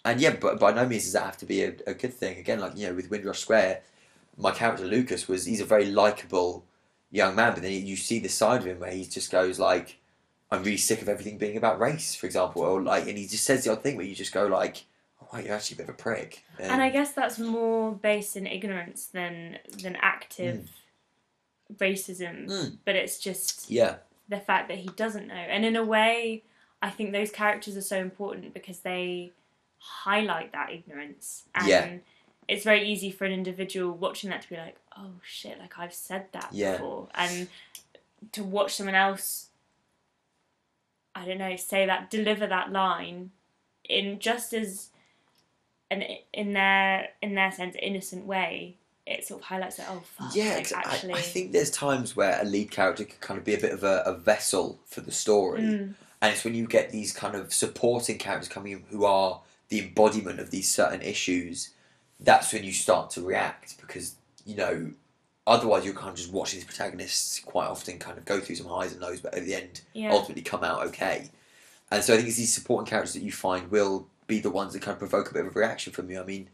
and 0.05 0.21
yeah, 0.21 0.37
but 0.39 0.61
by 0.61 0.73
no 0.73 0.87
means 0.87 1.05
does 1.05 1.15
that 1.15 1.25
have 1.25 1.39
to 1.39 1.47
be 1.47 1.63
a, 1.63 1.75
a 1.87 1.95
good 1.95 2.13
thing. 2.13 2.39
Again, 2.39 2.61
like 2.61 2.77
you 2.77 2.87
know, 2.87 2.95
with 2.95 3.11
Windrush 3.11 3.41
Square, 3.41 3.83
my 4.37 4.51
character 4.51 4.85
Lucas 4.85 5.29
was 5.29 5.47
he's 5.47 5.61
a 5.61 5.65
very 5.65 5.87
likable 5.87 6.65
young 7.11 7.35
man, 7.35 7.55
but 7.55 7.63
then 7.63 7.73
you 7.73 7.97
see 7.97 8.19
the 8.19 8.29
side 8.29 8.61
of 8.61 8.67
him 8.67 8.81
where 8.81 8.91
he 8.91 9.05
just 9.05 9.31
goes 9.31 9.59
like, 9.59 9.99
"I'm 10.51 10.63
really 10.63 10.77
sick 10.77 11.01
of 11.03 11.09
everything 11.09 11.39
being 11.39 11.57
about 11.57 11.81
race," 11.81 12.15
for 12.15 12.27
example, 12.27 12.63
or 12.63 12.83
like, 12.83 13.07
and 13.07 13.17
he 13.17 13.27
just 13.27 13.45
says 13.45 13.65
the 13.65 13.73
odd 13.73 13.83
thing 13.83 13.97
where 13.97 14.07
you 14.07 14.15
just 14.15 14.33
go 14.33 14.47
like, 14.47 14.85
"Oh, 15.33 15.39
you're 15.39 15.55
actually 15.55 15.77
a 15.77 15.79
bit 15.79 15.89
of 15.89 15.95
a 15.95 15.99
prick." 15.99 16.45
And 16.59 16.83
I 16.83 16.89
um, 16.89 16.93
guess 16.93 17.13
that's 17.13 17.39
more 17.39 17.93
based 17.93 18.37
in 18.37 18.47
ignorance 18.47 19.07
than 19.07 19.59
than 19.83 19.97
active 20.01 20.61
hmm. 20.61 20.67
Racism. 21.79 22.49
Mm. 22.49 22.79
But 22.85 22.97
it's 22.97 23.19
just 23.19 23.71
yeah, 23.71 23.97
the 24.29 24.41
fact 24.41 24.69
that 24.69 24.79
he 24.79 24.89
doesn't 24.97 25.27
know. 25.27 25.35
And 25.35 25.65
in 25.65 25.77
a 25.77 25.85
way, 25.85 26.43
I 26.83 26.91
think 26.91 27.13
those 27.13 27.31
characters 27.31 27.77
are 27.77 27.83
so 27.83 27.99
important 27.99 28.55
because 28.55 28.81
they 28.81 29.33
highlight 29.79 30.53
that 30.53 30.71
ignorance. 30.71 31.45
And 31.55 31.69
Yeah. 31.69 31.97
it's 32.49 32.65
very 32.65 32.89
easy 32.89 33.11
for 33.11 33.25
an 33.25 33.33
individual 33.33 33.93
watching 33.95 34.31
that 34.31 34.43
to 34.43 34.49
be 34.49 34.57
like, 34.57 34.77
oh 34.97 35.13
shit, 35.23 35.59
like 35.59 35.79
I've 35.79 35.95
said 35.95 36.27
that 36.33 36.49
Yeah. 36.53 36.73
before. 36.73 37.09
And 37.15 37.49
to 38.33 38.43
watch 38.43 38.75
someone 38.75 38.95
else, 38.95 39.49
I 41.15 41.25
don't 41.27 41.39
know, 41.39 41.57
say 41.57 41.87
that, 41.87 42.11
deliver 42.11 42.47
that 42.47 42.73
line 42.73 43.31
in 43.89 44.19
just 44.19 44.53
as 44.53 44.91
an 45.91 46.03
in 46.33 46.55
their 46.55 47.11
in 47.21 47.35
their 47.35 47.53
sense 47.53 47.77
innocent 47.81 48.25
way, 48.27 48.77
it 49.07 49.27
sort 49.27 49.41
of 49.41 49.47
highlights 49.47 49.77
that 49.77 49.89
oh 49.91 50.03
fuck, 50.05 50.35
yeah. 50.35 50.51
like, 50.51 50.59
ex- 50.59 50.73
I, 50.73 51.11
I 51.13 51.21
think 51.21 51.53
there's 51.53 51.71
times 51.71 52.17
where 52.17 52.39
a 52.41 52.45
lead 52.45 52.71
character 52.71 53.05
can 53.05 53.17
kind 53.21 53.39
of 53.39 53.45
be 53.45 53.55
a 53.55 53.61
bit 53.61 53.73
of 53.73 53.85
a, 53.85 54.03
a 54.07 54.15
vessel 54.15 54.79
for 54.87 55.01
the 55.01 55.13
story. 55.13 55.61
Mm, 55.61 55.95
and 56.23 56.33
it's 56.33 56.43
when 56.43 56.55
you 56.55 56.67
get 56.67 56.91
these 56.91 57.13
kind 57.13 57.35
of 57.35 57.53
supporting 57.53 58.17
characters 58.17 58.49
coming 58.49 58.73
in 58.73 58.85
who 58.91 59.05
are 59.05 59.41
the 59.69 59.81
embodiment 59.81 60.41
of 60.41 60.51
these 60.51 60.71
certain 60.71 61.03
issues 61.03 61.71
that's 62.21 62.53
when 62.53 62.65
you 62.65 62.73
start 62.73 63.11
to 63.11 63.21
react 63.21 63.81
because 63.81 64.17
you 64.45 64.57
know 64.57 64.91
otherwise 65.47 65.85
you're 65.85 65.95
kind 65.95 66.11
of 66.11 66.17
just 66.17 66.33
watching 66.33 66.59
these 66.59 66.67
protagonists 66.67 67.41
quite 67.41 67.67
often 67.67 67.99
kind 67.99 68.17
of 68.17 68.25
go 68.25 68.41
through 68.41 68.57
some 68.57 68.67
highs 68.67 68.93
and 68.93 69.01
lows 69.01 69.21
but 69.21 69.35
at 69.35 69.45
the 69.45 69.55
end 69.55 69.83
yeah. 69.93 70.11
ultimately 70.13 70.43
come 70.43 70.65
out 70.65 70.87
okay 70.87 71.31
and 71.91 72.03
so 72.03 72.15
I 72.15 72.17
think 72.17 72.29
it's 72.29 72.39
these 72.39 72.55
supporting 72.55 72.89
characters 72.89 73.15
that 73.15 73.23
you 73.23 73.33
find 73.33 73.71
will 73.71 74.07
be 74.27 74.41
the 74.41 74.51
ones 74.51 74.73
that 74.73 74.83
kind 74.83 74.95
of 74.95 74.99
provoke 74.99 75.31
a 75.31 75.35
bit 75.35 75.45
of 75.45 75.55
a 75.55 75.59
reaction 75.59 75.93
from 75.93 76.11
you 76.11 76.21
I 76.21 76.25
mean 76.25 76.49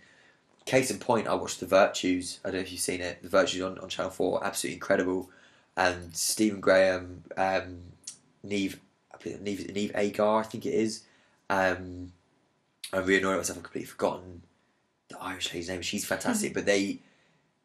case 0.64 0.90
in 0.90 0.98
point 0.98 1.26
I 1.26 1.34
watched 1.34 1.60
The 1.60 1.66
Virtues 1.66 2.40
I 2.44 2.48
don't 2.48 2.56
know 2.56 2.60
if 2.62 2.72
you've 2.72 2.80
seen 2.80 3.00
it 3.00 3.22
The 3.22 3.28
Virtues 3.28 3.62
on, 3.62 3.78
on 3.78 3.88
Channel 3.88 4.10
4 4.10 4.44
absolutely 4.44 4.74
incredible 4.74 5.30
and 5.76 6.14
Stephen 6.14 6.60
Graham 6.60 7.24
um, 7.36 7.78
Niamh 8.46 8.78
Niamh, 9.24 9.72
Niamh 9.72 9.94
Algar, 9.94 10.38
I 10.38 10.42
think 10.42 10.66
it 10.66 10.74
is. 10.74 11.02
Um, 11.48 12.12
I'm 12.92 13.04
really 13.04 13.18
annoyed 13.18 13.32
at 13.32 13.38
myself. 13.38 13.58
I've 13.58 13.64
completely 13.64 13.86
forgotten 13.86 14.42
the 15.08 15.18
Irish 15.20 15.52
lady's 15.52 15.68
name. 15.68 15.82
She's 15.82 16.04
fantastic, 16.04 16.54
but 16.54 16.66
they, 16.66 17.00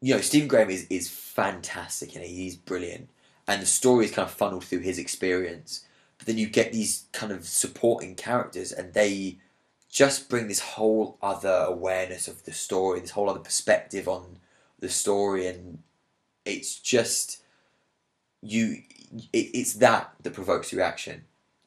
you 0.00 0.14
know, 0.14 0.20
Stephen 0.20 0.48
Graham 0.48 0.70
is 0.70 0.86
is 0.90 1.08
fantastic 1.08 2.14
and 2.14 2.24
he's 2.24 2.56
brilliant, 2.56 3.08
and 3.46 3.62
the 3.62 3.66
story 3.66 4.04
is 4.04 4.10
kind 4.10 4.28
of 4.28 4.34
funneled 4.34 4.64
through 4.64 4.80
his 4.80 4.98
experience. 4.98 5.84
But 6.18 6.26
then 6.26 6.38
you 6.38 6.48
get 6.48 6.72
these 6.72 7.04
kind 7.12 7.32
of 7.32 7.46
supporting 7.46 8.14
characters, 8.14 8.72
and 8.72 8.92
they 8.94 9.38
just 9.88 10.28
bring 10.28 10.48
this 10.48 10.60
whole 10.60 11.18
other 11.22 11.64
awareness 11.68 12.28
of 12.28 12.44
the 12.44 12.52
story, 12.52 13.00
this 13.00 13.10
whole 13.10 13.30
other 13.30 13.40
perspective 13.40 14.08
on 14.08 14.38
the 14.78 14.88
story, 14.88 15.46
and 15.46 15.78
it's 16.44 16.78
just 16.78 17.42
you. 18.42 18.82
It, 19.32 19.50
it's 19.54 19.74
that 19.74 20.12
that 20.22 20.34
provokes 20.34 20.72
reaction 20.72 21.24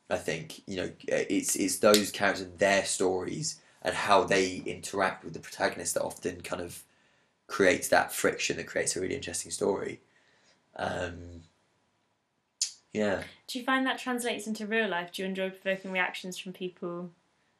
I 0.10 0.18
think 0.18 0.62
you 0.68 0.78
know 0.78 0.92
it's 1.08 1.56
it's 1.56 1.78
those 1.78 2.12
characters 2.12 2.46
and 2.46 2.58
their 2.58 2.84
stories 2.86 3.62
and 3.82 3.94
how 3.94 4.24
they 4.24 4.58
interact 4.66 5.24
with 5.24 5.34
the 5.34 5.40
protagonist 5.40 5.94
that 5.94 6.04
often 6.04 6.42
kind 6.42 6.62
of 6.62 6.84
creates 7.48 7.88
that 7.90 8.12
friction 8.12 8.58
that 8.58 8.68
creates 8.68 8.96
a 8.96 9.02
really 9.02 9.16
interesting 9.16 9.52
story. 9.52 10.02
Um, 10.76 11.44
yeah. 12.92 13.24
Do 13.48 13.60
you 13.60 13.66
find 13.66 13.86
that 13.86 14.00
translates 14.00 14.48
into 14.48 14.66
real 14.66 14.90
life? 14.90 15.14
Do 15.14 15.22
you 15.22 15.28
enjoy 15.28 15.52
provoking 15.52 15.92
reactions 15.92 16.38
from 16.38 16.54
people? 16.54 17.12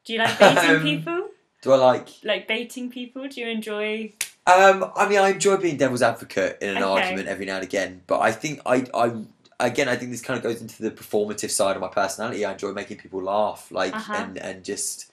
Do 0.04 0.12
you 0.12 0.18
like 0.18 0.38
baiting 0.38 0.70
Um, 0.70 0.82
people? 0.82 1.28
Do 1.62 1.72
I 1.72 1.76
like? 1.76 2.08
Like 2.24 2.48
baiting 2.48 2.90
people? 2.90 3.28
Do 3.28 3.40
you 3.40 3.48
enjoy? 3.48 4.12
Um, 4.46 4.90
I 4.96 5.08
mean, 5.08 5.18
I 5.18 5.30
enjoy 5.30 5.56
being 5.58 5.76
devil's 5.76 6.02
advocate 6.02 6.58
in 6.62 6.70
an 6.70 6.82
Okay. 6.82 6.86
argument 6.86 7.28
every 7.28 7.46
now 7.46 7.56
and 7.56 7.64
again, 7.64 8.02
but 8.06 8.20
I 8.20 8.32
think 8.32 8.60
I, 8.66 8.86
I, 8.94 9.12
again, 9.60 9.88
I 9.88 9.96
think 9.96 10.10
this 10.10 10.22
kind 10.22 10.36
of 10.38 10.42
goes 10.42 10.60
into 10.60 10.82
the 10.82 10.90
performative 10.90 11.50
side 11.50 11.76
of 11.76 11.82
my 11.82 11.88
personality. 11.88 12.44
I 12.44 12.52
enjoy 12.52 12.72
making 12.72 12.96
people 12.96 13.22
laugh, 13.22 13.70
like, 13.70 13.94
Uh-huh. 13.94 14.14
and 14.14 14.38
and 14.38 14.64
just 14.64 15.12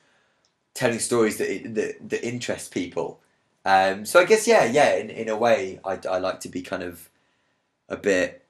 telling 0.74 1.00
stories 1.00 1.38
that 1.38 1.76
that, 1.76 2.10
that 2.10 2.26
interest 2.26 2.72
people. 2.72 3.20
Um, 3.66 4.06
so 4.06 4.20
I 4.22 4.26
guess 4.26 4.48
yeah, 4.48 4.64
yeah, 4.64 4.96
in, 4.96 5.10
in 5.10 5.28
a 5.28 5.36
way, 5.36 5.80
I, 5.84 6.00
I 6.10 6.20
like 6.20 6.40
to 6.42 6.50
be 6.50 6.62
kind 6.62 6.84
of 6.84 7.10
a 7.90 7.98
bit 7.98 8.46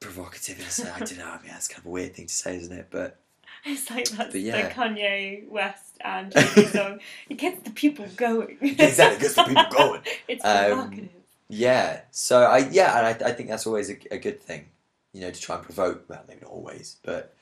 provocative. 0.00 0.60
In 0.60 0.66
a 0.66 0.70
sense. 0.70 0.90
I 0.94 0.98
don't 1.04 1.18
know. 1.18 1.26
I 1.28 1.42
mean, 1.42 1.50
that's 1.50 1.66
kind 1.68 1.80
of 1.80 1.86
a 1.86 1.90
weird 1.90 2.14
thing 2.14 2.26
to 2.28 2.34
say, 2.34 2.56
isn't 2.56 2.72
it? 2.72 2.86
But 2.90 3.18
It's 3.72 3.90
like 3.90 4.08
that's 4.10 4.34
yeah. 4.34 4.68
the 4.68 4.74
Kanye 4.74 5.48
West 5.48 5.94
and 6.00 6.32
song. 6.72 7.00
It 7.28 7.38
gets 7.38 7.62
the 7.62 7.70
people 7.70 8.06
going. 8.16 8.58
Exactly, 8.60 9.20
gets 9.20 9.34
the 9.34 9.44
people 9.44 9.64
going. 9.70 10.02
it's 10.28 10.44
Um. 10.44 11.08
Yeah. 11.48 12.00
So 12.12 12.42
I 12.44 12.58
yeah, 12.70 12.96
and 12.98 13.06
I, 13.24 13.28
I 13.28 13.32
think 13.32 13.48
that's 13.48 13.66
always 13.66 13.90
a, 13.90 13.96
a 14.12 14.18
good 14.18 14.40
thing, 14.42 14.66
you 15.12 15.20
know, 15.22 15.30
to 15.30 15.40
try 15.40 15.56
and 15.56 15.64
provoke. 15.64 16.04
Well, 16.08 16.22
maybe 16.28 16.42
not 16.42 16.50
always, 16.52 16.96
but 17.02 17.34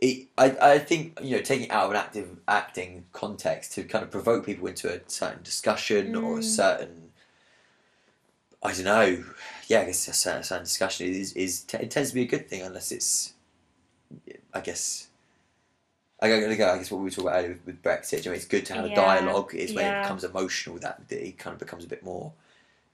it, 0.00 0.26
I 0.36 0.56
I 0.74 0.78
think 0.78 1.18
you 1.22 1.36
know 1.36 1.42
taking 1.42 1.66
it 1.66 1.70
out 1.72 1.84
of 1.86 1.90
an 1.92 1.96
active 1.96 2.38
acting 2.48 3.04
context 3.12 3.72
to 3.74 3.84
kind 3.84 4.04
of 4.04 4.10
provoke 4.10 4.44
people 4.46 4.66
into 4.66 4.92
a 4.92 5.00
certain 5.06 5.42
discussion 5.42 6.16
or 6.16 6.38
a 6.38 6.40
Mm. 6.40 6.44
certain. 6.44 6.98
I 8.64 8.72
don't 8.72 8.84
know. 8.84 9.24
Yeah, 9.68 9.80
I 9.80 9.84
guess 9.86 10.06
a 10.08 10.12
certain, 10.12 10.42
certain 10.44 10.64
discussion 10.64 11.06
is 11.08 11.32
is 11.34 11.64
it 11.78 11.90
tends 11.90 12.10
to 12.10 12.14
be 12.14 12.22
a 12.22 12.26
good 12.26 12.48
thing 12.48 12.62
unless 12.62 12.92
it's, 12.92 13.34
I 14.54 14.60
guess. 14.60 15.08
I 16.22 16.32
I 16.32 16.54
guess 16.54 16.90
what 16.90 16.98
we 16.98 17.04
were 17.04 17.10
talking 17.10 17.26
about 17.26 17.38
earlier 17.38 17.58
with, 17.66 17.82
Brexit. 17.82 18.24
You 18.24 18.30
know, 18.30 18.36
it's 18.36 18.44
good 18.44 18.64
to 18.66 18.74
have 18.74 18.84
a 18.84 18.94
dialogue. 18.94 19.50
It's 19.54 19.72
when 19.72 19.84
it 19.92 20.02
becomes 20.02 20.24
emotional 20.24 20.78
that, 20.78 21.08
that 21.08 21.26
it 21.26 21.38
kind 21.38 21.52
of 21.52 21.58
becomes 21.58 21.84
a 21.84 21.88
bit 21.88 22.04
more 22.04 22.32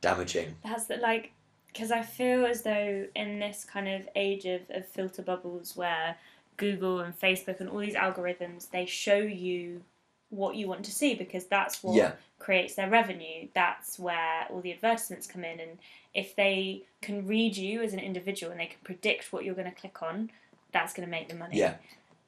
damaging. 0.00 0.56
That's 0.64 0.86
the, 0.86 0.96
like 0.96 1.32
because 1.72 1.90
I 1.90 2.02
feel 2.02 2.46
as 2.46 2.62
though 2.62 3.06
in 3.14 3.38
this 3.38 3.64
kind 3.64 3.88
of 3.88 4.08
age 4.16 4.46
of, 4.46 4.62
of 4.70 4.86
filter 4.88 5.22
bubbles 5.22 5.76
where 5.76 6.16
Google 6.56 7.00
and 7.00 7.18
Facebook 7.18 7.60
and 7.60 7.68
all 7.68 7.78
these 7.78 7.94
algorithms 7.94 8.70
they 8.70 8.86
show 8.86 9.18
you 9.18 9.82
what 10.30 10.56
you 10.56 10.66
want 10.66 10.84
to 10.84 10.92
see 10.92 11.14
because 11.14 11.46
that's 11.46 11.82
what 11.82 11.94
Yeah. 11.94 12.12
creates 12.38 12.74
their 12.74 12.90
revenue. 12.90 13.48
That's 13.54 13.98
where 13.98 14.46
all 14.50 14.60
the 14.60 14.72
advertisements 14.72 15.26
come 15.26 15.44
in 15.44 15.60
and 15.60 15.78
if 16.14 16.34
they 16.34 16.82
can 17.00 17.26
read 17.26 17.56
you 17.56 17.82
as 17.82 17.92
an 17.92 18.00
individual 18.00 18.50
and 18.50 18.60
they 18.60 18.66
can 18.66 18.80
predict 18.84 19.32
what 19.32 19.44
you're 19.44 19.54
going 19.54 19.70
to 19.70 19.80
click 19.80 20.02
on, 20.02 20.30
that's 20.72 20.92
going 20.92 21.06
to 21.06 21.10
make 21.10 21.28
the 21.28 21.34
money. 21.34 21.58
Yeah. 21.58 21.74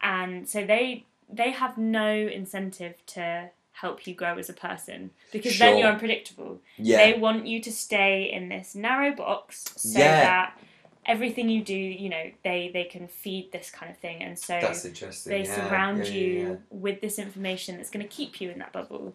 And 0.03 0.48
so 0.48 0.64
they 0.64 1.05
they 1.32 1.51
have 1.51 1.78
no 1.78 2.12
incentive 2.12 2.94
to 3.07 3.51
help 3.72 4.07
you 4.07 4.14
grow 4.14 4.36
as 4.36 4.51
a 4.51 4.53
person 4.53 5.11
because 5.32 5.59
then 5.59 5.78
you're 5.78 5.88
unpredictable. 5.88 6.59
Yeah. 6.76 6.98
They 6.98 7.18
want 7.18 7.46
you 7.46 7.61
to 7.62 7.72
stay 7.72 8.30
in 8.30 8.48
this 8.48 8.74
narrow 8.74 9.14
box 9.14 9.64
so 9.76 9.98
Yeah. 9.98 10.20
that 10.22 10.59
everything 11.07 11.48
you 11.48 11.62
do, 11.62 11.74
you 11.76 12.09
know, 12.09 12.30
they 12.44 12.70
they 12.72 12.84
can 12.84 13.09
feed 13.09 13.53
this 13.53 13.70
kind 13.70 13.90
of 13.90 13.96
thing, 13.98 14.22
and 14.22 14.38
so 14.38 14.59
That's 14.61 14.84
interesting. 14.84 15.30
they 15.32 15.44
yeah, 15.44 15.55
surround 15.55 16.07
yeah, 16.07 16.12
you 16.12 16.62
with 16.70 17.01
this 17.01 17.18
information 17.18 17.76
that's 17.76 17.90
going 17.90 18.07
to 18.07 18.14
keep 18.14 18.40
you 18.40 18.51
in 18.51 18.59
that 18.59 18.72
bubble. 18.72 19.14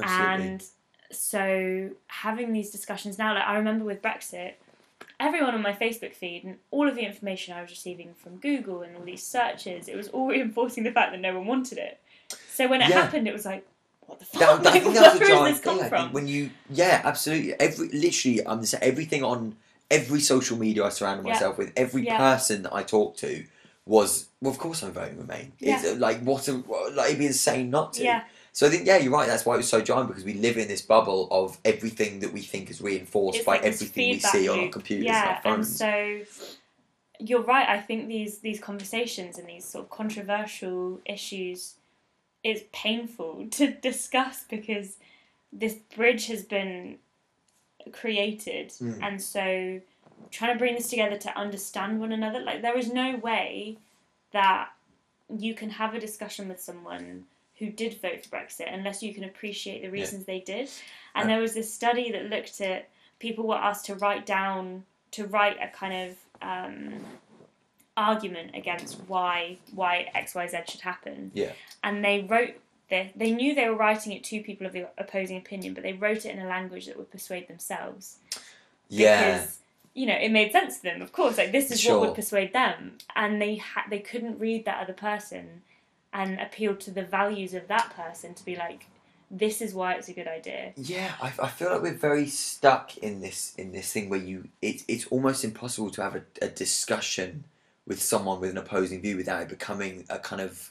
Absolutely. 0.00 0.46
And 0.46 0.64
so 1.10 1.90
having 2.06 2.52
these 2.52 2.70
discussions 2.70 3.18
now, 3.18 3.34
like 3.34 3.44
I 3.44 3.56
remember 3.56 3.84
with 3.84 4.00
Brexit, 4.00 4.54
everyone 5.22 5.54
on 5.54 5.62
my 5.62 5.72
Facebook 5.72 6.12
feed 6.14 6.44
and 6.44 6.56
all 6.70 6.88
of 6.88 6.94
the 6.94 7.02
information 7.02 7.54
I 7.54 7.62
was 7.62 7.70
receiving 7.70 8.14
from 8.14 8.36
Google 8.36 8.82
and 8.82 8.96
all 8.96 9.02
these 9.04 9.22
searches, 9.26 9.88
it 9.88 9.96
was 9.96 10.08
all 10.08 10.28
reinforcing 10.34 10.82
the 10.84 10.92
fact 10.92 11.12
that 11.12 11.20
no 11.20 11.36
one 11.38 11.46
wanted 11.46 11.78
it. 11.78 12.00
So 12.50 12.68
when 12.68 12.82
it 12.82 12.88
Yeah. 12.88 13.02
happened, 13.02 13.26
it 13.28 13.32
was 13.32 13.44
like, 13.46 13.66
what 14.06 14.18
the 14.18 14.24
fuck? 14.24 14.40
That, 14.40 14.62
that, 14.62 14.70
I 14.70 14.72
Like, 14.74 14.82
think 14.82 14.84
where 14.94 15.02
that 15.02 15.12
was 15.12 15.22
a 15.22 15.26
giant 15.32 15.58
thing. 15.58 15.80
I 15.80 15.88
think 15.88 16.12
when 16.14 16.28
you, 16.28 16.50
yeah, 16.70 17.00
absolutely. 17.04 17.54
Every 17.60 17.88
literally, 17.88 18.46
I'm 18.46 18.60
just 18.60 18.74
everything 18.74 19.22
on 19.24 19.56
every 19.90 20.20
social 20.20 20.58
media 20.58 20.84
I 20.84 20.88
surrounded 20.88 21.24
Yeah. 21.26 21.32
myself 21.32 21.58
with, 21.58 21.72
every 21.76 22.02
Yeah. 22.04 22.16
person 22.16 22.62
that 22.64 22.74
I 22.74 22.82
talked 22.82 23.18
to 23.20 23.44
was, 23.86 24.28
well, 24.40 24.52
of 24.52 24.58
course 24.58 24.82
I'm 24.82 24.92
voting 24.92 25.18
Remain. 25.18 25.52
It's 25.60 25.84
uh, 25.84 25.94
like 25.98 26.20
what 26.22 26.48
a 26.48 26.52
like 26.94 27.08
it'd 27.08 27.18
be 27.18 27.26
insane 27.26 27.70
not 27.70 27.94
to. 27.94 28.04
Yeah. 28.04 28.22
So 28.54 28.66
I 28.66 28.70
think 28.70 28.86
yeah, 28.86 28.98
you're 28.98 29.12
right. 29.12 29.26
That's 29.26 29.46
why 29.46 29.54
it 29.54 29.58
was 29.58 29.68
so 29.68 29.80
jarring 29.80 30.08
because 30.08 30.24
we 30.24 30.34
live 30.34 30.58
in 30.58 30.68
this 30.68 30.82
bubble 30.82 31.26
of 31.30 31.56
everything 31.64 32.20
that 32.20 32.32
we 32.32 32.40
think 32.42 32.70
is 32.70 32.80
reinforced 32.82 33.38
It's 33.38 33.46
by 33.46 33.52
like 33.56 33.64
everything 33.64 34.10
we 34.10 34.18
see 34.18 34.48
on 34.48 34.60
our 34.60 34.68
computers 34.68 35.06
yeah, 35.06 35.38
and 35.38 35.46
our 35.46 35.54
and 35.54 35.66
phones. 35.66 35.76
so 35.76 36.52
you're 37.18 37.42
right. 37.42 37.68
I 37.68 37.80
think 37.80 38.08
these 38.08 38.38
these 38.40 38.60
conversations 38.60 39.38
and 39.38 39.48
these 39.48 39.64
sort 39.64 39.84
of 39.84 39.90
controversial 39.90 41.00
issues 41.06 41.74
is 42.44 42.64
painful 42.72 43.46
to 43.52 43.70
discuss 43.70 44.44
because 44.50 44.96
this 45.52 45.74
bridge 45.96 46.26
has 46.26 46.42
been 46.44 46.98
created, 47.92 48.68
Mm. 48.80 48.98
and 49.02 49.22
so 49.22 49.80
trying 50.30 50.52
to 50.54 50.58
bring 50.58 50.74
this 50.74 50.88
together 50.88 51.16
to 51.18 51.36
understand 51.38 52.00
one 52.00 52.12
another. 52.12 52.40
Like 52.40 52.62
there 52.62 52.76
is 52.78 52.92
no 52.92 53.16
way 53.16 53.78
that 54.32 54.70
you 55.34 55.54
can 55.54 55.70
have 55.70 55.94
a 55.94 56.00
discussion 56.00 56.48
with 56.48 56.60
someone 56.60 57.24
who 57.58 57.70
did 57.70 58.00
vote 58.00 58.24
for 58.24 58.36
Brexit 58.36 58.72
unless 58.72 59.02
you 59.02 59.14
can 59.14 59.24
appreciate 59.24 59.82
the 59.82 59.90
reasons 59.90 60.24
they 60.24 60.40
did. 60.40 60.68
And 61.14 61.28
there 61.28 61.40
was 61.40 61.54
this 61.54 61.72
study 61.72 62.10
that 62.12 62.24
looked 62.26 62.60
at 62.60 62.88
people 63.18 63.46
were 63.46 63.56
asked 63.56 63.86
to 63.86 63.94
write 63.94 64.26
down 64.26 64.84
to 65.12 65.26
write 65.26 65.58
a 65.60 65.68
kind 65.68 66.10
of 66.10 66.16
um, 66.40 66.94
argument 67.96 68.52
against 68.54 68.98
why 69.06 69.58
why 69.74 70.08
X 70.14 70.34
Y 70.34 70.46
Z 70.48 70.58
should 70.68 70.80
happen. 70.80 71.30
Yeah. 71.34 71.52
And 71.84 72.04
they 72.04 72.22
wrote 72.22 72.54
this. 72.88 73.10
They 73.14 73.30
knew 73.32 73.54
they 73.54 73.68
were 73.68 73.76
writing 73.76 74.12
it 74.12 74.24
to 74.24 74.40
people 74.40 74.66
of 74.66 74.72
the 74.72 74.88
opposing 74.98 75.36
opinion, 75.36 75.74
but 75.74 75.82
they 75.82 75.92
wrote 75.92 76.24
it 76.24 76.34
in 76.34 76.40
a 76.40 76.48
language 76.48 76.86
that 76.86 76.96
would 76.96 77.10
persuade 77.10 77.48
themselves 77.48 78.16
yeah, 78.88 79.32
because 79.32 79.58
you 79.94 80.06
know 80.06 80.14
it 80.16 80.30
made 80.30 80.52
sense 80.52 80.78
to 80.78 80.82
them. 80.82 81.02
Of 81.02 81.12
course, 81.12 81.38
like 81.38 81.52
this 81.52 81.70
is 81.70 81.80
Sure. 81.80 81.98
what 81.98 82.08
would 82.08 82.14
persuade 82.16 82.52
them, 82.52 82.98
and 83.14 83.40
they 83.40 83.56
ha- 83.56 83.86
they 83.88 83.98
couldn't 84.00 84.38
read 84.38 84.64
that 84.64 84.82
other 84.82 84.92
person 84.92 85.62
and 86.12 86.38
appeal 86.40 86.76
to 86.76 86.90
the 86.90 87.04
values 87.04 87.54
of 87.54 87.68
that 87.68 87.94
person 87.96 88.34
to 88.34 88.44
be 88.44 88.56
like, 88.56 88.86
this 89.30 89.62
is 89.62 89.72
why 89.72 89.94
it's 89.94 90.08
a 90.08 90.12
good 90.12 90.28
idea. 90.28 90.72
Yeah, 90.76 91.12
I, 91.20 91.32
I 91.42 91.48
feel 91.48 91.70
like 91.72 91.82
we're 91.82 91.94
very 91.94 92.26
stuck 92.26 92.98
in 92.98 93.20
this 93.20 93.54
in 93.56 93.72
this 93.72 93.90
thing 93.92 94.10
where 94.10 94.20
you 94.20 94.48
it's 94.60 94.84
it's 94.88 95.06
almost 95.06 95.42
impossible 95.42 95.90
to 95.92 96.02
have 96.02 96.14
a, 96.16 96.22
a 96.42 96.48
discussion 96.48 97.44
with 97.86 98.00
someone 98.02 98.40
with 98.40 98.50
an 98.50 98.58
opposing 98.58 99.00
view 99.00 99.16
without 99.16 99.42
it 99.42 99.48
becoming 99.48 100.04
a 100.10 100.18
kind 100.18 100.42
of 100.42 100.70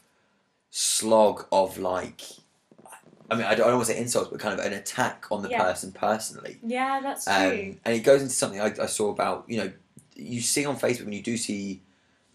slog 0.69 1.45
of 1.51 1.77
like 1.79 2.21
I 3.29 3.35
mean 3.35 3.45
I 3.45 3.55
don't, 3.55 3.65
I 3.65 3.69
don't 3.69 3.77
want 3.77 3.87
to 3.87 3.93
say 3.93 3.99
insults 3.99 4.29
but 4.29 4.39
kind 4.39 4.59
of 4.59 4.63
an 4.65 4.73
attack 4.73 5.25
on 5.31 5.41
the 5.41 5.49
Yeah. 5.49 5.63
person 5.63 5.91
personally. 5.91 6.59
Yeah, 6.63 6.99
that's 7.01 7.25
true. 7.25 7.33
Um, 7.33 7.79
and 7.83 7.95
it 7.95 8.01
goes 8.03 8.21
into 8.21 8.33
something 8.33 8.61
I, 8.61 8.73
I 8.79 8.85
saw 8.85 9.09
about 9.09 9.45
you 9.47 9.57
know 9.57 9.71
you 10.15 10.39
see 10.39 10.65
on 10.65 10.77
Facebook 10.77 11.05
when 11.05 11.13
you 11.13 11.23
do 11.23 11.35
see 11.35 11.81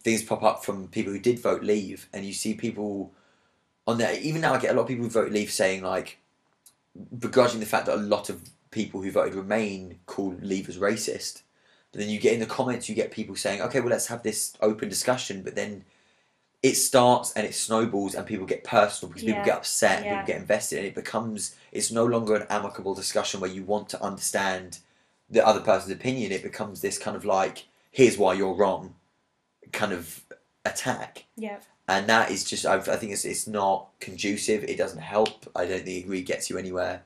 things 0.06 0.22
pop 0.22 0.44
up 0.44 0.64
from 0.64 0.86
people 0.86 1.12
who 1.12 1.18
did 1.18 1.36
vote 1.40 1.64
leave 1.64 2.08
and 2.12 2.24
you 2.24 2.32
see 2.32 2.54
people 2.54 3.12
on 3.88 3.98
there. 3.98 4.16
Even 4.20 4.40
now 4.40 4.54
I 4.54 4.60
get 4.60 4.70
a 4.70 4.74
lot 4.74 4.82
of 4.82 4.88
people 4.88 5.02
who 5.02 5.10
vote 5.10 5.32
leave 5.32 5.50
saying 5.50 5.82
like 5.82 6.18
begrudging 7.18 7.58
the 7.58 7.66
fact 7.66 7.86
that 7.86 7.96
a 7.96 8.06
lot 8.14 8.30
of 8.30 8.40
people 8.70 9.02
who 9.02 9.10
voted 9.10 9.34
remain 9.34 9.98
call 10.06 10.36
leave 10.40 10.68
as 10.68 10.78
racist. 10.78 11.42
But 11.90 12.02
then 12.02 12.08
you 12.08 12.20
get 12.20 12.34
in 12.34 12.38
the 12.38 12.46
comments 12.46 12.88
you 12.88 12.94
get 12.94 13.10
people 13.10 13.34
saying 13.34 13.60
okay 13.62 13.80
well 13.80 13.90
let's 13.90 14.06
have 14.06 14.22
this 14.22 14.56
open 14.60 14.88
discussion. 14.88 15.42
But 15.42 15.56
then 15.56 15.84
it 16.62 16.76
starts 16.76 17.32
and 17.32 17.44
it 17.44 17.56
snowballs 17.56 18.14
and 18.14 18.24
people 18.24 18.46
get 18.46 18.62
personal 18.62 19.08
because 19.10 19.24
people 19.24 19.42
get 19.42 19.56
upset 19.56 20.02
and 20.02 20.06
Yeah. 20.06 20.10
people 20.12 20.26
get 20.26 20.40
invested 20.40 20.78
and 20.78 20.86
it 20.86 20.94
becomes 20.94 21.56
it's 21.72 21.90
no 21.90 22.04
longer 22.04 22.36
an 22.36 22.46
amicable 22.48 22.94
discussion 22.94 23.40
where 23.40 23.50
you 23.50 23.64
want 23.64 23.88
to 23.88 24.00
understand 24.00 24.78
the 25.28 25.44
other 25.44 25.60
person's 25.60 25.90
opinion. 25.90 26.30
It 26.30 26.44
becomes 26.44 26.80
this 26.80 26.96
kind 26.96 27.16
of 27.16 27.24
like 27.24 27.64
here's 27.90 28.16
why 28.16 28.34
you're 28.34 28.54
wrong 28.54 28.94
kind 29.72 29.92
of 29.92 30.22
attack 30.64 31.24
yeah. 31.36 31.58
and 31.88 32.08
that 32.08 32.30
is 32.30 32.44
just 32.44 32.66
I, 32.66 32.76
I 32.76 32.96
think 32.96 33.12
it's 33.12 33.24
it's 33.24 33.46
not 33.46 33.88
conducive 34.00 34.64
it 34.64 34.76
doesn't 34.76 35.00
help 35.00 35.50
I 35.54 35.66
don't 35.66 35.84
think 35.84 36.04
it 36.04 36.08
really 36.08 36.24
gets 36.24 36.50
you 36.50 36.58
anywhere 36.58 37.02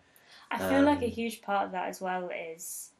I 0.50 0.58
feel 0.58 0.82
like 0.82 1.02
a 1.02 1.06
Um, 1.06 1.10
huge 1.10 1.42
part 1.42 1.66
of 1.66 1.72
that 1.72 1.88
as 1.88 2.00
well 2.00 2.30
is 2.30 2.90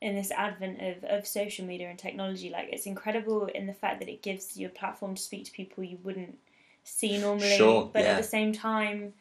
in 0.00 0.14
this 0.14 0.30
advent 0.30 0.80
of, 0.80 1.04
of 1.04 1.26
social 1.26 1.66
media 1.66 1.90
and 1.90 1.98
technology. 1.98 2.50
Like, 2.50 2.68
it's 2.72 2.86
incredible 2.86 3.46
in 3.46 3.66
the 3.66 3.72
fact 3.72 3.98
that 4.00 4.08
it 4.08 4.22
gives 4.22 4.56
you 4.56 4.66
a 4.66 4.70
platform 4.70 5.14
to 5.14 5.22
speak 5.22 5.44
to 5.46 5.52
people 5.52 5.84
you 5.84 5.98
wouldn't 6.02 6.38
see 6.84 7.18
normally. 7.18 7.56
Sure, 7.56 7.90
but 7.92 8.02
yeah. 8.02 8.12
at 8.12 8.16
the 8.16 8.22
same 8.26 8.52
time, 8.52 9.12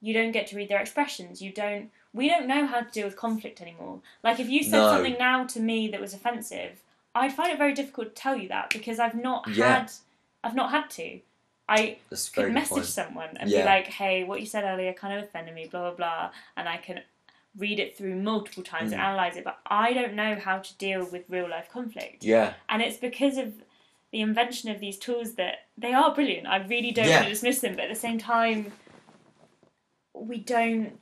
you 0.00 0.12
don't 0.12 0.32
get 0.32 0.48
to 0.48 0.56
read 0.56 0.68
their 0.68 0.80
expressions. 0.80 1.40
You 1.40 1.52
don't. 1.52 1.90
We 2.12 2.28
don't 2.28 2.46
know 2.46 2.66
how 2.66 2.80
to 2.80 2.90
deal 2.90 3.06
with 3.06 3.16
conflict 3.16 3.60
anymore. 3.60 4.00
Like, 4.22 4.40
if 4.40 4.48
you 4.48 4.62
said 4.62 4.78
No. 4.78 4.92
something 4.92 5.16
now 5.18 5.44
to 5.46 5.60
me 5.60 5.88
that 5.88 6.00
was 6.00 6.14
offensive, 6.14 6.82
I'd 7.14 7.32
find 7.32 7.50
it 7.50 7.58
very 7.58 7.74
difficult 7.74 8.14
to 8.14 8.22
tell 8.22 8.36
you 8.36 8.48
that 8.48 8.70
because 8.70 8.98
I've 8.98 9.14
not 9.14 9.48
Yeah. 9.48 9.80
had. 9.80 9.92
I've 10.44 10.54
not 10.54 10.70
had 10.70 10.88
to. 10.90 11.20
I 11.68 11.98
could 12.34 12.52
message 12.52 12.70
point. 12.70 12.86
someone 12.86 13.36
and 13.38 13.50
Yeah. 13.50 13.60
be 13.60 13.64
like, 13.64 13.86
"Hey, 13.88 14.24
what 14.24 14.40
you 14.40 14.46
said 14.46 14.64
earlier 14.64 14.92
kind 14.92 15.16
of 15.18 15.24
offended 15.24 15.54
me," 15.54 15.66
blah 15.66 15.80
blah 15.90 15.94
blah, 15.94 16.30
and 16.56 16.68
I 16.68 16.76
can 16.78 17.02
read 17.56 17.80
it 17.80 17.96
through 17.96 18.14
multiple 18.14 18.62
times 18.62 18.92
and 18.92 19.00
Mm. 19.00 19.04
analyze 19.04 19.36
it. 19.36 19.44
But 19.44 19.58
I 19.66 19.92
don't 19.92 20.14
know 20.14 20.36
how 20.36 20.58
to 20.58 20.74
deal 20.78 21.04
with 21.04 21.28
real 21.28 21.48
life 21.48 21.68
conflict, 21.68 22.24
Yeah, 22.24 22.54
and 22.68 22.80
it's 22.82 22.96
because 22.98 23.36
of 23.36 23.62
the 24.12 24.20
invention 24.20 24.70
of 24.70 24.80
these 24.80 24.98
tools 24.98 25.34
that 25.34 25.66
they 25.76 25.92
are 25.92 26.14
brilliant. 26.14 26.46
I 26.46 26.58
really 26.58 26.92
don't 26.92 27.06
Yeah. 27.08 27.16
want 27.16 27.24
to 27.26 27.30
dismiss 27.32 27.60
them, 27.60 27.74
but 27.74 27.84
at 27.84 27.90
the 27.90 27.94
same 27.96 28.18
time, 28.18 28.72
we 30.14 30.38
don't 30.38 30.98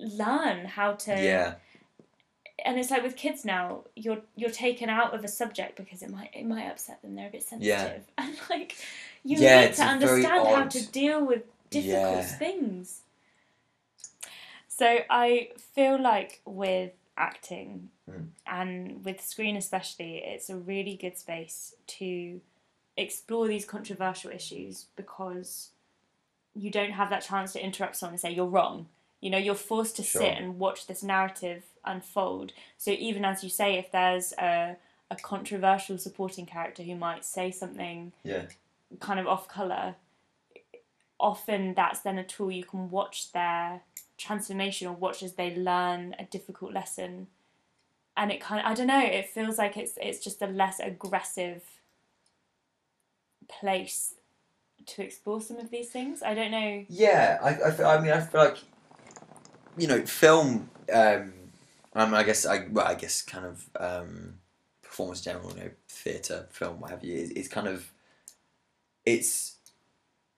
learn 0.00 0.64
how 0.64 0.92
to 0.94 1.20
yeah, 1.22 1.54
and 2.64 2.78
it's 2.78 2.90
like 2.90 3.02
with 3.02 3.16
kids 3.16 3.44
now 3.44 3.84
you're 3.94 4.22
you're 4.36 4.50
taken 4.50 4.88
out 4.88 5.14
of 5.14 5.24
a 5.24 5.28
subject 5.28 5.76
because 5.76 6.02
it 6.02 6.10
might 6.10 6.30
it 6.34 6.46
might 6.46 6.66
upset 6.66 7.00
them. 7.02 7.14
They're 7.14 7.28
a 7.28 7.30
bit 7.32 7.42
sensitive. 7.44 8.04
And 8.18 8.36
like 8.50 8.76
you 9.24 9.38
Yeah, 9.40 9.66
need 9.66 9.74
to 9.74 9.82
understand 9.82 10.46
how 10.48 10.64
to 10.64 10.86
deal 10.86 11.24
with 11.24 11.42
difficult 11.70 12.16
Yeah. 12.18 12.22
things. 12.22 13.02
So 14.68 14.98
i 15.10 15.50
feel 15.74 16.00
like 16.00 16.40
with 16.44 16.92
acting 17.16 17.90
Mm. 18.08 18.28
and 18.46 19.04
with 19.04 19.20
screen 19.20 19.56
especially 19.56 20.18
it's 20.18 20.48
a 20.48 20.56
really 20.56 20.96
good 20.96 21.18
space 21.18 21.74
to 21.98 22.40
explore 22.96 23.46
these 23.48 23.64
controversial 23.66 24.30
issues 24.30 24.86
because 24.96 25.70
you 26.54 26.70
don't 26.70 26.92
have 26.92 27.10
that 27.10 27.22
chance 27.22 27.52
to 27.52 27.62
interrupt 27.62 27.96
someone 27.96 28.14
and 28.14 28.20
say 28.20 28.30
you're 28.30 28.46
wrong 28.46 28.86
you 29.20 29.30
know 29.30 29.38
you're 29.38 29.54
forced 29.54 29.96
to 29.96 30.02
Sure. 30.02 30.22
sit 30.22 30.38
and 30.38 30.58
watch 30.58 30.86
this 30.86 31.02
narrative 31.02 31.64
unfold 31.84 32.52
so 32.76 32.90
even 32.90 33.24
as 33.24 33.42
you 33.42 33.50
say 33.50 33.74
if 33.78 33.90
there's 33.90 34.32
a, 34.38 34.76
a 35.10 35.16
controversial 35.16 35.98
supporting 35.98 36.46
character 36.46 36.82
who 36.82 36.94
might 36.94 37.24
say 37.24 37.50
something 37.50 38.12
yeah, 38.24 38.42
kind 39.00 39.18
of 39.20 39.26
off 39.26 39.48
color 39.48 39.96
often 41.20 41.74
that's 41.74 42.00
then 42.00 42.18
a 42.18 42.24
tool 42.24 42.50
you 42.50 42.64
can 42.64 42.90
watch 42.90 43.32
their 43.32 43.80
transformation 44.16 44.86
or 44.88 44.92
watch 44.94 45.22
as 45.22 45.34
they 45.34 45.54
learn 45.56 46.14
a 46.18 46.24
difficult 46.24 46.72
lesson 46.72 47.26
and 48.16 48.30
it 48.30 48.40
kind 48.40 48.60
of 48.60 48.66
i 48.70 48.74
don't 48.74 48.86
know 48.86 49.00
it 49.04 49.28
feels 49.28 49.58
like 49.58 49.76
it's 49.76 49.94
it's 50.00 50.22
just 50.22 50.42
a 50.42 50.46
less 50.46 50.78
aggressive 50.80 51.62
place 53.48 54.14
to 54.86 55.02
explore 55.02 55.40
some 55.40 55.56
of 55.58 55.70
these 55.70 55.88
things 55.90 56.22
i 56.22 56.34
don't 56.34 56.50
know 56.50 56.84
yeah. 56.88 57.38
I, 57.42 57.68
I, 57.68 57.70
feel- 57.72 57.86
I 57.86 57.98
mean, 58.00 58.12
I 58.12 58.20
feel 58.20 58.40
like 58.42 58.58
you 59.78 59.86
know, 59.86 60.04
film. 60.04 60.70
Um, 60.92 61.32
I 61.94 62.22
guess 62.22 62.46
I 62.46 62.66
well, 62.70 62.86
I 62.86 62.94
guess 62.94 63.22
kind 63.22 63.46
of 63.46 63.68
um, 63.78 64.34
performance 64.82 65.20
general, 65.20 65.50
you 65.56 65.64
know, 65.64 65.70
theatre, 65.88 66.46
film, 66.50 66.80
what 66.80 66.90
have 66.90 67.04
you. 67.04 67.16
Is, 67.16 67.30
is 67.30 67.48
kind 67.48 67.66
of 67.66 67.90
it's 69.04 69.56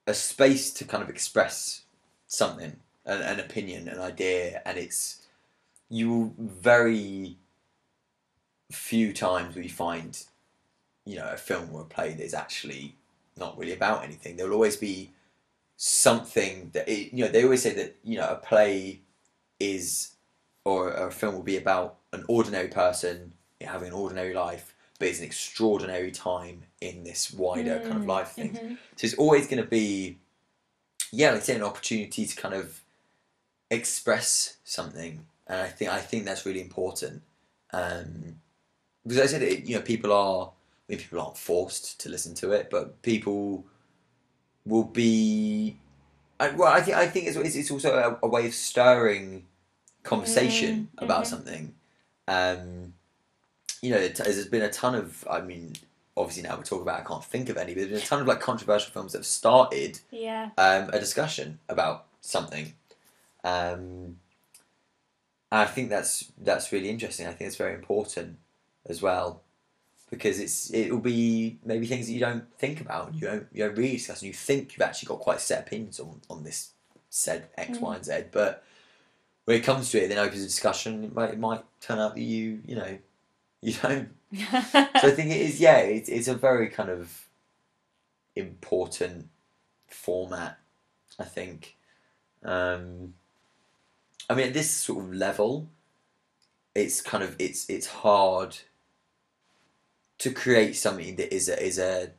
a 0.07 0.13
space 0.13 0.71
to 0.73 0.85
kind 0.85 1.03
of 1.03 1.09
express 1.09 1.81
something, 2.27 2.77
an, 3.05 3.21
an 3.21 3.39
opinion, 3.39 3.87
an 3.87 3.99
idea, 3.99 4.61
and 4.65 4.77
it's 4.77 5.25
you 5.89 6.33
very 6.37 7.37
few 8.71 9.11
times 9.11 9.53
we 9.53 9.67
find 9.67 10.23
you 11.05 11.17
know 11.17 11.29
a 11.29 11.37
film 11.37 11.69
or 11.73 11.81
a 11.81 11.85
play 11.85 12.13
that 12.13 12.23
is 12.23 12.33
actually 12.33 12.95
not 13.37 13.57
really 13.57 13.73
about 13.73 14.03
anything. 14.03 14.35
There 14.35 14.47
will 14.47 14.55
always 14.55 14.77
be 14.77 15.11
something 15.77 16.69
that 16.73 16.87
it, 16.87 17.13
you 17.13 17.25
know. 17.25 17.31
They 17.31 17.43
always 17.43 17.61
say 17.61 17.73
that 17.73 17.97
you 18.03 18.17
know 18.17 18.29
a 18.29 18.35
play 18.35 19.01
is 19.61 20.15
or 20.63 20.91
a 20.91 21.11
film 21.11 21.33
will 21.35 21.43
be 21.43 21.57
about 21.57 21.97
an 22.13 22.23
ordinary 22.27 22.67
person 22.67 23.33
having 23.61 23.87
an 23.89 23.93
ordinary 23.93 24.33
life, 24.33 24.73
but 24.99 25.07
it's 25.07 25.19
an 25.19 25.25
extraordinary 25.25 26.11
time 26.11 26.63
in 26.79 27.03
this 27.03 27.31
wider 27.33 27.79
kind 27.79 27.97
of 27.97 28.03
Mm, 28.03 28.07
life 28.17 28.31
thing. 28.33 28.51
mhm. 28.53 28.77
So 28.95 29.05
it's 29.07 29.15
always 29.23 29.47
going 29.47 29.63
to 29.63 29.69
be, 29.69 30.17
yeah, 31.11 31.31
like 31.31 31.41
I 31.41 31.43
say, 31.45 31.55
an 31.55 31.63
opportunity 31.63 32.25
to 32.25 32.35
kind 32.35 32.53
of 32.61 32.81
express 33.69 34.57
something, 34.63 35.25
and 35.47 35.61
I 35.61 35.67
think 35.67 35.91
I 35.91 35.99
think 35.99 36.25
that's 36.25 36.45
really 36.45 36.61
important. 36.61 37.21
Um, 37.73 38.35
because 39.03 39.19
I 39.19 39.25
said, 39.27 39.41
it, 39.41 39.65
you 39.65 39.75
know, 39.75 39.81
people 39.81 40.11
are, 40.13 40.47
I 40.47 40.51
mean, 40.91 40.99
people 40.99 41.21
aren't 41.21 41.37
forced 41.37 41.99
to 42.01 42.09
listen 42.09 42.35
to 42.35 42.51
it, 42.51 42.69
but 42.69 43.01
people 43.01 43.65
will 44.65 44.83
be. 44.83 45.77
I, 46.39 46.49
well, 46.51 46.71
I 46.71 46.81
think 46.81 46.97
I 46.97 47.07
think 47.07 47.27
it's 47.27 47.37
it's, 47.37 47.55
it's 47.55 47.71
also 47.71 47.89
a, 47.97 48.25
a 48.25 48.29
way 48.29 48.45
of 48.47 48.53
stirring 48.53 49.45
conversation 50.03 50.89
Mm, 50.97 51.03
about 51.03 51.23
mhm. 51.23 51.27
something. 51.27 51.75
Um, 52.27 52.93
you 53.81 53.91
know, 53.91 53.97
it, 53.97 54.15
there's 54.15 54.47
been 54.47 54.61
a 54.61 54.69
ton 54.71 54.95
of. 54.95 55.27
I 55.29 55.41
mean, 55.41 55.73
obviously 56.15 56.43
now 56.43 56.55
we're 56.57 56.63
talking 56.63 56.83
about. 56.83 56.99
I 57.01 57.03
can't 57.03 57.23
think 57.23 57.49
of 57.49 57.57
any, 57.57 57.73
but 57.73 57.79
there's 57.81 57.89
been 57.89 57.97
a 57.99 58.05
ton 58.05 58.21
of 58.21 58.27
like 58.27 58.39
controversial 58.39 58.91
films 58.91 59.11
that 59.13 59.19
have 59.19 59.25
started 59.25 59.99
yeah 60.11 60.49
um, 60.57 60.89
a 60.93 60.99
discussion 60.99 61.59
about 61.69 62.05
something. 62.21 62.73
Um, 63.43 64.17
I 65.51 65.65
think 65.65 65.89
that's 65.89 66.31
that's 66.37 66.71
really 66.71 66.89
interesting. 66.89 67.27
I 67.27 67.31
think 67.33 67.47
it's 67.47 67.57
very 67.57 67.73
important 67.73 68.37
as 68.87 69.01
well 69.01 69.41
because 70.09 70.39
it's 70.39 70.69
it 70.71 70.91
will 70.91 70.99
be 70.99 71.57
maybe 71.65 71.85
things 71.87 72.07
that 72.07 72.13
you 72.13 72.19
don't 72.19 72.45
think 72.57 72.81
about 72.81 73.13
you 73.13 73.21
don't 73.21 73.47
you 73.53 73.63
don't 73.65 73.75
really 73.77 73.93
discuss 73.93 74.21
and 74.21 74.27
you 74.27 74.33
think 74.33 74.73
you've 74.73 74.81
actually 74.81 75.07
got 75.07 75.19
quite 75.19 75.39
set 75.39 75.59
opinions 75.65 75.99
on, 75.99 76.21
on 76.29 76.43
this 76.43 76.71
said 77.09 77.47
X, 77.57 77.77
Mm. 77.77 77.81
Y, 77.81 77.95
and 77.95 78.05
Z, 78.05 78.23
but 78.31 78.63
when 79.45 79.57
it 79.57 79.63
comes 79.63 79.91
to 79.91 80.03
it, 80.03 80.07
then 80.07 80.17
opens 80.17 80.41
a 80.41 80.45
discussion. 80.45 81.03
It 81.03 81.15
might 81.15 81.31
it 81.31 81.39
might 81.39 81.63
turn 81.79 81.99
out 81.99 82.15
that 82.15 82.21
you 82.21 82.61
you 82.65 82.75
know 82.75 82.97
you 83.61 83.73
don't 83.73 84.09
so 84.33 84.37
I 84.39 85.11
think 85.11 85.31
it 85.31 85.41
is, 85.41 85.59
yeah, 85.59 85.79
it's, 85.79 86.07
it's 86.07 86.27
a 86.27 86.35
very 86.35 86.69
kind 86.69 86.89
of 86.89 87.27
important 88.35 89.27
format, 89.87 90.57
I 91.19 91.25
think. 91.25 91.75
Um, 92.43 93.13
I 94.29 94.35
mean, 94.35 94.47
at 94.47 94.53
this 94.53 94.71
sort 94.71 95.03
of 95.03 95.13
level, 95.13 95.67
it's 96.73 97.01
kind 97.01 97.23
of 97.23 97.35
it's 97.37 97.69
it's 97.69 97.87
hard 97.87 98.57
to 100.19 100.31
create 100.31 100.77
something 100.77 101.17
that 101.17 101.33
is 101.33 101.49
a, 101.49 101.61
is 101.61 101.77
a 101.77 102.11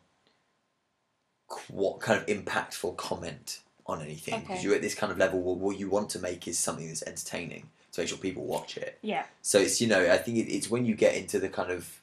what 1.68 2.00
kind 2.00 2.20
of 2.20 2.26
impactful 2.26 2.98
comment 2.98 3.60
on 3.86 4.00
anything 4.02 4.40
because 4.40 4.54
Okay. 4.54 4.62
you're 4.64 4.74
at 4.74 4.82
this 4.82 4.94
kind 4.94 5.10
of 5.12 5.18
level 5.18 5.40
where 5.40 5.54
what 5.54 5.78
you 5.78 5.88
want 5.88 6.10
to 6.10 6.18
make 6.18 6.46
is 6.48 6.58
something 6.58 6.86
that's 6.88 7.02
entertaining 7.02 7.68
to 7.92 8.00
make 8.00 8.08
sure 8.08 8.18
people 8.18 8.44
watch 8.44 8.76
it. 8.76 8.98
yeah 9.02 9.24
So 9.42 9.58
it's 9.58 9.80
you 9.80 9.88
know 9.88 10.10
I 10.10 10.18
think 10.18 10.38
it, 10.38 10.52
it's 10.52 10.70
when 10.70 10.86
you 10.86 10.94
get 10.94 11.14
into 11.14 11.38
the 11.38 11.48
kind 11.48 11.70
of 11.70 12.00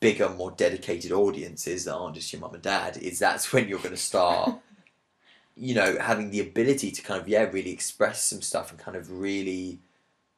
bigger, 0.00 0.28
more 0.30 0.50
dedicated 0.50 1.12
audiences 1.12 1.84
that 1.84 1.94
aren't 1.94 2.14
just 2.14 2.32
your 2.32 2.40
mum 2.40 2.54
and 2.54 2.62
dad. 2.62 2.96
Is 2.96 3.18
that's 3.18 3.52
when 3.52 3.68
you're 3.68 3.78
going 3.78 3.90
to 3.90 3.96
start, 3.96 4.54
you 5.56 5.74
know, 5.74 5.98
having 5.98 6.30
the 6.30 6.40
ability 6.40 6.90
to 6.90 7.02
kind 7.02 7.20
of 7.20 7.28
yeah 7.28 7.42
really 7.44 7.70
express 7.72 8.24
some 8.24 8.40
stuff 8.42 8.70
and 8.70 8.78
kind 8.78 8.96
of 8.96 9.10
really 9.20 9.78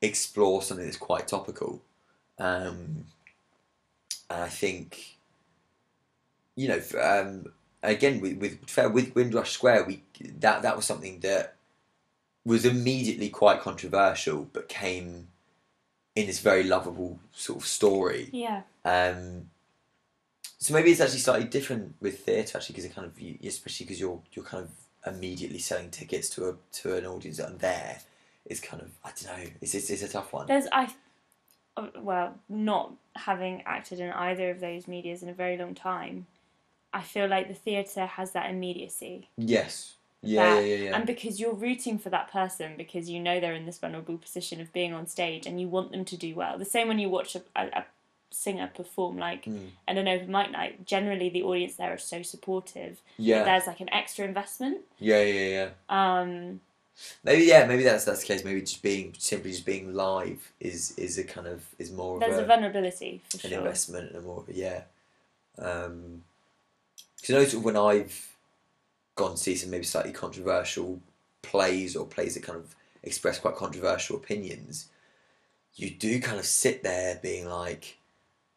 explore 0.00 0.62
something 0.62 0.84
that's 0.84 0.96
quite 0.96 1.28
topical. 1.28 1.80
Um, 2.38 3.04
and 4.30 4.42
I 4.42 4.48
think, 4.48 5.16
you 6.56 6.68
know, 6.68 6.80
um, 7.00 7.52
again 7.82 8.20
with 8.20 8.38
with 8.38 8.92
with 8.92 9.14
Windrush 9.14 9.52
Square, 9.52 9.84
we 9.84 10.02
that 10.40 10.62
that 10.62 10.76
was 10.76 10.84
something 10.84 11.20
that 11.20 11.56
was 12.44 12.64
immediately 12.64 13.28
quite 13.28 13.60
controversial, 13.60 14.48
but 14.52 14.68
came 14.68 15.28
in 16.14 16.26
this 16.26 16.40
very 16.40 16.64
lovable 16.64 17.18
sort 17.32 17.60
of 17.60 17.66
story. 17.66 18.28
yeah 18.32 18.62
Um, 18.84 19.50
so 20.58 20.74
maybe 20.74 20.90
it's 20.90 21.00
actually 21.00 21.18
slightly 21.18 21.46
different 21.46 21.94
with 22.00 22.20
theatre 22.20 22.58
actually 22.58 22.74
because 22.74 22.84
it 22.84 22.94
kind 22.94 23.06
of 23.06 23.20
you, 23.20 23.38
especially 23.44 23.86
because 23.86 24.00
you're 24.00 24.20
you're 24.32 24.44
kind 24.44 24.64
of 24.64 24.70
immediately 25.12 25.58
selling 25.58 25.90
tickets 25.90 26.28
to 26.30 26.48
a 26.48 26.54
to 26.72 26.96
an 26.96 27.06
audience 27.06 27.38
that 27.38 27.50
are 27.50 27.56
there. 27.56 27.98
It's 28.44 28.60
kind 28.60 28.82
of 28.82 28.90
I 29.04 29.08
don't 29.08 29.38
know. 29.38 29.50
It's 29.60 29.74
it's, 29.74 29.90
it's 29.90 30.02
a 30.02 30.08
tough 30.08 30.32
one. 30.32 30.46
There's 30.46 30.66
I, 30.72 30.92
uh, 31.76 31.88
well, 32.00 32.38
not 32.48 32.92
having 33.16 33.62
acted 33.62 34.00
in 34.00 34.10
either 34.12 34.50
of 34.50 34.60
those 34.60 34.86
medias 34.86 35.22
in 35.22 35.28
a 35.28 35.34
very 35.34 35.56
long 35.56 35.74
time, 35.74 36.26
I 36.92 37.02
feel 37.02 37.26
like 37.26 37.48
the 37.48 37.54
theatre 37.54 38.06
has 38.06 38.32
that 38.32 38.50
immediacy, 38.50 39.28
Yes. 39.36 39.94
Yeah, 40.24 40.54
That- 40.54 40.60
yeah, 40.66 40.74
yeah, 40.76 40.84
yeah. 40.84 40.96
and 40.96 41.04
because 41.06 41.40
you're 41.40 41.52
rooting 41.54 41.98
for 41.98 42.08
that 42.10 42.30
person 42.30 42.74
because 42.76 43.10
you 43.10 43.18
know 43.18 43.40
they're 43.40 43.54
in 43.54 43.66
this 43.66 43.78
vulnerable 43.78 44.18
position 44.18 44.60
of 44.60 44.72
being 44.72 44.92
on 44.92 45.06
stage 45.08 45.46
and 45.46 45.60
you 45.60 45.66
want 45.68 45.90
them 45.90 46.04
to 46.04 46.16
do 46.16 46.34
well. 46.36 46.58
The 46.58 46.64
same 46.64 46.86
when 46.86 47.00
you 47.00 47.08
watch 47.08 47.34
a, 47.34 47.42
a, 47.56 47.66
a 47.80 47.84
singer 48.30 48.70
perform 48.72 49.18
like 49.18 49.46
Mm. 49.46 49.70
at 49.88 49.98
an 49.98 50.06
open 50.06 50.30
mic 50.30 50.50
night. 50.52 50.86
Generally, 50.86 51.30
the 51.30 51.42
audience 51.42 51.74
there 51.74 51.92
are 51.92 51.98
so 51.98 52.22
supportive. 52.22 53.00
yeah. 53.18 53.42
There's 53.42 53.66
like 53.66 53.80
an 53.80 53.92
extra 53.92 54.24
investment. 54.24 54.82
yeah, 55.00 55.22
yeah, 55.22 55.48
yeah. 55.48 55.68
Um, 56.20 56.60
Maybe 57.24 57.44
yeah, 57.44 57.64
maybe 57.66 57.82
that's 57.84 58.04
that's 58.04 58.20
the 58.20 58.26
case. 58.26 58.44
Maybe 58.44 58.60
just 58.60 58.82
being 58.82 59.14
simply 59.18 59.50
just 59.50 59.64
being 59.66 59.92
live 59.94 60.52
is 60.60 60.92
is 60.98 61.18
a 61.18 61.24
kind 61.24 61.46
of 61.48 61.64
is 61.78 61.90
more 61.90 62.20
there's 62.20 62.34
of 62.34 62.40
a 62.40 62.44
a, 62.44 62.46
vulnerability 62.46 63.22
for 63.30 63.38
an 63.46 63.50
sure. 63.50 63.58
investment 63.58 64.12
and 64.14 64.24
more 64.26 64.44
yeah. 64.48 64.82
Um, 65.58 66.22
because 67.22 67.34
I 67.36 67.38
know 67.38 67.44
sort 67.46 67.60
of 67.60 67.64
when 67.64 67.76
I've 67.78 68.36
gone 69.16 69.32
to 69.32 69.36
see 69.38 69.54
some 69.56 69.70
maybe 69.70 69.84
slightly 69.84 70.12
controversial 70.12 71.00
plays 71.42 71.96
or 71.96 72.06
plays 72.06 72.34
that 72.34 72.42
kind 72.42 72.58
of 72.58 72.74
express 73.02 73.38
quite 73.38 73.56
controversial 73.56 74.16
opinions, 74.16 74.88
you 75.76 75.90
do 75.90 76.20
kind 76.20 76.38
of 76.38 76.44
sit 76.46 76.82
there 76.82 77.18
being 77.22 77.48
like, 77.48 77.98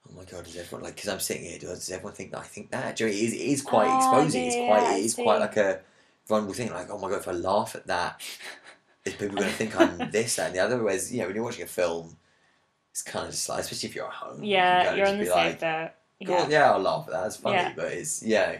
oh 0.09 0.13
my 0.17 0.25
god, 0.25 0.45
does 0.45 0.57
everyone 0.57 0.83
like? 0.83 0.95
Because 0.95 1.09
I'm 1.09 1.19
sitting 1.21 1.45
here, 1.45 1.59
does 1.59 1.89
everyone 1.91 2.13
think 2.15 2.31
that 2.31 2.39
I 2.39 2.43
think 2.43 2.71
that? 2.71 2.97
Do 2.97 3.05
you 3.05 3.11
know, 3.11 3.15
it 3.15 3.21
is, 3.23 3.33
it 3.33 3.37
is 3.41 3.61
quite 3.61 3.87
Ah, 3.87 3.95
exposing. 3.95 4.41
yeah, 4.41 4.47
it's 4.47 4.55
quite 4.57 4.83
I 4.83 4.97
it 4.97 5.05
is 5.05 5.15
see. 5.15 5.23
quite 5.23 5.39
like 5.39 5.57
a 5.57 5.81
vulnerable 6.27 6.53
thing. 6.53 6.71
Like, 6.71 6.89
oh 6.89 6.97
my 6.99 7.09
god, 7.09 7.19
if 7.21 7.27
I 7.29 7.31
laugh 7.33 7.75
at 7.75 7.87
that, 7.87 8.21
is 9.05 9.13
people 9.13 9.37
going 9.37 9.49
to 9.49 9.55
think 9.55 9.79
I'm 9.79 9.97
this 10.11 10.35
that, 10.37 10.47
and 10.47 10.55
the 10.55 10.59
other? 10.59 10.81
Whereas 10.83 11.11
you 11.13 11.19
know, 11.21 11.27
when 11.27 11.35
you're 11.35 11.45
watching 11.45 11.63
a 11.63 11.67
film, 11.67 12.17
it's 12.91 13.03
kind 13.03 13.25
of 13.27 13.31
just 13.31 13.49
like, 13.49 13.61
especially 13.61 13.89
if 13.89 13.95
you're 13.95 14.07
at 14.07 14.13
home. 14.13 14.43
Yeah, 14.43 14.95
you're 14.95 15.05
just 15.05 15.13
on 15.13 15.17
the 15.19 15.25
be 15.25 15.29
same 15.29 15.35
like, 15.35 15.59
boat. 15.59 15.91
Yeah. 16.19 16.71
I'll 16.71 16.79
laugh 16.79 17.05
at 17.07 17.13
that. 17.13 17.23
That's 17.23 17.37
funny, 17.37 17.57
Yeah. 17.57 17.73
but 17.75 17.85
it's 17.93 18.23
yeah, 18.23 18.59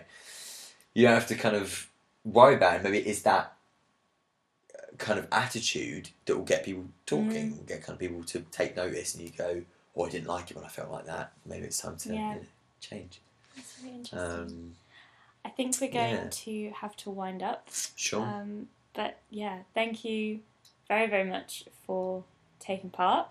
you 0.94 1.04
don't 1.04 1.14
have 1.14 1.28
to 1.28 1.36
kind 1.36 1.56
of 1.56 1.90
worry 2.24 2.56
about 2.56 2.78
it. 2.78 2.84
Maybe 2.84 3.00
it's 3.00 3.22
that 3.24 3.54
uh, 4.74 4.96
kind 4.98 5.20
of 5.20 5.28
attitude 5.32 6.10
that 6.26 6.36
will 6.36 6.44
get 6.46 6.64
people 6.66 6.86
talking, 7.06 7.54
Mm. 7.54 7.66
get 7.68 7.82
kind 7.84 7.94
of 7.96 8.00
people 8.00 8.24
to 8.24 8.40
take 8.52 8.76
notice, 8.76 9.16
and 9.16 9.24
you 9.24 9.30
go, 9.32 9.64
"Oh, 9.96 10.06
I 10.06 10.10
didn't 10.10 10.28
like 10.28 10.52
it 10.52 10.56
when 10.58 10.66
I 10.66 10.70
felt 10.70 10.92
like 10.92 11.06
that. 11.06 11.32
Maybe 11.46 11.66
it's 11.66 11.78
time 11.80 11.98
to 11.98 12.14
Yeah. 12.14 12.34
you 12.34 12.40
know, 12.42 12.46
change." 12.80 13.22
That's 13.56 13.80
really 13.82 13.96
interesting. 13.96 14.20
Um, 14.20 14.76
I 15.46 15.50
think 15.50 15.76
we're 15.80 15.92
going 15.92 16.16
yeah. 16.16 16.28
to 16.30 16.70
have 16.72 16.96
to 16.98 17.10
wind 17.10 17.42
up. 17.44 17.70
sure. 17.96 18.22
Um, 18.22 18.68
but 18.94 19.20
yeah, 19.30 19.60
thank 19.74 20.04
you 20.04 20.40
very, 20.88 21.08
very 21.08 21.30
much 21.30 21.66
for 21.86 22.24
taking 22.60 22.90
part. 22.90 23.28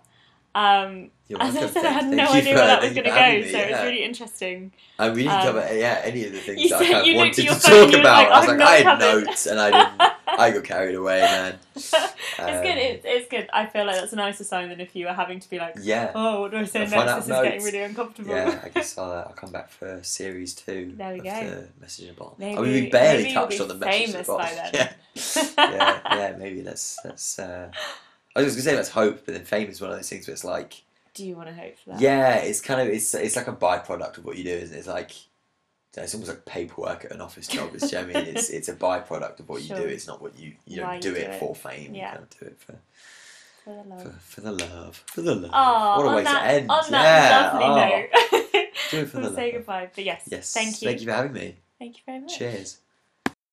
Um, 0.54 1.10
as 1.40 1.56
I 1.56 1.66
said, 1.68 1.84
I 1.84 1.90
had 1.90 2.06
no 2.06 2.28
idea 2.30 2.54
where 2.54 2.66
that 2.66 2.82
was 2.82 2.92
going 2.92 3.04
to 3.04 3.10
go, 3.10 3.30
me, 3.32 3.50
so 3.50 3.58
it's 3.58 3.70
yeah. 3.70 3.82
really 3.82 4.04
interesting. 4.04 4.72
I 4.98 5.10
we 5.10 5.22
didn't 5.24 5.32
um, 5.32 5.42
cover 5.42 5.74
yeah 5.74 6.00
any 6.04 6.26
of 6.26 6.32
the 6.32 6.38
things 6.38 6.70
that 6.70 6.80
I 6.82 6.92
kind 6.92 7.10
of 7.10 7.16
wanted 7.16 7.34
to 7.34 7.44
talk 7.60 7.92
and 7.92 7.94
about. 7.94 8.28
like, 8.28 8.28
I 8.28 8.38
was 8.40 8.48
like, 8.48 8.60
I 8.60 8.74
had 8.76 8.84
not 8.84 9.00
notes, 9.00 9.46
and 9.46 9.58
I 9.60 9.70
didn't. 9.70 10.12
I 10.26 10.50
got 10.50 10.64
carried 10.64 10.94
away, 10.94 11.20
man. 11.20 11.58
it's 11.76 11.94
Um, 11.94 12.46
good. 12.62 12.76
It's, 12.76 13.04
it's 13.06 13.28
good. 13.28 13.48
I 13.52 13.66
feel 13.66 13.84
like 13.86 13.96
that's 13.96 14.12
a 14.12 14.16
nicer 14.16 14.44
sign 14.44 14.68
than 14.68 14.80
if 14.80 14.94
you 14.94 15.06
were 15.06 15.12
having 15.12 15.40
to 15.40 15.48
be 15.50 15.58
like, 15.58 15.74
Yeah. 15.80 16.10
oh, 16.14 16.42
what 16.42 16.50
do 16.50 16.56
I 16.58 16.64
say 16.64 16.80
next? 16.86 17.26
This 17.26 17.36
is 17.36 17.42
getting 17.42 17.62
really 17.64 17.82
uncomfortable. 17.82 18.30
Yeah, 18.34 18.60
I 18.62 18.68
guess 18.68 18.98
I'll, 18.98 19.10
uh, 19.10 19.24
I'll 19.28 19.32
come 19.34 19.52
back 19.52 19.70
for 19.70 20.00
series 20.02 20.54
two 20.54 20.92
There 20.96 21.12
we 21.12 21.18
of 21.20 21.24
go. 21.24 21.30
the 21.30 21.68
message 21.80 22.08
a. 22.10 22.34
Maybe- 22.38 22.58
I 22.58 22.60
mean, 22.62 22.72
we 22.72 22.90
barely 22.90 23.32
touched 23.32 23.60
on 23.60 23.68
the 23.68 23.74
message 23.74 24.02
in 24.02 24.10
a 24.10 24.12
famous 24.12 24.26
bottle. 24.26 24.38
by 24.38 24.70
then. 24.72 24.94
Yeah, 25.16 25.70
yeah, 25.70 26.00
yeah. 26.30 26.36
Maybe 26.36 26.62
let's 26.62 26.98
let's. 27.04 27.38
Uh, 27.38 27.70
I 28.36 28.42
was 28.42 28.54
gonna 28.54 28.62
say 28.62 28.76
let's 28.76 28.88
hope, 28.90 29.24
but 29.24 29.34
then 29.34 29.44
fame 29.44 29.68
is 29.68 29.80
one 29.80 29.90
of 29.90 29.96
those 29.96 30.08
things 30.08 30.26
where 30.26 30.32
it's 30.34 30.44
like, 30.44 30.82
Do 31.14 31.24
you 31.26 31.36
want 31.36 31.48
to 31.48 31.54
hope 31.54 31.78
for 31.78 31.90
that? 31.90 32.00
yeah, 32.00 32.36
it's 32.36 32.60
kind 32.60 32.80
of 32.80 32.88
it's 32.88 33.14
it's 33.14 33.36
like 33.36 33.48
a 33.48 33.52
byproduct 33.52 34.18
of 34.18 34.24
what 34.24 34.36
you 34.36 34.44
do, 34.44 34.50
isn't 34.50 34.74
it? 34.74 34.78
It's 34.80 34.88
like. 34.88 35.12
It's 35.96 36.12
almost 36.12 36.28
like 36.28 36.44
paperwork 36.44 37.04
at 37.04 37.12
an 37.12 37.20
office 37.20 37.46
job. 37.46 37.70
It's, 37.72 37.88
do 37.88 37.94
you 37.96 38.02
know 38.02 38.08
what 38.08 38.16
I 38.16 38.24
mean? 38.24 38.34
It's 38.36 38.50
it's 38.50 38.68
a 38.68 38.74
byproduct 38.74 39.38
of 39.38 39.48
what 39.48 39.62
you 39.62 39.76
do. 39.76 39.82
It's 39.82 40.08
not 40.08 40.20
what 40.20 40.36
you 40.36 40.54
you 40.66 40.78
don't 40.80 40.96
you 40.96 41.00
do 41.00 41.14
do 41.14 41.20
it 41.20 41.30
it. 41.30 41.38
for 41.38 41.54
fame. 41.54 41.94
Yeah. 41.94 42.06
You 42.14 42.18
kind 42.18 42.22
of 42.24 42.30
do 42.40 42.46
it 42.46 42.58
for 42.58 42.74
For 43.62 43.70
the 43.70 43.88
love. 43.88 44.02
for, 44.02 44.10
for 44.18 44.40
the 44.40 44.50
love, 44.52 45.04
for 45.06 45.20
the 45.22 45.34
love. 45.36 45.50
Oh, 45.54 45.96
what 46.04 46.12
a 46.12 46.16
way 46.16 46.24
that, 46.24 46.42
to 46.42 46.48
end! 46.48 46.68
On 46.68 46.84
yeah. 46.90 47.28
that 47.28 47.54
lovely 47.54 47.64
oh. 47.84 47.88
note, 47.88 48.60
Do 48.90 48.98
it 48.98 49.08
for 49.08 49.18
we'll 49.20 49.30
the 49.30 49.36
say 49.36 49.44
love. 49.44 49.52
goodbye. 49.54 49.90
But 49.94 50.04
yes, 50.04 50.22
Yes. 50.28 50.52
thank 50.52 50.82
you. 50.82 50.88
Thank 50.88 51.00
you 51.02 51.06
for 51.06 51.12
having 51.12 51.32
me. 51.32 51.54
Thank 51.78 51.96
you 51.98 52.02
very 52.06 52.20
much. 52.22 52.36
Cheers. 52.38 52.78